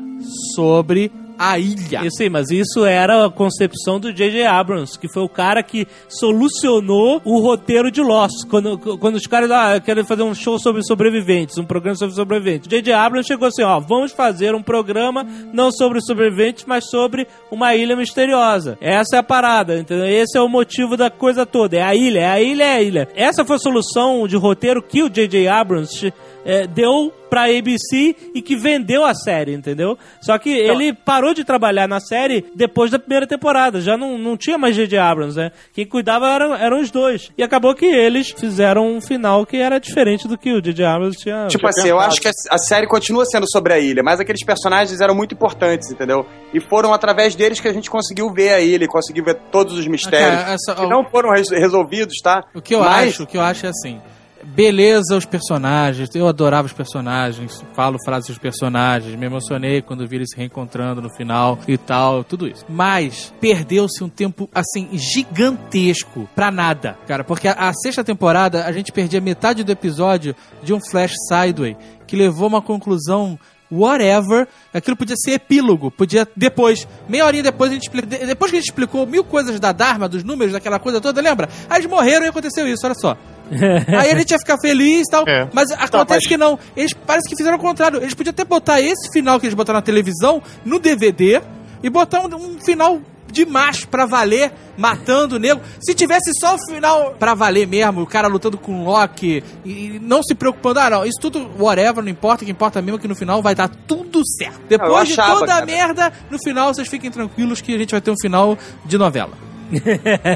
sobre 0.54 1.12
a 1.38 1.58
ilha. 1.58 2.00
Eu 2.02 2.10
sei, 2.10 2.28
mas 2.28 2.50
isso 2.50 2.84
era 2.84 3.26
a 3.26 3.30
concepção 3.30 3.98
do 3.98 4.12
J.J. 4.12 4.44
Abrams, 4.44 4.98
que 4.98 5.08
foi 5.12 5.22
o 5.22 5.28
cara 5.28 5.62
que 5.62 5.86
solucionou 6.08 7.20
o 7.24 7.40
roteiro 7.40 7.90
de 7.90 8.00
Lost. 8.00 8.46
Quando, 8.48 8.78
quando 8.98 9.16
os 9.16 9.26
caras 9.26 9.50
ah, 9.50 9.80
querem 9.80 10.04
fazer 10.04 10.22
um 10.22 10.34
show 10.34 10.58
sobre 10.58 10.82
sobreviventes, 10.82 11.58
um 11.58 11.64
programa 11.64 11.96
sobre 11.96 12.14
sobreviventes. 12.14 12.68
J.J. 12.68 12.92
Abrams 12.92 13.26
chegou 13.26 13.48
assim, 13.48 13.62
ó, 13.62 13.78
vamos 13.80 14.12
fazer 14.12 14.54
um 14.54 14.62
programa 14.62 15.26
não 15.52 15.70
sobre 15.70 16.00
sobreviventes, 16.00 16.64
mas 16.66 16.88
sobre 16.88 17.26
uma 17.50 17.74
ilha 17.74 17.96
misteriosa. 17.96 18.78
Essa 18.80 19.16
é 19.16 19.18
a 19.18 19.22
parada, 19.22 19.78
entendeu? 19.78 20.06
Esse 20.06 20.38
é 20.38 20.40
o 20.40 20.48
motivo 20.48 20.96
da 20.96 21.10
coisa 21.10 21.44
toda. 21.44 21.76
É 21.76 21.82
a 21.82 21.94
ilha, 21.94 22.20
é 22.20 22.26
a 22.26 22.40
ilha, 22.40 22.64
é 22.64 22.76
a 22.76 22.82
ilha. 22.82 23.08
Essa 23.14 23.44
foi 23.44 23.56
a 23.56 23.60
solução 23.60 24.26
de 24.26 24.36
roteiro 24.36 24.82
que 24.82 25.02
o 25.02 25.10
J.J. 25.10 25.48
Abrams 25.48 26.12
eh, 26.46 26.66
deu 26.66 27.12
pra 27.28 27.46
ABC 27.46 28.14
e 28.34 28.40
que 28.40 28.54
vendeu 28.56 29.04
a 29.04 29.12
série, 29.12 29.52
entendeu? 29.52 29.98
Só 30.20 30.38
que 30.38 30.48
ele 30.48 30.92
parou 30.94 31.34
de 31.34 31.42
trabalhar 31.44 31.88
na 31.88 31.98
série 31.98 32.44
depois 32.54 32.88
da 32.90 32.98
primeira 33.00 33.26
temporada. 33.26 33.80
Já 33.80 33.96
não, 33.96 34.16
não 34.16 34.36
tinha 34.36 34.56
mais 34.56 34.76
J.J. 34.76 34.96
Abrams, 34.96 35.36
né? 35.36 35.50
Quem 35.72 35.84
cuidava 35.84 36.28
eram, 36.28 36.54
eram 36.54 36.80
os 36.80 36.90
dois. 36.90 37.32
E 37.36 37.42
acabou 37.42 37.74
que 37.74 37.84
eles 37.84 38.30
fizeram 38.30 38.86
um 38.88 39.00
final 39.00 39.44
que 39.44 39.56
era 39.56 39.80
diferente 39.80 40.28
do 40.28 40.38
que 40.38 40.52
o 40.52 40.62
J.J. 40.62 40.84
Abrams 40.84 41.18
tinha. 41.18 41.48
Tipo 41.48 41.58
tinha 41.68 41.70
assim, 41.70 41.88
eu 41.88 41.96
pensado. 41.96 42.12
acho 42.12 42.20
que 42.20 42.28
a, 42.28 42.32
a 42.52 42.58
série 42.58 42.86
continua 42.86 43.24
sendo 43.26 43.46
sobre 43.50 43.72
a 43.74 43.78
ilha, 43.80 44.02
mas 44.04 44.20
aqueles 44.20 44.44
personagens 44.44 45.00
eram 45.00 45.14
muito 45.14 45.34
importantes, 45.34 45.90
entendeu? 45.90 46.24
E 46.54 46.60
foram 46.60 46.94
através 46.94 47.34
deles 47.34 47.58
que 47.58 47.66
a 47.66 47.72
gente 47.72 47.90
conseguiu 47.90 48.32
ver 48.32 48.50
a 48.52 48.60
ilha, 48.60 48.84
e 48.84 48.88
conseguiu 48.88 49.24
ver 49.24 49.34
todos 49.50 49.76
os 49.76 49.86
mistérios. 49.88 50.42
Cara, 50.42 50.54
essa- 50.54 50.74
que 50.76 50.86
não 50.86 51.04
foram 51.10 51.30
res- 51.32 51.50
resolvidos, 51.50 52.14
tá? 52.22 52.44
O 52.54 52.62
que 52.62 52.74
eu 52.74 52.80
Mas- 52.80 53.08
acho, 53.08 53.22
o 53.24 53.26
que 53.26 53.36
eu 53.36 53.42
acho 53.42 53.66
é 53.66 53.70
assim. 53.70 54.00
Beleza 54.46 55.16
os 55.16 55.24
personagens, 55.24 56.14
eu 56.14 56.28
adorava 56.28 56.66
os 56.66 56.72
personagens, 56.72 57.62
falo 57.74 57.98
frases 58.04 58.28
dos 58.28 58.38
personagens, 58.38 59.14
me 59.14 59.26
emocionei 59.26 59.82
quando 59.82 60.06
vi 60.06 60.16
eles 60.16 60.30
se 60.30 60.36
reencontrando 60.36 61.02
no 61.02 61.10
final 61.10 61.58
e 61.66 61.76
tal, 61.76 62.22
tudo 62.22 62.46
isso. 62.46 62.64
Mas 62.68 63.34
perdeu-se 63.40 64.02
um 64.02 64.08
tempo 64.08 64.48
assim 64.54 64.88
gigantesco 64.92 66.28
pra 66.34 66.50
nada, 66.50 66.96
cara, 67.06 67.24
porque 67.24 67.48
a, 67.48 67.68
a 67.68 67.72
sexta 67.74 68.04
temporada 68.04 68.64
a 68.64 68.72
gente 68.72 68.92
perdia 68.92 69.20
metade 69.20 69.64
do 69.64 69.72
episódio 69.72 70.34
de 70.62 70.72
um 70.72 70.80
Flash 70.80 71.14
Sideway 71.28 71.76
que 72.06 72.16
levou 72.16 72.46
uma 72.46 72.62
conclusão 72.62 73.38
whatever, 73.70 74.46
aquilo 74.72 74.96
podia 74.96 75.16
ser 75.16 75.32
epílogo, 75.32 75.90
podia 75.90 76.26
depois, 76.36 76.86
meia 77.08 77.24
horinha 77.26 77.42
depois 77.42 77.70
a 77.70 77.74
gente 77.74 77.84
explica, 77.84 78.06
de- 78.06 78.26
depois 78.26 78.50
que 78.50 78.56
a 78.56 78.60
gente 78.60 78.68
explicou 78.68 79.06
mil 79.06 79.24
coisas 79.24 79.58
da 79.60 79.72
Dharma, 79.72 80.08
dos 80.08 80.22
números, 80.24 80.52
daquela 80.52 80.78
coisa 80.78 81.00
toda, 81.00 81.20
lembra? 81.20 81.48
Aí 81.68 81.80
eles 81.80 81.90
morreram 81.90 82.26
e 82.26 82.28
aconteceu 82.28 82.66
isso, 82.68 82.84
olha 82.86 82.94
só. 82.94 83.16
Aí 84.00 84.10
a 84.10 84.18
gente 84.18 84.30
ia 84.32 84.38
ficar 84.38 84.58
feliz 84.60 85.06
e 85.06 85.10
tal, 85.10 85.24
É. 85.28 85.48
mas 85.52 85.70
acontece 85.70 85.90
Tá, 85.90 86.04
mas- 86.08 86.26
que 86.26 86.36
não. 86.36 86.58
Eles 86.76 86.92
parece 87.06 87.28
que 87.28 87.36
fizeram 87.36 87.56
o 87.56 87.60
contrário. 87.60 87.98
Eles 88.00 88.14
podiam 88.14 88.30
até 88.32 88.44
botar 88.44 88.80
esse 88.80 89.10
final 89.12 89.38
que 89.38 89.46
eles 89.46 89.54
botaram 89.54 89.78
na 89.78 89.82
televisão 89.82 90.42
no 90.64 90.78
DVD 90.80 91.40
e 91.82 91.88
botar 91.90 92.20
um, 92.20 92.34
um 92.34 92.58
final 92.60 93.00
de 93.36 93.46
macho 93.46 93.86
pra 93.88 94.06
valer, 94.06 94.52
matando 94.76 95.36
o 95.36 95.38
nego. 95.38 95.60
Se 95.80 95.94
tivesse 95.94 96.32
só 96.40 96.56
o 96.56 96.58
final 96.66 97.14
pra 97.18 97.34
valer 97.34 97.66
mesmo, 97.66 98.02
o 98.02 98.06
cara 98.06 98.28
lutando 98.28 98.58
com 98.58 98.80
o 98.80 98.84
Loki 98.84 99.44
e 99.64 99.76
e 99.76 99.98
não 100.00 100.22
se 100.22 100.34
preocupando, 100.34 100.80
ah, 100.80 100.90
não, 100.90 101.04
isso 101.04 101.20
tudo, 101.20 101.50
whatever, 101.58 102.02
não 102.02 102.10
importa, 102.10 102.42
o 102.42 102.46
que 102.46 102.50
importa 102.50 102.80
mesmo 102.80 102.98
é 102.98 103.00
que 103.00 103.08
no 103.08 103.14
final 103.14 103.42
vai 103.42 103.54
dar 103.54 103.68
tudo 103.68 104.22
certo. 104.38 104.60
Depois 104.68 105.08
de 105.08 105.12
achava, 105.12 105.40
toda 105.40 105.52
a 105.52 105.56
cara. 105.56 105.66
merda, 105.66 106.12
no 106.30 106.38
final 106.38 106.72
vocês 106.72 106.88
fiquem 106.88 107.10
tranquilos 107.10 107.60
que 107.60 107.74
a 107.74 107.78
gente 107.78 107.90
vai 107.90 108.00
ter 108.00 108.10
um 108.10 108.16
final 108.20 108.56
de 108.84 108.96
novela. 108.96 109.32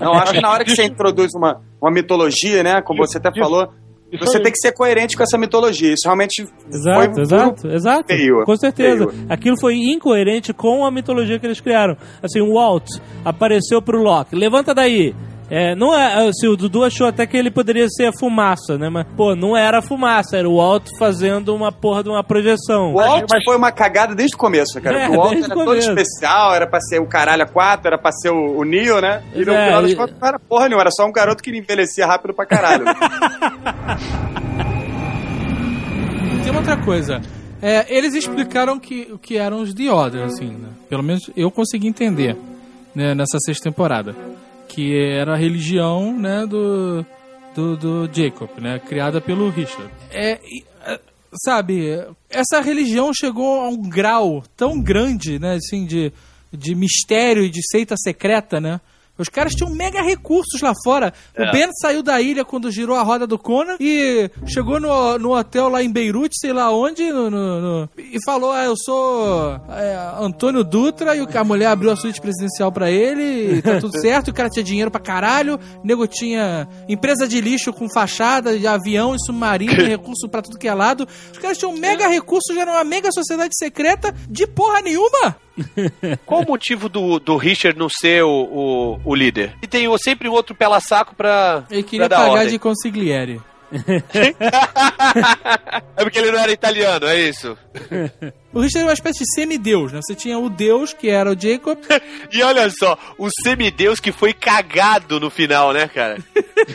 Não, 0.01 0.12
acho 0.14 0.32
que 0.32 0.40
na 0.40 0.51
hora 0.51 0.64
que 0.64 0.70
você 0.74 0.84
introduz 0.86 1.30
uma, 1.34 1.61
uma 1.80 1.90
mitologia, 1.90 2.62
né? 2.62 2.82
Como 2.82 3.05
você 3.05 3.18
até 3.18 3.30
falou, 3.32 3.72
isso 4.12 4.24
você 4.24 4.38
aí. 4.38 4.42
tem 4.42 4.52
que 4.52 4.58
ser 4.58 4.72
coerente 4.72 5.16
com 5.16 5.22
essa 5.22 5.38
mitologia. 5.38 5.92
Isso 5.92 6.02
realmente 6.04 6.46
Exato, 6.68 7.12
foi 7.14 7.22
exato, 7.22 7.68
exato. 7.68 8.06
feio, 8.08 8.44
com 8.44 8.56
certeza. 8.56 9.08
feio. 9.08 9.26
Aquilo 9.28 9.56
foi 9.61 9.76
incoerente 9.76 10.52
com 10.52 10.84
a 10.84 10.90
mitologia 10.90 11.38
que 11.38 11.46
eles 11.46 11.61
criaram. 11.61 11.96
Assim, 12.22 12.40
o 12.40 12.54
Walt 12.54 12.86
apareceu 13.24 13.80
pro 13.80 14.02
Loki. 14.02 14.34
Levanta 14.34 14.74
daí. 14.74 15.14
É, 15.53 15.74
não 15.74 15.92
é, 15.92 16.28
assim, 16.28 16.46
o 16.46 16.57
Dudu 16.57 16.84
achou 16.84 17.09
até 17.09 17.26
que 17.26 17.36
ele 17.36 17.51
poderia 17.51 17.88
ser 17.88 18.07
a 18.07 18.12
fumaça, 18.12 18.78
né? 18.78 18.88
Mas, 18.88 19.05
pô, 19.16 19.34
não 19.34 19.57
era 19.57 19.78
a 19.78 19.82
fumaça, 19.82 20.36
era 20.36 20.48
o 20.48 20.59
Walt 20.59 20.86
fazendo 20.96 21.53
uma 21.53 21.72
porra 21.72 22.05
de 22.05 22.09
uma 22.09 22.22
projeção. 22.22 22.92
O 22.92 22.98
Walt 22.98 23.28
foi 23.44 23.57
uma 23.57 23.72
cagada 23.72 24.14
desde 24.14 24.36
o 24.36 24.38
começo, 24.38 24.80
cara. 24.80 25.03
É, 25.03 25.09
o 25.09 25.16
Walt 25.16 25.30
desde 25.30 25.46
era 25.46 25.55
todo 25.55 25.66
começo. 25.66 25.88
especial, 25.90 26.55
era 26.55 26.68
pra 26.68 26.80
ser 26.80 27.01
o 27.01 27.07
caralho 27.07 27.42
a 27.42 27.46
4, 27.46 27.88
era 27.88 27.98
pra 27.98 28.12
ser 28.12 28.30
o, 28.30 28.59
o 28.59 28.64
Neo, 28.64 29.01
né? 29.01 29.24
E 29.34 29.44
no 29.44 29.53
É, 29.53 29.66
final 29.66 29.82
das 29.82 29.90
e- 29.90 29.96
contas 29.96 30.14
não 30.20 30.28
era 30.28 30.38
porra 30.38 30.66
nenhuma, 30.68 30.82
era 30.82 30.90
só 30.92 31.05
um 31.05 31.12
garoto 31.12 31.42
que 31.42 31.51
envelhecia 31.51 32.07
rápido 32.07 32.32
pra 32.32 32.46
caralho. 32.46 32.84
Tem 36.42 36.51
uma 36.53 36.61
outra 36.61 36.76
coisa. 36.76 37.20
É, 37.62 37.86
eles 37.94 38.14
explicaram 38.14 38.78
que, 38.78 39.09
o 39.12 39.18
que 39.18 39.36
eram 39.36 39.61
os 39.62 39.74
The 39.74 39.90
Order, 39.92 40.22
assim, 40.24 40.46
né? 40.48 40.68
Pelo 40.88 41.03
menos 41.03 41.30
eu 41.36 41.51
consegui 41.51 41.88
entender 41.88 42.36
né, 42.94 43.14
nessa 43.14 43.38
sexta 43.44 43.64
temporada. 43.64 44.14
Que 44.73 44.97
era 44.97 45.35
a 45.35 45.37
religião 45.37 46.16
né, 46.16 46.47
do, 46.47 47.05
do, 47.55 47.77
do 47.77 48.11
Jacob, 48.12 48.51
né? 48.59 48.79
Criada 48.79 49.21
pelo 49.21 49.51
Richard. 49.51 49.91
É, 50.11 50.39
é, 50.87 51.01
sabe, 51.45 52.07
essa 52.29 52.61
religião 52.61 53.12
chegou 53.12 53.61
a 53.61 53.68
um 53.68 53.77
grau 53.77 54.43
tão 54.57 54.81
grande, 54.81 55.39
né, 55.39 55.55
assim, 55.55 55.85
de, 55.85 56.12
de 56.53 56.75
mistério 56.75 57.45
e 57.45 57.51
de 57.51 57.61
seita 57.68 57.95
secreta, 57.97 58.61
né? 58.61 58.81
Os 59.21 59.29
caras 59.29 59.53
tinham 59.55 59.71
mega 59.75 60.03
recursos 60.03 60.61
lá 60.61 60.73
fora. 60.83 61.12
O 61.39 61.43
É. 61.43 61.53
Ben 61.53 61.68
saiu 61.81 62.03
da 62.03 62.21
ilha 62.21 62.45
quando 62.45 62.71
girou 62.71 62.97
a 62.97 63.03
roda 63.03 63.27
do 63.27 63.39
Conan 63.39 63.77
e 63.79 64.31
chegou 64.47 64.81
no, 64.81 65.18
no 65.18 65.37
hotel 65.37 65.68
lá 65.68 65.83
em 65.83 65.91
Beirute, 65.91 66.37
sei 66.39 66.53
lá 66.53 66.71
onde, 66.73 67.11
no- 67.12 67.31
no- 67.31 67.61
no- 67.61 67.89
e 67.99 68.16
falou: 68.25 68.53
ah, 68.53 68.64
eu 68.64 68.75
sou 68.77 69.61
é, 69.71 69.97
Antônio 70.21 70.64
Dutra, 70.64 71.14
e 71.16 71.21
o- 71.21 71.29
a 71.33 71.45
mulher 71.45 71.66
abriu 71.66 71.91
a 71.91 71.97
suíte 71.97 72.21
presidencial 72.21 72.71
pra 72.73 72.91
ele, 72.91 73.57
e 73.59 73.62
tá 73.62 73.79
tudo 73.81 73.93
certo, 74.01 74.29
o 74.29 74.35
cara 74.35 74.49
tinha 74.49 74.64
dinheiro 74.64 74.91
pra 74.91 75.01
caralho, 75.01 75.59
o 75.83 75.87
nego 75.87 76.07
tinha 76.07 76.68
empresa 76.89 77.27
de 77.29 77.41
lixo 77.41 77.73
com 77.73 77.89
fachada, 77.93 78.59
de 78.59 78.66
avião 78.66 79.14
e 79.14 79.18
submarino, 79.25 79.73
recurso 79.87 80.29
pra 80.29 80.43
tudo 80.43 80.59
que 80.59 80.68
é 80.68 80.75
lado. 80.75 81.07
Os 81.33 81.39
caras 81.39 81.59
tinham 81.59 81.73
mega 81.73 82.09
recursos, 82.09 82.55
já 82.55 82.62
era 82.62 82.73
uma 82.73 82.85
mega 82.85 83.11
sociedade 83.12 83.55
secreta 83.57 84.14
de 84.29 84.47
porra 84.47 84.81
nenhuma. 84.81 85.37
Qual 86.26 86.42
o 86.42 86.46
motivo 86.46 86.88
do, 86.88 87.18
do 87.18 87.36
Richard 87.36 87.78
não 87.78 87.88
ser 87.88 88.22
o, 88.24 88.28
o, 88.28 89.00
o 89.04 89.14
líder? 89.14 89.54
E 89.62 89.66
tem 89.66 89.86
sempre 89.98 90.28
um 90.28 90.32
outro 90.32 90.54
pela 90.54 90.80
saco 90.80 91.14
pra, 91.14 91.64
Ele 91.70 91.82
queria 91.82 92.08
pra 92.08 92.16
dar 92.16 92.22
pagar 92.24 92.32
ordem. 92.40 92.48
de 92.50 92.58
consigliere. 92.58 93.40
É 95.96 96.02
porque 96.02 96.18
ele 96.18 96.30
não 96.30 96.38
era 96.38 96.50
italiano, 96.52 97.06
é 97.06 97.20
isso? 97.20 97.56
O 98.53 98.61
Richard 98.61 98.78
era 98.78 98.86
uma 98.88 98.92
espécie 98.92 99.20
de 99.20 99.34
semideus, 99.34 99.92
né? 99.92 100.01
Você 100.03 100.14
tinha 100.14 100.38
o 100.38 100.51
deus, 100.51 100.92
que 100.92 101.09
era 101.09 101.30
o 101.30 101.40
Jacob. 101.40 101.78
E 102.32 102.42
olha 102.42 102.70
só, 102.70 102.96
o 103.18 103.28
semideus 103.42 103.98
que 103.98 104.12
foi 104.12 104.32
cagado 104.32 105.18
no 105.18 105.30
final, 105.30 105.72
né, 105.72 105.88
cara? 105.88 106.18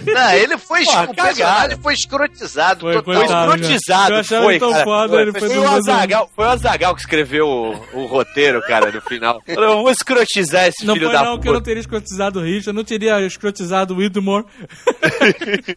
Não, 0.06 0.32
ele 0.32 0.58
foi. 0.58 0.84
Porra, 0.84 1.04
o 1.04 1.16
personagem 1.16 1.78
foi 1.82 1.94
escrotizado. 1.94 2.82
Foi, 2.82 3.02
total. 3.02 3.48
Foi 3.48 3.56
escrotizado, 3.60 4.24
foi, 4.24 4.60
tão 4.60 4.72
cara. 4.72 4.84
foda, 4.84 5.10
foi, 5.14 5.22
ele 5.22 5.32
foi 5.32 5.50
foi 5.50 5.58
o 5.58 5.68
Azagal, 5.68 6.30
foi 6.36 6.46
o 6.46 6.50
Azagal 6.50 6.96
que 6.96 7.02
escreveu 7.02 7.48
o, 7.48 8.02
o 8.02 8.06
roteiro, 8.06 8.62
cara, 8.64 8.92
no 8.92 9.02
final. 9.02 9.42
Eu 9.48 9.82
vou 9.82 9.92
escrotizar 9.92 10.68
esse 10.68 10.86
Não 10.86 10.94
filho 10.94 11.08
foi 11.08 11.16
da 11.16 11.24
não 11.24 11.40
que 11.40 11.48
eu 11.48 11.54
não 11.54 11.62
teria 11.62 11.80
escrotizado 11.80 12.40
o 12.40 12.44
Richard, 12.44 12.68
eu 12.68 12.74
não 12.74 12.84
teria 12.84 13.22
escrotizado 13.22 13.94
o 13.94 13.98
Widmore. 13.98 14.46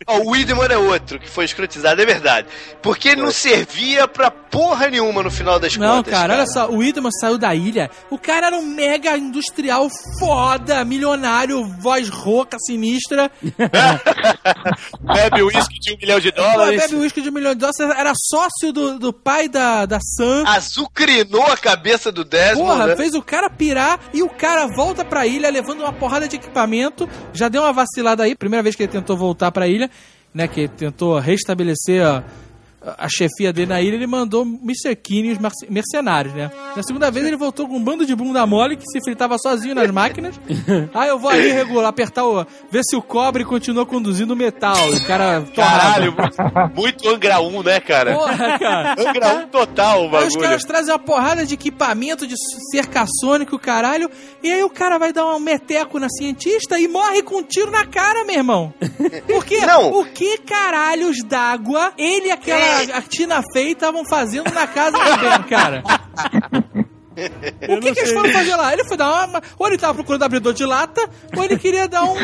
O 0.06 0.30
Widman 0.30 0.66
é 0.70 0.78
outro 0.78 1.18
que 1.18 1.28
foi 1.28 1.44
escrotizado, 1.44 2.00
é 2.00 2.06
verdade. 2.06 2.48
Porque 2.82 3.10
ele 3.10 3.22
não 3.22 3.30
servia 3.30 4.08
pra 4.08 4.30
porra 4.30 4.88
nenhuma 4.88 5.22
no 5.22 5.30
final 5.30 5.58
das 5.60 5.76
Não, 5.88 5.96
contas. 5.96 6.12
cara, 6.12 6.34
olha 6.34 6.46
só, 6.46 6.70
o 6.70 6.78
Widmore 6.78 7.12
saiu 7.20 7.38
da 7.38 7.54
ilha, 7.54 7.90
o 8.10 8.18
cara 8.18 8.48
era 8.48 8.56
um 8.56 8.64
mega 8.64 9.16
industrial 9.16 9.88
foda, 10.18 10.84
milionário, 10.84 11.64
voz 11.80 12.08
rouca, 12.08 12.56
sinistra. 12.58 13.30
Bebe 15.00 15.42
uísque 15.42 15.78
de 15.80 15.92
um 15.92 15.96
milhão 15.96 16.20
de 16.20 16.30
dólares. 16.30 16.82
bebe 16.82 16.96
uísque 16.96 17.20
de 17.20 17.28
um 17.28 17.32
milhão 17.32 17.54
de 17.54 17.60
dólares, 17.60 17.80
era 17.80 18.12
sócio 18.14 18.72
do, 18.72 18.98
do 18.98 19.12
pai 19.12 19.48
da, 19.48 19.86
da 19.86 19.98
Sam. 20.00 20.44
Azucrinou 20.46 21.44
a 21.46 21.56
cabeça 21.56 22.10
do 22.12 22.24
Desmond. 22.24 22.68
Porra, 22.68 22.86
né? 22.88 22.96
fez 22.96 23.14
o 23.14 23.22
cara 23.22 23.48
pirar 23.50 24.00
e 24.12 24.22
o 24.22 24.28
cara 24.28 24.66
volta 24.66 25.04
pra 25.04 25.26
ilha 25.26 25.50
levando 25.50 25.80
uma 25.80 25.92
porrada 25.92 26.28
de 26.28 26.36
equipamento. 26.36 27.08
Já 27.32 27.48
deu 27.48 27.62
uma 27.62 27.72
vacilada 27.72 28.22
aí, 28.22 28.34
primeira 28.34 28.62
vez 28.62 28.76
que 28.76 28.82
ele 28.82 28.92
tentou 28.92 29.16
voltar 29.16 29.50
pra 29.50 29.68
ilha, 29.68 29.90
né? 30.32 30.46
Que 30.48 30.60
ele 30.60 30.68
tentou 30.68 31.18
restabelecer 31.18 32.04
a, 32.04 32.22
a 32.96 33.06
chefia 33.08 33.52
dele 33.52 33.66
na 33.68 33.80
ilha, 33.80 33.94
ele 33.96 34.06
mandou 34.06 34.42
Mr. 34.42 34.94
Kinney 34.96 35.30
e 35.30 35.32
os 35.32 35.38
merce- 35.38 35.66
mercenários, 35.68 36.34
né? 36.34 36.50
Na 36.76 36.82
segunda 36.82 37.10
vez 37.10 37.26
ele 37.26 37.36
voltou 37.36 37.66
com 37.68 37.76
um 37.76 37.82
bando 37.82 38.06
de 38.06 38.14
bunda 38.14 38.46
mole 38.46 38.76
que 38.76 38.84
se 38.86 39.00
fritava 39.02 39.36
sozinho 39.38 39.74
nas 39.74 39.90
máquinas. 39.90 40.38
ah, 40.94 41.06
eu 41.06 41.18
vou 41.18 41.30
ali 41.30 41.50
regular, 41.50 41.88
apertar 41.88 42.24
o. 42.24 42.46
ver 42.70 42.82
se 42.84 42.96
o 42.96 43.02
cobre 43.02 43.44
continua 43.44 43.84
conduzindo 43.84 44.32
o 44.32 44.36
metal. 44.36 44.76
O 44.92 45.00
cara. 45.04 45.44
Caralho, 45.54 46.14
muito 46.74 47.08
Angra 47.08 47.40
1, 47.40 47.62
né, 47.62 47.80
cara? 47.80 48.14
Porra, 48.14 48.58
cara. 48.58 48.94
Angra 48.98 49.34
1 49.44 49.48
total 49.48 50.00
o 50.02 50.16
Aí 50.16 50.26
os 50.26 50.34
bagulho. 50.34 50.40
caras 50.40 50.62
trazem 50.62 50.92
uma 50.92 50.98
porrada 50.98 51.44
de 51.46 51.54
equipamento, 51.54 52.26
de 52.26 52.34
cerca 52.70 53.04
sônica, 53.20 53.54
o 53.54 53.58
caralho. 53.58 54.10
E 54.42 54.50
aí 54.52 54.62
o 54.62 54.70
cara 54.70 54.98
vai 54.98 55.12
dar 55.12 55.26
um 55.26 55.40
meteco 55.40 55.98
na 55.98 56.08
cientista 56.08 56.78
e 56.78 56.86
morre 56.88 57.22
com 57.22 57.36
um 57.38 57.42
tiro 57.42 57.70
na 57.70 57.84
cara, 57.86 58.24
meu 58.24 58.36
irmão. 58.36 58.72
Por 59.26 59.44
quê? 59.44 59.58
Não. 59.66 59.92
O 59.92 60.04
que 60.04 60.38
caralhos 60.38 61.22
d'água 61.24 61.92
ele 61.98 62.28
e 62.28 62.30
aquela 62.30 62.77
a 62.92 63.02
Tina 63.02 63.42
Fey 63.52 63.72
estavam 63.72 64.04
fazendo 64.04 64.52
na 64.52 64.66
casa 64.66 64.96
do 64.98 65.16
Ben, 65.18 65.42
cara? 65.48 65.82
O 67.68 67.80
que, 67.80 67.92
que 67.92 68.00
eles 68.00 68.12
foram 68.12 68.30
fazer 68.32 68.54
lá? 68.56 68.72
Ele 68.72 68.84
foi 68.84 68.96
dar 68.96 69.26
uma. 69.26 69.42
Ou 69.58 69.66
ele 69.66 69.78
tava 69.78 69.94
procurando 69.94 70.22
abridor 70.24 70.52
de 70.54 70.64
lata, 70.64 71.08
ou 71.36 71.44
ele 71.44 71.58
queria 71.58 71.88
dar 71.88 72.04
um, 72.04 72.14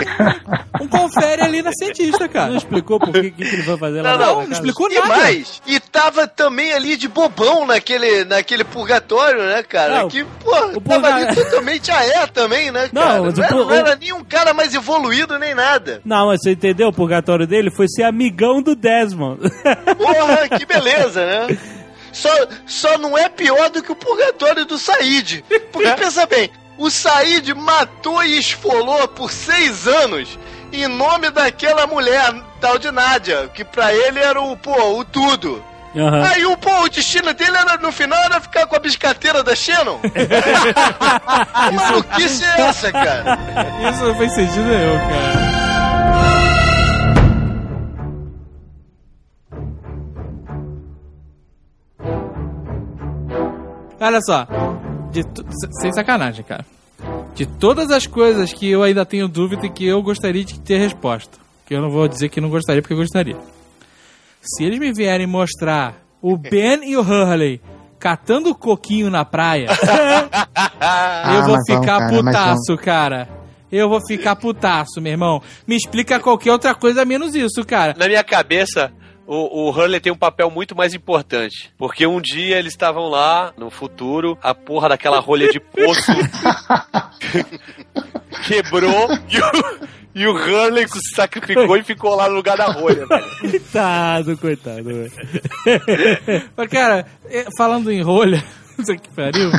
um 0.80 0.88
confere 0.88 1.42
ali 1.42 1.62
na 1.62 1.72
cientista, 1.72 2.28
cara. 2.28 2.50
Não 2.50 2.56
explicou 2.56 2.98
por 3.00 3.12
que, 3.12 3.30
que 3.30 3.42
ele 3.42 3.62
vai 3.62 3.76
fazer 3.76 4.02
lá 4.02 4.12
Não, 4.12 4.18
na 4.18 4.26
não, 4.26 4.34
Não, 4.36 4.42
não 4.46 4.52
explicou 4.52 4.90
E 4.90 4.94
nada. 4.94 5.08
mais, 5.08 5.62
e 5.66 5.80
tava 5.80 6.26
também 6.26 6.72
ali 6.72 6.96
de 6.96 7.08
bobão 7.08 7.66
naquele, 7.66 8.24
naquele 8.24 8.64
purgatório, 8.64 9.42
né, 9.42 9.62
cara? 9.62 10.02
Não, 10.02 10.08
que, 10.08 10.24
porra, 10.24 10.66
o 10.76 10.80
tava 10.80 11.00
purga- 11.00 11.14
ali 11.14 11.34
totalmente 11.34 11.90
aé 11.90 12.26
também, 12.26 12.70
né, 12.70 12.88
Não, 12.92 13.02
cara? 13.02 13.14
Não, 13.16 13.24
mas 13.24 13.38
o 13.38 13.42
era, 13.42 13.52
pu- 13.52 13.64
não 13.64 13.72
era 13.74 13.96
nem 13.96 14.12
um 14.12 14.24
cara 14.24 14.54
mais 14.54 14.74
evoluído 14.74 15.38
nem 15.38 15.54
nada. 15.54 16.00
Não, 16.04 16.26
mas 16.26 16.40
você 16.42 16.52
entendeu? 16.52 16.88
O 16.88 16.92
purgatório 16.92 17.46
dele 17.46 17.70
foi 17.70 17.86
ser 17.88 18.04
amigão 18.04 18.62
do 18.62 18.74
Desmond. 18.76 19.40
Porra, 19.96 20.48
que 20.48 20.64
beleza, 20.66 21.24
né? 21.24 21.58
Só, 22.14 22.30
só 22.64 22.96
não 22.96 23.18
é 23.18 23.28
pior 23.28 23.68
do 23.70 23.82
que 23.82 23.92
o 23.92 23.96
purgatório 23.96 24.64
do 24.64 24.78
Said. 24.78 25.44
Porque 25.70 25.90
pensa 25.98 26.24
bem, 26.24 26.48
o 26.78 26.88
Said 26.88 27.52
matou 27.54 28.22
e 28.24 28.38
esfolou 28.38 29.06
por 29.08 29.30
seis 29.30 29.86
anos 29.86 30.38
em 30.72 30.88
nome 30.88 31.30
daquela 31.30 31.86
mulher, 31.86 32.34
tal 32.60 32.78
de 32.78 32.90
Nádia, 32.90 33.48
que 33.52 33.64
pra 33.64 33.94
ele 33.94 34.18
era 34.18 34.40
o, 34.40 34.56
pô, 34.56 34.98
o 34.98 35.04
tudo. 35.04 35.62
Aham. 35.96 36.24
Aí 36.28 36.44
o, 36.44 36.56
pô, 36.56 36.82
o 36.82 36.88
destino 36.88 37.32
dele 37.32 37.56
era, 37.56 37.76
no 37.76 37.92
final 37.92 38.18
era 38.24 38.40
ficar 38.40 38.66
com 38.66 38.74
a 38.74 38.80
biscateira 38.80 39.44
da 39.44 39.54
Shannon. 39.54 40.00
que 40.02 41.74
maluquice 41.74 42.44
é 42.44 42.60
essa, 42.62 42.90
cara? 42.90 43.38
Isso 43.92 44.04
não 44.04 44.16
fez 44.16 44.32
sentido 44.32 44.64
nenhum, 44.64 44.98
cara. 44.98 45.43
Olha 54.04 54.20
só, 54.20 54.46
sem 55.80 55.90
sacanagem, 55.90 56.44
cara. 56.44 56.62
De 57.34 57.46
todas 57.46 57.90
as 57.90 58.06
coisas 58.06 58.52
que 58.52 58.70
eu 58.70 58.82
ainda 58.82 59.06
tenho 59.06 59.26
dúvida 59.26 59.64
e 59.64 59.70
que 59.70 59.86
eu 59.86 60.02
gostaria 60.02 60.44
de 60.44 60.60
ter 60.60 60.76
resposta, 60.76 61.38
que 61.64 61.74
eu 61.74 61.80
não 61.80 61.88
vou 61.88 62.06
dizer 62.06 62.28
que 62.28 62.38
não 62.38 62.50
gostaria 62.50 62.82
porque 62.82 62.92
eu 62.92 62.98
gostaria. 62.98 63.36
Se 64.42 64.62
eles 64.62 64.78
me 64.78 64.92
vierem 64.92 65.26
mostrar 65.26 65.94
o 66.20 66.36
Ben 66.38 66.84
e 66.84 66.98
o 66.98 67.00
Hurley 67.00 67.62
catando 67.98 68.54
coquinho 68.54 69.08
na 69.08 69.24
praia, 69.24 69.68
eu 71.34 71.42
vou 71.44 71.54
vão, 71.54 71.64
ficar 71.66 71.98
cara, 71.98 72.22
mas 72.22 72.36
putaço, 72.36 72.76
cara. 72.76 73.28
Eu 73.72 73.88
vou 73.88 74.00
ficar 74.06 74.36
putaço, 74.36 75.00
meu 75.00 75.12
irmão. 75.12 75.42
Me 75.66 75.76
explica 75.76 76.20
qualquer 76.20 76.52
outra 76.52 76.74
coisa 76.74 77.06
menos 77.06 77.34
isso, 77.34 77.64
cara. 77.66 77.94
Na 77.98 78.06
minha 78.06 78.22
cabeça, 78.22 78.92
o, 79.26 79.66
o 79.66 79.70
Hurley 79.70 80.00
tem 80.00 80.12
um 80.12 80.16
papel 80.16 80.50
muito 80.50 80.76
mais 80.76 80.94
importante. 80.94 81.72
Porque 81.78 82.06
um 82.06 82.20
dia 82.20 82.58
eles 82.58 82.72
estavam 82.72 83.08
lá, 83.08 83.52
no 83.56 83.70
futuro, 83.70 84.38
a 84.42 84.54
porra 84.54 84.88
daquela 84.88 85.20
rolha 85.20 85.50
de 85.50 85.60
poço 85.60 86.12
quebrou 88.46 89.08
e 89.28 89.40
o, 89.40 89.88
e 90.14 90.26
o 90.26 90.32
Hurley 90.32 90.86
se 90.88 90.98
sacrificou 91.14 91.76
e 91.76 91.82
ficou 91.82 92.14
lá 92.14 92.28
no 92.28 92.36
lugar 92.36 92.56
da 92.56 92.66
rolha, 92.66 93.06
velho. 93.06 93.24
Coitado, 93.40 94.36
coitado. 94.36 94.84
velho. 94.84 95.12
Mas, 96.56 96.68
cara, 96.68 97.06
é, 97.26 97.46
falando 97.56 97.90
em 97.90 98.02
rolha, 98.02 98.44
isso 98.78 98.94
que 98.96 99.08
pariu. 99.14 99.50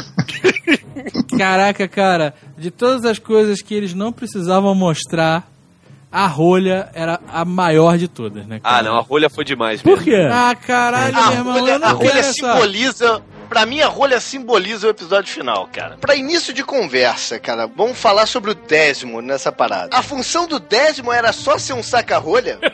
Caraca, 1.37 1.87
cara, 1.87 2.33
de 2.57 2.71
todas 2.71 3.05
as 3.05 3.19
coisas 3.19 3.61
que 3.61 3.73
eles 3.73 3.93
não 3.93 4.13
precisavam 4.13 4.73
mostrar, 4.73 5.47
a 6.17 6.27
rolha 6.27 6.89
era 6.93 7.19
a 7.31 7.43
maior 7.43 7.97
de 7.97 8.07
todas, 8.07 8.45
né? 8.47 8.61
Ah, 8.63 8.75
cara? 8.77 8.83
não, 8.83 8.97
a 8.97 9.01
rolha 9.01 9.29
foi 9.29 9.43
demais 9.43 9.81
Por 9.81 9.97
mesmo. 9.97 10.05
quê? 10.05 10.29
Ah, 10.31 10.55
caralho, 10.55 11.17
A 11.17 11.21
meu 11.27 11.31
irmão, 11.39 11.59
rolha, 11.59 11.71
eu 11.71 11.75
a 11.75 11.79
não 11.79 11.95
rolha 11.97 12.19
essa. 12.19 12.31
simboliza 12.33 13.21
Pra 13.49 13.65
mim, 13.65 13.81
a 13.81 13.87
rolha 13.87 14.19
simboliza 14.19 14.87
o 14.87 14.89
episódio 14.89 15.31
final, 15.33 15.67
cara. 15.71 15.97
Pra 15.99 16.15
início 16.15 16.53
de 16.53 16.63
conversa, 16.63 17.39
cara, 17.39 17.67
vamos 17.67 17.97
falar 17.97 18.25
sobre 18.25 18.51
o 18.51 18.55
Desmo 18.55 19.21
nessa 19.21 19.51
parada. 19.51 19.95
A 19.95 20.01
função 20.01 20.47
do 20.47 20.59
Desmo 20.59 21.11
era 21.11 21.31
só 21.31 21.57
ser 21.57 21.73
um 21.73 21.83
saca-rolha? 21.83 22.59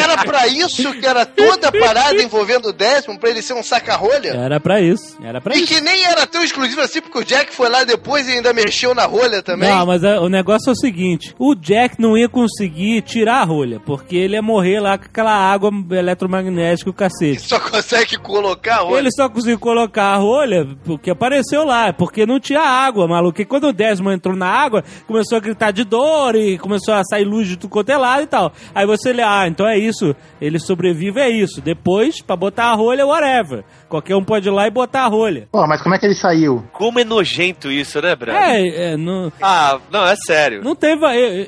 era 0.00 0.24
pra 0.24 0.46
isso 0.46 0.92
que 0.94 1.06
era 1.06 1.24
toda 1.26 1.68
a 1.68 1.72
parada 1.72 2.22
envolvendo 2.22 2.68
o 2.68 2.72
Desmo, 2.72 3.18
pra 3.18 3.30
ele 3.30 3.42
ser 3.42 3.54
um 3.54 3.62
saca-rolha? 3.62 4.30
Era 4.30 4.60
pra 4.60 4.80
isso. 4.80 5.16
Era 5.22 5.40
pra 5.40 5.54
E 5.56 5.62
isso. 5.62 5.74
que 5.74 5.80
nem 5.80 6.04
era 6.04 6.26
tão 6.26 6.42
exclusivo 6.42 6.80
assim, 6.80 7.00
porque 7.00 7.18
o 7.18 7.24
Jack 7.24 7.52
foi 7.54 7.68
lá 7.68 7.84
depois 7.84 8.28
e 8.28 8.32
ainda 8.32 8.52
mexeu 8.52 8.94
na 8.94 9.04
rolha 9.04 9.42
também. 9.42 9.68
Não, 9.70 9.86
mas 9.86 10.02
é- 10.04 10.18
o 10.18 10.28
negócio 10.28 10.70
é 10.70 10.72
o 10.72 10.76
seguinte: 10.76 11.34
o 11.38 11.54
Jack 11.54 11.96
não 12.00 12.16
ia 12.16 12.28
conseguir 12.28 13.02
tirar 13.02 13.40
a 13.40 13.44
rolha, 13.44 13.80
porque 13.80 14.16
ele 14.16 14.34
ia 14.34 14.42
morrer 14.42 14.80
lá 14.80 14.96
com 14.98 15.04
aquela 15.06 15.32
água 15.34 15.70
eletromagnética 15.90 16.88
e 16.88 16.92
o 16.92 16.94
cacete. 16.94 17.40
Só 17.40 17.58
consegue 17.60 18.16
colocar 18.18 18.67
a 18.70 18.76
rolha. 18.78 18.98
Ele 19.00 19.10
só 19.12 19.28
conseguiu 19.28 19.58
colocar 19.58 20.14
a 20.14 20.16
rolha 20.16 20.66
porque 20.84 21.10
apareceu 21.10 21.64
lá, 21.64 21.92
porque 21.92 22.26
não 22.26 22.38
tinha 22.40 22.60
água, 22.60 23.06
maluco. 23.06 23.40
E 23.40 23.44
quando 23.44 23.68
o 23.68 23.72
Desmond 23.72 24.16
entrou 24.16 24.36
na 24.36 24.48
água, 24.48 24.82
começou 25.06 25.36
a 25.36 25.40
gritar 25.40 25.70
de 25.70 25.84
dor 25.84 26.34
e 26.34 26.58
começou 26.58 26.94
a 26.94 27.02
sair 27.04 27.24
luz 27.24 27.46
de 27.48 27.56
tudo 27.56 27.70
quanto 27.70 27.90
é 27.90 27.96
lado 27.96 28.22
e 28.22 28.26
tal. 28.26 28.52
Aí 28.74 28.86
você 28.86 29.12
lê, 29.12 29.22
ah, 29.22 29.46
então 29.46 29.66
é 29.66 29.78
isso, 29.78 30.14
ele 30.40 30.58
sobrevive, 30.58 31.20
é 31.20 31.28
isso. 31.28 31.60
Depois, 31.60 32.22
pra 32.22 32.36
botar 32.36 32.66
a 32.66 32.74
rolha, 32.74 33.06
whatever. 33.06 33.64
Qualquer 33.88 34.16
um 34.16 34.24
pode 34.24 34.48
ir 34.48 34.50
lá 34.52 34.66
e 34.66 34.70
botar 34.70 35.04
a 35.04 35.08
rolha. 35.08 35.48
Pô, 35.50 35.66
mas 35.66 35.80
como 35.82 35.94
é 35.94 35.98
que 35.98 36.06
ele 36.06 36.14
saiu? 36.14 36.64
Como 36.72 36.98
é 37.00 37.04
nojento 37.04 37.70
isso, 37.70 38.00
né, 38.02 38.14
Brad? 38.14 38.36
É, 38.36 38.92
é 38.92 38.96
não, 38.96 39.32
Ah, 39.40 39.78
não, 39.90 40.04
é 40.06 40.14
sério. 40.16 40.62
não 40.62 40.74
tem, 40.74 40.98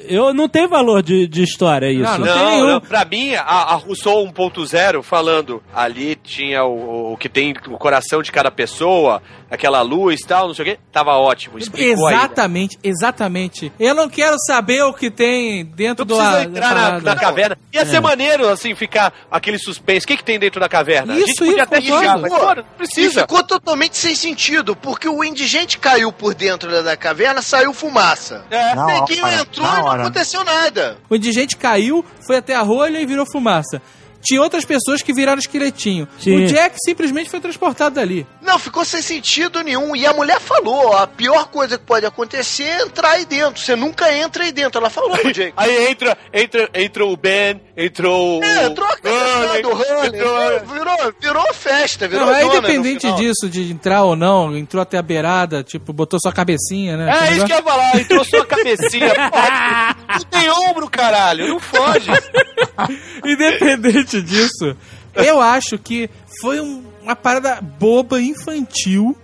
eu, 0.08 0.26
eu 0.28 0.34
não 0.34 0.48
tem 0.48 0.66
valor 0.66 1.02
de, 1.02 1.26
de 1.26 1.42
história 1.42 1.90
isso. 1.90 2.02
Não, 2.18 2.18
Não, 2.18 2.66
não, 2.66 2.80
pra 2.80 3.04
mim, 3.04 3.34
a, 3.34 3.42
a 3.42 3.74
Rousseau 3.74 4.24
1.0 4.26 5.02
falando 5.02 5.62
ali 5.74 6.16
tinha 6.16 6.64
o, 6.64 7.09
o 7.09 7.09
que 7.16 7.28
tem 7.28 7.54
o 7.68 7.78
coração 7.78 8.22
de 8.22 8.30
cada 8.32 8.50
pessoa, 8.50 9.22
aquela 9.50 9.80
luz 9.82 10.20
e 10.20 10.26
tal, 10.26 10.48
não 10.48 10.54
sei 10.54 10.62
o 10.62 10.68
quê, 10.68 10.78
tava 10.92 11.12
ótimo. 11.12 11.58
Explicou 11.58 12.06
aí, 12.06 12.14
né? 12.14 12.20
Exatamente, 12.20 12.78
exatamente. 12.82 13.72
Eu 13.78 13.94
não 13.94 14.08
quero 14.08 14.36
saber 14.46 14.82
o 14.82 14.92
que 14.92 15.10
tem 15.10 15.64
dentro 15.64 16.04
Não 16.04 16.16
do 16.16 16.16
precisa 16.16 16.36
da 16.38 16.42
entrar 16.58 16.74
na, 16.74 17.00
na 17.00 17.16
caverna. 17.16 17.58
Ia 17.72 17.80
É. 17.82 17.84
ser 17.84 18.00
maneiro, 18.00 18.48
assim, 18.48 18.74
ficar 18.74 19.12
aquele 19.30 19.58
suspense. 19.58 20.04
O 20.04 20.08
que, 20.08 20.16
que 20.16 20.24
tem 20.24 20.38
dentro 20.38 20.60
da 20.60 20.68
caverna? 20.68 21.14
a 21.14 21.16
gente 21.18 21.30
Isso, 21.30 21.38
podia 21.38 21.52
isso, 21.54 21.62
até 21.62 21.80
concordo. 21.80 22.00
chegar, 22.00 22.18
mas 22.18 22.32
pô, 22.32 22.54
não 22.54 22.62
E 22.62 22.76
precisa. 22.76 23.20
ficou 23.22 23.42
totalmente 23.42 23.96
sem 23.96 24.14
sentido, 24.14 24.76
porque 24.76 25.08
o 25.08 25.24
indigente 25.24 25.78
caiu 25.78 26.12
por 26.12 26.34
dentro 26.34 26.70
da- 26.82 26.96
caverna, 26.96 27.40
saiu 27.42 27.72
fumaça. 27.72 28.44
É. 28.50 28.74
Neguinho 28.74 29.24
hora, 29.24 29.34
entrou 29.40 29.66
na 29.66 29.72
e 29.74 29.78
não 29.80 29.84
hora. 29.86 30.02
aconteceu 30.02 30.44
nada. 30.44 30.98
O 31.08 31.16
indigente 31.16 31.56
caiu, 31.56 32.04
foi 32.26 32.36
até 32.36 32.54
a 32.54 32.60
rolha 32.62 33.00
e 33.00 33.06
virou 33.06 33.24
fumaça. 33.30 33.80
Tinha 34.22 34.42
outras 34.42 34.64
pessoas 34.64 35.02
que 35.02 35.12
viraram 35.12 35.38
esqueletinho. 35.38 36.06
Sim. 36.18 36.44
O 36.44 36.46
Jack 36.46 36.76
simplesmente 36.84 37.30
foi 37.30 37.40
transportado 37.40 37.94
dali. 37.94 38.26
Não, 38.42 38.58
ficou 38.58 38.84
sem 38.84 39.00
sentido 39.02 39.62
nenhum. 39.62 39.94
E 39.96 40.06
a 40.06 40.12
mulher 40.12 40.38
falou: 40.40 40.88
ó, 40.90 40.96
a 41.02 41.06
pior 41.06 41.46
coisa 41.48 41.78
que 41.78 41.84
pode 41.84 42.04
acontecer 42.04 42.64
é 42.64 42.82
entrar 42.82 43.12
aí 43.12 43.24
dentro. 43.24 43.60
Você 43.60 43.74
nunca 43.76 44.12
entra 44.16 44.44
aí 44.44 44.52
dentro. 44.52 44.78
Ela 44.80 44.90
falou 44.90 45.10
pro 45.16 45.32
Jake. 45.32 45.52
Aí 45.56 45.90
entra, 45.90 46.16
entra, 46.32 46.68
entrou 46.74 47.12
o 47.12 47.16
Ben, 47.16 47.60
entrou 47.76 48.42
É, 48.42 48.60
o. 48.60 48.66
entrou 48.70 48.86
a 48.88 48.96
cabeçada 48.96 49.62
do 49.62 49.70
Honey. 49.72 50.06
entrou- 50.08 50.60
Virou, 50.74 51.14
virou 51.20 51.54
festa, 51.54 52.06
virou 52.08 52.26
Não, 52.26 52.32
no 52.32 52.42
independente 52.56 53.00
final. 53.02 53.16
disso, 53.16 53.48
de 53.48 53.70
entrar 53.72 54.04
ou 54.04 54.14
não, 54.16 54.56
entrou 54.56 54.82
até 54.82 54.98
a 54.98 55.02
beirada, 55.02 55.62
tipo, 55.62 55.92
botou 55.92 56.18
sua 56.20 56.32
cabecinha, 56.32 56.96
né? 56.96 57.08
É 57.08 57.12
Aquele 57.12 57.36
isso 57.36 57.46
que 57.46 57.52
eu 57.52 57.56
ia 57.56 57.62
falar, 57.62 57.96
entrou 58.00 58.24
sua 58.24 58.44
cabecinha. 58.46 59.08
Pode. 59.30 59.96
Não 60.12 60.20
tem 60.30 60.50
ombro, 60.50 60.88
caralho, 60.90 61.48
não 61.48 61.60
foge. 61.60 62.10
Independente 63.24 64.20
disso, 64.22 64.76
eu 65.14 65.40
acho 65.40 65.78
que 65.78 66.08
foi 66.40 66.60
um- 66.60 66.84
uma 67.02 67.16
parada 67.16 67.60
boba, 67.60 68.20
infantil, 68.20 69.16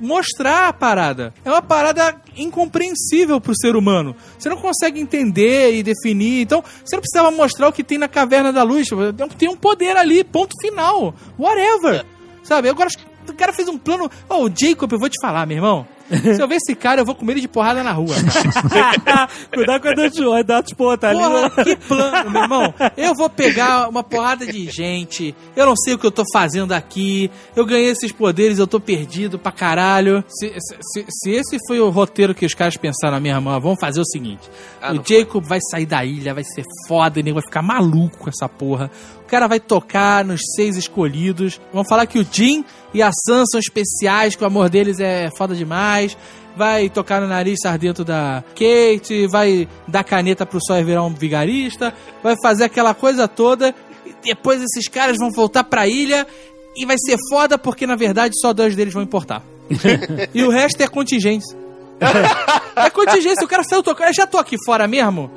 mostrar 0.00 0.68
a 0.68 0.72
parada. 0.72 1.32
É 1.44 1.50
uma 1.50 1.62
parada 1.62 2.14
incompreensível 2.36 3.40
pro 3.40 3.54
ser 3.56 3.74
humano. 3.76 4.14
Você 4.38 4.48
não 4.48 4.56
consegue 4.56 5.00
entender 5.00 5.74
e 5.74 5.82
definir. 5.82 6.42
Então, 6.42 6.62
você 6.84 6.94
não 6.96 7.00
precisava 7.00 7.30
mostrar 7.30 7.68
o 7.68 7.72
que 7.72 7.82
tem 7.84 7.98
na 7.98 8.08
caverna 8.08 8.52
da 8.52 8.62
luz. 8.62 8.88
Tem 9.36 9.48
um 9.48 9.56
poder 9.56 9.96
ali, 9.96 10.22
ponto 10.24 10.54
final. 10.60 11.14
Whatever. 11.38 12.04
Sabe? 12.42 12.68
Agora, 12.68 12.86
acho 12.86 12.98
que 12.98 13.04
o 13.30 13.34
cara 13.34 13.52
fez 13.52 13.68
um 13.68 13.78
plano. 13.78 14.10
Ô, 14.28 14.44
o 14.46 14.50
Jacob, 14.54 14.92
eu 14.92 14.98
vou 14.98 15.08
te 15.08 15.20
falar, 15.20 15.46
meu 15.46 15.56
irmão. 15.58 15.86
Se 16.08 16.40
eu 16.40 16.48
ver 16.48 16.56
esse 16.56 16.74
cara, 16.74 17.02
eu 17.02 17.04
vou 17.04 17.14
comer 17.14 17.32
ele 17.32 17.42
de 17.42 17.48
porrada 17.48 17.82
na 17.82 17.92
rua. 17.92 18.14
Cuidado 19.52 19.82
com 19.82 19.88
a 19.88 19.92
Dante 19.94 20.20
Dante 20.44 20.74
Pô, 20.74 20.96
tá 20.96 21.10
ali. 21.10 21.18
Porra, 21.18 21.42
né? 21.42 21.50
que 21.64 21.76
plano, 21.76 22.30
meu 22.30 22.42
irmão. 22.42 22.74
Eu 22.96 23.14
vou 23.14 23.28
pegar 23.28 23.88
uma 23.88 24.02
porrada 24.02 24.46
de 24.46 24.70
gente. 24.70 25.34
Eu 25.54 25.66
não 25.66 25.76
sei 25.76 25.94
o 25.94 25.98
que 25.98 26.06
eu 26.06 26.10
tô 26.10 26.24
fazendo 26.32 26.72
aqui. 26.72 27.30
Eu 27.54 27.66
ganhei 27.66 27.90
esses 27.90 28.10
poderes, 28.10 28.58
eu 28.58 28.66
tô 28.66 28.80
perdido 28.80 29.38
pra 29.38 29.52
caralho. 29.52 30.24
Se, 30.28 30.48
se- 30.58 30.76
se- 30.80 31.06
se 31.10 31.30
esse 31.30 31.58
foi 31.66 31.78
o 31.80 31.90
roteiro 31.90 32.34
que 32.34 32.46
os 32.46 32.54
caras 32.54 32.76
pensaram 32.76 33.14
na 33.14 33.20
minha 33.20 33.38
mão, 33.40 33.60
vamos 33.60 33.78
fazer 33.80 34.00
o 34.00 34.06
seguinte: 34.06 34.48
Ah, 34.80 34.92
o 34.94 35.02
Jacob 35.06 35.44
vai 35.44 35.58
sair 35.70 35.86
da 35.86 36.04
ilha, 36.04 36.32
vai 36.34 36.44
ser 36.44 36.62
foda, 36.86 37.20
o 37.20 37.22
nego 37.22 37.34
vai 37.34 37.44
ficar 37.44 37.62
maluco 37.62 38.16
com 38.18 38.30
essa 38.30 38.48
porra. 38.48 38.90
O 39.28 39.30
cara 39.30 39.46
vai 39.46 39.60
tocar 39.60 40.24
nos 40.24 40.40
seis 40.56 40.74
escolhidos. 40.78 41.60
Vão 41.70 41.84
falar 41.84 42.06
que 42.06 42.18
o 42.18 42.26
Jim 42.32 42.64
e 42.94 43.02
a 43.02 43.10
Sam 43.12 43.44
são 43.44 43.60
especiais, 43.60 44.34
que 44.34 44.42
o 44.42 44.46
amor 44.46 44.70
deles 44.70 45.00
é 45.00 45.28
foda 45.36 45.54
demais. 45.54 46.16
Vai 46.56 46.88
tocar 46.88 47.20
no 47.20 47.28
nariz 47.28 47.58
sardento 47.62 48.06
da 48.06 48.42
Kate, 48.54 49.26
vai 49.26 49.68
dar 49.86 50.02
caneta 50.02 50.46
pro 50.46 50.58
Sawyer 50.66 50.86
virar 50.86 51.04
um 51.04 51.12
vigarista, 51.12 51.92
vai 52.22 52.36
fazer 52.42 52.64
aquela 52.64 52.94
coisa 52.94 53.28
toda. 53.28 53.74
E 54.06 54.14
depois 54.24 54.62
esses 54.62 54.88
caras 54.88 55.18
vão 55.18 55.30
voltar 55.30 55.64
pra 55.64 55.86
ilha 55.86 56.26
e 56.74 56.86
vai 56.86 56.96
ser 56.96 57.18
foda 57.28 57.58
porque 57.58 57.86
na 57.86 57.96
verdade 57.96 58.34
só 58.40 58.54
dois 58.54 58.74
deles 58.74 58.94
vão 58.94 59.02
importar. 59.02 59.42
e 60.32 60.42
o 60.42 60.48
resto 60.48 60.80
é 60.80 60.88
contingência. 60.88 61.54
É 62.84 62.90
contingência, 62.90 63.44
o 63.44 63.48
cara 63.48 63.64
saiu 63.64 63.82
tocando. 63.82 64.06
Eu 64.08 64.14
já 64.14 64.24
tô 64.26 64.38
aqui 64.38 64.56
fora 64.64 64.86
mesmo. 64.86 65.30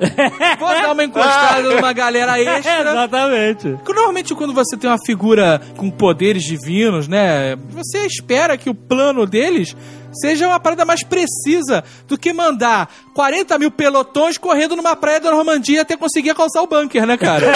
Vou 0.58 0.68
dar 0.68 0.92
uma 0.92 1.04
encostada 1.04 1.74
numa 1.74 1.92
galera 1.92 2.40
extra. 2.40 2.90
Exatamente. 2.92 3.68
Porque 3.70 3.92
Normalmente, 3.92 4.34
quando 4.34 4.54
você 4.54 4.76
tem 4.76 4.88
uma 4.88 4.98
figura 5.04 5.60
com 5.76 5.90
poderes 5.90 6.44
divinos, 6.44 7.08
né? 7.08 7.56
Você 7.70 8.06
espera 8.06 8.56
que 8.56 8.70
o 8.70 8.74
plano 8.74 9.26
deles 9.26 9.76
seja 10.12 10.46
uma 10.46 10.60
parada 10.60 10.84
mais 10.84 11.02
precisa 11.02 11.82
do 12.06 12.18
que 12.18 12.32
mandar 12.32 12.88
40 13.14 13.58
mil 13.58 13.70
pelotões 13.70 14.38
correndo 14.38 14.76
numa 14.76 14.94
praia 14.94 15.20
da 15.20 15.30
Normandia 15.30 15.82
até 15.82 15.96
conseguir 15.96 16.30
alcançar 16.30 16.62
o 16.62 16.66
bunker, 16.66 17.06
né, 17.06 17.16
cara? 17.16 17.52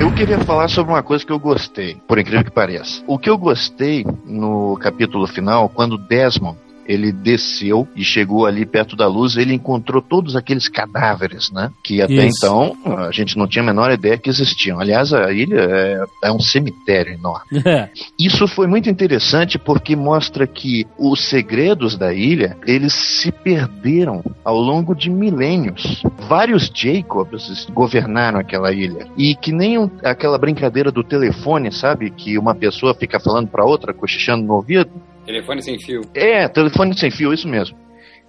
Eu, 0.00 0.12
queria 0.12 0.38
falar 0.40 0.68
sobre 0.68 0.92
uma 0.92 1.02
coisa 1.02 1.24
que 1.24 1.32
eu 1.32 1.38
gostei, 1.38 1.96
por 2.08 2.18
incrível 2.18 2.44
que 2.44 2.50
pareça. 2.50 3.02
O 3.06 3.18
que 3.18 3.30
eu 3.30 3.38
gostei 3.38 4.04
no 4.26 4.76
capítulo 4.80 5.26
final, 5.26 5.68
quando 5.68 5.96
Desmond 5.96 6.58
ele 6.86 7.12
desceu 7.12 7.86
e 7.96 8.04
chegou 8.04 8.46
ali 8.46 8.64
perto 8.66 8.96
da 8.96 9.06
luz, 9.06 9.36
ele 9.36 9.54
encontrou 9.54 10.00
todos 10.02 10.36
aqueles 10.36 10.68
cadáveres, 10.68 11.50
né? 11.50 11.70
Que 11.82 12.00
até 12.02 12.26
Isso. 12.26 12.36
então 12.38 12.76
a 12.84 13.10
gente 13.10 13.36
não 13.36 13.46
tinha 13.46 13.62
a 13.62 13.66
menor 13.66 13.90
ideia 13.92 14.18
que 14.18 14.28
existiam. 14.30 14.80
Aliás, 14.80 15.12
a 15.12 15.32
ilha 15.32 15.60
é, 15.60 16.04
é 16.24 16.32
um 16.32 16.40
cemitério 16.40 17.12
enorme. 17.14 17.62
É. 17.74 17.88
Isso 18.20 18.46
foi 18.46 18.66
muito 18.66 18.90
interessante 18.90 19.58
porque 19.58 19.96
mostra 19.96 20.46
que 20.46 20.86
os 20.98 21.28
segredos 21.28 21.96
da 21.96 22.12
ilha, 22.12 22.56
eles 22.66 22.92
se 22.92 23.32
perderam 23.32 24.22
ao 24.44 24.58
longo 24.58 24.94
de 24.94 25.08
milênios. 25.10 26.02
Vários 26.28 26.70
Jacobs 26.74 27.66
governaram 27.72 28.38
aquela 28.38 28.70
ilha. 28.72 29.06
E 29.16 29.34
que 29.34 29.50
nem 29.52 29.78
um- 29.78 29.90
aquela 30.02 30.36
brincadeira 30.38 30.92
do 30.92 31.02
telefone, 31.02 31.72
sabe? 31.72 32.10
Que 32.10 32.36
uma 32.38 32.54
pessoa 32.54 32.94
fica 32.94 33.18
falando 33.18 33.48
para 33.48 33.64
outra, 33.64 33.94
cochichando 33.94 34.44
no 34.44 34.54
ouvido. 34.54 34.90
Telefone 35.24 35.62
sem 35.62 35.78
fio. 35.78 36.02
É, 36.14 36.48
telefone 36.48 36.96
sem 36.96 37.10
fio, 37.10 37.32
isso 37.32 37.48
mesmo. 37.48 37.76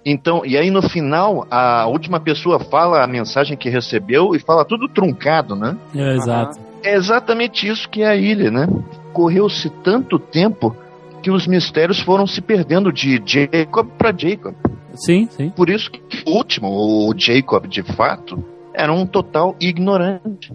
Então, 0.04 0.46
e 0.46 0.56
aí 0.56 0.70
no 0.70 0.82
final, 0.88 1.46
a 1.50 1.86
última 1.88 2.20
pessoa 2.20 2.60
fala 2.60 3.02
a 3.02 3.06
mensagem 3.08 3.56
que 3.56 3.68
recebeu 3.68 4.36
e 4.36 4.38
fala 4.38 4.64
tudo 4.64 4.88
truncado, 4.88 5.56
né? 5.56 5.76
É, 5.94 6.14
Exato. 6.14 6.60
É 6.82 6.94
exatamente 6.94 7.66
isso 7.66 7.88
que 7.88 8.02
é 8.02 8.06
a 8.06 8.14
ilha, 8.14 8.50
né? 8.50 8.68
Correu-se 9.12 9.68
tanto 9.82 10.18
tempo 10.18 10.76
que 11.20 11.30
os 11.30 11.44
mistérios 11.44 11.98
foram 12.00 12.24
se 12.24 12.40
perdendo 12.40 12.92
de 12.92 13.20
Jacob 13.26 13.88
para 13.98 14.14
Jacob. 14.16 14.54
Sim, 14.94 15.26
sim. 15.28 15.50
Por 15.50 15.68
isso 15.68 15.90
que 15.90 16.00
o 16.24 16.36
último, 16.36 16.68
o 16.68 17.12
Jacob 17.18 17.66
de 17.66 17.82
fato, 17.82 18.42
era 18.72 18.92
um 18.92 19.04
total 19.04 19.56
ignorante. 19.60 20.52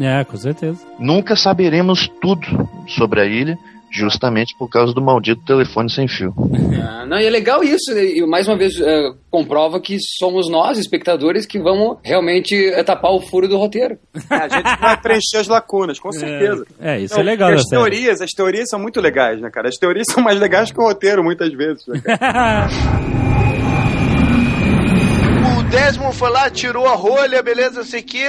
É, 0.00 0.24
com 0.24 0.36
certeza. 0.38 0.80
Nunca 0.98 1.36
saberemos 1.36 2.08
tudo 2.20 2.46
sobre 2.88 3.20
a 3.20 3.26
ilha, 3.26 3.58
justamente 3.94 4.56
por 4.58 4.68
causa 4.68 4.92
do 4.92 5.00
maldito 5.00 5.44
telefone 5.44 5.88
sem 5.90 6.08
fio. 6.08 6.34
Ah, 6.82 7.06
não, 7.06 7.18
e 7.18 7.26
é 7.26 7.30
legal 7.30 7.62
isso, 7.62 7.94
né? 7.94 8.04
e 8.04 8.26
mais 8.26 8.48
uma 8.48 8.56
vez 8.56 8.78
é, 8.80 9.12
comprova 9.30 9.80
que 9.80 9.96
somos 10.18 10.50
nós, 10.50 10.78
espectadores, 10.78 11.46
que 11.46 11.60
vamos 11.60 11.98
realmente 12.02 12.54
é, 12.54 12.82
tapar 12.82 13.12
o 13.12 13.20
furo 13.20 13.46
do 13.46 13.56
roteiro. 13.56 13.96
É, 14.28 14.34
a 14.34 14.48
gente 14.48 14.80
vai 14.80 15.00
preencher 15.00 15.38
as 15.38 15.48
lacunas, 15.48 16.00
com 16.00 16.10
certeza. 16.10 16.66
É, 16.80 16.98
isso 16.98 17.14
Não, 17.14 17.20
é 17.20 17.24
legal 17.24 17.52
As 17.52 17.64
teorias, 17.64 18.20
as 18.20 18.30
teorias 18.32 18.68
são 18.68 18.80
muito 18.80 19.00
legais, 19.00 19.40
né, 19.40 19.48
cara? 19.48 19.68
As 19.68 19.76
teorias 19.76 20.06
são 20.10 20.22
mais 20.22 20.40
legais 20.40 20.72
que 20.72 20.80
o 20.80 20.84
roteiro, 20.84 21.22
muitas 21.22 21.52
vezes. 21.52 21.86
Né, 21.86 22.00
cara? 22.00 22.68
O 25.58 25.62
Desmond 25.64 26.16
foi 26.16 26.30
lá, 26.30 26.48
tirou 26.50 26.86
a 26.86 26.94
rolha, 26.94 27.42
beleza, 27.42 27.76
não 27.76 27.84
sei 27.84 28.00
o 28.00 28.04
quê. 28.04 28.28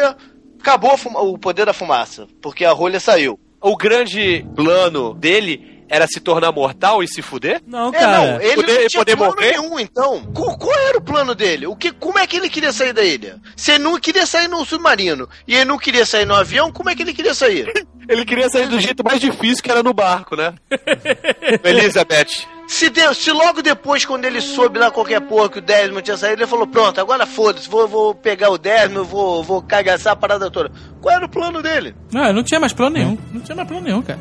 acabou 0.59 0.95
o 1.15 1.37
poder 1.37 1.65
da 1.65 1.73
fumaça, 1.73 2.27
porque 2.41 2.65
a 2.65 2.71
rolha 2.71 2.99
saiu. 2.99 3.39
O 3.67 3.75
grande 3.75 4.45
plano 4.55 5.13
dele 5.13 5.73
era 5.89 6.07
se 6.07 6.19
tornar 6.19 6.51
mortal 6.51 7.03
e 7.03 7.07
se 7.07 7.21
fuder? 7.21 7.61
Não, 7.67 7.93
É, 7.93 8.01
não, 8.07 8.41
ele 8.41 8.55
Poder- 8.55 8.79
não 8.81 8.87
tinha 8.87 8.99
poder 9.01 9.17
plano 9.17 9.35
morrer? 9.35 9.51
nenhum, 9.51 9.79
então. 9.79 10.23
Qual, 10.33 10.57
qual 10.57 10.73
era 10.87 10.97
o 10.97 11.01
plano 11.01 11.35
dele? 11.35 11.67
O 11.67 11.75
que, 11.75 11.91
como 11.91 12.17
é 12.17 12.25
que 12.25 12.37
ele 12.37 12.49
queria 12.49 12.71
sair 12.73 12.91
da 12.93 13.03
ilha? 13.03 13.37
Se 13.55 13.71
ele 13.71 13.83
não 13.83 13.99
queria 13.99 14.25
sair 14.25 14.47
no 14.47 14.65
submarino 14.65 15.29
e 15.47 15.55
ele 15.55 15.65
não 15.65 15.77
queria 15.77 16.05
sair 16.05 16.25
no 16.25 16.33
avião, 16.35 16.71
como 16.71 16.89
é 16.89 16.95
que 16.95 17.03
ele 17.03 17.13
queria 17.13 17.33
sair? 17.33 17.71
Ele 18.07 18.23
queria 18.23 18.47
sair 18.49 18.67
do 18.67 18.79
jeito 18.79 19.03
mais 19.03 19.19
difícil 19.19 19.63
que 19.63 19.71
era 19.71 19.81
no 19.81 19.91
barco, 19.91 20.35
né? 20.35 20.53
Elizabeth. 21.65 22.45
Se, 22.67 22.89
deu, 22.89 23.13
se 23.13 23.31
logo 23.31 23.61
depois, 23.61 24.05
quando 24.05 24.25
ele 24.25 24.41
soube 24.41 24.79
lá 24.79 24.89
qualquer 24.89 25.21
porra 25.21 25.49
que 25.49 25.59
o 25.59 25.61
Desmond 25.61 26.01
tinha 26.01 26.17
saído, 26.17 26.41
ele 26.41 26.49
falou: 26.49 26.65
Pronto, 26.65 26.99
agora 26.99 27.25
foda-se, 27.25 27.69
vou, 27.69 27.87
vou 27.87 28.15
pegar 28.15 28.49
o 28.49 28.57
Desmond, 28.57 29.07
vou, 29.07 29.43
vou 29.43 29.61
cagaçar 29.61 30.13
a 30.13 30.15
parada 30.15 30.49
toda. 30.49 30.71
Qual 31.01 31.15
era 31.15 31.25
o 31.25 31.29
plano 31.29 31.61
dele? 31.61 31.95
Não, 32.11 32.33
não 32.33 32.43
tinha 32.43 32.59
mais 32.59 32.73
plano 32.73 32.95
nenhum. 32.95 33.17
Não 33.31 33.41
tinha 33.41 33.55
mais 33.55 33.67
plano 33.67 33.83
nenhum, 33.83 34.01
cara. 34.01 34.19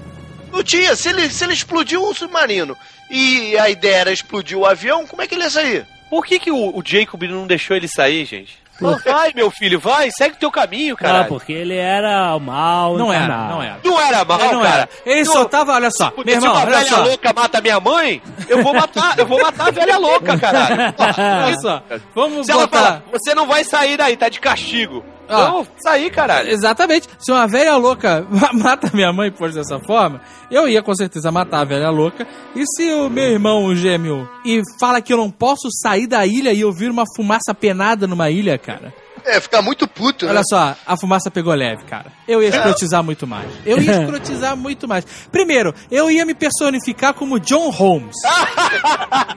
Não 0.52 0.62
tinha. 0.62 0.94
Se 0.94 1.08
ele, 1.08 1.28
se 1.30 1.42
ele 1.42 1.54
explodiu 1.54 2.02
o 2.02 2.14
submarino 2.14 2.76
e 3.10 3.56
a 3.58 3.68
ideia 3.70 3.96
era 3.96 4.12
explodir 4.12 4.56
o 4.56 4.66
avião, 4.66 5.06
como 5.06 5.22
é 5.22 5.26
que 5.26 5.34
ele 5.34 5.44
ia 5.44 5.50
sair? 5.50 5.86
Por 6.10 6.24
que, 6.24 6.38
que 6.38 6.50
o, 6.50 6.78
o 6.78 6.82
Jacob 6.84 7.22
não 7.24 7.46
deixou 7.46 7.76
ele 7.76 7.88
sair, 7.88 8.24
gente? 8.24 8.63
Não, 8.80 8.98
vai, 8.98 9.32
meu 9.34 9.50
filho, 9.50 9.78
vai, 9.78 10.10
segue 10.10 10.34
o 10.34 10.38
teu 10.38 10.50
caminho, 10.50 10.96
cara. 10.96 11.20
Ah, 11.20 11.24
porque 11.24 11.52
ele 11.52 11.76
era 11.76 12.36
mal 12.38 12.96
Não 12.98 13.12
era, 13.12 13.36
não 13.48 13.62
era. 13.62 13.78
Não 13.84 14.00
era 14.00 14.24
mal, 14.24 14.40
Ele 14.40 14.52
não 14.52 14.62
cara. 14.62 14.74
era. 14.74 14.88
Ele 15.06 15.24
Não, 15.24 15.32
só 15.32 15.44
tava, 15.44 15.72
olha 15.74 15.90
só, 15.90 16.12
meu 16.16 16.24
se 16.26 16.30
irmão, 16.32 16.52
uma 16.52 16.60
olha 16.62 16.70
velha 16.78 16.88
só. 16.90 17.02
louca 17.02 17.32
mata 17.32 17.60
minha 17.60 17.78
mãe, 17.80 18.22
eu 18.48 18.62
vou 18.62 18.74
matar, 18.74 19.18
eu 19.18 19.26
vou 19.26 19.40
matar 19.40 19.68
a 19.68 19.70
velha 19.70 19.96
louca, 19.98 20.36
caralho. 20.38 20.94
Olha 21.46 21.58
só, 21.60 21.82
vamos 22.14 22.46
Se 22.46 22.52
ela 22.52 22.62
botar... 22.66 22.78
falar, 22.78 23.02
você 23.12 23.34
não 23.34 23.46
vai 23.46 23.62
sair 23.64 23.96
daí, 23.96 24.16
tá 24.16 24.28
de 24.28 24.40
castigo. 24.40 25.04
Ah. 25.28 25.62
Sair, 25.82 26.10
caralho. 26.10 26.50
Exatamente. 26.50 27.08
Se 27.18 27.32
uma 27.32 27.46
velha 27.46 27.76
louca 27.76 28.26
mata 28.52 28.90
minha 28.92 29.12
mãe 29.12 29.30
por 29.30 29.50
dessa 29.52 29.78
forma, 29.80 30.20
eu 30.50 30.68
ia 30.68 30.82
com 30.82 30.94
certeza 30.94 31.30
matar 31.32 31.60
a 31.60 31.64
velha 31.64 31.90
louca. 31.90 32.26
E 32.54 32.64
se 32.66 32.92
o 32.92 33.08
meu 33.08 33.24
irmão 33.24 33.74
gêmeo 33.74 34.28
e 34.44 34.60
fala 34.78 35.00
que 35.00 35.12
eu 35.12 35.16
não 35.16 35.30
posso 35.30 35.68
sair 35.82 36.06
da 36.06 36.26
ilha 36.26 36.52
e 36.52 36.60
eu 36.60 36.72
vir 36.72 36.90
uma 36.90 37.04
fumaça 37.16 37.54
penada 37.54 38.06
numa 38.06 38.30
ilha, 38.30 38.58
cara? 38.58 38.92
É, 39.26 39.40
ficar 39.40 39.62
muito 39.62 39.88
puto, 39.88 40.26
Olha 40.26 40.42
só, 40.44 40.76
a 40.86 40.96
fumaça 40.98 41.30
pegou 41.30 41.54
leve, 41.54 41.84
cara. 41.84 42.12
Eu 42.28 42.42
ia 42.42 42.50
escrotizar 42.50 43.02
muito 43.02 43.26
mais. 43.26 43.48
Eu 43.64 43.80
ia 43.80 43.92
escrotizar 44.02 44.54
muito 44.54 44.86
mais. 44.86 45.04
Primeiro, 45.32 45.74
eu 45.90 46.10
ia 46.10 46.26
me 46.26 46.34
personificar 46.34 47.14
como 47.14 47.40
John 47.40 47.70
Holmes. 47.70 48.16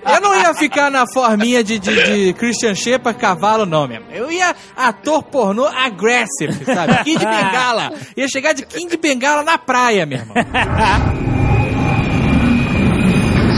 Eu 0.07 0.21
não 0.21 0.35
ia 0.35 0.53
ficar 0.53 0.89
na 0.89 1.05
forminha 1.13 1.63
de, 1.63 1.77
de, 1.77 1.93
de 2.03 2.33
Christian 2.33 2.73
Shepard 2.73 3.19
cavalo, 3.19 3.65
não, 3.65 3.88
mesmo. 3.88 4.05
Eu 4.09 4.31
ia 4.31 4.55
ator 4.75 5.21
pornô 5.21 5.65
aggressive, 5.65 6.65
sabe? 6.65 7.03
Kid 7.03 7.19
Bengala. 7.25 7.91
Ia 8.15 8.27
chegar 8.27 8.53
de 8.53 8.65
Kid 8.65 8.95
Bengala 8.97 9.43
na 9.43 9.57
praia, 9.57 10.05
meu 10.05 10.19
irmão. 10.19 10.35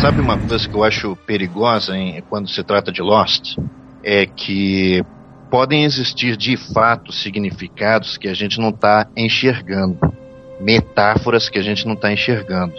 Sabe 0.02 0.22
uma 0.22 0.38
coisa 0.38 0.68
que 0.68 0.76
eu 0.76 0.84
acho 0.84 1.16
perigosa 1.28 1.96
em, 1.96 2.22
quando 2.30 2.50
se 2.50 2.64
trata 2.64 2.92
de 2.92 3.02
Lost? 3.02 3.58
É 4.04 4.26
que 4.26 5.04
podem 5.50 5.84
existir 5.84 6.38
de 6.38 6.56
fato 6.56 7.12
significados 7.12 8.18
que 8.18 8.28
a 8.28 8.34
gente 8.34 8.60
não 8.60 8.70
está 8.70 9.08
enxergando, 9.16 9.98
metáforas 10.60 11.50
que 11.50 11.58
a 11.58 11.62
gente 11.62 11.86
não 11.86 11.94
está 11.94 12.12
enxergando. 12.12 12.76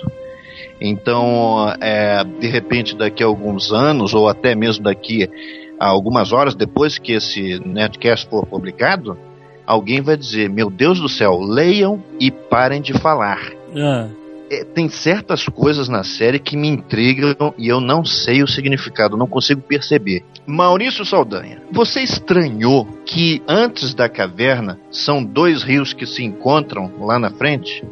Então, 0.81 1.75
é, 1.81 2.25
de 2.25 2.49
repente, 2.49 2.97
daqui 2.97 3.23
a 3.23 3.27
alguns 3.27 3.73
anos, 3.73 4.15
ou 4.15 4.29
até 4.29 4.55
mesmo 4.55 4.85
daqui 4.85 5.29
a 5.79 5.87
algumas 5.87 6.33
horas 6.33 6.55
depois 6.55 6.99
que 6.99 7.13
esse 7.13 7.59
netcast 7.67 8.29
for 8.29 8.47
publicado, 8.47 9.17
alguém 9.67 10.01
vai 10.01 10.17
dizer: 10.17 10.49
Meu 10.49 10.71
Deus 10.71 10.99
do 11.01 11.09
céu, 11.09 11.39
leiam 11.41 12.03
e 12.19 12.31
parem 12.31 12.81
de 12.81 12.95
falar. 12.95 13.41
Ah. 13.77 14.09
É, 14.51 14.65
tem 14.65 14.89
certas 14.89 15.47
coisas 15.47 15.89
na 15.89 16.03
série 16.03 16.41
que 16.41 16.57
me 16.57 16.67
intrigam 16.67 17.55
e 17.57 17.69
eu 17.69 17.81
não 17.81 18.05
sei 18.05 18.43
o 18.43 18.49
significado, 18.49 19.17
não 19.17 19.29
consigo 19.29 19.61
perceber. 19.61 20.25
Maurício 20.45 21.05
Saldanha, 21.05 21.63
você 21.71 22.01
estranhou 22.01 22.85
que 23.07 23.41
antes 23.47 23.95
da 23.95 24.09
caverna 24.09 24.81
são 24.91 25.23
dois 25.23 25.63
rios 25.63 25.93
que 25.93 26.05
se 26.05 26.25
encontram 26.25 26.93
lá 26.99 27.17
na 27.17 27.31
frente? 27.31 27.85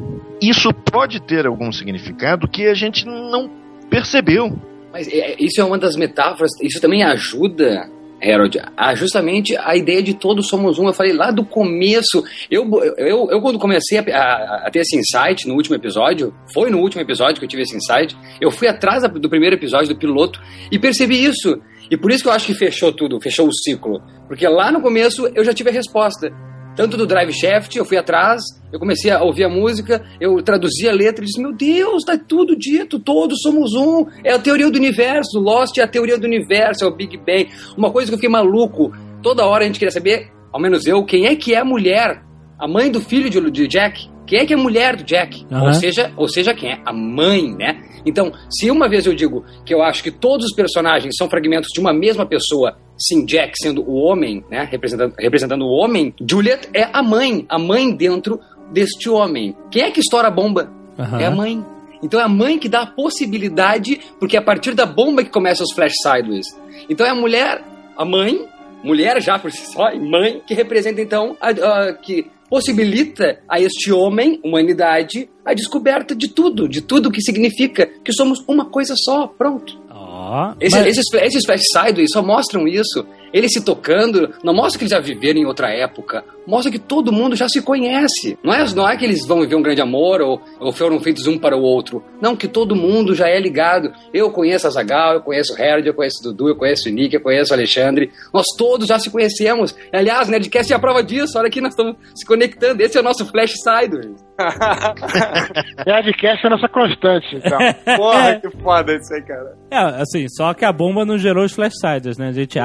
Isso 0.42 0.72
pode 0.72 1.20
ter 1.20 1.46
algum 1.46 1.70
significado 1.70 2.48
que 2.48 2.66
a 2.66 2.74
gente 2.74 3.06
não 3.06 3.48
percebeu. 3.88 4.58
Mas 4.92 5.06
é, 5.06 5.36
isso 5.38 5.60
é 5.60 5.64
uma 5.64 5.78
das 5.78 5.94
metáforas, 5.94 6.50
isso 6.60 6.80
também 6.80 7.04
ajuda, 7.04 7.88
Harold, 8.22 8.58
a 8.76 8.94
justamente 8.94 9.56
a 9.56 9.76
ideia 9.76 10.02
de 10.02 10.14
todos 10.14 10.48
somos 10.48 10.78
um. 10.78 10.86
Eu 10.86 10.92
falei 10.92 11.12
lá 11.12 11.30
do 11.30 11.44
começo, 11.44 12.24
eu, 12.50 12.68
eu, 12.96 13.28
eu 13.30 13.40
quando 13.40 13.58
comecei 13.58 13.98
a, 13.98 14.02
a- 14.02 14.62
a 14.66 14.70
ter 14.70 14.80
esse 14.80 14.96
insight 14.96 15.46
no 15.46 15.54
último 15.54 15.76
episódio, 15.76 16.34
foi 16.52 16.70
no 16.70 16.78
último 16.78 17.02
episódio 17.02 17.38
que 17.38 17.44
eu 17.44 17.48
tive 17.48 17.62
esse 17.62 17.76
insight, 17.76 18.16
eu 18.40 18.50
fui 18.50 18.68
atrás 18.68 19.02
do 19.02 19.28
primeiro 19.28 19.56
episódio 19.56 19.88
do 19.88 19.96
piloto 19.98 20.40
e 20.70 20.78
percebi 20.78 21.22
isso. 21.24 21.60
E 21.90 21.96
por 21.96 22.10
isso 22.10 22.22
que 22.22 22.28
eu 22.28 22.32
acho 22.32 22.46
que 22.46 22.54
fechou 22.54 22.92
tudo, 22.92 23.18
fechou 23.20 23.48
o 23.48 23.52
ciclo. 23.54 24.02
Porque 24.26 24.46
lá 24.46 24.70
no 24.70 24.82
começo 24.82 25.26
eu 25.34 25.42
já 25.42 25.54
tive 25.54 25.70
a 25.70 25.72
resposta. 25.72 26.30
Tanto 26.78 26.96
do 26.96 27.08
Drive 27.08 27.32
Shaft, 27.32 27.74
eu 27.74 27.84
fui 27.84 27.96
atrás, 27.96 28.40
eu 28.72 28.78
comecei 28.78 29.10
a 29.10 29.20
ouvir 29.20 29.42
a 29.42 29.48
música, 29.48 30.00
eu 30.20 30.40
traduzi 30.44 30.88
a 30.88 30.92
letra 30.92 31.24
e 31.24 31.26
disse: 31.26 31.42
Meu 31.42 31.52
Deus, 31.52 32.04
tá 32.04 32.16
tudo 32.16 32.56
dito, 32.56 33.00
todos 33.00 33.40
somos 33.42 33.74
um. 33.74 34.06
É 34.22 34.32
a 34.32 34.38
teoria 34.38 34.70
do 34.70 34.78
universo, 34.78 35.40
Lost 35.40 35.76
é 35.76 35.82
a 35.82 35.88
teoria 35.88 36.16
do 36.16 36.24
universo, 36.24 36.84
é 36.84 36.86
o 36.86 36.94
Big 36.94 37.16
Bang. 37.16 37.48
Uma 37.76 37.90
coisa 37.90 38.08
que 38.08 38.14
eu 38.14 38.18
fiquei 38.18 38.30
maluco, 38.30 38.92
toda 39.20 39.44
hora 39.44 39.64
a 39.64 39.66
gente 39.66 39.80
queria 39.80 39.90
saber, 39.90 40.30
ao 40.52 40.60
menos 40.60 40.86
eu, 40.86 41.04
quem 41.04 41.26
é 41.26 41.34
que 41.34 41.52
é 41.52 41.58
a 41.58 41.64
mulher, 41.64 42.22
a 42.56 42.68
mãe 42.68 42.92
do 42.92 43.00
filho 43.00 43.28
de, 43.28 43.50
de 43.50 43.66
Jack? 43.66 44.08
Quem 44.24 44.38
é 44.38 44.46
que 44.46 44.52
é 44.52 44.56
a 44.56 44.60
mulher 44.60 44.94
do 44.94 45.02
Jack? 45.02 45.44
Aham. 45.50 45.64
Ou 45.64 45.72
seja, 45.72 46.12
ou 46.16 46.28
seja, 46.28 46.54
quem 46.54 46.70
é 46.70 46.80
a 46.86 46.92
mãe, 46.92 47.56
né? 47.56 47.82
Então, 48.08 48.32
se 48.50 48.70
uma 48.70 48.88
vez 48.88 49.06
eu 49.06 49.14
digo 49.14 49.44
que 49.64 49.74
eu 49.74 49.82
acho 49.82 50.02
que 50.02 50.10
todos 50.10 50.46
os 50.46 50.54
personagens 50.54 51.14
são 51.16 51.28
fragmentos 51.28 51.68
de 51.72 51.80
uma 51.80 51.92
mesma 51.92 52.24
pessoa, 52.26 52.76
sim, 52.98 53.24
Jack 53.24 53.52
sendo 53.60 53.82
o 53.82 53.94
homem, 53.94 54.44
né, 54.50 54.66
representando, 54.70 55.14
representando 55.18 55.62
o 55.62 55.70
homem, 55.70 56.14
Juliet 56.28 56.68
é 56.72 56.88
a 56.92 57.02
mãe, 57.02 57.44
a 57.48 57.58
mãe 57.58 57.94
dentro 57.94 58.40
deste 58.72 59.08
homem. 59.08 59.56
Quem 59.70 59.82
é 59.82 59.90
que 59.90 60.00
estoura 60.00 60.28
a 60.28 60.30
bomba? 60.30 60.72
Aham. 60.98 61.20
É 61.20 61.26
a 61.26 61.30
mãe. 61.30 61.64
Então 62.02 62.20
é 62.20 62.22
a 62.22 62.28
mãe 62.28 62.58
que 62.58 62.68
dá 62.68 62.82
a 62.82 62.86
possibilidade, 62.86 64.00
porque 64.18 64.36
é 64.36 64.38
a 64.40 64.42
partir 64.42 64.74
da 64.74 64.86
bomba 64.86 65.24
que 65.24 65.30
começam 65.30 65.64
os 65.64 65.74
flash 65.74 65.94
sideways. 66.02 66.46
Então 66.88 67.06
é 67.06 67.10
a 67.10 67.14
mulher, 67.14 67.62
a 67.96 68.04
mãe, 68.04 68.46
mulher 68.82 69.20
já 69.20 69.38
por 69.38 69.50
si 69.52 69.72
só, 69.72 69.90
e 69.90 69.98
mãe, 70.00 70.42
que 70.46 70.54
representa 70.54 71.00
então, 71.00 71.36
a, 71.40 71.48
a- 71.50 71.92
que 71.94 72.26
possibilita 72.48 73.40
a 73.48 73.60
este 73.60 73.92
homem, 73.92 74.40
humanidade, 74.42 75.28
a 75.44 75.52
descoberta 75.54 76.14
de 76.14 76.28
tudo, 76.28 76.68
de 76.68 76.80
tudo 76.80 77.10
que 77.10 77.20
significa 77.20 77.86
que 78.04 78.12
somos 78.12 78.42
uma 78.48 78.66
coisa 78.70 78.94
só, 78.96 79.26
pronto. 79.26 79.78
Ó. 79.90 80.54
Esse- 80.60 80.76
mas- 80.78 80.86
esses, 80.86 81.04
esses 81.14 81.44
flash 81.44 81.62
sideways 81.72 82.10
só 82.12 82.22
mostram 82.22 82.66
isso. 82.66 83.06
Eles 83.32 83.52
se 83.52 83.64
tocando, 83.64 84.34
não 84.42 84.54
mostra 84.54 84.78
que 84.78 84.84
eles 84.84 84.92
já 84.92 85.00
viveram 85.00 85.40
em 85.40 85.46
outra 85.46 85.68
época, 85.70 86.24
mostra 86.46 86.72
que 86.72 86.78
todo 86.78 87.12
mundo 87.12 87.36
já 87.36 87.48
se 87.48 87.60
conhece. 87.60 88.38
Não 88.42 88.54
é, 88.54 88.64
não 88.74 88.88
é 88.88 88.96
que 88.96 89.04
eles 89.04 89.26
vão 89.26 89.40
viver 89.40 89.54
um 89.54 89.62
grande 89.62 89.82
amor 89.82 90.20
ou, 90.20 90.40
ou 90.58 90.72
foram 90.72 90.98
feitos 90.98 91.26
um 91.26 91.38
para 91.38 91.56
o 91.56 91.62
outro. 91.62 92.02
Não, 92.20 92.34
que 92.34 92.48
todo 92.48 92.74
mundo 92.74 93.14
já 93.14 93.28
é 93.28 93.38
ligado. 93.38 93.92
Eu 94.12 94.30
conheço 94.30 94.66
a 94.66 94.70
Zagal, 94.70 95.14
eu 95.14 95.20
conheço 95.20 95.52
o 95.52 95.62
Harold, 95.62 95.86
eu 95.86 95.94
conheço 95.94 96.20
o 96.20 96.22
Dudu, 96.22 96.48
eu 96.48 96.56
conheço 96.56 96.88
o 96.88 96.92
Nick, 96.92 97.14
eu 97.14 97.20
conheço 97.20 97.52
o 97.52 97.54
Alexandre. 97.54 98.10
Nós 98.32 98.46
todos 98.56 98.86
já 98.86 98.98
se 98.98 99.10
conhecemos. 99.10 99.76
Aliás, 99.92 100.28
o 100.28 100.30
Nerdcast 100.30 100.72
é 100.72 100.76
a 100.76 100.78
prova 100.78 101.02
disso. 101.02 101.38
Olha 101.38 101.48
aqui, 101.48 101.60
nós 101.60 101.72
estamos 101.72 101.96
se 102.14 102.26
conectando. 102.26 102.82
Esse 102.82 102.96
é 102.96 103.00
o 103.00 103.04
nosso 103.04 103.26
flash 103.26 103.52
sideways. 103.62 104.26
Nerdcast 105.86 106.44
é 106.44 106.46
a 106.46 106.50
nossa 106.50 106.68
constante, 106.68 107.36
então. 107.36 107.58
Porra, 107.96 108.40
que 108.40 108.50
foda 108.62 108.94
isso 108.94 109.12
aí, 109.12 109.22
cara. 109.22 109.56
É, 109.70 110.02
assim, 110.02 110.26
só 110.28 110.54
que 110.54 110.64
a 110.64 110.72
bomba 110.72 111.04
não 111.04 111.18
gerou 111.18 111.44
os 111.44 111.52
flash 111.52 111.74
siders, 111.80 112.16
né? 112.16 112.28
A 112.28 112.32
gente 112.32 112.58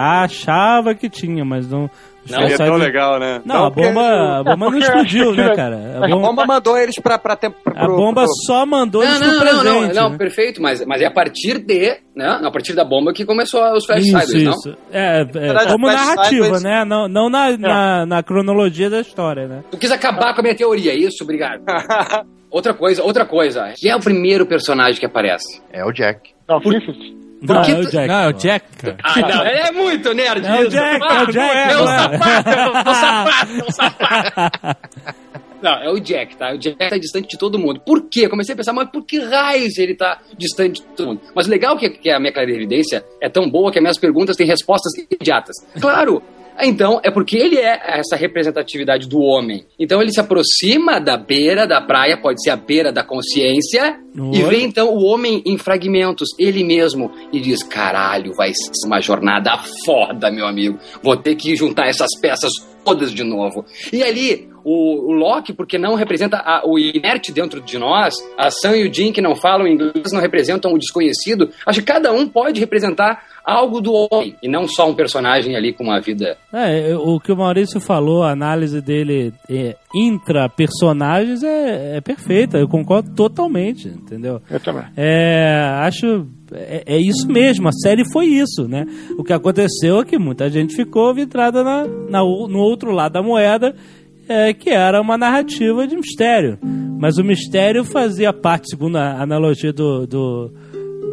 achava 0.54 0.94
que 0.96 1.10
tinha, 1.10 1.44
mas 1.44 1.70
não. 1.70 1.90
Não, 2.30 2.40
é 2.40 2.56
tão 2.56 2.68
siders- 2.68 2.80
legal, 2.80 3.20
né? 3.20 3.42
Não, 3.44 3.66
a 3.66 3.72
porque- 3.72 3.86
bomba, 3.90 4.02
a 4.40 4.44
bomba 4.46 4.56
não 4.56 4.72
porque 4.72 4.80
explodiu, 4.86 5.34
né, 5.34 5.54
cara? 5.58 5.76
A 5.76 6.06
A 6.06 6.08
bomba, 6.08 6.28
bomba 6.28 6.46
mandou 6.46 6.78
eles 6.78 6.96
pra, 6.96 7.18
pra 7.20 7.36
tempo. 7.36 7.58
a 7.76 7.86
bomba 7.86 8.26
só 8.46 8.66
mandou 8.66 9.04
eles 9.04 9.20
Não, 9.20 9.28
pro 9.28 9.46
não, 9.46 9.54
não, 9.56 9.62
presente. 9.64 9.96
não, 9.96 10.04
não, 10.04 10.10
né? 10.12 10.18
perfeito, 10.18 10.62
mas, 10.62 10.86
mas 10.86 11.02
é 11.02 11.06
a 11.06 11.12
partir 11.12 11.58
de, 11.60 11.98
né? 12.16 12.40
A 12.42 12.50
partir 12.50 12.74
da 12.74 12.86
bomba 12.86 13.12
que 13.12 13.26
começou 13.26 13.62
os 13.74 13.86
flash 13.86 14.06
Isso, 14.06 14.18
sideways, 14.18 14.44
não? 14.46 14.52
isso. 14.54 14.78
É, 14.90 15.20
é, 15.20 15.24
verdade, 15.26 15.72
como 15.74 15.86
narrativa, 15.88 16.60
né? 16.62 16.86
Não, 16.86 17.10
não 17.10 17.30
na, 17.30 17.58
na, 17.58 18.06
na 18.06 18.24
cronologia 18.24 18.90
da 18.90 19.02
história, 19.02 19.46
né? 19.46 19.64
Tu 19.70 19.78
quis 19.78 19.92
acabar 19.92 20.34
com 20.34 20.40
a 20.40 20.44
minha 20.44 20.56
teoria, 20.56 20.94
é 20.94 20.96
isso? 20.96 21.26
Obrigado. 21.26 21.62
outra 22.50 22.74
coisa, 22.74 23.04
outra 23.04 23.26
coisa. 23.26 23.74
Quem 23.76 23.92
é 23.92 23.96
o 23.98 24.00
primeiro 24.00 24.46
personagem 24.46 24.98
que 24.98 25.06
aparece? 25.06 25.62
É 25.74 25.84
o 25.84 25.92
Jack. 25.92 26.32
Não, 26.48 26.62
Fifth. 27.48 27.50
Não, 27.56 27.62
que 27.64 27.72
é 27.72 27.76
o 27.78 27.84
tu- 27.86 27.92
Jack. 27.92 28.08
Não, 28.08 28.20
é 28.20 28.28
o. 28.28 28.34
Jack. 28.34 28.66
Ah, 29.04 29.20
não, 29.22 29.46
ele 29.46 29.60
é 29.68 29.72
muito 29.72 30.14
nerd. 30.14 30.46
É 30.46 30.60
o. 30.62 30.70
Jack, 30.70 31.00
Ah, 31.04 31.16
é 31.16 31.24
o 31.24 31.28
Jack, 31.32 31.58
É 31.58 31.78
o 31.78 31.88
sapato, 31.88 32.50
é 32.50 32.68
o 32.70 32.92
sapato, 32.92 33.52
é 33.52 33.64
o 33.68 33.72
sapato. 33.72 34.78
Não, 35.62 35.72
é 35.82 35.90
o 35.90 35.98
Jack, 36.00 36.36
tá? 36.36 36.52
O 36.54 36.58
Jack 36.58 36.78
tá 36.90 36.98
distante 36.98 37.30
de 37.30 37.38
todo 37.38 37.58
mundo. 37.58 37.80
Por 37.86 38.10
quê? 38.10 38.28
Comecei 38.28 38.54
a 38.54 38.56
pensar, 38.58 38.74
mas 38.74 38.90
por 38.90 39.06
que 39.06 39.18
raios 39.20 39.78
ele 39.78 39.96
tá 39.96 40.20
distante 40.38 40.82
de 40.82 40.88
todo 40.88 41.08
mundo? 41.08 41.22
Mas 41.34 41.48
o 41.48 41.50
legal 41.50 41.78
é 41.78 41.80
que, 41.80 41.90
que 41.92 42.10
a 42.10 42.20
minha 42.20 42.34
clarividência 42.34 43.02
é 43.22 43.30
tão 43.30 43.50
boa 43.50 43.72
que 43.72 43.80
as 43.80 43.82
minhas 43.82 43.98
perguntas 43.98 44.36
têm 44.36 44.46
respostas 44.46 44.92
imediatas. 44.98 45.56
Claro, 45.80 46.22
Então, 46.62 47.00
é 47.04 47.12
porque 47.12 47.38
ele 47.38 47.58
é 47.58 47.80
essa 48.00 48.16
representatividade 48.16 49.08
do 49.08 49.20
homem. 49.20 49.66
Então, 49.80 50.02
ele 50.02 50.12
se 50.12 50.20
aproxima 50.20 51.00
da 51.00 51.18
beira 51.18 51.66
da 51.66 51.82
praia, 51.82 52.18
pode 52.18 52.42
ser 52.44 52.52
a 52.52 52.56
beira 52.56 52.92
da 52.92 53.04
consciência, 53.04 54.00
e 54.16 54.22
Olha. 54.22 54.48
vê 54.48 54.62
então 54.62 54.90
o 54.90 55.04
homem 55.04 55.42
em 55.46 55.58
fragmentos, 55.58 56.30
ele 56.38 56.64
mesmo, 56.64 57.12
e 57.32 57.40
diz: 57.40 57.64
caralho, 57.64 58.34
vai 58.34 58.52
ser 58.54 58.88
uma 58.88 59.02
jornada 59.02 59.58
foda, 59.86 60.32
meu 60.32 60.46
amigo. 60.46 60.78
Vou 61.02 61.18
ter 61.18 61.36
que 61.36 61.56
juntar 61.56 61.88
essas 61.88 62.10
peças 62.22 62.52
todas 62.84 63.12
de 63.14 63.24
novo. 63.24 63.66
E 63.92 64.04
ali, 64.04 64.50
o, 64.64 65.10
o 65.10 65.12
Loki, 65.12 65.54
porque 65.54 65.78
não 65.78 65.96
representa 65.96 66.38
a- 66.38 66.62
o 66.66 66.78
inerte 66.80 67.32
dentro 67.32 67.60
de 67.62 67.78
nós, 67.78 68.14
a 68.38 68.50
Sam 68.52 68.78
e 68.78 68.88
o 68.88 68.94
Jim, 68.94 69.12
que 69.12 69.22
não 69.22 69.36
falam 69.36 69.68
inglês, 69.68 70.12
não 70.14 70.22
representam 70.22 70.74
o 70.74 70.78
desconhecido. 70.80 71.50
Acho 71.66 71.80
que 71.80 71.86
cada 71.86 72.12
um 72.12 72.28
pode 72.28 72.60
representar 72.60 73.24
algo 73.46 73.82
do 73.82 73.92
homem, 74.10 74.36
e 74.42 74.48
não 74.48 74.66
só 74.70 74.90
um 74.90 74.94
personagem 74.96 75.56
ali 75.58 75.74
com 75.74 75.84
uma 75.84 76.00
vida. 76.00 76.38
É, 76.54 76.96
o 76.96 77.20
que 77.20 77.30
o 77.32 77.36
Maurício 77.36 77.82
falou, 77.82 78.24
a 78.24 78.32
análise 78.32 78.80
dele 78.82 79.34
é, 79.50 79.76
intra-personagens 79.94 81.44
é, 81.44 81.98
é 81.98 82.02
perfeita, 82.02 82.58
eu 82.58 82.68
concordo 82.68 83.14
totalmente, 83.14 83.88
entendeu? 83.88 84.42
Eu 84.50 84.60
também. 84.60 84.84
É, 84.96 85.56
acho. 85.82 86.26
É, 86.54 86.84
é 86.86 86.98
isso 86.98 87.28
mesmo, 87.28 87.68
a 87.68 87.72
série 87.72 88.04
foi 88.12 88.28
isso, 88.28 88.68
né? 88.68 88.86
O 89.18 89.24
que 89.24 89.34
aconteceu 89.34 90.00
é 90.00 90.06
que 90.06 90.18
muita 90.18 90.50
gente 90.50 90.76
ficou 90.76 91.14
vidrada 91.14 91.64
na, 91.64 91.88
na 92.10 92.20
no 92.20 92.60
outro 92.60 92.92
lado 92.92 93.14
da 93.14 93.24
moeda, 93.24 93.76
é, 94.28 94.54
que 94.54 94.70
era 94.70 95.02
uma 95.02 95.18
narrativa 95.18 95.88
de 95.88 95.96
mistério. 95.96 96.58
Mas 97.00 97.18
o 97.18 97.24
mistério 97.24 97.84
fazia 97.84 98.32
parte, 98.32 98.70
segundo 98.70 98.98
a 98.98 99.22
analogia 99.22 99.74
do, 99.74 100.08
do, 100.08 100.54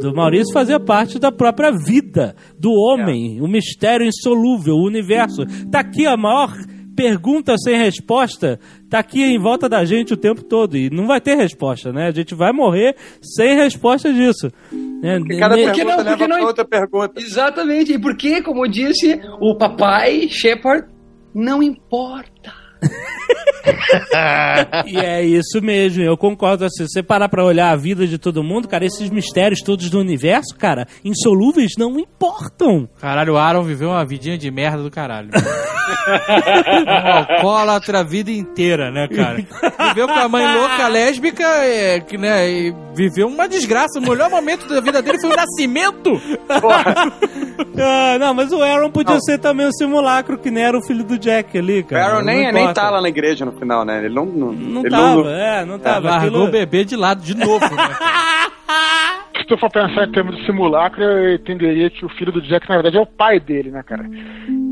do 0.01 0.15
Maurício, 0.15 0.53
fazia 0.53 0.79
parte 0.79 1.19
da 1.19 1.33
própria 1.33 1.73
vida 1.73 2.35
do 2.59 2.71
homem, 2.71 3.41
o 3.41 3.49
mistério 3.49 4.07
insolúvel, 4.07 4.75
o 4.75 4.87
universo. 4.87 5.45
Tá 5.71 5.81
aqui 5.81 6.07
a 6.07 6.17
maior 6.17 6.53
pergunta 7.01 7.55
sem 7.57 7.77
resposta, 7.79 8.61
tá 8.91 8.99
aqui 8.99 9.23
em 9.23 9.39
volta 9.39 9.69
da 9.69 9.85
gente 9.85 10.13
o 10.13 10.17
tempo 10.17 10.43
todo 10.43 10.77
e 10.77 10.91
não 10.91 11.07
vai 11.07 11.21
ter 11.21 11.35
resposta, 11.37 11.93
né? 11.93 12.09
A 12.09 12.11
gente 12.11 12.35
vai 12.35 12.53
morrer 12.53 12.95
sem 13.23 13.55
resposta 13.57 14.13
disso. 14.13 14.51
né? 15.03 15.19
Cada 15.39 15.57
Ne- 15.57 15.65
pergunta 15.65 15.85
não- 15.85 15.97
leva 15.97 16.11
porque 16.11 16.27
não- 16.27 16.37
pra 16.37 16.47
outra 16.47 16.65
pergunta. 16.65 17.13
Exatamente, 17.21 17.93
e 17.95 17.99
porque, 17.99 18.43
como 18.43 18.67
eu 18.67 18.71
disse, 18.71 19.19
o 19.41 19.57
papai 19.57 20.29
Shepard 20.29 20.87
não 21.35 21.63
importa. 21.63 22.60
E 24.87 24.97
é 24.97 25.23
isso 25.25 25.61
mesmo, 25.61 26.03
eu 26.03 26.17
concordo. 26.17 26.65
assim, 26.65 26.87
Se 26.87 26.95
você 26.95 27.03
parar 27.03 27.29
pra 27.29 27.45
olhar 27.45 27.71
a 27.71 27.77
vida 27.77 28.07
de 28.07 28.19
todo 28.19 28.43
mundo, 28.43 28.69
cara, 28.69 28.85
esses 28.85 29.11
mistérios 29.11 29.61
todos 29.61 29.91
do 29.91 29.99
universo, 29.99 30.57
cara, 30.57 30.87
insolúveis, 31.05 31.73
não 31.79 31.99
importam. 31.99 32.89
Caralho, 33.01 33.35
o 33.35 33.39
Aaron 33.39 33.63
viveu 33.63 33.91
uma 33.91 34.05
vidinha 34.05 34.39
de 34.39 34.51
merda 34.51 34.83
do 34.83 34.91
caralho. 34.91 35.31
um 35.31 36.91
alcoólatra 37.35 38.01
a 38.01 38.03
vida 38.03 38.31
inteira, 38.31 38.91
né, 38.91 39.09
cara? 39.09 39.37
Viveu 39.89 40.07
com 40.07 40.19
a 40.19 40.29
mãe 40.29 40.47
louca 40.57 40.89
lésbica, 40.89 41.45
é, 41.45 42.01
que, 42.01 42.17
né, 42.17 42.49
e 42.51 42.75
viveu 42.95 43.29
uma 43.29 43.49
desgraça. 43.49 43.99
O 43.99 44.03
melhor 44.03 44.31
momento 44.31 44.67
da 44.69 44.81
vida 44.81 45.03
dele 45.03 45.21
foi 45.21 45.31
o 45.31 45.37
nascimento. 45.37 46.21
Ah, 47.83 48.19
não, 48.19 48.35
mas 48.35 48.53
o 48.53 48.63
Aaron 48.63 48.91
podia 48.91 49.19
ser 49.21 49.39
também 49.39 49.67
um 49.67 49.73
simulacro, 49.73 50.39
que 50.39 50.51
nem 50.51 50.65
era 50.65 50.79
o 50.79 50.83
filho 50.83 51.05
do 51.05 51.19
Jack 51.19 51.57
ali, 51.59 51.81
O 51.81 51.85
cara. 51.87 52.05
Aaron 52.05 52.19
Não 52.19 52.25
nem, 52.27 52.53
nem 52.53 52.70
importa. 52.71 52.81
tá 52.81 52.91
lá 52.91 53.01
na 53.03 53.09
igreja 53.09 53.45
no 53.45 53.53
final, 53.53 53.85
né? 53.85 54.05
Ele 54.05 54.15
não. 54.15 54.27
Não, 54.27 54.53
Não 54.53 54.81
ele 54.81 54.91
tava, 54.91 55.31
é, 55.31 55.65
não 55.65 55.79
tava. 55.79 56.11
Largou 56.11 56.29
Aquilo- 56.29 56.45
o 56.49 56.51
bebê 56.51 56.85
de 56.85 56.97
lado 56.97 57.23
de 57.23 57.35
novo, 57.37 57.61
né? 57.61 57.69
Se 59.39 59.45
tu 59.47 59.57
for 59.59 59.71
pensar 59.71 60.07
em 60.07 60.13
termos 60.13 60.37
de 60.37 60.47
simulacro, 60.47 61.03
eu 61.03 61.35
entenderia 61.35 61.91
que 61.91 62.05
o 62.05 62.09
filho 62.11 62.31
do 62.31 62.41
Jack, 62.43 62.69
na 62.69 62.77
verdade, 62.77 62.97
é 62.97 63.01
o 63.01 63.07
pai 63.07 63.41
dele, 63.41 63.71
né, 63.71 63.83
cara? 63.83 64.05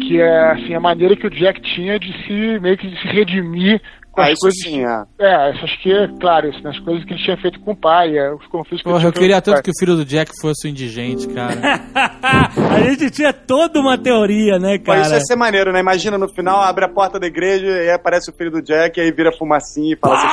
Que 0.07 0.20
é, 0.20 0.51
assim, 0.53 0.74
a 0.74 0.78
maneira 0.80 1.16
que 1.16 1.26
o 1.26 1.30
Jack 1.30 1.61
tinha 1.61 1.99
de 1.99 2.12
se, 2.24 2.61
meio 2.61 2.76
que 2.76 2.86
de 2.86 3.01
se 3.01 3.07
redimir 3.09 3.80
com 4.12 4.20
Ah, 4.20 4.24
as 4.26 4.32
isso 4.32 4.40
coisas... 4.40 4.61
sim, 4.62 4.84
é. 4.84 5.04
É, 5.20 5.52
que, 5.82 6.09
claro, 6.20 6.48
isso, 6.48 6.62
né, 6.62 6.70
as 6.70 6.78
coisas 6.80 7.04
que 7.04 7.12
ele 7.14 7.22
tinha 7.22 7.36
feito 7.36 7.61
com 7.61 7.72
o 7.72 7.76
pai, 7.76 8.16
é, 8.16 8.32
os 8.32 8.46
conflitos 8.46 8.82
que 8.82 8.88
ele 8.88 8.94
Porra, 8.94 9.00
tinha 9.00 9.09
eu 9.09 9.12
queria 9.12 9.40
tanto 9.42 9.62
que 9.62 9.70
o 9.70 9.78
filho 9.78 9.96
do 9.96 10.04
Jack 10.04 10.32
fosse 10.40 10.66
um 10.66 10.70
indigente, 10.70 11.26
cara. 11.28 11.54
a 12.76 12.80
gente 12.90 13.11
tinha 13.11 13.32
toda 13.32 13.80
uma 13.80 13.96
teoria, 13.98 14.59
né, 14.59 14.78
Pô, 14.78 14.92
isso 14.94 15.02
cara? 15.04 15.14
ia 15.14 15.20
ser 15.20 15.36
maneiro, 15.36 15.72
né? 15.72 15.80
Imagina 15.80 16.18
no 16.18 16.28
final, 16.28 16.61
abre 16.61 16.84
a 16.84 16.88
porta 16.88 17.18
da 17.18 17.26
igreja 17.26 17.66
e 17.66 17.90
aparece 17.90 18.30
o 18.30 18.34
filho 18.34 18.50
do 18.50 18.62
Jack 18.62 18.98
e 18.98 19.02
aí 19.02 19.12
vira 19.12 19.30
fumacinha 19.36 19.94
e 19.94 19.96
fala 19.96 20.16
assim: 20.16 20.28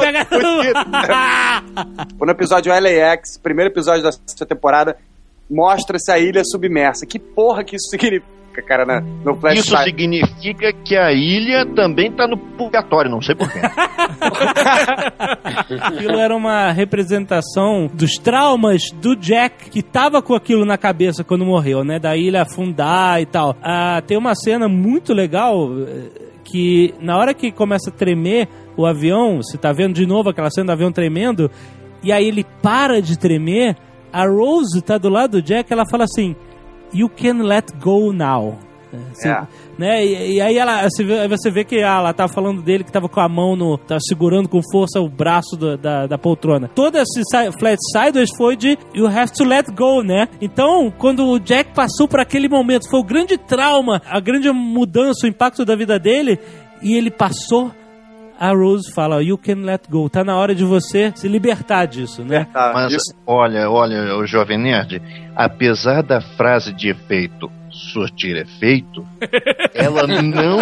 pega 0.00 0.24
Pô, 0.24 0.36
No 2.24 2.30
episódio 2.32 2.72
LAX, 2.72 3.38
primeiro 3.42 3.70
episódio 3.70 4.02
da 4.02 4.12
sexta 4.12 4.46
temporada, 4.46 4.96
mostra-se 5.50 6.10
a 6.10 6.18
ilha 6.18 6.42
submersa. 6.44 7.06
Que 7.06 7.18
porra 7.18 7.64
que 7.64 7.76
isso 7.76 7.88
significa, 7.90 8.62
cara, 8.66 8.84
né? 8.84 9.00
no 9.24 9.34
flashback? 9.34 9.58
Isso 9.58 9.76
significa 9.84 10.72
que 10.72 10.96
a 10.96 11.12
ilha 11.12 11.64
também 11.66 12.10
tá 12.12 12.26
no 12.26 12.36
purgatório, 12.36 13.10
não 13.10 13.22
sei 13.22 13.34
porquê. 13.34 13.60
Aquilo 15.82 16.18
era 16.18 16.34
uma 16.34 16.72
representação 16.72 17.88
dos 17.92 18.16
traumas 18.16 18.90
do 19.00 19.14
Jack, 19.16 19.70
que 19.70 19.82
tava 19.82 20.20
com 20.20 20.34
aquilo 20.34 20.64
na 20.64 20.76
cabeça 20.76 21.24
quando 21.24 21.44
morreu, 21.44 21.84
né? 21.84 21.98
Da 21.98 22.16
ilha 22.16 22.42
afundar 22.42 23.20
e 23.20 23.26
tal. 23.26 23.56
Ah, 23.62 24.02
tem 24.06 24.16
uma 24.16 24.34
cena 24.34 24.68
muito 24.68 25.12
legal 25.12 25.68
eh, 25.86 26.28
que 26.44 26.94
na 27.00 27.16
hora 27.16 27.34
que 27.34 27.52
começa 27.52 27.90
a 27.90 27.92
tremer 27.92 28.48
o 28.76 28.86
avião, 28.86 29.38
você 29.38 29.58
tá 29.58 29.72
vendo 29.72 29.94
de 29.94 30.06
novo 30.06 30.30
aquela 30.30 30.50
cena 30.50 30.66
do 30.66 30.72
avião 30.72 30.92
tremendo, 30.92 31.50
e 32.02 32.12
aí 32.12 32.26
ele 32.26 32.44
para 32.62 33.02
de 33.02 33.18
tremer, 33.18 33.76
a 34.12 34.26
Rose 34.26 34.80
tá 34.82 34.98
do 34.98 35.08
lado 35.08 35.32
do 35.32 35.42
Jack, 35.42 35.72
ela 35.72 35.84
fala 35.90 36.04
assim: 36.04 36.34
You 36.92 37.08
can 37.08 37.42
let 37.42 37.70
go 37.82 38.12
now. 38.12 38.58
Assim, 39.12 39.28
É. 39.28 39.46
né? 39.78 40.02
E, 40.06 40.36
e 40.36 40.40
aí 40.40 40.56
ela, 40.56 40.88
você 40.88 41.04
vê, 41.04 41.18
aí 41.20 41.28
você 41.28 41.50
vê 41.50 41.62
que 41.62 41.76
ah, 41.82 41.98
ela 41.98 42.14
tava 42.14 42.32
falando 42.32 42.62
dele 42.62 42.82
que 42.82 42.90
tava 42.90 43.06
com 43.06 43.20
a 43.20 43.28
mão 43.28 43.54
no. 43.54 43.76
tava 43.76 44.00
segurando 44.00 44.48
com 44.48 44.62
força 44.72 44.98
o 44.98 45.10
braço 45.10 45.56
do- 45.58 45.76
da, 45.76 46.06
da 46.06 46.16
poltrona. 46.16 46.68
Todo 46.74 46.96
esse 46.96 47.20
flat 47.58 47.76
sideways 47.92 48.30
foi 48.34 48.56
de 48.56 48.78
you 48.94 49.06
have 49.06 49.30
to 49.32 49.44
let 49.44 49.70
go, 49.72 50.02
né? 50.02 50.26
Então, 50.40 50.90
quando 50.96 51.26
o 51.26 51.38
Jack 51.38 51.74
passou 51.74 52.08
por 52.08 52.18
aquele 52.18 52.48
momento, 52.48 52.88
foi 52.88 53.00
o 53.00 53.04
grande 53.04 53.36
trauma, 53.36 54.00
a 54.08 54.18
grande 54.20 54.50
mudança, 54.50 55.26
o 55.26 55.28
impacto 55.28 55.66
da 55.66 55.76
vida 55.76 55.98
dele, 55.98 56.38
e 56.80 56.94
ele 56.96 57.10
passou. 57.10 57.70
A 58.38 58.52
Rose 58.52 58.92
fala, 58.92 59.22
you 59.22 59.36
can 59.36 59.62
let 59.64 59.82
go. 59.90 60.08
Tá 60.08 60.22
na 60.22 60.36
hora 60.36 60.54
de 60.54 60.64
você 60.64 61.12
se 61.16 61.26
libertar 61.26 61.86
disso, 61.86 62.22
né? 62.24 62.46
Tá, 62.52 62.70
Mas 62.72 62.92
isso- 62.92 63.14
olha, 63.26 63.68
olha, 63.70 64.16
o 64.16 64.24
Jovem 64.26 64.58
Nerd, 64.58 65.02
apesar 65.34 66.02
da 66.02 66.20
frase 66.20 66.72
de 66.72 66.88
efeito 66.90 67.50
surtir 67.70 68.36
efeito, 68.36 69.06
ela 69.74 70.06
não, 70.06 70.58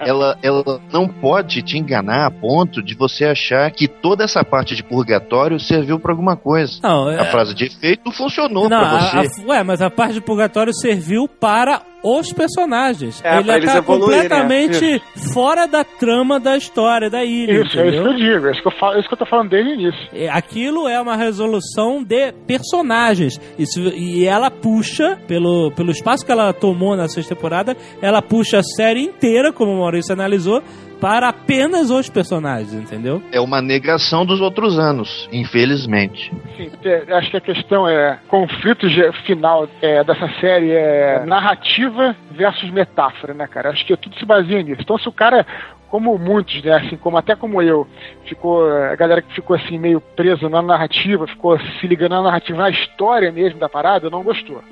ela, 0.00 0.38
ela 0.42 0.80
não 0.92 1.08
pode 1.08 1.62
te 1.62 1.78
enganar 1.78 2.26
a 2.26 2.30
ponto 2.30 2.82
de 2.82 2.94
você 2.94 3.24
achar 3.24 3.70
que 3.70 3.88
toda 3.88 4.24
essa 4.24 4.44
parte 4.44 4.74
de 4.76 4.82
purgatório 4.84 5.58
serviu 5.58 5.98
pra 5.98 6.12
alguma 6.12 6.36
coisa. 6.36 6.78
Não, 6.82 7.08
A 7.08 7.14
é- 7.14 7.24
frase 7.30 7.54
de 7.54 7.64
efeito 7.64 8.12
funcionou 8.12 8.68
Não, 8.68 8.78
pra 8.78 8.88
a- 8.88 9.24
você. 9.24 9.42
a- 9.42 9.46
ué, 9.46 9.62
mas 9.64 9.80
a 9.80 9.88
parte 9.90 10.14
de 10.14 10.20
purgatório 10.20 10.72
serviu 10.74 11.26
para 11.28 11.80
os 12.02 12.32
personagens. 12.32 13.20
É, 13.24 13.36
Ele 13.36 13.44
pra 13.44 13.56
eles 13.56 13.72
tá 13.72 13.78
evoluírem, 13.78 14.22
completamente 14.28 15.02
fora 15.32 15.66
da 15.66 15.84
trama 15.84 16.38
da 16.40 16.56
história 16.56 17.10
da 17.10 17.24
ilha, 17.24 17.60
Isso, 17.60 17.60
é 17.60 17.64
isso 17.64 17.70
que 17.70 17.80
entendeu? 17.80 18.06
eu 18.06 18.16
digo, 18.16 18.46
é 18.46 18.50
isso 18.52 18.62
que 18.62 18.68
eu, 18.68 18.78
falo, 18.78 18.94
é 18.94 19.00
isso 19.00 19.08
que 19.08 19.14
eu 19.14 19.18
tô 19.18 19.26
falando 19.26 19.50
desde 19.50 19.70
o 19.70 19.74
início. 19.74 20.08
É, 20.12 20.28
Aquilo 20.30 20.88
é 20.88 21.00
uma 21.00 21.16
resolução 21.16 22.02
de 22.02 22.32
personagens. 22.46 23.40
Isso, 23.58 23.80
e 23.80 24.24
ela 24.26 24.50
puxa, 24.50 25.18
pelo, 25.26 25.70
pelo 25.72 25.90
espaço 25.90 26.24
que 26.24 26.32
ela 26.32 26.52
tomou 26.52 26.96
na 26.96 27.08
sexta 27.08 27.34
temporada, 27.34 27.76
ela 28.00 28.22
puxa 28.22 28.58
a 28.58 28.62
série 28.62 29.02
inteira, 29.02 29.52
como 29.52 29.72
o 29.72 29.78
Maurício 29.80 30.12
analisou, 30.12 30.62
para 31.00 31.28
apenas 31.28 31.90
os 31.90 32.08
personagens, 32.10 32.74
entendeu? 32.74 33.22
É 33.32 33.40
uma 33.40 33.62
negação 33.62 34.26
dos 34.26 34.40
outros 34.40 34.78
anos, 34.78 35.28
infelizmente. 35.32 36.32
Sim, 36.56 36.70
é, 36.84 37.14
acho 37.14 37.30
que 37.30 37.36
a 37.36 37.40
questão 37.40 37.88
é 37.88 38.18
conflito 38.28 38.86
final 39.24 39.68
é, 39.80 40.04
dessa 40.04 40.28
série 40.40 40.72
é 40.72 41.24
narrativa 41.24 42.14
versus 42.32 42.70
metáfora, 42.70 43.34
né, 43.34 43.46
cara? 43.46 43.70
Acho 43.70 43.84
que 43.84 43.96
tudo 43.96 44.16
se 44.16 44.24
baseia 44.24 44.62
nisso. 44.62 44.82
Então, 44.82 44.98
se 44.98 45.08
o 45.08 45.12
cara, 45.12 45.46
como 45.90 46.16
muitos, 46.16 46.62
né, 46.62 46.72
assim, 46.76 46.96
como 46.96 47.18
até 47.18 47.34
como 47.34 47.60
eu, 47.60 47.86
ficou 48.24 48.64
a 48.70 48.94
galera 48.94 49.20
que 49.20 49.34
ficou 49.34 49.56
assim 49.56 49.76
meio 49.76 50.00
presa 50.00 50.48
na 50.48 50.62
narrativa, 50.62 51.26
ficou 51.26 51.58
se 51.58 51.86
ligando 51.86 52.12
na 52.12 52.22
narrativa, 52.22 52.56
na 52.58 52.70
história 52.70 53.32
mesmo 53.32 53.58
da 53.58 53.68
parada, 53.68 54.08
não 54.08 54.22
gostou. 54.22 54.62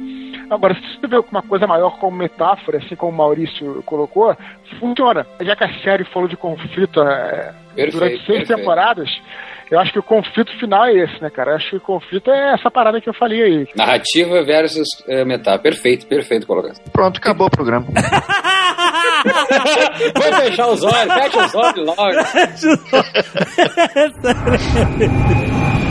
Agora, 0.49 0.75
se 0.75 0.81
você 0.81 1.07
vê 1.07 1.19
uma 1.19 1.43
coisa 1.43 1.67
maior 1.67 1.99
como 1.99 2.17
metáfora, 2.17 2.79
assim 2.79 2.95
como 2.95 3.13
o 3.13 3.17
Maurício 3.17 3.83
colocou, 3.85 4.35
funciona. 4.79 5.27
Já 5.41 5.57
que 5.57 5.65
a 5.65 5.75
série 5.81 6.05
falou 6.05 6.29
de 6.29 6.37
conflito 6.37 7.03
é, 7.03 7.53
durante 7.91 8.17
seis 8.25 8.27
perfeito. 8.27 8.57
temporadas, 8.57 9.21
eu 9.71 9.79
acho 9.79 9.93
que 9.93 9.99
o 9.99 10.03
conflito 10.03 10.51
final 10.59 10.85
é 10.87 10.95
esse, 10.95 11.23
né, 11.23 11.31
cara? 11.31 11.53
Eu 11.53 11.57
acho 11.57 11.71
que 11.71 11.77
o 11.77 11.81
conflito 11.81 12.31
é 12.31 12.55
essa 12.55 12.71
parada 12.71 13.01
que 13.01 13.09
eu 13.09 13.15
falei 13.15 13.43
aí. 13.43 13.69
Narrativa 13.75 14.43
versus 14.45 14.89
eh, 15.07 15.25
metáfora. 15.25 15.63
Perfeito, 15.63 16.07
perfeito 16.07 16.47
colocação. 16.47 16.85
Pronto, 16.93 17.19
acabou 17.19 17.47
o 17.47 17.51
programa. 17.51 17.87
Vai 20.19 20.33
fechar 20.43 20.69
os 20.69 20.83
olhos, 20.83 21.15
fecha 21.15 21.47
os 21.47 21.55
olhos 21.55 21.87
logo. 21.87 21.99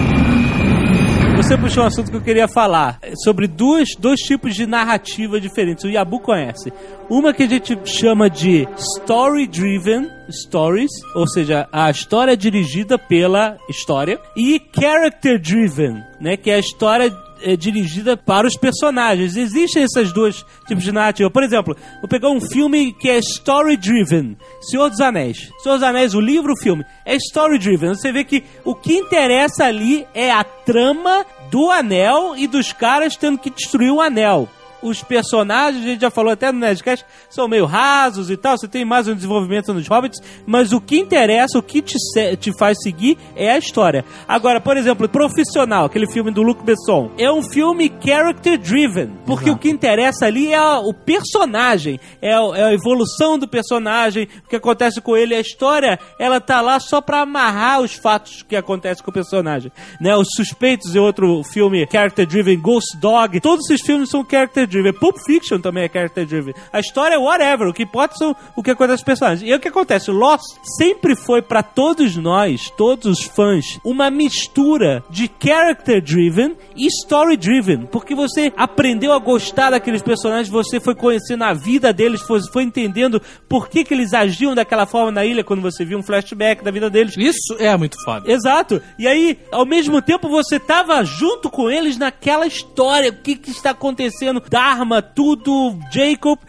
você 1.48 1.58
puxou 1.58 1.84
um 1.84 1.88
assunto 1.88 2.12
que 2.12 2.18
eu 2.18 2.22
queria 2.22 2.46
falar 2.46 3.00
é 3.02 3.14
sobre 3.24 3.48
duas, 3.48 3.96
dois 3.98 4.20
tipos 4.20 4.54
de 4.54 4.68
narrativa 4.68 5.40
diferentes. 5.40 5.86
O 5.86 5.88
Yabu 5.88 6.20
conhece. 6.20 6.74
Uma 7.10 7.34
que 7.34 7.44
a 7.44 7.48
gente 7.48 7.80
chama 7.86 8.30
de 8.30 8.68
story 8.78 9.48
driven 9.48 10.10
stories, 10.30 10.92
ou 11.16 11.26
seja, 11.26 11.66
a 11.72 11.90
história 11.90 12.36
dirigida 12.36 13.00
pela 13.00 13.58
história, 13.70 14.20
e 14.36 14.62
character 14.78 15.40
driven, 15.40 16.04
né, 16.20 16.36
que 16.36 16.52
é 16.52 16.56
a 16.56 16.60
história 16.60 17.10
é, 17.42 17.56
dirigida 17.56 18.18
para 18.18 18.48
os 18.48 18.58
personagens. 18.58 19.36
Existem 19.36 19.84
esses 19.84 20.12
dois 20.12 20.44
tipos 20.68 20.84
de 20.84 20.92
narrativa. 20.92 21.30
Por 21.30 21.44
exemplo, 21.44 21.76
vou 22.00 22.08
pegar 22.10 22.30
um 22.30 22.42
filme 22.42 22.94
que 22.94 23.10
é 23.10 23.18
story 23.20 23.78
driven, 23.78 24.38
Senhor 24.62 24.90
dos 24.90 25.00
Anéis. 25.00 25.52
Senhor 25.62 25.76
dos 25.76 25.84
Anéis, 25.84 26.14
o 26.14 26.20
livro, 26.20 26.54
o 26.54 26.62
filme, 26.62 26.84
é 27.06 27.16
story 27.16 27.60
driven. 27.60 27.90
Você 27.90 28.12
vê 28.12 28.24
que 28.24 28.44
o 28.64 28.76
que 28.76 28.94
interessa 28.94 29.66
ali 29.66 30.06
é 30.14 30.32
a 30.32 30.44
trama 30.44 31.26
do 31.50 31.72
anel 31.72 32.36
e 32.36 32.48
dos 32.48 32.72
caras 32.74 33.16
tendo 33.16 33.38
que 33.38 33.50
destruir 33.50 33.92
o 33.92 34.02
anel. 34.02 34.50
Os 34.82 35.02
personagens, 35.04 35.84
a 35.84 35.88
gente 35.88 36.02
já 36.02 36.12
falou 36.12 36.32
até 36.32 36.52
no 36.52 36.60
Nerdcast, 36.60 37.06
são 37.30 37.48
meio 37.48 37.66
rasos 37.66 38.30
e 38.30 38.38
tal. 38.38 38.58
Você 38.58 38.68
tem 38.68 38.86
mais 38.86 39.08
um 39.08 39.16
desenvolvimento 39.16 39.74
nos 39.74 39.88
Hobbits, 39.88 40.22
mas 40.46 40.72
o 40.72 40.80
que 40.80 41.00
interessa, 41.00 41.58
o 41.58 41.64
que 41.64 41.82
te, 41.82 41.96
te 42.38 42.52
faz 42.58 42.78
seguir 42.84 43.18
é 43.36 43.52
a 43.52 43.58
história. 43.58 44.06
Agora, 44.28 44.62
por 44.62 44.78
exemplo, 44.78 45.08
Profissional, 45.10 45.86
aquele 45.86 46.06
filme 46.12 46.30
do 46.32 46.44
Luc 46.44 46.64
Besson, 46.64 47.12
é 47.18 47.32
um 47.32 47.42
filme 47.42 47.92
character 48.06 48.58
driven, 48.58 49.10
porque 49.26 49.50
o 49.50 49.58
que 49.58 49.70
interessa 49.70 50.26
ali 50.26 50.52
é 50.54 50.58
a- 50.58 50.80
o 50.80 50.94
personagem, 50.94 52.00
é 52.22 52.34
a, 52.34 52.42
é 52.56 52.64
a 52.66 52.74
evolução 52.74 53.38
do 53.40 53.48
personagem, 53.48 54.28
o 54.46 54.50
que 54.50 54.56
acontece 54.56 55.02
com 55.02 55.18
ele, 55.18 55.34
a 55.34 55.40
história, 55.40 56.00
ela 56.20 56.40
tá 56.40 56.62
lá 56.62 56.80
só 56.80 57.02
pra 57.02 57.22
amarrar 57.22 57.82
os 57.82 57.94
fatos 57.94 58.44
que 58.44 58.56
acontecem 58.56 59.04
com 59.04 59.10
o 59.10 59.14
personagem, 59.14 59.72
né? 60.00 60.16
Os 60.16 60.28
Suspeitos 60.36 60.96
é 60.96 61.00
outro 61.02 61.42
filme 61.52 61.88
character 61.92 62.26
driven, 62.28 62.60
Ghost 62.60 62.98
Dog, 63.00 63.40
todos 63.40 63.68
esses 63.70 63.86
filmes 63.86 64.10
são 64.10 64.26
character 64.30 64.67
driven, 64.68 64.94
Pulp 64.94 65.18
Fiction 65.26 65.60
também 65.60 65.84
é 65.84 65.90
character 65.90 66.26
driven. 66.26 66.54
A 66.72 66.80
história 66.80 67.16
é 67.16 67.18
whatever, 67.18 67.68
o 67.68 67.74
que 67.74 67.84
importa 67.84 68.16
são 68.16 68.36
o 68.56 68.64
que 68.64 68.72
acontece 68.72 69.04
com 69.04 69.12
os 69.12 69.18
personagens. 69.18 69.50
E 69.50 69.54
o 69.54 69.60
que 69.60 69.68
acontece? 69.68 70.12
Lost 70.12 70.44
sempre 70.78 71.16
foi 71.16 71.42
pra 71.42 71.64
todos 71.64 72.16
nós, 72.16 72.70
todos 72.72 73.20
os 73.20 73.24
fãs, 73.26 73.80
uma 73.84 74.10
mistura 74.10 75.04
de 75.10 75.30
character 75.44 76.02
driven 76.02 76.56
e 76.76 76.88
story 76.88 77.38
driven, 77.38 77.86
porque 77.86 78.14
você 78.14 78.52
aprendeu 78.56 79.14
a 79.14 79.20
gostar 79.20 79.72
daqueles 79.72 80.02
personagens, 80.02 80.50
você 80.50 80.80
foi 80.80 80.96
conhecendo 80.96 81.44
a 81.44 81.54
vida 81.54 81.92
deles, 81.94 82.22
foi, 82.22 82.40
foi 82.52 82.64
entendendo 82.64 83.22
por 83.48 83.70
que, 83.70 83.84
que 83.84 83.94
eles 83.94 84.14
agiam 84.14 84.54
daquela 84.54 84.86
forma 84.86 85.12
na 85.12 85.26
ilha 85.26 85.44
quando 85.44 85.62
você 85.62 85.86
viu 85.86 85.98
um 85.98 86.04
flashback 86.04 86.64
da 86.64 86.72
vida 86.72 86.90
deles. 86.90 87.16
Isso 87.18 87.56
é 87.60 87.76
muito 87.78 87.98
foda. 88.04 88.32
Exato. 88.32 88.82
E 88.98 89.08
aí, 89.08 89.40
ao 89.52 89.66
mesmo 89.66 90.02
tempo, 90.02 90.30
você 90.30 90.60
tava 90.60 91.04
junto 91.04 91.50
com 91.50 91.70
eles 91.70 91.98
naquela 91.98 92.46
história. 92.46 93.10
O 93.10 93.22
que, 93.22 93.36
que 93.36 93.52
está 93.52 93.72
acontecendo? 93.72 94.42
Dharma, 94.58 95.04
tudo, 95.04 95.78
Jacob. 95.92 96.40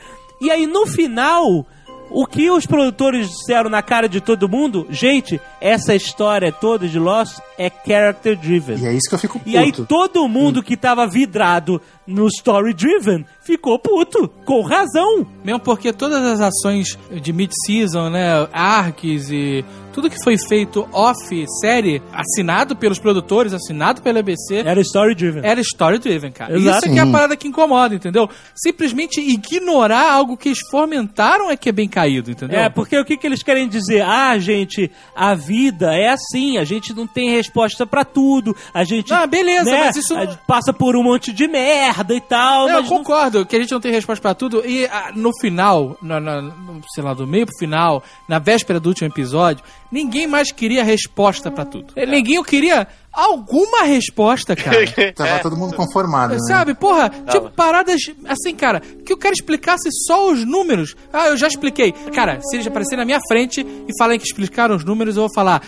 E 0.40 0.50
aí, 0.50 0.66
no 0.66 0.86
final, 0.86 1.66
o 2.11 2.24
que 2.24 2.50
os 2.50 2.64
produtores 2.64 3.28
disseram 3.28 3.68
na 3.68 3.82
cara 3.82 4.09
de 4.09 4.18
todo 4.18 4.48
mundo? 4.48 4.86
Gente, 4.88 5.38
essa 5.61 5.94
história 5.94 6.50
toda 6.50 6.88
de 6.88 6.98
Lost 6.98 7.38
é 7.59 7.70
character 7.70 8.34
driven. 8.34 8.78
E 8.78 8.86
é 8.86 8.94
isso 8.94 9.11
que 9.11 9.14
eu 9.14 9.18
fico 9.18 9.38
puto. 9.38 9.50
E 9.50 9.59
aí 9.59 9.72
todo 9.72 10.26
mundo 10.26 10.62
que 10.62 10.74
tava 10.74 11.06
vidrado 11.06 11.82
no 12.06 12.26
story 12.28 12.72
driven 12.72 13.26
ficou 13.42 13.78
puto, 13.78 14.26
com 14.46 14.62
razão. 14.62 15.26
Mesmo 15.44 15.61
porque 15.61 15.92
todas 15.92 16.24
as 16.24 16.40
ações 16.40 16.98
de 17.12 17.30
mid-season, 17.30 18.09
né, 18.09 18.48
arcs 18.54 19.30
e 19.30 19.62
tudo 19.99 20.11
que 20.11 20.22
foi 20.22 20.36
feito 20.38 20.88
off-série, 20.92 22.01
assinado 22.12 22.76
pelos 22.76 22.99
produtores, 23.01 23.53
assinado 23.53 24.01
pela 24.01 24.20
ABC, 24.20 24.57
Era 24.64 24.80
story 24.80 25.14
driven. 25.14 25.42
era 25.44 25.61
story-driven, 25.61 26.30
cara. 26.30 26.57
Exato. 26.57 26.78
Isso 26.78 26.88
é 26.88 26.92
que 26.92 26.99
é 26.99 27.03
a 27.03 27.07
parada 27.11 27.36
que 27.36 27.49
incomoda, 27.49 27.94
entendeu? 27.96 28.28
Simplesmente 28.55 29.20
ignorar 29.20 30.12
algo 30.12 30.36
que 30.36 30.49
eles 30.51 30.61
fomentaram 30.70 31.51
é 31.51 31.57
que 31.57 31.68
é 31.68 31.72
bem 31.72 31.88
caído, 31.88 32.30
entendeu? 32.30 32.61
É, 32.61 32.68
porque 32.68 32.96
o 32.99 33.05
que, 33.05 33.16
que 33.16 33.26
eles 33.26 33.42
querem 33.42 33.68
dizer? 33.68 34.03
Ah, 34.03 34.38
gente, 34.38 34.90
a 35.16 35.34
vida 35.34 35.92
é 35.94 36.09
assim, 36.11 36.59
a 36.59 36.64
gente 36.64 36.94
não 36.94 37.07
tem 37.07 37.30
resposta 37.30 37.86
pra 37.86 38.05
tudo, 38.05 38.55
a 38.72 38.84
gente. 38.84 39.12
Ah, 39.12 39.26
beleza, 39.26 39.64
né, 39.70 39.80
mas 39.86 39.96
isso 39.96 40.14
a 40.14 40.18
não- 40.18 40.26
gente 40.26 40.38
passa 40.46 40.72
por 40.72 40.94
um 40.96 41.03
monte 41.03 41.32
de 41.32 41.49
merda 41.49 42.14
e 42.14 42.20
tal, 42.20 42.68
eu 42.68 42.74
mas 42.74 42.88
não 42.88 42.99
concordo 42.99 43.44
que 43.44 43.57
a 43.57 43.61
gente 43.61 43.72
não 43.72 43.80
tem 43.80 43.90
resposta 43.92 44.22
pra 44.22 44.34
tudo. 44.34 44.62
E 44.64 44.86
ah, 44.86 45.11
no 45.14 45.30
final, 45.40 45.96
na, 46.01 46.20
na- 46.20 46.53
sei 46.94 47.03
lá, 47.03 47.14
do 47.14 47.26
meio 47.26 47.46
pro 47.46 47.57
final, 47.59 48.03
na 48.28 48.38
véspera 48.38 48.78
do 48.78 48.88
último 48.88 49.09
episódio, 49.09 49.64
ninguém 49.91 50.26
mais 50.26 50.53
queria 50.53 50.84
resposta 50.84 51.51
pra 51.51 51.64
tudo. 51.64 51.93
É. 51.97 52.07
Ninguém 52.07 52.43
queria 52.43 52.86
alguma 53.12 53.82
resposta, 53.82 54.55
cara. 54.55 54.78
Tava 55.14 55.41
todo 55.41 55.57
mundo 55.57 55.74
conformado, 55.74 56.34
né? 56.34 56.41
Sabe, 56.47 56.74
porra, 56.74 57.11
tipo, 57.30 57.51
paradas 57.51 58.01
assim, 58.26 58.55
cara, 58.55 58.80
que 58.80 59.12
o 59.12 59.16
cara 59.16 59.34
explicasse 59.34 59.89
só 60.07 60.30
os 60.30 60.45
números. 60.45 60.95
Ah, 61.12 61.28
eu 61.28 61.36
já 61.36 61.49
expliquei. 61.49 61.93
Cara, 62.14 62.41
se 62.41 62.57
eles 62.57 62.66
aparecerem 62.66 62.99
na 62.99 63.07
minha 63.07 63.20
frente 63.28 63.61
e 63.61 63.99
falarem 63.99 64.18
que 64.18 64.26
explicaram 64.26 64.76
os 64.76 64.84
números, 64.84 65.16
eu 65.16 65.22
vou 65.22 65.34
falar. 65.34 65.62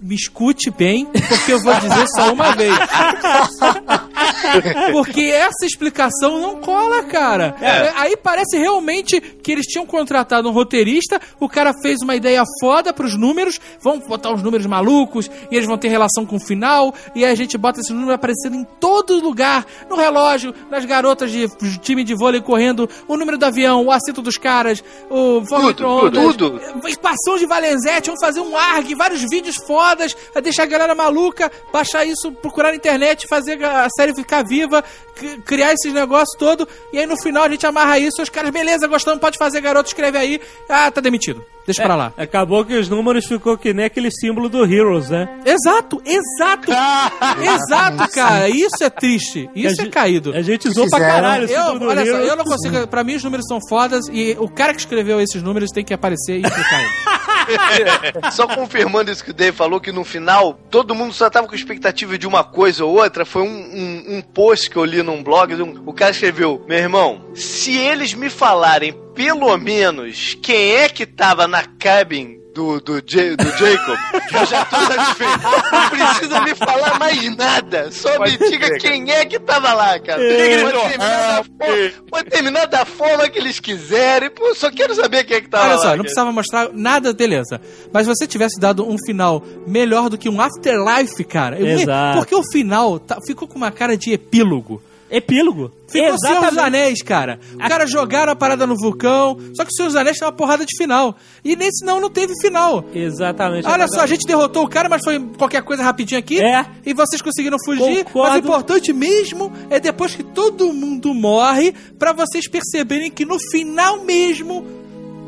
Me 0.00 0.14
escute 0.14 0.70
bem, 0.70 1.06
porque 1.06 1.52
eu 1.52 1.62
vou 1.62 1.72
dizer 1.74 2.06
só 2.08 2.32
uma 2.32 2.54
vez. 2.54 2.74
Porque 4.92 5.22
essa 5.22 5.66
explicação 5.66 6.38
não 6.40 6.60
cola, 6.60 7.02
cara. 7.04 7.56
É, 7.60 7.92
Aí 7.96 8.16
parece 8.16 8.56
realmente 8.58 9.20
que 9.20 9.52
eles 9.52 9.66
tinham 9.66 9.86
contratado 9.86 10.48
um 10.48 10.52
roteirista, 10.52 11.20
o 11.40 11.48
cara 11.48 11.72
fez 11.82 12.00
uma 12.02 12.14
ideia 12.16 12.42
foda 12.60 12.92
pros 12.92 13.16
números, 13.16 13.60
vão 13.80 13.98
botar 13.98 14.30
uns 14.30 14.42
números 14.42 14.66
malucos, 14.66 15.30
e 15.50 15.56
eles 15.56 15.66
vão 15.66 15.76
ter 15.78 15.88
relação 15.88 16.24
com 16.24 16.36
o 16.36 16.40
final, 16.40 16.94
e 17.14 17.24
aí 17.24 17.32
a 17.32 17.34
gente 17.34 17.56
bota 17.58 17.80
esses 17.80 17.90
números 17.90 18.14
aparecendo 18.14 18.56
em 18.56 18.64
todo 18.80 19.20
lugar, 19.20 19.66
no 19.88 19.96
relógio, 19.96 20.54
nas 20.70 20.84
garotas 20.84 21.30
de 21.30 21.48
time 21.80 22.04
de 22.04 22.14
vôlei 22.14 22.40
correndo, 22.40 22.88
o 23.08 23.16
número 23.16 23.38
do 23.38 23.44
avião, 23.44 23.84
o 23.84 23.90
assento 23.90 24.22
dos 24.22 24.36
caras, 24.36 24.82
o 25.10 25.40
Tudo, 25.40 25.66
micro-ondas, 25.66 26.36
tudo. 26.36 26.60
expansão 26.88 27.36
de 27.38 27.46
Valenzete, 27.46 28.06
vamos 28.06 28.20
fazer 28.20 28.40
um 28.40 28.56
ARG, 28.56 28.94
vários 28.94 29.20
vídeos 29.28 29.56
fodas, 29.66 30.16
deixar 30.42 30.64
a 30.64 30.66
galera 30.66 30.94
maluca, 30.94 31.50
baixar 31.72 32.04
isso, 32.04 32.32
procurar 32.32 32.70
na 32.70 32.76
internet, 32.76 33.26
fazer 33.28 33.62
a 33.64 33.88
série 33.90 34.03
ficar 34.12 34.42
viva, 34.42 34.82
criar 35.44 35.72
esses 35.72 35.92
negócios 35.92 36.36
todo, 36.36 36.68
e 36.92 36.98
aí 36.98 37.06
no 37.06 37.16
final 37.16 37.44
a 37.44 37.48
gente 37.48 37.64
amarra 37.64 37.98
isso, 37.98 38.20
os 38.20 38.28
caras, 38.28 38.50
beleza, 38.50 38.88
gostamos, 38.88 39.20
pode 39.20 39.38
fazer, 39.38 39.60
garoto, 39.60 39.88
escreve 39.88 40.18
aí, 40.18 40.40
ah, 40.68 40.90
tá 40.90 41.00
demitido, 41.00 41.46
deixa 41.66 41.82
pra 41.82 41.94
lá. 41.96 42.12
Acabou 42.16 42.64
que 42.64 42.74
os 42.74 42.88
números 42.88 43.26
ficou 43.26 43.56
que 43.58 43.72
nem 43.72 43.84
aquele 43.86 44.10
símbolo 44.10 44.48
do 44.48 44.64
Heroes, 44.64 45.10
né? 45.10 45.28
Exato, 45.44 46.00
exato, 46.04 46.70
exato, 47.42 48.12
cara, 48.12 48.48
isso 48.48 48.82
é 48.82 48.90
triste, 48.90 49.48
isso 49.54 49.80
A 49.80 49.84
é 49.84 49.88
caído. 49.88 50.32
A 50.34 50.42
gente 50.42 50.68
usou 50.68 50.88
pra 50.88 50.98
caralho 51.00 51.46
o 51.46 51.50
Eu, 51.50 51.58
símbolo 51.62 51.78
do 51.80 51.86
olha 51.88 52.04
só, 52.04 52.12
Heroes. 52.12 52.28
eu 52.28 52.36
não 52.36 52.44
consigo. 52.44 52.86
Pra 52.88 53.04
mim, 53.04 53.14
os 53.16 53.24
números 53.24 53.46
são 53.48 53.58
fodas 53.68 54.06
e 54.12 54.36
o 54.38 54.48
cara 54.48 54.72
que 54.74 54.80
escreveu 54.80 55.20
esses 55.20 55.42
números 55.42 55.70
tem 55.70 55.84
que 55.84 55.94
aparecer 55.94 56.38
e 56.38 56.42
explicar 56.42 56.80
ele. 56.80 56.90
Só 58.32 58.46
confirmando 58.46 59.10
isso 59.10 59.22
que 59.22 59.30
o 59.30 59.34
Dave 59.34 59.54
falou, 59.56 59.78
que 59.80 59.92
no 59.92 60.02
final 60.04 60.58
todo 60.70 60.94
mundo 60.94 61.12
só 61.12 61.28
tava 61.28 61.46
com 61.46 61.54
expectativa 61.54 62.16
de 62.16 62.26
uma 62.26 62.42
coisa 62.42 62.84
ou 62.84 62.94
outra. 62.96 63.24
Foi 63.26 63.42
um, 63.42 63.46
um, 63.46 64.16
um 64.16 64.22
post 64.22 64.70
que 64.70 64.76
eu 64.76 64.84
li 64.84 65.02
num 65.02 65.22
blog. 65.22 65.54
um- 65.54 65.82
o 65.84 65.92
cara 65.92 66.10
escreveu: 66.10 66.64
Meu 66.66 66.78
irmão, 66.78 67.20
se 67.34 67.76
eles 67.76 68.14
me 68.14 68.30
falarem 68.30 68.94
pelo 69.14 69.56
menos 69.56 70.36
quem 70.42 70.72
é 70.76 70.88
que 70.88 71.06
tava 71.06 71.46
na 71.46 71.62
cabin 71.64 72.38
do, 72.54 72.80
do, 72.80 73.02
Ja- 73.04 73.34
do 73.36 73.50
Jacob, 73.58 73.96
eu 74.32 74.46
já 74.46 74.64
tô 74.64 74.76
satisfeito. 74.76 75.40
Não 75.72 75.90
precisa 75.90 76.40
me 76.42 76.54
falar 76.54 76.98
mais 77.00 77.36
nada. 77.36 77.90
Só 77.90 78.16
me 78.20 78.30
diga 78.36 78.78
quem 78.78 79.10
é 79.10 79.24
que 79.24 79.40
tava 79.40 79.72
lá, 79.72 79.98
cara. 79.98 80.20
Pode 80.20 80.36
terminar, 80.86 81.18
da 81.18 81.44
forma, 81.44 81.92
pode 82.10 82.30
terminar 82.30 82.66
da 82.66 82.84
forma 82.84 83.28
que 83.28 83.38
eles 83.40 83.58
quiserem. 83.58 84.30
Pô, 84.30 84.54
só 84.54 84.70
quero 84.70 84.94
saber 84.94 85.24
quem 85.24 85.38
é 85.38 85.40
que 85.40 85.48
tava 85.48 85.64
Olha 85.64 85.72
lá. 85.74 85.78
só, 85.78 85.84
não 85.84 85.90
cara. 85.90 86.02
precisava 86.02 86.32
mostrar 86.32 86.68
nada, 86.72 87.12
beleza. 87.12 87.60
Mas 87.92 88.06
se 88.06 88.14
você 88.14 88.24
tivesse 88.26 88.60
dado 88.60 88.88
um 88.88 88.96
final 89.04 89.42
melhor 89.66 90.08
do 90.08 90.16
que 90.16 90.28
um 90.28 90.40
Afterlife, 90.40 91.24
cara. 91.24 91.60
Exato. 91.60 92.18
Porque 92.18 92.36
o 92.36 92.42
final 92.52 93.00
tá- 93.00 93.18
ficou 93.26 93.48
com 93.48 93.56
uma 93.56 93.72
cara 93.72 93.96
de 93.96 94.12
epílogo. 94.12 94.80
Epílogo. 95.16 95.70
Ficou 95.86 96.08
Senhor 96.08 96.12
dos 96.12 96.24
Exatamente. 96.24 96.58
Anéis, 96.58 97.02
cara. 97.02 97.38
O 97.54 97.58
cara 97.58 97.86
jogaram 97.86 98.32
a 98.32 98.36
parada 98.36 98.66
no 98.66 98.76
vulcão, 98.76 99.38
só 99.54 99.64
que 99.64 99.70
o 99.70 99.74
Senhor 99.74 99.86
dos 99.86 99.96
Anéis 99.96 100.18
tem 100.18 100.26
uma 100.26 100.32
porrada 100.32 100.66
de 100.66 100.76
final. 100.76 101.14
E 101.44 101.54
nesse 101.54 101.84
não, 101.84 102.00
não 102.00 102.10
teve 102.10 102.32
final. 102.40 102.84
Exatamente. 102.92 103.66
Olha 103.66 103.86
só, 103.86 104.00
a 104.00 104.06
gente 104.06 104.26
derrotou 104.26 104.64
o 104.64 104.68
cara, 104.68 104.88
mas 104.88 105.02
foi 105.04 105.20
qualquer 105.38 105.62
coisa 105.62 105.84
rapidinho 105.84 106.18
aqui. 106.18 106.42
É. 106.42 106.66
E 106.84 106.92
vocês 106.92 107.22
conseguiram 107.22 107.58
fugir. 107.64 108.04
Concordo. 108.04 108.28
Mas 108.28 108.34
o 108.34 108.38
importante 108.38 108.92
mesmo 108.92 109.52
é 109.70 109.78
depois 109.78 110.16
que 110.16 110.24
todo 110.24 110.72
mundo 110.72 111.14
morre, 111.14 111.72
pra 111.98 112.12
vocês 112.12 112.48
perceberem 112.48 113.10
que 113.10 113.24
no 113.24 113.36
final 113.50 114.02
mesmo, 114.04 114.66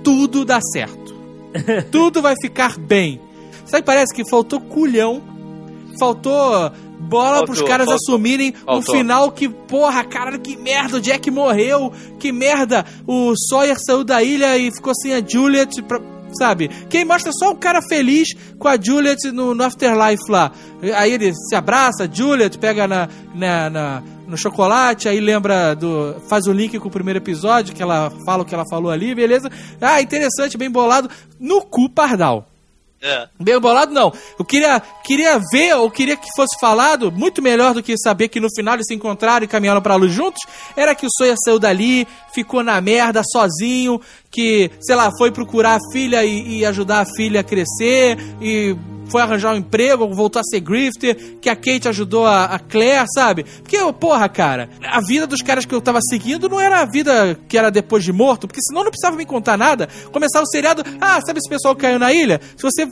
tudo 0.03 0.45
dá 0.45 0.61
certo. 0.61 1.15
tudo 1.93 2.21
vai 2.21 2.35
ficar 2.41 2.77
bem. 2.77 3.21
Sabe, 3.65 3.85
parece 3.85 4.15
que 4.15 4.29
faltou 4.29 4.61
culhão, 4.61 5.23
faltou 5.99 6.73
bola 7.07 7.39
Faltou, 7.39 7.47
pros 7.55 7.63
caras 7.69 7.87
faltou. 7.87 7.95
assumirem 8.15 8.53
um 8.63 8.65
Faltou. 8.67 8.95
final 8.97 9.31
que, 9.33 9.49
porra, 9.49 10.05
caralho, 10.05 10.41
que 10.41 10.57
merda, 10.57 10.97
o 10.97 11.01
Jack 11.01 11.31
morreu, 11.31 11.93
que 12.19 12.33
merda, 12.33 12.85
o 13.07 13.33
Sawyer 13.49 13.77
saiu 13.79 14.05
da 14.05 14.23
ilha 14.23 14.57
e 14.59 14.71
ficou 14.73 14.93
sem 14.95 15.15
a 15.15 15.23
Juliet 15.27 15.81
pra... 15.83 16.01
sabe? 16.39 16.69
Quem 16.91 17.05
mostra 17.05 17.31
só 17.33 17.51
o 17.51 17.57
cara 17.57 17.81
feliz 17.81 18.29
com 18.59 18.69
a 18.69 18.77
Juliet 18.81 19.31
no, 19.33 19.55
no 19.55 19.65
Afterlife 19.65 20.25
lá. 20.31 20.51
Aí 20.97 21.13
ele 21.13 21.33
se 21.35 21.55
abraça, 21.55 22.09
Juliet 22.13 22.59
pega 22.59 22.87
na, 22.87 23.09
na, 23.35 23.71
na- 23.71 24.03
no 24.27 24.37
chocolate, 24.37 25.09
aí 25.09 25.21
lembra 25.21 25.75
do. 25.75 26.17
faz 26.29 26.47
o 26.49 26.53
link 26.53 26.77
com 26.81 26.89
o 26.89 26.91
primeiro 26.91 27.19
episódio, 27.21 27.73
que 27.73 27.81
ela 27.81 28.11
fala 28.27 28.43
o 28.43 28.45
que 28.45 28.53
ela 28.53 28.65
falou 28.69 28.91
ali, 28.91 29.15
beleza? 29.15 29.49
Ah, 29.81 30.03
interessante, 30.03 30.59
bem 30.59 30.69
bolado. 30.69 31.09
No 31.39 31.63
cu, 31.63 31.89
Pardal. 31.89 32.45
É. 33.03 33.29
Bem 33.39 33.61
bolado, 33.61 33.93
não. 33.93 34.13
Eu 34.39 34.45
queria, 34.45 34.81
queria 35.05 35.39
ver, 35.53 35.75
ou 35.75 35.91
queria 35.91 36.17
que 36.17 36.29
fosse 36.35 36.59
falado, 36.59 37.13
muito 37.13 37.43
melhor 37.43 37.75
do 37.75 37.83
que 37.83 37.97
saber 37.99 38.29
que 38.29 38.41
no 38.41 38.49
final 38.55 38.75
eles 38.75 38.87
se 38.89 38.95
encontraram 38.95 39.45
e 39.45 39.49
caminharam 39.49 39.83
pra 39.83 39.97
luz 39.97 40.13
juntos, 40.13 40.43
era 40.77 40.95
que 40.95 41.07
o 41.07 41.11
Soya 41.11 41.35
saiu 41.45 41.59
dali, 41.59 42.09
ficou 42.33 42.63
na 42.63 42.81
merda 42.81 43.23
sozinho, 43.25 44.01
que, 44.31 44.71
sei 44.81 44.97
lá, 44.97 45.11
foi 45.17 45.31
procurar 45.31 45.77
a 45.77 45.93
filha 45.93 46.25
e, 46.25 46.59
e 46.59 46.67
ajudar 46.67 47.01
a 47.01 47.15
filha 47.15 47.41
a 47.41 47.45
crescer, 47.45 48.19
e 48.41 48.75
foi 49.11 49.23
arranjar 49.23 49.55
um 49.55 49.57
emprego, 49.57 50.09
voltou 50.15 50.41
a 50.41 50.45
ser 50.45 50.61
grifter, 50.61 51.39
que 51.41 51.49
a 51.49 51.57
Kate 51.57 51.89
ajudou 51.89 52.27
a, 52.27 52.45
a 52.45 52.59
Claire, 52.59 53.07
sabe? 53.15 53.45
Porque, 53.45 53.79
porra, 53.95 54.29
cara, 54.29 54.69
a 54.83 55.01
vida 55.01 55.27
dos 55.27 55.43
caras 55.43 55.65
que 55.65 55.75
eu 55.75 55.81
tava 55.81 56.01
seguindo 56.03 56.49
não 56.49 56.61
era 56.61 56.81
a 56.81 56.87
vida 56.87 57.39
que 57.49 57.57
era 57.57 57.71
depois 57.71 58.05
de 58.05 58.13
morto, 58.13 58.47
porque 58.47 58.61
senão 58.63 58.85
não 58.85 58.91
precisava 58.91 59.17
me 59.17 59.25
contar 59.25 59.57
nada. 59.57 59.89
Começava 60.13 60.45
o 60.45 60.49
seriado, 60.49 60.83
ah, 61.01 61.21
sabe 61.21 61.39
esse 61.39 61.49
pessoal 61.49 61.75
que 61.75 61.83
caiu 61.83 61.99
na 61.99 62.13
ilha? 62.13 62.41
Se 62.57 62.63
você 62.63 62.89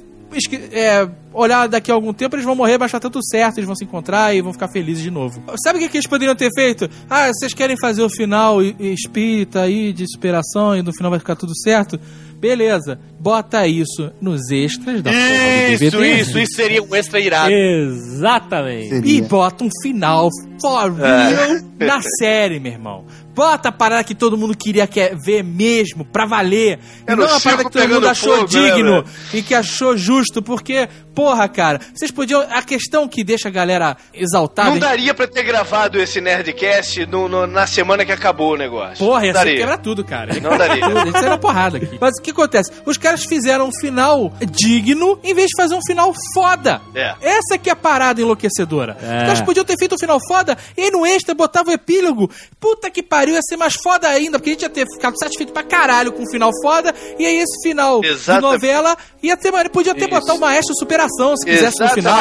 é, 0.73 1.09
olhar 1.33 1.69
daqui 1.69 1.91
a 1.91 1.95
algum 1.95 2.13
tempo, 2.13 2.35
eles 2.35 2.45
vão 2.45 2.55
morrer, 2.55 2.79
mas 2.79 2.91
tá 2.91 2.99
tudo 2.99 3.25
certo, 3.25 3.59
eles 3.59 3.67
vão 3.67 3.77
se 3.77 3.85
encontrar 3.85 4.35
e 4.35 4.41
vão 4.41 4.53
ficar 4.53 4.69
felizes 4.69 5.03
de 5.03 5.11
novo. 5.11 5.43
Sabe 5.63 5.79
o 5.79 5.83
que, 5.83 5.89
que 5.89 5.97
eles 5.97 6.07
poderiam 6.07 6.35
ter 6.35 6.51
feito? 6.55 6.89
Ah, 7.09 7.29
vocês 7.33 7.55
querem 7.55 7.77
fazer 7.81 8.03
o 8.03 8.11
final 8.11 8.63
espírita 8.63 9.63
aí 9.63 9.93
de 9.93 10.11
superação 10.11 10.77
e 10.77 10.83
no 10.83 10.93
final 10.93 11.11
vai 11.11 11.21
ficar 11.21 11.37
tudo 11.37 11.57
certo? 11.57 11.99
Beleza, 12.35 12.99
bota 13.19 13.67
isso 13.67 14.13
nos 14.21 14.51
extras 14.51 15.03
da 15.03 15.11
porra 15.11 15.23
do 15.23 15.73
Isso, 15.73 15.91
DVD. 15.91 16.21
isso, 16.21 16.39
isso 16.39 16.55
seria 16.55 16.83
um 16.83 16.95
extra 16.95 17.21
irado. 17.21 17.51
Exatamente. 17.51 19.07
E 19.09 19.23
bota 19.23 19.65
um 19.65 19.71
final 19.83 20.29
for 20.61 20.93
real 20.93 21.61
na 21.79 22.01
série, 22.19 22.61
meu 22.61 22.73
irmão. 22.73 23.05
Bota 23.35 23.69
a 23.69 23.73
parada 23.73 24.05
que 24.05 24.15
todo 24.15 24.37
mundo 24.39 24.57
queria 24.57 24.87
quer 24.87 25.17
ver 25.17 25.43
mesmo, 25.43 26.05
pra 26.05 26.25
valer. 26.27 26.79
E 27.07 27.13
É 27.13 27.17
não 27.17 27.25
no 27.27 27.31
uma 27.33 27.41
parada 27.41 27.65
que 27.65 27.71
todo 27.71 27.89
mundo 27.89 28.09
achou 28.09 28.37
fogo, 28.37 28.43
né, 28.43 28.49
digno 28.71 28.93
velho? 29.03 29.07
e 29.35 29.43
que 29.43 29.55
achou 29.55 29.97
justo, 29.97 30.41
porque, 30.43 30.89
porra, 31.15 31.49
cara, 31.49 31.81
vocês 31.95 32.11
podiam. 32.11 32.41
A 32.51 32.63
questão 32.63 33.09
que 33.09 33.25
deixa 33.25 33.49
a 33.49 33.51
galera 33.53 33.97
exaltada. 34.13 34.71
Não 34.71 34.79
daria 34.79 35.13
pra 35.15 35.27
ter 35.27 35.43
gravado 35.43 36.01
esse 36.01 36.21
Nerdcast 36.21 37.07
no, 37.07 37.29
no- 37.29 37.47
na 37.47 37.67
semana 37.67 38.05
que 38.05 38.13
acabou 38.13 38.53
o 38.53 38.57
negócio. 38.57 38.99
Porra, 39.05 39.27
ia 39.27 39.33
daria. 39.33 39.57
quebrar 39.57 39.79
tudo, 39.79 40.05
cara. 40.05 40.39
Não 40.41 40.57
daria. 40.57 40.85
Isso 41.09 41.17
era 41.25 41.37
porrada 41.39 41.77
aqui. 41.79 41.99
Mas 42.01 42.19
o 42.19 42.23
que 42.23 42.31
acontece? 42.31 42.71
Os 42.87 42.97
caras 42.97 43.25
fizeram 43.25 43.67
um 43.69 43.73
final 43.81 44.33
digno 44.51 45.19
em 45.25 45.35
vez 45.35 45.49
de 45.49 45.61
fazer 45.63 45.75
um 45.75 45.83
final 45.87 46.13
foda. 46.33 46.81
É. 46.95 47.15
Essa 47.21 47.59
que 47.59 47.69
é 47.69 47.73
a 47.73 47.77
parada 47.77 48.21
enlouquecedora. 48.21 48.97
É. 49.03 49.19
Os 49.19 49.23
caras 49.25 49.41
podiam 49.43 49.65
ter 49.65 49.77
feito 49.79 49.95
um 49.95 49.99
final 49.99 50.19
foda 50.29 50.57
e 50.77 50.83
aí 50.83 50.91
no 50.91 51.05
extra 51.05 51.35
botava 51.35 51.71
o 51.71 51.73
epílogo. 51.73 52.31
Puta 52.61 52.91
que 52.91 53.03
pariu, 53.03 53.24
ia 53.33 53.41
ser 53.43 53.57
mais 53.57 53.75
foda 53.75 54.09
ainda, 54.09 54.39
porque 54.39 54.51
a 54.51 54.53
gente 54.53 54.63
ia 54.63 54.69
ter 54.71 54.87
ficado 54.95 55.19
satisfeito 55.19 55.53
pra 55.53 55.63
caralho 55.63 56.13
com 56.13 56.23
um 56.23 56.31
final 56.31 56.51
foda. 56.63 56.95
E 57.19 57.27
aí 57.27 57.37
esse 57.39 57.63
final 57.69 58.01
de 58.01 58.09
Exatamente. 58.09 58.53
novela 58.53 58.97
ia 59.23 59.37
ter, 59.37 59.53
podia 59.71 59.95
ter 59.95 60.01
Isso. 60.09 60.11
botar 60.11 60.35
o 60.35 60.41
maestro 60.41 60.75
superação 60.79 61.37
se 61.37 61.45
quisesse 61.47 61.81
no 61.81 61.89
final. 61.91 62.19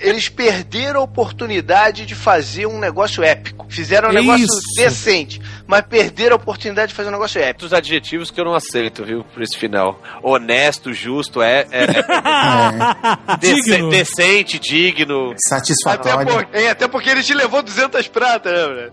Eles 0.00 0.28
perderam 0.28 1.00
a 1.00 1.04
oportunidade 1.04 2.04
de 2.06 2.14
fazer 2.14 2.66
um 2.66 2.78
negócio 2.78 3.22
épico. 3.22 3.66
Fizeram 3.68 4.10
um 4.10 4.12
negócio 4.12 4.44
Isso. 4.44 4.60
decente, 4.76 5.40
mas 5.66 5.82
perderam 5.82 6.34
a 6.34 6.36
oportunidade 6.36 6.88
de 6.90 6.94
fazer 6.94 7.08
um 7.08 7.12
negócio 7.12 7.40
épico. 7.40 7.66
Os 7.66 7.72
adjetivos 7.72 8.30
que 8.30 8.40
eu 8.40 8.44
não 8.44 8.54
aceito, 8.54 9.04
viu, 9.04 9.24
por 9.32 9.42
esse 9.42 9.56
final. 9.56 10.00
Honesto, 10.22 10.92
justo, 10.92 11.40
é, 11.42 11.66
é, 11.70 11.84
é 11.84 13.36
dece- 13.38 13.62
Digno. 13.62 13.90
decente, 13.90 14.58
digno. 14.58 15.30
Até, 15.30 15.36
Satisfatório. 15.48 16.26
por- 16.32 16.48
é, 16.52 16.68
até 16.70 16.88
porque 16.88 17.10
ele 17.10 17.22
te 17.22 17.34
levou 17.34 17.62
200 17.62 18.08
né? 18.22 18.90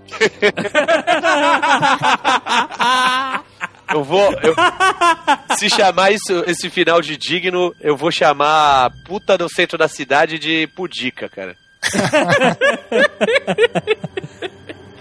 Eu 3.91 4.03
vou. 4.03 4.31
eu- 4.43 4.56
se 5.57 5.69
chamar 5.69 6.11
isso, 6.11 6.43
esse 6.45 6.69
final 6.69 7.01
de 7.01 7.18
digno, 7.18 7.73
eu 7.81 7.97
vou 7.97 8.11
chamar 8.11 8.85
a 8.85 8.89
puta 9.06 9.38
do 9.38 9.49
centro 9.49 9.77
da 9.77 9.88
cidade 9.88 10.38
de 10.38 10.68
pudica, 10.76 11.27
cara. 11.27 11.56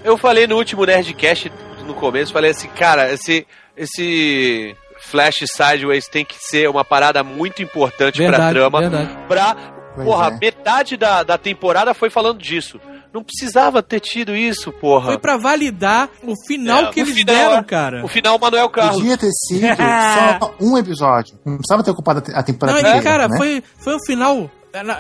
eu 0.04 0.16
falei 0.16 0.46
no 0.46 0.56
último 0.56 0.84
Nerdcast, 0.84 1.52
no 1.84 1.94
começo, 1.94 2.32
falei 2.32 2.50
assim, 2.50 2.68
cara, 2.68 3.12
esse. 3.12 3.46
esse 3.76 4.74
Flash 5.00 5.44
Sideways 5.46 6.08
tem 6.08 6.24
que 6.24 6.34
ser 6.38 6.68
uma 6.68 6.84
parada 6.84 7.22
muito 7.22 7.62
importante 7.62 8.16
pra 8.16 8.30
Verdade, 8.30 8.54
trama. 8.54 8.80
verdade. 8.80 9.18
Pra. 9.28 9.54
Pois 9.94 10.06
porra, 10.06 10.28
é. 10.28 10.38
metade 10.40 10.96
da, 10.96 11.22
da 11.22 11.38
temporada 11.38 11.94
foi 11.94 12.10
falando 12.10 12.38
disso. 12.40 12.80
Não 13.12 13.22
precisava 13.24 13.82
ter 13.82 14.00
tido 14.00 14.36
isso, 14.36 14.70
porra. 14.72 15.06
Foi 15.06 15.18
pra 15.18 15.36
validar 15.36 16.08
o 16.22 16.34
final 16.46 16.84
É, 16.84 16.90
que 16.92 17.00
o 17.00 17.04
eles 17.04 17.14
final, 17.14 17.34
deram, 17.34 17.56
é. 17.58 17.62
cara. 17.64 18.04
O 18.04 18.08
final, 18.08 18.38
Manuel 18.38 18.68
Carlos. 18.68 18.96
Podia 18.98 19.16
ter 19.16 19.30
sido 19.32 19.66
só 19.76 20.54
um 20.60 20.76
episódio. 20.78 21.38
Não 21.44 21.56
precisava 21.56 21.82
ter 21.82 21.90
ocupado 21.90 22.18
a 22.18 22.22
te- 22.22 22.32
a 22.32 22.36
Não, 22.36 22.42
temporada 22.42 22.96
e 22.96 23.02
cara, 23.02 23.28
né? 23.28 23.36
foi, 23.36 23.62
foi 23.78 23.96
um 23.96 24.04
final. 24.04 24.50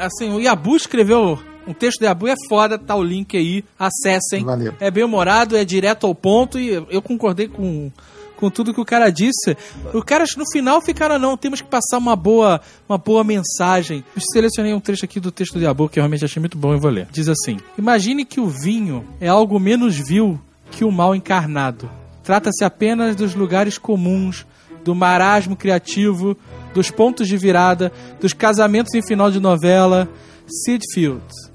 Assim, 0.00 0.30
o 0.34 0.40
Yabu 0.40 0.76
escreveu. 0.76 1.38
Um 1.66 1.74
texto 1.74 1.98
do 2.00 2.06
Yabu 2.06 2.26
é 2.28 2.34
foda, 2.48 2.78
tá 2.78 2.94
o 2.96 3.02
link 3.04 3.36
aí, 3.36 3.62
acessem. 3.78 4.42
Valeu. 4.42 4.72
É 4.80 4.90
bem 4.90 5.04
humorado, 5.04 5.54
é 5.54 5.64
direto 5.66 6.06
ao 6.06 6.14
ponto 6.14 6.58
e 6.58 6.70
eu 6.72 7.02
concordei 7.02 7.46
com, 7.46 7.92
com 8.38 8.48
tudo 8.48 8.72
que 8.72 8.80
o 8.80 8.84
cara 8.84 9.10
disse. 9.10 9.56
Os 9.92 10.04
caras 10.04 10.30
no 10.36 10.44
final 10.50 10.80
ficaram, 10.80 11.18
não, 11.18 11.36
temos 11.36 11.60
que 11.60 11.66
passar 11.66 11.98
uma 11.98 12.14
boa, 12.14 12.60
uma 12.88 12.96
boa 12.96 13.24
mensagem. 13.24 14.04
Eu 14.14 14.22
selecionei 14.32 14.72
um 14.72 14.80
trecho 14.80 15.04
aqui 15.04 15.18
do 15.18 15.32
texto 15.32 15.54
do 15.54 15.64
Yabu 15.64 15.88
que 15.88 15.98
eu 15.98 16.02
realmente 16.02 16.24
achei 16.24 16.38
muito 16.38 16.56
bom 16.56 16.72
e 16.72 16.78
vou 16.78 16.90
ler. 16.90 17.08
Diz 17.10 17.28
assim: 17.28 17.58
Imagine 17.76 18.24
que 18.24 18.40
o 18.40 18.46
vinho 18.46 19.04
é 19.20 19.26
algo 19.26 19.58
menos 19.58 19.96
vil 19.96 20.40
que 20.70 20.84
o 20.84 20.92
mal 20.92 21.16
encarnado. 21.16 21.90
Trata-se 22.22 22.64
apenas 22.64 23.16
dos 23.16 23.34
lugares 23.34 23.76
comuns, 23.76 24.46
do 24.84 24.94
marasmo 24.94 25.56
criativo, 25.56 26.36
dos 26.72 26.90
pontos 26.90 27.26
de 27.26 27.36
virada, 27.36 27.90
dos 28.20 28.32
casamentos 28.32 28.94
em 28.94 29.02
final 29.02 29.30
de 29.30 29.40
novela, 29.40 30.08
Seed 30.46 30.82
Fields. 30.92 31.50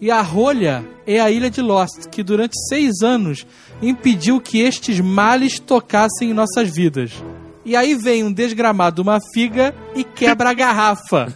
E 0.00 0.10
a 0.10 0.20
rolha 0.20 0.84
é 1.06 1.18
a 1.18 1.30
ilha 1.30 1.48
de 1.48 1.62
Lost, 1.62 2.08
que 2.10 2.22
durante 2.22 2.54
seis 2.68 3.00
anos 3.02 3.46
impediu 3.82 4.40
que 4.40 4.60
estes 4.60 5.00
males 5.00 5.58
tocassem 5.58 6.30
em 6.30 6.34
nossas 6.34 6.68
vidas. 6.68 7.12
E 7.66 7.74
aí 7.74 7.96
vem 7.96 8.22
um 8.22 8.32
desgramado, 8.32 9.02
uma 9.02 9.18
figa 9.34 9.74
e 9.92 10.04
quebra 10.04 10.50
a 10.50 10.54
garrafa. 10.54 11.26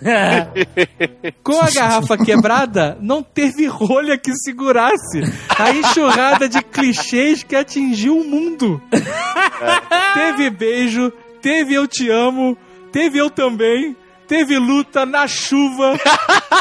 Com 1.43 1.61
a 1.61 1.69
garrafa 1.69 2.17
quebrada, 2.17 2.97
não 3.01 3.21
teve 3.21 3.67
rolha 3.67 4.17
que 4.17 4.33
segurasse 4.37 5.25
a 5.59 5.73
enxurrada 5.73 6.49
de 6.49 6.63
clichês 6.63 7.43
que 7.43 7.57
atingiu 7.57 8.17
o 8.17 8.25
mundo. 8.25 8.81
teve 10.15 10.51
beijo, 10.51 11.13
teve 11.43 11.75
eu 11.75 11.89
te 11.89 12.09
amo, 12.09 12.57
teve 12.93 13.19
eu 13.19 13.29
também, 13.29 13.97
teve 14.29 14.57
luta 14.57 15.05
na 15.05 15.27
chuva, 15.27 15.99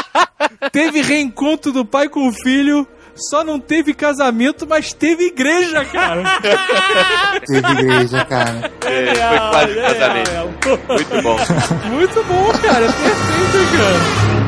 teve 0.72 1.00
reencontro 1.00 1.70
do 1.70 1.84
pai 1.84 2.08
com 2.08 2.26
o 2.26 2.32
filho. 2.32 2.84
Só 3.28 3.44
não 3.44 3.60
teve 3.60 3.92
casamento, 3.92 4.66
mas 4.66 4.92
teve 4.92 5.26
igreja, 5.26 5.84
cara. 5.84 6.22
Teve 7.46 7.72
igreja, 7.72 8.24
cara. 8.24 8.70
É, 8.86 9.14
foi 9.14 9.38
quase 9.38 9.78
um 9.78 9.82
casamento. 9.82 10.30
Muito 10.88 11.22
bom. 11.22 11.36
Muito 11.90 12.24
bom, 12.24 12.48
cara. 12.62 12.86
Perfeito, 12.86 13.76
cara. 13.76 14.40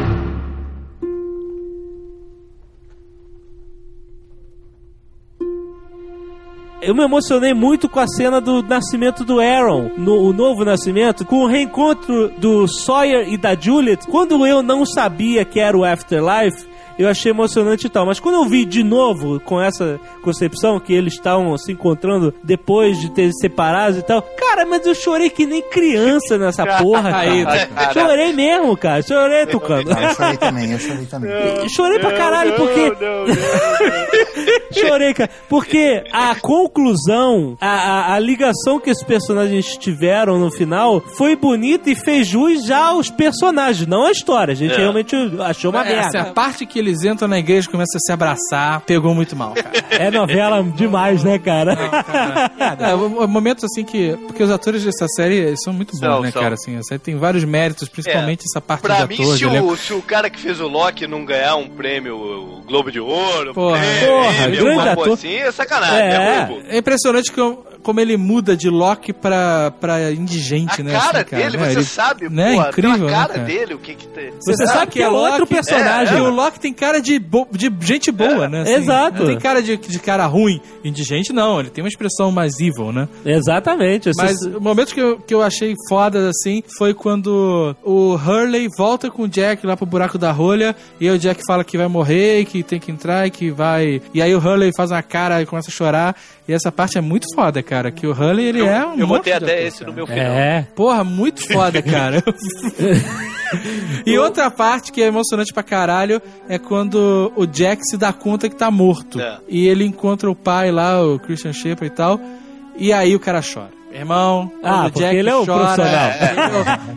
Eu 6.82 6.96
me 6.96 7.04
emocionei 7.04 7.54
muito 7.54 7.88
com 7.88 8.00
a 8.00 8.08
cena 8.08 8.40
do 8.40 8.60
nascimento 8.60 9.24
do 9.24 9.38
Aaron, 9.38 9.92
no, 9.96 10.16
o 10.16 10.32
novo 10.32 10.64
nascimento, 10.64 11.24
com 11.24 11.44
o 11.44 11.46
reencontro 11.46 12.28
do 12.38 12.66
Sawyer 12.66 13.32
e 13.32 13.36
da 13.36 13.54
Juliet. 13.54 14.04
Quando 14.08 14.44
eu 14.44 14.64
não 14.64 14.84
sabia 14.84 15.44
que 15.44 15.60
era 15.60 15.78
o 15.78 15.84
Afterlife, 15.84 16.66
eu 17.02 17.08
achei 17.08 17.30
emocionante 17.30 17.86
e 17.86 17.90
tal. 17.90 18.06
Mas 18.06 18.18
quando 18.20 18.36
eu 18.36 18.44
vi 18.44 18.64
de 18.64 18.82
novo, 18.82 19.38
com 19.40 19.60
essa 19.60 19.98
concepção, 20.22 20.78
que 20.80 20.92
eles 20.92 21.14
estavam 21.14 21.56
se 21.58 21.72
encontrando 21.72 22.32
depois 22.42 22.98
de 23.00 23.10
ter 23.10 23.30
se 23.32 23.40
separados 23.42 23.98
e 23.98 24.02
tal, 24.02 24.22
cara, 24.22 24.64
mas 24.64 24.86
eu 24.86 24.94
chorei 24.94 25.28
que 25.30 25.44
nem 25.46 25.62
criança 25.62 26.38
nessa 26.38 26.64
porra, 26.78 27.10
cara. 27.10 27.18
Aí, 27.30 27.44
cara. 27.44 27.92
Chorei 27.92 28.32
mesmo, 28.32 28.76
cara. 28.76 29.02
Chorei, 29.02 29.46
Tucano. 29.46 29.90
Ah, 29.94 30.02
eu 30.04 30.14
chorei 30.14 30.36
também, 30.36 30.72
eu 30.72 30.78
chorei 30.78 31.06
também. 31.06 31.68
Chorei 31.68 31.98
pra 31.98 32.12
caralho, 32.12 32.54
porque. 32.54 32.92
Chorei, 34.72 35.14
cara. 35.14 35.30
Porque 35.48 36.02
a 36.12 36.34
conclusão, 36.36 37.56
a, 37.60 37.68
a, 37.68 38.14
a 38.14 38.18
ligação 38.18 38.80
que 38.80 38.90
esses 38.90 39.02
personagens 39.04 39.76
tiveram 39.76 40.38
no 40.38 40.50
final 40.50 41.00
foi 41.16 41.36
bonita 41.36 41.90
e 41.90 41.94
fez 41.94 42.26
jus 42.26 42.64
já 42.66 42.86
aos 42.86 43.10
personagens, 43.10 43.86
não 43.86 44.06
a 44.06 44.10
história. 44.10 44.52
A 44.52 44.56
gente 44.56 44.74
É. 44.74 44.78
realmente 44.78 45.14
achou 45.40 45.70
uma 45.70 45.80
Essa 45.86 45.92
é 46.16 46.20
a 46.20 46.22
merda. 46.24 46.32
parte 46.32 46.64
que 46.66 46.78
eles 46.78 46.91
eles 46.92 47.04
entram 47.04 47.28
na 47.28 47.38
igreja 47.38 47.68
e 47.68 47.70
começam 47.70 47.96
a 47.96 48.00
se 48.00 48.12
abraçar. 48.12 48.80
Pegou 48.82 49.14
muito 49.14 49.34
mal, 49.36 49.52
cara. 49.54 49.70
É 49.90 50.10
novela 50.10 50.62
demais, 50.62 51.22
né, 51.24 51.38
cara? 51.38 51.72
É, 52.80 52.94
o- 52.94 53.24
o- 53.24 53.28
momentos 53.28 53.64
assim 53.64 53.84
que. 53.84 54.16
Porque 54.26 54.42
os 54.42 54.50
atores 54.50 54.84
dessa 54.84 55.06
série 55.08 55.36
eles 55.36 55.60
são 55.62 55.72
muito 55.72 55.92
bons, 55.92 56.00
São, 56.00 56.20
né, 56.22 56.30
são. 56.30 56.42
cara? 56.42 56.54
Assim, 56.54 56.76
a 56.76 56.82
série 56.82 56.98
tem 56.98 57.16
vários 57.16 57.44
méritos, 57.44 57.88
principalmente 57.88 58.44
essa 58.46 58.60
parte 58.60 58.82
Pra 58.82 59.02
de 59.06 59.08
mim, 59.08 59.14
atores. 59.22 59.38
se 59.38 59.44
é- 59.44 59.62
o, 59.62 59.76
se 59.76 59.92
o 59.92 60.02
cara 60.02 60.28
que 60.30 60.38
fez 60.40 60.60
o 60.60 60.68
Loki 60.68 61.06
não 61.06 61.24
ganhar 61.24 61.56
um 61.56 61.68
prêmio 61.68 62.16
o 62.16 62.62
Globo 62.66 62.90
de 62.90 63.00
Ouro, 63.00 63.50
um 63.50 63.54
Porra. 63.54 63.78
prêmio, 63.78 64.08
Porra, 64.08 64.32
Emmy, 64.46 64.56
grande 64.56 64.68
alguma 64.70 64.82
ator. 64.84 64.96
coisa 64.96 65.14
assim, 65.14 65.34
é 65.36 65.50
sacanagem. 65.52 65.96
É. 65.98 66.12
É, 66.12 66.44
roubo. 66.44 66.62
É 66.68 66.78
impressionante 66.78 67.32
como, 67.32 67.56
como 67.82 68.00
ele 68.00 68.16
muda 68.16 68.56
de 68.56 68.68
Loki 68.70 69.12
pra, 69.12 69.72
pra 69.80 70.12
indigente, 70.12 70.80
A 70.80 70.84
né? 70.84 70.92
cara 70.92 71.18
assim, 71.20 71.24
cara, 71.30 71.42
dele, 71.42 71.56
né? 71.56 71.64
você 71.70 71.78
Ele- 71.78 71.84
sabe, 71.84 72.28
né? 72.28 72.52
porra, 72.54 72.68
Incrível, 72.68 72.92
pela 72.98 73.06
né, 73.10 73.12
cara 73.16 73.28
cara? 73.34 73.44
dele, 73.44 73.74
o 73.74 73.78
que 73.78 73.94
que 73.94 74.06
tem. 74.08 74.32
Você 74.40 74.66
sabe 74.66 74.86
que 74.92 75.02
é 75.02 75.08
outro 75.08 75.46
personagem. 75.46 76.14
É, 76.14 76.18
é, 76.18 76.22
o 76.22 76.30
Loki 76.30 76.58
tem 76.60 76.71
cara 76.72 77.00
de, 77.00 77.18
bo- 77.18 77.46
de 77.50 77.70
gente 77.80 78.10
boa, 78.10 78.48
né? 78.48 78.64
Exato. 78.74 79.20
Não 79.20 79.26
tem 79.26 79.38
cara 79.38 79.62
de, 79.62 79.76
de 79.76 79.98
cara 79.98 80.26
ruim. 80.26 80.60
Indigente, 80.84 81.32
não. 81.32 81.60
Ele 81.60 81.70
tem 81.70 81.82
uma 81.82 81.88
expressão 81.88 82.30
mais 82.32 82.58
evil, 82.60 82.92
né? 82.92 83.08
Exatamente. 83.24 84.08
Esse- 84.08 84.22
Mas 84.22 84.40
o 84.42 84.60
momento 84.60 84.94
que 84.94 85.00
eu, 85.00 85.18
que 85.18 85.34
eu 85.34 85.42
achei 85.42 85.74
foda, 85.88 86.28
assim, 86.30 86.62
foi 86.78 86.94
quando 86.94 87.74
o 87.82 88.14
Hurley 88.14 88.68
volta 88.76 89.10
com 89.10 89.22
o 89.22 89.28
Jack 89.28 89.66
lá 89.66 89.76
pro 89.76 89.86
buraco 89.86 90.18
da 90.18 90.30
rolha, 90.32 90.74
e 91.00 91.08
aí 91.08 91.14
o 91.14 91.18
Jack 91.18 91.40
fala 91.46 91.64
que 91.64 91.76
vai 91.78 91.88
morrer, 91.88 92.44
que 92.44 92.62
tem 92.62 92.78
que 92.80 92.90
entrar, 92.90 93.26
e 93.26 93.30
que 93.30 93.50
vai... 93.50 94.00
E 94.14 94.20
aí 94.22 94.34
o 94.34 94.38
Hurley 94.38 94.70
faz 94.76 94.90
uma 94.90 95.02
cara 95.02 95.42
e 95.42 95.46
começa 95.46 95.70
a 95.70 95.72
chorar, 95.74 96.16
e 96.46 96.52
essa 96.52 96.70
parte 96.72 96.98
é 96.98 97.00
muito 97.00 97.26
foda, 97.34 97.62
cara, 97.62 97.90
que 97.90 98.06
o 98.06 98.10
Hurley, 98.12 98.46
ele 98.46 98.60
é 98.64 98.86
um 98.86 98.98
Eu 98.98 99.06
botei 99.06 99.32
até 99.32 99.52
ator, 99.54 99.66
esse 99.66 99.78
cara. 99.78 99.90
no 99.90 99.96
meu 99.96 100.06
final. 100.06 100.32
É. 100.32 100.66
Porra, 100.74 101.04
muito 101.04 101.46
foda, 101.52 101.80
cara. 101.82 102.22
e 104.06 104.18
outra 104.18 104.50
parte 104.50 104.92
que 104.92 105.02
é 105.02 105.06
emocionante 105.06 105.52
pra 105.52 105.62
caralho 105.62 106.20
é 106.48 106.58
quando 106.58 107.32
o 107.36 107.46
Jack 107.46 107.82
se 107.88 107.96
dá 107.96 108.12
conta 108.12 108.48
que 108.48 108.56
tá 108.56 108.70
morto. 108.70 109.20
É. 109.20 109.38
E 109.48 109.66
ele 109.66 109.84
encontra 109.84 110.30
o 110.30 110.34
pai 110.34 110.70
lá, 110.70 111.02
o 111.02 111.18
Christian 111.18 111.52
Shepard 111.52 111.86
e 111.92 111.96
tal, 111.96 112.20
e 112.76 112.92
aí 112.92 113.14
o 113.14 113.20
cara 113.20 113.40
chora. 113.42 113.70
Irmão, 113.92 114.50
Ah, 114.62 114.84
porque 114.84 115.00
Jack 115.00 115.16
ele 115.16 115.28
é 115.28 115.36
o 115.36 115.44
chora, 115.44 115.74
profissional. 115.74 116.10
Ele 116.22 116.40
é, 116.40 116.46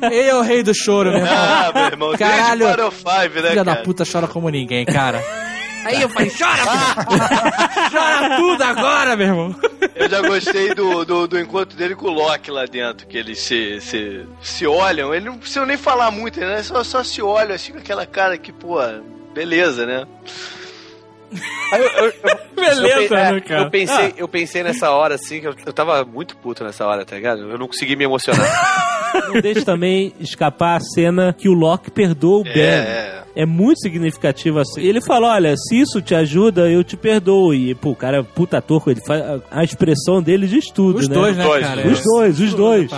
o, 0.09 0.13
ele 0.13 0.29
é 0.29 0.35
o 0.35 0.41
rei 0.41 0.63
do 0.63 0.73
choro, 0.73 1.09
meu 1.09 1.19
irmão. 1.19 1.33
Ah, 1.35 1.71
meu 1.75 1.85
irmão, 1.87 2.17
Caralho. 2.17 2.65
Five, 2.91 3.41
né, 3.41 3.49
Filha 3.49 3.63
da 3.65 3.73
cara? 3.73 3.83
puta 3.83 4.03
chora 4.09 4.27
como 4.29 4.47
ninguém, 4.49 4.85
cara. 4.85 5.21
Aí 5.85 6.01
eu 6.01 6.09
falei, 6.09 6.31
chora, 6.35 7.05
pô. 7.05 7.11
chora 7.91 8.37
tudo 8.37 8.63
agora, 8.63 9.15
meu 9.15 9.27
irmão. 9.27 9.55
Eu 9.95 10.09
já 10.09 10.21
gostei 10.21 10.73
do, 10.73 11.05
do, 11.05 11.27
do 11.27 11.39
encontro 11.39 11.77
dele 11.77 11.95
com 11.95 12.07
o 12.07 12.11
Loki 12.13 12.51
lá 12.51 12.65
dentro, 12.65 13.05
que 13.07 13.17
eles 13.17 13.39
se, 13.39 13.79
se, 13.81 14.25
se 14.41 14.65
olham. 14.67 15.13
Ele 15.13 15.25
não 15.25 15.37
precisa 15.37 15.65
nem 15.65 15.77
falar 15.77 16.11
muito, 16.11 16.39
né? 16.39 16.61
Só, 16.63 16.83
só 16.83 17.03
se 17.03 17.21
olham 17.21 17.53
assim 17.55 17.71
com 17.71 17.77
aquela 17.79 18.05
cara 18.05 18.37
que, 18.37 18.51
pô, 18.51 18.77
beleza, 19.33 19.85
né? 19.85 20.05
Eu- 21.73 21.79
eu- 21.79 22.13
eu- 22.23 22.39
Beleza, 22.55 23.13
eu, 23.13 23.17
é, 23.17 23.31
né, 23.33 23.41
cara? 23.41 23.61
eu 23.63 23.69
pensei, 23.69 24.13
eu 24.17 24.27
pensei 24.27 24.63
nessa 24.63 24.89
hora, 24.91 25.15
assim, 25.15 25.41
que 25.41 25.47
eu, 25.47 25.55
eu 25.65 25.73
tava 25.73 26.03
muito 26.05 26.37
puto 26.37 26.63
nessa 26.63 26.85
hora, 26.87 27.03
tá 27.05 27.15
ligado? 27.15 27.41
Eu 27.51 27.57
não 27.57 27.67
consegui 27.67 27.95
me 27.95 28.03
emocionar. 28.05 28.45
Não 29.29 29.39
deixe 29.39 29.63
também 29.63 30.13
escapar 30.19 30.75
a 30.75 30.79
cena 30.81 31.33
que 31.33 31.47
o 31.47 31.53
Loki 31.53 31.89
perdoa 31.89 32.41
o 32.41 32.43
Ben. 32.43 32.53
É, 32.61 33.23
É 33.35 33.45
muito 33.45 33.79
significativo 33.81 34.59
assim. 34.59 34.81
Ele 34.81 35.01
fala: 35.01 35.27
olha, 35.33 35.55
se 35.57 35.75
isso 35.79 36.01
te 36.01 36.15
ajuda, 36.15 36.69
eu 36.69 36.83
te 36.83 36.95
perdoo. 36.95 37.53
E, 37.53 37.75
pô, 37.75 37.89
o 37.91 37.95
cara 37.95 38.19
é 38.19 38.23
puta 38.23 38.61
torco, 38.61 38.89
ele 38.89 39.01
faz, 39.05 39.21
a 39.51 39.63
expressão 39.63 40.21
dele 40.21 40.47
diz 40.47 40.69
tudo, 40.71 40.99
Os 40.99 41.07
né? 41.09 41.13
dois, 41.15 41.35
né, 41.35 41.43
cara? 41.59 41.87
Os 41.87 42.01
dois, 42.01 42.39
os 42.39 42.53
dois. 42.53 42.89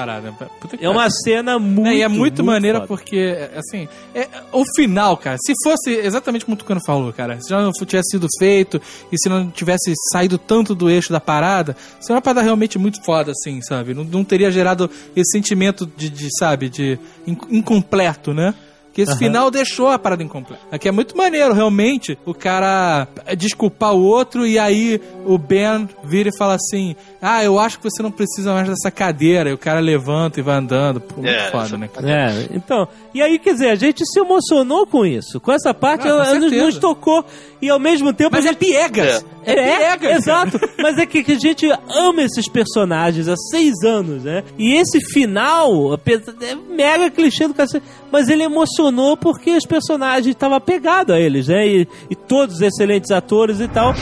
É 0.79 0.87
uma 0.89 1.09
cena 1.09 1.57
muito. 1.57 1.87
É, 1.87 1.95
e 1.95 2.01
é 2.01 2.07
muito, 2.07 2.43
maneira 2.43 2.77
foda. 2.79 2.87
porque, 2.87 3.35
assim, 3.55 3.87
é, 4.13 4.27
o 4.51 4.63
final, 4.75 5.17
cara, 5.17 5.37
se 5.39 5.53
fosse 5.63 5.91
exatamente 5.91 6.45
como 6.45 6.55
o 6.55 6.57
Tucano 6.57 6.81
falou, 6.85 7.11
cara, 7.11 7.39
se 7.41 7.49
já 7.49 7.61
não 7.61 7.71
tivesse 7.71 8.11
sido 8.11 8.27
feito 8.37 8.79
e 9.11 9.17
se 9.17 9.27
não 9.29 9.49
tivesse 9.49 9.91
saído 10.11 10.37
tanto 10.37 10.75
do 10.75 10.89
eixo 10.89 11.11
da 11.11 11.19
parada, 11.19 11.75
seria 11.99 12.15
uma 12.15 12.21
parada 12.21 12.41
realmente 12.41 12.77
muito 12.77 13.03
foda, 13.03 13.31
assim, 13.31 13.61
sabe? 13.61 13.93
Não, 13.93 14.03
não 14.03 14.23
teria 14.23 14.51
gerado 14.51 14.89
esse 15.15 15.31
sentimento 15.31 15.89
de, 15.97 16.09
de, 16.09 16.27
sabe, 16.37 16.69
de 16.69 16.99
in- 17.25 17.37
incompleto, 17.49 18.33
né? 18.33 18.53
Que 18.97 19.03
esse 19.03 19.11
Aham. 19.11 19.19
final 19.19 19.51
deixou 19.51 19.89
a 19.89 19.99
parada 19.99 20.23
incompleta. 20.23 20.59
Aqui 20.71 20.87
é 20.87 20.91
muito 20.91 21.15
maneiro, 21.15 21.53
realmente, 21.53 22.17
o 22.25 22.33
cara 22.33 23.07
desculpar 23.37 23.93
o 23.93 24.01
outro 24.03 24.43
e 24.43 24.57
aí 24.57 24.99
o 25.23 25.37
Ben 25.37 25.87
vira 26.03 26.29
e 26.29 26.35
fala 26.35 26.55
assim: 26.55 26.95
Ah, 27.21 27.43
eu 27.43 27.59
acho 27.59 27.77
que 27.77 27.83
você 27.83 28.01
não 28.01 28.09
precisa 28.09 28.51
mais 28.55 28.67
dessa 28.67 28.89
cadeira. 28.89 29.51
E 29.51 29.53
o 29.53 29.57
cara 29.57 29.79
levanta 29.79 30.39
e 30.39 30.41
vai 30.43 30.55
andando. 30.55 30.99
Pô, 30.99 31.21
muito 31.21 31.29
É, 31.29 31.51
foda, 31.51 31.77
né, 31.77 31.87
cara? 31.87 32.09
É, 32.09 32.47
então, 32.51 32.87
e 33.13 33.21
aí, 33.21 33.39
quer 33.39 33.53
dizer, 33.53 33.69
a 33.69 33.75
gente 33.75 34.05
se 34.05 34.19
emocionou 34.19 34.85
com 34.85 35.05
isso. 35.05 35.39
Com 35.39 35.51
essa 35.51 35.73
parte, 35.73 36.07
Ah, 36.07 36.09
ela- 36.11 36.35
nos, 36.39 36.77
tocou. 36.77 37.23
E 37.61 37.69
ao 37.69 37.79
mesmo 37.79 38.13
tempo. 38.13 38.29
Mas 38.33 38.45
é 38.45 38.49
gente- 38.49 38.57
piegas. 38.59 39.25
É, 39.43 39.51
É 39.53 39.77
piegas. 39.97 40.17
exato. 40.19 40.59
Mas 40.77 40.97
é 40.97 41.05
que, 41.05 41.23
que 41.23 41.31
a 41.31 41.39
gente 41.39 41.65
ama 41.89 42.21
esses 42.21 42.47
personagens 42.47 43.27
há 43.27 43.35
seis 43.49 43.73
anos, 43.83 44.23
né? 44.23 44.43
E 44.57 44.75
esse 44.75 44.99
final, 45.01 45.91
apesar- 45.93 46.33
é 46.41 46.53
mega 46.55 47.09
clichê 47.09 47.47
do 47.47 47.53
cacete, 47.53 47.83
mas 48.11 48.29
ele 48.29 48.43
emocionou 48.43 49.17
porque 49.17 49.51
os 49.57 49.65
personagens 49.65 50.27
estavam 50.27 50.55
apegados 50.57 51.15
a 51.15 51.19
eles, 51.19 51.47
né? 51.47 51.67
E, 51.67 51.87
e 52.09 52.15
todos 52.15 52.61
excelentes 52.61 53.09
atores 53.11 53.59
e 53.59 53.67
tal. 53.67 53.93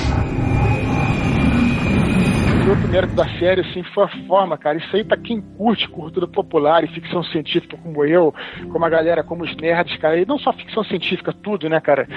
O 2.66 2.88
mérito 2.88 3.14
da 3.14 3.28
série, 3.38 3.62
assim, 3.62 3.84
foi 3.84 4.06
a 4.06 4.28
forma, 4.28 4.58
cara. 4.58 4.80
Isso 4.80 4.96
aí 4.96 5.04
pra 5.04 5.16
quem 5.16 5.40
curte 5.40 5.88
cultura 5.88 6.28
popular 6.28 6.84
e 6.84 6.88
ficção 6.88 7.24
científica 7.24 7.78
como 7.78 8.04
eu, 8.04 8.34
como 8.72 8.84
a 8.84 8.90
galera, 8.90 9.24
como 9.24 9.44
os 9.44 9.56
nerds, 9.56 9.96
cara, 9.98 10.18
e 10.18 10.26
não 10.26 10.40
só 10.40 10.52
ficção 10.52 10.84
científica, 10.84 11.32
tudo, 11.32 11.70
né, 11.70 11.80
cara? 11.80 12.08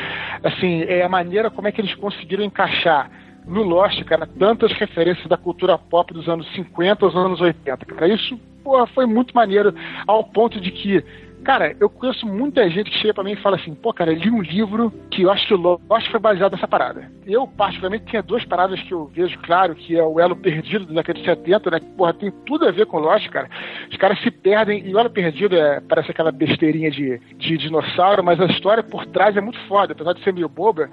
Assim, 0.43 0.83
é 0.85 1.03
a 1.03 1.09
maneira 1.09 1.51
como 1.51 1.69
é 1.69 1.73
que 1.73 1.83
eles 1.83 1.95
conseguiram 1.95 2.43
encaixar 2.43 3.11
no 3.47 3.63
Lost, 3.63 4.03
cara, 4.05 4.27
tantas 4.27 4.73
referências 4.73 5.27
da 5.27 5.37
cultura 5.37 5.77
pop 5.77 6.15
dos 6.15 6.27
anos 6.29 6.51
50 6.55 7.05
aos 7.05 7.15
anos 7.15 7.41
80, 7.43 7.85
cara. 7.85 8.09
Isso, 8.09 8.39
porra, 8.65 8.87
foi 8.87 9.05
muito 9.05 9.35
maneiro, 9.35 9.75
ao 10.07 10.25
ponto 10.25 10.59
de 10.59 10.71
que 10.71 11.05
Cara, 11.49 11.75
eu 11.81 11.89
conheço 11.89 12.27
muita 12.27 12.69
gente 12.69 12.91
que 12.91 12.99
chega 12.99 13.15
pra 13.15 13.25
mim 13.25 13.33
e 13.33 13.37
fala 13.37 13.57
assim, 13.57 13.75
pô, 13.75 13.91
cara, 13.91 14.13
li 14.13 14.31
um 14.31 14.43
livro 14.43 14.93
que 15.11 15.23
eu 15.23 15.31
acho 15.31 15.47
que 15.47 15.55
o 15.55 15.57
Lost 15.57 16.11
foi 16.11 16.21
baseado 16.21 16.53
nessa 16.53 16.69
parada. 16.69 17.11
Eu, 17.27 17.49
particularmente, 17.49 18.05
tinha 18.05 18.23
duas 18.23 18.45
paradas 18.45 18.79
que 18.83 18.93
eu 18.93 19.07
vejo 19.07 19.39
claro, 19.39 19.75
que 19.75 19.97
é 19.97 20.03
o 20.03 20.21
Elo 20.21 20.37
Perdido 20.37 20.85
da 20.85 20.97
década 20.97 21.19
de 21.19 21.25
70, 21.25 21.71
né? 21.71 21.81
Que, 21.81 21.87
porra, 21.87 22.13
tem 22.13 22.31
tudo 22.45 22.69
a 22.69 22.71
ver 22.71 22.85
com 22.85 22.99
Lost, 22.99 23.27
cara. 23.31 23.49
Os 23.91 23.97
caras 23.97 24.21
se 24.21 24.31
perdem, 24.31 24.87
e 24.87 24.95
o 24.95 24.99
Elo 24.99 25.09
Perdido 25.09 25.57
é, 25.57 25.81
parece 25.81 26.11
aquela 26.11 26.31
besteirinha 26.31 26.91
de, 26.91 27.19
de 27.39 27.57
dinossauro, 27.57 28.23
mas 28.23 28.39
a 28.39 28.45
história 28.45 28.83
por 28.83 29.07
trás 29.07 29.35
é 29.35 29.41
muito 29.41 29.59
foda, 29.61 29.95
apesar 29.95 30.13
de 30.13 30.23
ser 30.23 30.35
meio 30.35 30.51
boba 30.51 30.91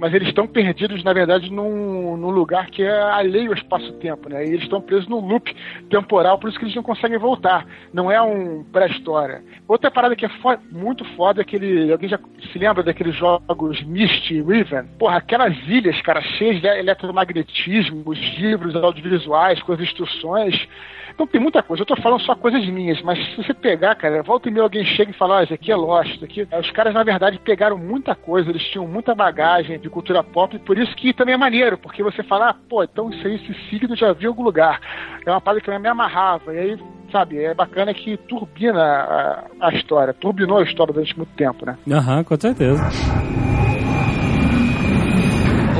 mas 0.00 0.14
eles 0.14 0.28
estão 0.28 0.46
perdidos, 0.46 1.04
na 1.04 1.12
verdade, 1.12 1.52
num, 1.52 2.16
num 2.16 2.30
lugar 2.30 2.70
que 2.70 2.82
é 2.82 3.02
alheio 3.02 3.50
ao 3.50 3.56
espaço-tempo, 3.56 4.30
né? 4.30 4.46
E 4.46 4.48
eles 4.48 4.62
estão 4.62 4.80
presos 4.80 5.06
num 5.06 5.20
loop 5.20 5.54
temporal, 5.90 6.38
por 6.38 6.48
isso 6.48 6.58
que 6.58 6.64
eles 6.64 6.74
não 6.74 6.82
conseguem 6.82 7.18
voltar. 7.18 7.66
Não 7.92 8.10
é 8.10 8.20
um 8.20 8.64
pré-história. 8.64 9.42
Outra 9.68 9.90
parada 9.90 10.16
que 10.16 10.24
é 10.24 10.28
fo 10.28 10.56
muito 10.72 11.04
foda 11.16 11.40
é 11.40 11.42
aquele. 11.42 11.92
Alguém 11.92 12.08
já 12.08 12.18
se 12.50 12.58
lembra 12.58 12.82
daqueles 12.82 13.14
jogos 13.14 13.82
Misty 13.82 14.40
Riven? 14.40 14.84
Porra, 14.98 15.18
aquelas 15.18 15.54
ilhas, 15.68 16.00
cara, 16.00 16.22
cheias 16.22 16.62
de 16.62 16.66
eletromagnetismo, 16.66 18.02
os 18.06 18.18
livros 18.38 18.74
audiovisuais, 18.74 19.62
com 19.62 19.72
as 19.72 19.80
instruções. 19.80 20.66
Então 21.20 21.26
tem 21.26 21.38
muita 21.38 21.62
coisa. 21.62 21.82
Eu 21.82 21.86
tô 21.86 21.96
falando 21.96 22.22
só 22.22 22.34
coisas 22.34 22.66
minhas, 22.66 23.02
mas 23.02 23.18
se 23.18 23.36
você 23.36 23.52
pegar, 23.52 23.94
cara, 23.94 24.22
volta 24.22 24.48
e 24.48 24.50
meia 24.50 24.62
alguém 24.62 24.86
chega 24.86 25.10
e 25.10 25.14
fala, 25.14 25.40
ah, 25.40 25.44
isso 25.44 25.52
aqui 25.52 25.70
é 25.70 25.76
Lost, 25.76 26.14
isso 26.14 26.24
aqui. 26.24 26.48
Os 26.58 26.70
caras, 26.70 26.94
na 26.94 27.02
verdade, 27.02 27.38
pegaram 27.38 27.76
muita 27.76 28.14
coisa, 28.14 28.48
eles 28.48 28.64
tinham 28.70 28.86
muita 28.86 29.14
bagagem 29.14 29.78
de 29.78 29.89
cultura 29.90 30.22
pop, 30.22 30.54
e 30.54 30.58
por 30.58 30.78
isso 30.78 30.94
que 30.96 31.12
também 31.12 31.34
é 31.34 31.38
maneiro, 31.38 31.76
porque 31.78 32.02
você 32.02 32.22
fala, 32.22 32.50
ah, 32.50 32.56
pô, 32.68 32.82
então 32.82 33.10
isso 33.10 33.26
aí, 33.26 33.34
esse 33.36 33.54
signo 33.68 33.96
já 33.96 34.12
vi 34.12 34.24
em 34.24 34.28
algum 34.28 34.42
lugar. 34.42 34.80
É 35.26 35.30
uma 35.30 35.40
parada 35.40 35.60
que 35.60 35.78
me 35.78 35.88
amarrava. 35.88 36.54
E 36.54 36.58
aí, 36.58 36.78
sabe, 37.10 37.42
é 37.42 37.54
bacana 37.54 37.92
que 37.92 38.16
turbina 38.16 38.80
a, 38.80 39.44
a 39.60 39.74
história, 39.74 40.14
turbinou 40.14 40.58
a 40.58 40.62
história 40.62 40.92
durante 40.92 41.16
muito 41.16 41.32
tempo, 41.34 41.66
né? 41.66 41.76
Aham, 41.90 42.24
com 42.24 42.40
certeza. 42.40 42.80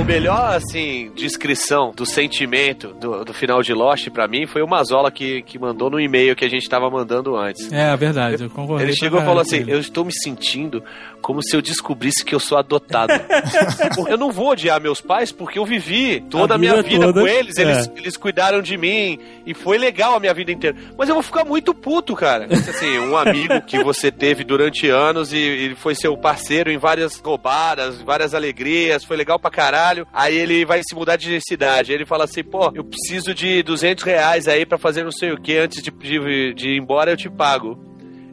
O 0.01 0.05
melhor, 0.05 0.57
assim, 0.57 1.13
descrição 1.15 1.93
do 1.95 2.07
sentimento 2.07 2.95
do, 2.95 3.23
do 3.23 3.35
final 3.35 3.61
de 3.61 3.75
Lost 3.75 4.09
pra 4.09 4.27
mim 4.27 4.47
foi 4.47 4.63
o 4.63 4.67
Mazola 4.67 5.11
que, 5.11 5.43
que 5.43 5.59
mandou 5.59 5.91
no 5.91 6.01
e-mail 6.01 6.35
que 6.35 6.43
a 6.43 6.49
gente 6.49 6.67
tava 6.71 6.89
mandando 6.89 7.37
antes. 7.37 7.71
É, 7.71 7.95
verdade, 7.99 8.43
eu 8.43 8.49
concordei. 8.49 8.87
Ele 8.87 8.97
chegou 8.97 9.21
e 9.21 9.25
falou 9.25 9.43
assim: 9.43 9.57
ele. 9.57 9.75
Eu 9.75 9.79
estou 9.79 10.03
me 10.03 10.13
sentindo 10.13 10.83
como 11.21 11.43
se 11.43 11.55
eu 11.55 11.63
descobrisse 11.63 12.25
que 12.25 12.35
eu 12.35 12.41
sou 12.41 12.59
adotado. 12.59 13.13
eu 14.09 14.17
não 14.17 14.31
vou 14.31 14.51
odiar 14.51 14.81
meus 14.81 15.01
pais 15.01 15.33
porque 15.33 15.59
eu 15.59 15.65
vivi 15.65 16.21
toda 16.31 16.55
a, 16.55 16.59
minha 16.59 16.83
vida 16.83 17.07
toda, 17.07 17.21
com 17.21 17.27
eles, 17.27 17.57
eles, 17.57 17.89
é. 17.89 17.93
eles 17.97 18.17
cuidaram 18.17 18.63
de 18.63 18.77
mim 18.77 19.19
e 19.47 19.55
foi 19.55 19.79
legal 19.79 20.17
a 20.17 20.21
minha 20.21 20.35
vida 20.35 20.53
inteira. 20.53 20.77
Mas 20.97 21.09
eu 21.09 21.15
vou 21.15 21.23
ficar 21.23 21.45
muito 21.45 21.75
puto, 21.75 22.15
cara. 22.15 22.47
Assim, 22.51 22.99
um 22.99 23.17
amigo 23.17 23.61
que 23.63 23.83
você 23.83 24.11
teve 24.11 24.45
durante 24.45 24.89
anos 24.89 25.33
e 25.33 25.39
ele 25.39 25.75
foi 25.75 25.95
seu 25.95 26.17
parceiro 26.17 26.71
em 26.71 26.79
várias 26.79 27.19
roubadas, 27.19 28.01
várias 28.01 28.35
alegrias, 28.35 29.05
foi 29.05 29.17
legal 29.17 29.39
pra 29.39 29.51
caralho. 29.51 30.07
Aí 30.13 30.37
ele 30.37 30.65
vai 30.65 30.81
se 30.83 30.95
mudar 30.95 31.17
de 31.17 31.41
cidade. 31.41 31.93
Aí 31.93 31.99
ele 31.99 32.07
fala 32.07 32.25
assim: 32.25 32.43
pô, 32.43 32.71
eu 32.75 32.85
preciso 32.85 33.35
de 33.35 33.63
200 33.63 34.05
reais 34.05 34.49
aí 34.49 34.65
pra 34.65 34.79
fazer 34.79 35.05
não 35.05 35.13
sei 35.13 35.33
o 35.33 35.41
que 35.41 35.57
antes 35.57 35.83
de, 35.83 35.91
de, 35.91 36.55
de 36.55 36.69
ir 36.71 36.79
embora, 36.79 37.11
eu 37.11 37.17
te 37.17 37.29
pago. 37.29 37.79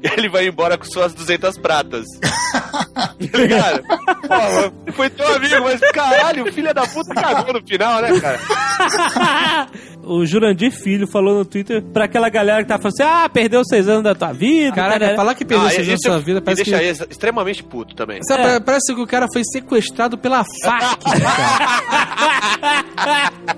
E 0.07 0.13
ele 0.19 0.29
vai 0.29 0.47
embora 0.47 0.77
com 0.77 0.85
suas 0.85 1.13
200 1.13 1.57
pratas. 1.59 2.05
tá 2.21 3.13
ligado? 3.19 3.83
Porra, 3.83 4.73
foi 4.93 5.09
teu 5.09 5.27
amigo, 5.35 5.63
mas 5.63 5.79
caralho, 5.91 6.47
o 6.47 6.51
filho 6.53 6.73
da 6.73 6.85
puta 6.87 7.13
cagou 7.13 7.53
no 7.53 7.67
final, 7.67 8.01
né, 8.01 8.19
cara? 8.19 8.39
o 10.03 10.25
Jurandir 10.25 10.71
Filho 10.71 11.07
falou 11.07 11.35
no 11.35 11.45
Twitter 11.45 11.81
pra 11.93 12.05
aquela 12.05 12.29
galera 12.29 12.61
que 12.63 12.67
tá 12.69 12.77
falando 12.77 12.93
assim: 12.99 13.03
ah, 13.03 13.29
perdeu 13.29 13.63
seis 13.65 13.87
anos 13.87 14.03
da 14.03 14.15
tua 14.15 14.31
vida. 14.33 14.75
Caraca, 14.75 14.99
tarará. 14.99 15.15
falar 15.17 15.35
que 15.35 15.45
perdeu 15.45 15.67
Ah, 15.67 15.69
seis 15.69 15.87
anos 15.87 16.01
da 16.01 16.09
sua 16.09 16.19
vida 16.19 16.39
me 16.39 16.45
parece 16.45 16.63
deixa 16.63 16.79
que... 16.79 16.85
ex- 16.85 17.07
extremamente 17.09 17.63
puto 17.63 17.95
também. 17.95 18.19
Sabe, 18.23 18.43
É. 18.43 18.59
Parece 18.59 18.93
que 18.93 19.01
o 19.01 19.07
cara 19.07 19.27
foi 19.31 19.41
sequestrado 19.51 20.17
pela 20.17 20.43
FARC, 20.63 20.99
cara. 21.03 22.17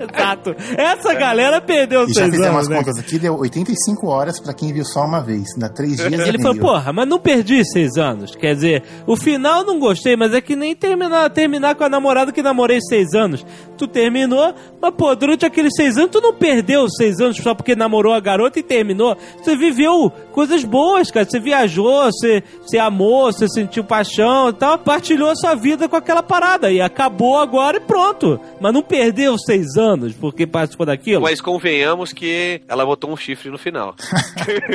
Exato. 0.00 0.54
Essa 0.76 1.14
galera 1.14 1.60
perdeu 1.60 2.04
E 2.04 2.08
já 2.08 2.22
seis 2.22 2.30
fizemos 2.30 2.54
anos. 2.56 2.68
né? 2.68 2.76
contas 2.78 2.98
aqui, 2.98 3.18
deu 3.18 3.36
85 3.38 4.06
horas 4.08 4.40
pra 4.40 4.54
quem 4.54 4.72
viu 4.72 4.84
só 4.84 5.04
uma 5.04 5.20
vez. 5.20 5.44
Dá 5.56 5.68
três 5.68 5.96
dias 5.96 6.28
e 6.28 6.38
Ele 6.40 6.42
falou, 6.42 6.54
meio. 6.54 6.66
porra, 6.66 6.92
mas 6.92 7.08
não 7.08 7.18
perdi 7.18 7.64
seis 7.64 7.96
anos. 7.96 8.34
Quer 8.34 8.54
dizer, 8.54 8.82
o 9.06 9.16
final 9.16 9.64
não 9.64 9.78
gostei, 9.78 10.16
mas 10.16 10.32
é 10.34 10.40
que 10.40 10.56
nem 10.56 10.74
terminar, 10.74 11.28
terminar 11.30 11.74
com 11.74 11.84
a 11.84 11.88
namorada 11.88 12.32
que 12.32 12.42
namorei 12.42 12.80
seis 12.80 13.14
anos. 13.14 13.44
Tu 13.76 13.86
terminou, 13.86 14.54
mas 14.80 14.94
pô, 14.94 15.14
durante 15.14 15.46
aqueles 15.46 15.72
seis 15.74 15.96
anos, 15.96 16.10
tu 16.10 16.20
não 16.20 16.34
perdeu 16.34 16.82
os 16.82 16.92
seis 16.96 17.20
anos 17.20 17.36
só 17.38 17.54
porque 17.54 17.74
namorou 17.74 18.12
a 18.12 18.20
garota 18.20 18.58
e 18.58 18.62
terminou. 18.62 19.16
Você 19.38 19.56
viveu 19.56 20.10
coisas 20.32 20.64
boas, 20.64 21.10
cara. 21.10 21.26
Você 21.28 21.40
viajou, 21.40 22.04
você, 22.04 22.42
você 22.60 22.78
amou, 22.78 23.32
você 23.32 23.48
sentiu 23.48 23.84
paixão 23.84 24.50
e 24.50 24.52
tal. 24.52 24.78
Partilhou 24.78 25.30
a 25.30 25.36
sua 25.36 25.54
vida 25.54 25.88
com 25.88 25.96
aquela 25.96 26.22
parada. 26.22 26.70
E 26.70 26.80
acabou 26.80 27.38
agora 27.38 27.78
e 27.78 27.80
pronto. 27.80 28.40
Mas 28.60 28.72
não 28.72 28.82
perdeu 28.82 29.34
os 29.34 29.42
seis 29.44 29.76
anos 29.76 30.14
porque 30.14 30.46
participou 30.46 30.86
daquilo. 30.86 31.22
Mas 31.22 31.40
convenhamos 31.40 32.12
que 32.12 32.60
ela 32.68 32.84
botou 32.84 33.10
um 33.10 33.16
chifre 33.16 33.50
no 33.50 33.58
final. 33.58 33.94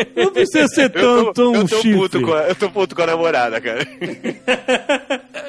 Não 0.16 0.32
precisa 0.32 0.59
ser 0.68 0.92
Eu 0.94 1.02
tanto 1.02 1.32
tô, 1.32 1.50
um 1.50 1.54
eu 1.56 1.68
tô 1.68 1.76
chifre. 1.76 1.98
puto 1.98 2.20
com 2.22 2.32
a, 2.32 2.42
eu 2.48 2.54
tô 2.54 2.70
puto 2.70 2.94
com 2.96 3.02
a 3.02 3.06
namorada, 3.06 3.60
cara. 3.60 3.86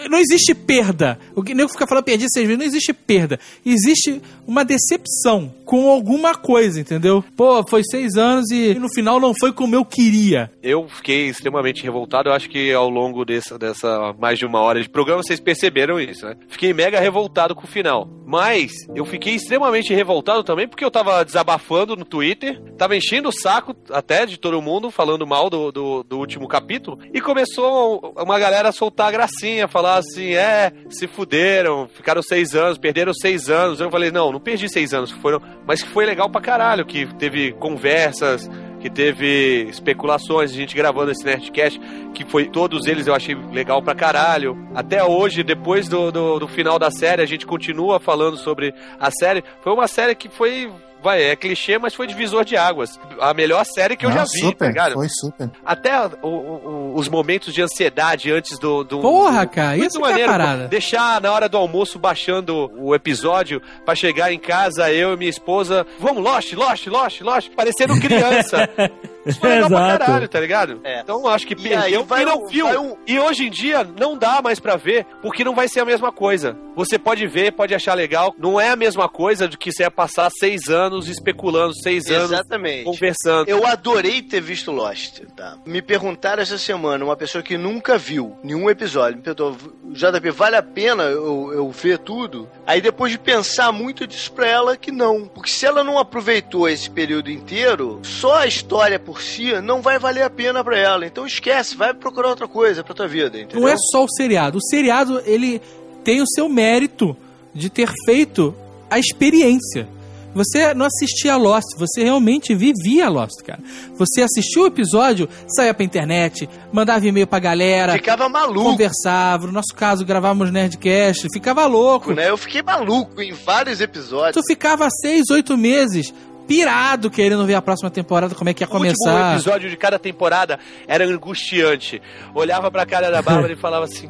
Não 0.10 0.18
existe 0.18 0.54
perda. 0.54 1.20
O 1.36 1.44
que 1.44 1.54
nego 1.54 1.70
fica 1.70 1.88
falando 1.88 2.04
perdi 2.04 2.26
seis 2.32 2.46
vezes, 2.46 2.60
não 2.60 2.66
existe 2.66 2.94
perda. 2.94 3.40
Existe 3.66 4.22
uma 4.48 4.66
decepção 4.66 5.54
com 5.66 5.90
alguma 5.90 6.36
coisa, 6.36 6.80
entendeu? 6.80 7.24
Pô, 7.36 7.64
foi 7.68 7.82
seis 7.84 8.16
anos 8.16 8.50
e 8.52 8.74
no 8.76 8.90
final 8.94 9.20
não 9.20 9.34
foi 9.40 9.54
como 9.54 9.76
eu 9.76 9.86
queria. 9.86 10.52
Eu 10.62 10.88
fiquei 10.90 11.28
extremamente 11.28 11.84
revoltado. 11.84 12.30
Eu 12.30 12.34
acho 12.34 12.50
que 12.50 12.72
ao 12.74 12.90
longo 12.90 13.24
dessa, 13.24 13.58
dessa 13.58 14.14
mais 14.20 14.38
de 14.40 14.46
uma 14.46 14.60
hora 14.60 14.82
de 14.82 14.90
programa 14.90 15.24
vocês 15.24 15.40
perceberam 15.40 16.00
isso, 16.00 16.26
né? 16.26 16.36
Fiquei 16.50 16.74
mega 16.74 17.00
revoltado 17.00 17.56
com 17.56 17.64
o 17.64 17.68
final. 17.68 18.10
Mas 18.26 18.72
eu 18.96 19.06
fiquei 19.06 19.36
extremamente 19.36 19.94
revoltado 19.94 20.44
também 20.44 20.68
porque 20.68 20.86
eu 20.86 20.92
tava 20.92 21.24
desabafando 21.24 21.96
no 21.96 22.06
Twitter, 22.06 22.62
tava 22.78 22.96
enchendo 22.96 23.30
o 23.30 23.32
saco 23.34 23.76
até 23.92 24.26
de 24.26 24.38
todo 24.38 24.62
mundo 24.62 24.90
falando 25.02 25.26
mal 25.26 25.50
do, 25.50 25.72
do, 25.72 26.04
do 26.04 26.20
último 26.20 26.48
capítulo. 26.48 27.00
E 27.12 27.20
começou 27.20 28.14
uma 28.16 28.38
galera 28.38 28.70
a 28.70 28.72
soltar 28.72 29.08
a 29.08 29.12
gracinha, 29.12 29.68
falar 29.68 29.98
assim: 29.98 30.36
é, 30.36 30.72
se 30.92 31.08
fuderam, 31.08 31.88
ficaram 31.88 32.22
seis 32.22 32.54
anos, 32.54 32.78
perderam 32.78 33.12
seis 33.12 33.50
anos. 33.50 33.80
Eu 33.80 33.90
falei: 33.90 34.12
não, 34.12 34.32
não 34.32 34.40
perdi 34.40 34.70
seis 34.70 34.94
anos, 34.94 35.10
foram, 35.10 35.42
mas 35.66 35.82
foi 35.82 36.06
legal 36.06 36.30
pra 36.30 36.40
caralho, 36.40 36.86
que 36.86 37.08
teve 37.16 37.52
conversas 37.54 38.48
que 38.80 38.90
teve 38.90 39.68
especulações, 39.70 40.52
a 40.52 40.56
gente 40.56 40.76
gravando 40.76 41.12
esse 41.12 41.24
Nerdcast, 41.24 41.80
que 42.16 42.26
foi 42.26 42.46
todos 42.46 42.88
eles 42.88 43.06
eu 43.06 43.14
achei 43.14 43.36
legal 43.36 43.82
pra 43.82 43.94
caralho. 43.94 44.58
Até 44.74 45.04
hoje, 45.04 45.44
depois 45.44 45.88
do, 45.88 46.12
do, 46.12 46.40
do 46.40 46.48
final 46.48 46.80
da 46.80 46.90
série, 46.90 47.22
a 47.22 47.28
gente 47.28 47.46
continua 47.46 48.00
falando 48.00 48.38
sobre 48.38 48.74
a 49.00 49.12
série. 49.12 49.44
Foi 49.62 49.72
uma 49.72 49.88
série 49.88 50.16
que 50.16 50.30
foi. 50.30 50.72
Vai, 51.04 51.24
é 51.24 51.36
clichê, 51.36 51.78
mas 51.80 51.94
foi 51.94 52.06
divisor 52.08 52.46
de 52.46 52.56
águas. 52.56 53.00
A 53.20 53.34
melhor 53.34 53.64
série 53.66 53.96
que 53.98 54.06
eu 54.06 54.10
Não, 54.10 54.18
já 54.18 54.24
vi, 54.24 54.42
tá 54.42 54.48
super, 54.48 54.68
ligado? 54.68 54.94
foi 54.94 55.08
super. 55.10 55.50
Até 55.66 56.00
o- 56.22 56.28
o- 56.28 56.94
os 56.96 57.08
momentos 57.10 57.54
de 57.54 57.62
ansiedade 57.62 58.32
antes 58.32 58.60
do. 58.60 58.84
do 58.84 59.00
Porra, 59.00 59.46
do- 59.46 59.50
cara, 59.52 59.78
isso 59.78 59.98
que 60.00 60.06
é 60.06 60.10
maneiro, 60.10 60.32
parada. 60.32 60.64
pô. 60.64 60.70
Deixar 60.70 61.20
na 61.22 61.32
hora 61.32 61.50
do 61.50 61.58
almoço 61.58 61.98
baixando 61.98 62.72
o 62.78 62.94
episódio 62.94 63.62
pra 63.86 63.96
chegar 63.96 64.32
em 64.32 64.40
casa, 64.40 64.92
eu 64.92 65.14
e 65.14 65.18
minha 65.18 65.30
esposa. 65.30 65.86
Vamos, 66.00 66.24
Lost, 66.24 66.54
Lost, 66.54 66.88
Lost, 66.88 67.22
Lost. 67.22 67.50
Parecendo 67.56 68.00
criança. 68.00 68.70
Isso 69.24 69.40
foi 69.40 69.50
legal 69.52 69.70
pra 69.70 69.78
Exato. 69.88 70.00
caralho, 70.06 70.28
tá 70.28 70.40
ligado? 70.40 70.82
É. 70.84 71.02
Então 71.02 71.28
acho 71.28 71.46
que 71.46 71.56
perdeu 71.56 72.08
e 72.20 72.26
não 72.26 72.48
viu. 72.48 72.66
um- 72.82 72.96
E 73.06 73.20
hoje 73.20 73.46
em 73.48 73.52
dia 73.52 73.84
não 74.00 74.18
dá 74.18 74.42
mais 74.42 74.60
pra 74.60 74.76
ver, 74.78 75.06
porque 75.22 75.44
não 75.44 75.54
vai 75.54 75.68
ser 75.68 75.80
a 75.82 75.86
mesma 75.86 76.12
coisa. 76.12 76.58
Você 76.76 76.98
pode 76.98 77.28
ver, 77.28 77.52
pode 77.52 77.76
achar 77.76 77.94
legal. 77.94 78.34
Não 78.40 78.60
é 78.60 78.70
a 78.70 78.76
mesma 78.76 79.08
coisa 79.08 79.48
do 79.48 79.60
que 79.60 79.72
você 79.72 79.84
ia 79.84 79.92
passar 79.92 80.28
seis 80.32 80.70
anos 80.70 80.91
especulando, 81.00 81.74
seis 81.74 82.06
anos 82.08 82.32
Exatamente. 82.32 82.84
conversando. 82.86 83.48
Eu 83.48 83.66
adorei 83.66 84.22
ter 84.22 84.42
visto 84.42 84.72
Lost, 84.72 85.22
tá? 85.36 85.58
Me 85.66 85.82
perguntaram 85.82 86.42
essa 86.42 86.58
semana, 86.58 87.04
uma 87.04 87.16
pessoa 87.16 87.44
que 87.44 87.58
nunca 87.58 87.98
viu 87.98 88.38
nenhum 88.44 88.70
episódio, 88.70 89.18
me 89.18 89.24
perguntou, 89.24 89.56
JP, 89.92 90.32
vale 90.32 90.56
a 90.56 90.64
pena 90.64 91.04
eu, 91.04 91.52
eu 91.54 91.70
ver 91.72 92.00
tudo? 92.00 92.48
Aí 92.66 92.82
depois 92.82 93.12
de 93.12 93.20
pensar 93.20 93.72
muito, 93.72 94.04
eu 94.04 94.08
disse 94.08 94.30
pra 94.30 94.48
ela 94.48 94.78
que 94.78 94.92
não. 94.92 95.26
Porque 95.26 95.50
se 95.50 95.66
ela 95.66 95.84
não 95.84 95.98
aproveitou 95.98 96.68
esse 96.68 96.90
período 96.90 97.30
inteiro, 97.30 98.00
só 98.04 98.40
a 98.40 98.48
história 98.48 99.00
por 99.00 99.22
si 99.22 99.60
não 99.62 99.82
vai 99.82 100.00
valer 100.00 100.24
a 100.24 100.30
pena 100.30 100.64
pra 100.64 100.78
ela. 100.78 101.06
Então 101.06 101.26
esquece, 101.26 101.76
vai 101.76 101.94
procurar 101.94 102.30
outra 102.30 102.48
coisa 102.48 102.84
pra 102.84 102.94
tua 102.94 103.08
vida, 103.08 103.40
entendeu? 103.40 103.62
Não 103.62 103.68
é 103.68 103.76
só 103.78 104.04
o 104.04 104.10
seriado. 104.10 104.58
O 104.58 104.62
seriado, 104.62 105.22
ele 105.26 105.62
tem 106.04 106.22
o 106.22 106.28
seu 106.28 106.50
mérito 106.50 107.16
de 107.54 107.70
ter 107.70 107.90
feito 108.06 108.56
a 108.90 109.00
experiência. 109.00 109.88
Você 110.34 110.74
não 110.74 110.86
assistia 110.86 111.36
Lost, 111.36 111.76
você 111.78 112.04
realmente 112.04 112.56
vivia 112.56 113.10
Lost, 113.10 113.42
cara. 113.44 113.60
Você 113.96 114.22
assistiu 114.22 114.64
o 114.64 114.68
episódio, 114.68 115.28
saía 115.48 115.74
pra 115.74 115.84
internet, 115.84 116.48
mandava 116.72 117.06
e-mail 117.06 117.28
pra 117.28 117.40
galera, 117.40 117.94
Ficava 117.94 118.30
maluco, 118.30 118.64
conversava. 118.72 119.46
No 119.48 119.52
nosso 119.54 119.76
caso, 119.76 120.06
gravávamos 120.06 120.52
Nerdcast, 120.52 121.28
ficava 121.34 121.66
louco. 121.66 122.14
né? 122.14 122.30
Eu 122.30 122.38
fiquei 122.38 122.62
maluco 122.62 123.22
em 123.22 123.34
vários 123.34 123.82
episódios. 123.82 124.34
Tu 124.44 124.48
ficava 124.48 124.88
seis, 124.90 125.30
oito 125.30 125.58
meses 125.58 126.14
pirado 126.48 127.10
querendo 127.10 127.46
ver 127.46 127.54
a 127.54 127.62
próxima 127.62 127.90
temporada, 127.90 128.36
como 128.36 128.50
é 128.50 128.54
que 128.54 128.64
ia 128.64 128.68
O 128.68 128.70
começar. 128.72 129.34
episódio 129.36 129.70
de 129.70 129.78
cada 129.78 129.98
temporada 130.00 130.60
era 130.88 131.06
angustiante. 131.06 132.02
Olhava 132.36 132.70
pra 132.72 132.86
cara 132.86 133.10
da 133.10 133.22
Bárbara 133.22 133.54
e 133.54 133.56
falava 133.56 133.86
assim: 133.86 134.10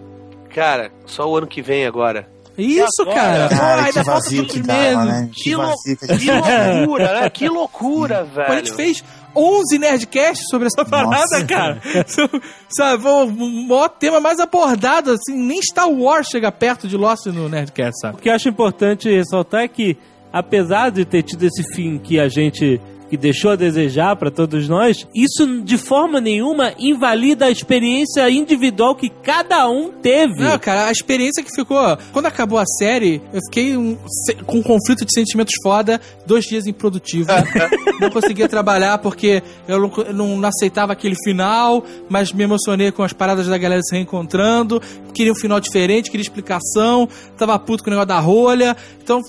Cara, 0.53 0.91
só 1.05 1.29
o 1.29 1.37
ano 1.37 1.45
que 1.47 1.61
vem 1.61 1.85
agora. 1.85 2.27
Isso, 2.57 3.01
agora? 3.01 3.15
cara. 3.15 3.49
Pô, 3.49 3.55
Cara, 3.55 3.83
ainda 3.83 4.03
falta 4.03 4.29
tantos 4.29 4.53
que 4.53 4.59
dava, 4.61 4.79
meses. 4.81 5.05
né? 5.05 5.29
Que 5.33 5.43
Que, 5.43 5.55
vazio 5.55 5.97
que 5.97 6.31
loucura, 6.31 7.13
né? 7.21 7.29
Que 7.29 7.49
loucura, 7.49 8.23
velho. 8.25 8.45
Pô, 8.47 8.51
a 8.53 8.55
gente 8.57 8.73
fez 8.73 9.03
11 9.35 9.79
Nerdcasts 9.79 10.47
sobre 10.49 10.67
essa 10.67 10.83
parada, 10.83 11.15
Nossa. 11.21 11.45
cara. 11.45 11.81
sabe, 12.69 13.05
o 13.07 13.23
o 13.25 13.67
maior 13.67 13.89
tema 13.89 14.19
mais 14.19 14.39
abordado, 14.39 15.11
assim, 15.11 15.35
nem 15.35 15.61
Star 15.61 15.89
Wars 15.89 16.27
chega 16.27 16.51
perto 16.51 16.87
de 16.87 16.97
Lost 16.97 17.25
no 17.27 17.47
Nerdcast, 17.47 17.99
sabe? 18.01 18.17
O 18.17 18.19
que 18.19 18.29
eu 18.29 18.33
acho 18.33 18.49
importante 18.49 19.09
ressaltar 19.09 19.61
é 19.63 19.67
que, 19.69 19.97
apesar 20.33 20.89
de 20.91 21.05
ter 21.05 21.23
tido 21.23 21.43
esse 21.45 21.63
fim 21.73 21.97
que 21.97 22.19
a 22.19 22.27
gente 22.27 22.81
que 23.11 23.17
deixou 23.17 23.51
a 23.51 23.55
desejar 23.57 24.15
para 24.15 24.31
todos 24.31 24.69
nós, 24.69 25.05
isso 25.13 25.61
de 25.63 25.77
forma 25.77 26.21
nenhuma 26.21 26.73
invalida 26.79 27.47
a 27.47 27.51
experiência 27.51 28.29
individual 28.29 28.95
que 28.95 29.09
cada 29.09 29.67
um 29.69 29.89
teve. 29.91 30.41
Não, 30.41 30.57
cara, 30.57 30.85
a 30.85 30.91
experiência 30.93 31.43
que 31.43 31.53
ficou. 31.53 31.97
Quando 32.13 32.27
acabou 32.27 32.57
a 32.57 32.63
série, 32.65 33.21
eu 33.33 33.41
fiquei 33.49 33.75
um- 33.75 33.97
com 34.45 34.59
um 34.59 34.63
conflito 34.63 35.03
de 35.03 35.13
sentimentos 35.13 35.53
foda, 35.61 35.99
dois 36.25 36.45
dias 36.45 36.65
improdutivo. 36.67 37.27
não 37.99 38.09
conseguia 38.09 38.47
trabalhar 38.47 38.97
porque 38.99 39.43
eu 39.67 39.77
não, 39.81 39.91
eu 40.07 40.13
não 40.13 40.47
aceitava 40.47 40.93
aquele 40.93 41.15
final, 41.21 41.83
mas 42.07 42.31
me 42.31 42.43
emocionei 42.45 42.93
com 42.93 43.03
as 43.03 43.11
paradas 43.11 43.45
da 43.45 43.57
galera 43.57 43.81
se 43.83 43.93
reencontrando. 43.93 44.81
Queria 45.13 45.33
um 45.33 45.35
final 45.35 45.59
diferente, 45.59 46.09
queria 46.09 46.21
explicação, 46.23 47.09
tava 47.37 47.59
puto 47.59 47.83
com 47.83 47.89
o 47.89 47.91
negócio 47.91 48.07
da 48.07 48.19
rolha. 48.21 48.77
Então, 49.03 49.19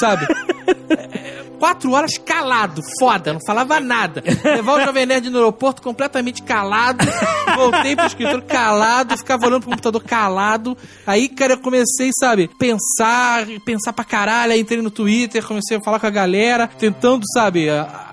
sabe? 0.00 0.26
Quatro 1.58 1.92
horas 1.92 2.16
calado, 2.18 2.82
foda, 2.98 3.32
não 3.32 3.40
falava 3.44 3.80
nada. 3.80 4.22
Levar 4.44 4.74
o 4.74 4.84
Jovem 4.84 5.06
Nerd 5.06 5.28
no 5.30 5.38
aeroporto 5.38 5.82
completamente 5.82 6.42
calado. 6.42 7.04
Voltei 7.56 7.96
pro 7.96 8.06
escritório 8.06 8.42
calado, 8.42 9.16
ficava 9.16 9.46
olhando 9.46 9.62
pro 9.62 9.70
computador 9.70 10.02
calado. 10.04 10.76
Aí, 11.06 11.28
cara, 11.28 11.54
eu 11.54 11.58
comecei, 11.58 12.10
sabe, 12.18 12.48
pensar, 12.58 13.46
pensar 13.64 13.92
pra 13.92 14.04
caralho. 14.04 14.52
Aí 14.52 14.60
entrei 14.60 14.80
no 14.80 14.90
Twitter, 14.90 15.44
comecei 15.44 15.76
a 15.76 15.80
falar 15.80 15.98
com 15.98 16.06
a 16.06 16.10
galera, 16.10 16.66
tentando, 16.66 17.24
sabe, 17.32 17.68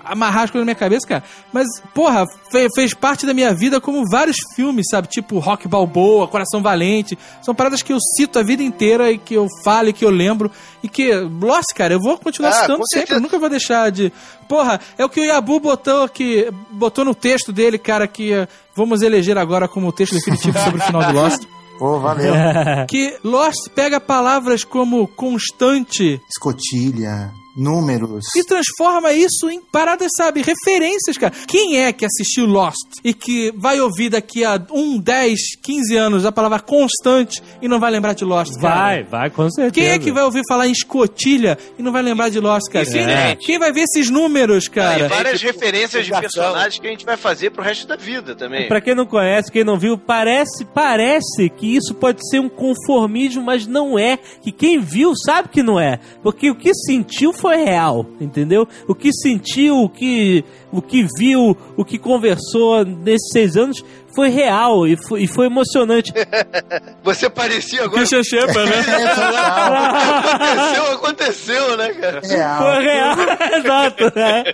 amarrar 0.06 0.44
as 0.44 0.50
coisas 0.50 0.62
na 0.62 0.72
minha 0.72 0.74
cabeça, 0.74 1.06
cara. 1.06 1.24
Mas, 1.52 1.66
porra, 1.94 2.24
fe- 2.50 2.68
fez 2.74 2.94
parte 2.94 3.26
da 3.26 3.34
minha 3.34 3.54
vida 3.54 3.80
como 3.80 4.02
vários 4.10 4.36
filmes, 4.54 4.86
sabe? 4.90 5.08
Tipo 5.08 5.38
Rock 5.38 5.66
Balboa, 5.68 6.28
Coração 6.28 6.62
Valente. 6.62 7.18
São 7.42 7.54
paradas 7.54 7.82
que 7.82 7.92
eu 7.92 7.98
cito 8.16 8.38
a 8.38 8.42
vida 8.42 8.62
inteira 8.62 9.10
e 9.10 9.18
que 9.18 9.34
eu 9.34 9.46
falo 9.64 9.88
e 9.88 9.92
que 9.92 10.04
eu 10.04 10.10
lembro. 10.10 10.50
E 10.82 10.88
que, 10.88 11.12
Lost, 11.14 11.74
cara, 11.74 11.94
eu 11.94 12.00
vou 12.00 12.16
continuar 12.18 12.50
Ah, 12.50 12.52
citando 12.52 12.82
sempre. 12.92 13.14
Eu 13.16 13.20
nunca 13.20 13.38
vou 13.38 13.48
deixar 13.48 13.90
de. 13.90 14.12
Porra, 14.48 14.80
é 14.96 15.04
o 15.04 15.08
que 15.08 15.20
o 15.20 15.24
Yabu 15.24 15.58
botou 15.58 16.04
aqui, 16.04 16.46
botou 16.70 17.04
no 17.04 17.14
texto 17.14 17.52
dele, 17.52 17.78
cara, 17.78 18.06
que 18.06 18.32
eh, 18.32 18.46
vamos 18.76 19.02
eleger 19.02 19.36
agora 19.36 19.66
como 19.66 19.90
texto 19.92 20.12
definitivo 20.14 20.56
sobre 20.60 20.80
o 20.80 20.84
final 20.84 21.02
de 21.04 21.12
Lost. 21.12 21.42
Pô, 21.78 21.98
valeu. 22.00 22.32
que 22.88 23.18
Lost 23.22 23.68
pega 23.74 24.00
palavras 24.00 24.64
como 24.64 25.06
constante, 25.08 26.20
Escotilha, 26.30 27.30
números. 27.56 28.24
E 28.36 28.44
transforma 28.44 29.12
isso 29.12 29.48
em 29.50 29.60
paradas, 29.60 30.08
sabe? 30.16 30.42
Referências, 30.42 31.16
cara. 31.18 31.32
Quem 31.46 31.78
é 31.80 31.92
que 31.92 32.04
assistiu 32.04 32.46
Lost 32.46 32.76
e 33.04 33.14
que 33.14 33.52
vai 33.56 33.80
ouvir 33.80 34.10
daqui 34.10 34.44
a 34.44 34.60
1, 34.70 34.98
10, 34.98 35.38
15 35.62 35.96
anos 35.96 36.24
a 36.26 36.32
palavra 36.32 36.60
constante 36.60 37.42
e 37.62 37.68
não 37.68 37.80
vai 37.80 37.90
lembrar 37.90 38.12
de 38.12 38.24
Lost, 38.24 38.52
cara? 38.60 38.74
Vai, 38.74 39.02
vai, 39.04 39.30
com 39.30 39.48
certeza. 39.50 39.72
Quem 39.72 39.86
é 39.88 39.98
que 39.98 40.12
vai 40.12 40.22
ouvir 40.24 40.42
falar 40.48 40.66
em 40.68 40.72
escotilha 40.72 41.58
e 41.78 41.82
não 41.82 41.92
vai 41.92 42.02
lembrar 42.02 42.28
de 42.28 42.38
Lost, 42.40 42.70
cara? 42.70 42.84
Quem, 42.84 43.00
É. 43.02 43.36
quem 43.36 43.58
vai 43.58 43.72
ver 43.72 43.82
esses 43.84 44.10
números, 44.10 44.66
E 44.66 44.70
cara? 44.70 45.08
várias 45.08 45.40
referências 45.42 46.04
de 46.04 46.10
personagens 46.12 46.78
que 46.78 46.86
a 46.86 46.90
gente 46.90 47.04
vai 47.04 47.16
fazer 47.16 47.50
pro 47.50 47.62
resto 47.62 47.86
da 47.86 47.96
vida 47.96 48.34
também. 48.34 48.68
Pra 48.68 48.80
quem 48.80 48.94
não 48.94 49.06
conhece, 49.06 49.50
quem 49.50 49.64
não 49.64 49.78
viu, 49.78 49.96
parece, 49.96 50.64
parece 50.74 51.48
que 51.50 51.76
isso 51.76 51.94
pode 51.94 52.20
ser 52.28 52.40
um 52.40 52.48
conformismo, 52.48 53.42
mas 53.42 53.66
não 53.66 53.98
é. 53.98 54.16
Que 54.42 54.52
quem 54.52 54.78
viu 54.80 55.14
sabe 55.16 55.48
que 55.48 55.62
não 55.62 55.80
é. 55.80 55.98
Porque 56.22 56.50
o 56.50 56.54
que 56.54 56.72
sentiu 56.74 57.32
foi 57.32 57.45
real, 57.54 58.06
entendeu? 58.20 58.66
O 58.88 58.94
que 58.94 59.12
sentiu, 59.12 59.76
o 59.76 59.88
que, 59.88 60.44
o 60.72 60.80
que 60.82 61.06
viu, 61.18 61.56
o 61.76 61.84
que 61.84 61.98
conversou 61.98 62.84
nesses 62.84 63.28
seis 63.32 63.56
anos 63.56 63.84
foi 64.14 64.30
real 64.30 64.86
e 64.86 64.96
foi, 64.96 65.24
e 65.24 65.26
foi 65.26 65.44
emocionante. 65.46 66.10
Você 67.04 67.28
parecia 67.28 67.80
agora. 67.84 67.98
Christian 67.98 68.22
Shepard, 68.22 68.70
né? 68.70 68.76
É. 68.96 70.52
Aconteceu, 70.56 70.92
aconteceu, 70.92 71.76
né, 71.76 71.88
cara? 71.94 72.20
Real. 72.24 72.62
Foi 72.62 72.82
real, 72.82 73.16
exato. 73.58 74.12
né? 74.14 74.44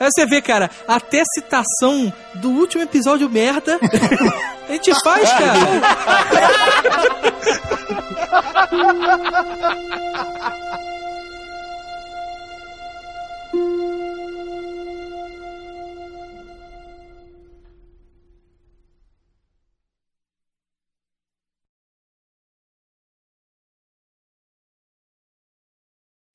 Aí 0.00 0.08
você 0.10 0.26
vê, 0.26 0.40
cara, 0.40 0.70
até 0.86 1.22
citação 1.34 2.12
do 2.36 2.50
último 2.50 2.82
episódio 2.82 3.28
merda. 3.28 3.78
A 4.68 4.72
gente 4.72 4.92
faz, 5.02 5.28
cara. 5.30 5.58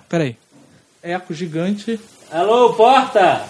Peraí. 0.09 0.35
Eco 1.03 1.33
gigante. 1.33 1.99
Alô, 2.31 2.73
porta! 2.73 3.45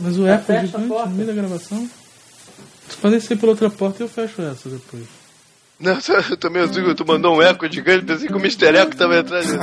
Mas 0.00 0.16
o 0.16 0.26
eco 0.26 0.44
fecha 0.44 0.60
a 0.60 0.66
gigante 0.66 0.88
porta. 0.88 1.08
no 1.08 1.14
meio 1.16 1.26
da 1.26 1.32
gravação. 1.32 1.90
Se 2.88 2.96
podem 2.98 3.18
sair 3.18 3.36
pela 3.36 3.52
outra 3.52 3.68
porta, 3.70 4.02
eu 4.02 4.08
fecho 4.08 4.40
essa 4.42 4.68
depois. 4.68 5.04
Não, 5.80 5.98
eu 6.30 6.36
tô 6.36 6.50
meio 6.50 6.66
assim, 6.66 6.94
tu 6.94 7.06
mandou 7.06 7.36
um 7.36 7.42
eco 7.42 7.70
gigante, 7.70 8.04
pensei 8.04 8.28
que 8.28 8.34
o 8.34 8.38
Mr. 8.38 8.76
Eco 8.76 8.96
tava 8.96 9.18
atrás. 9.20 9.46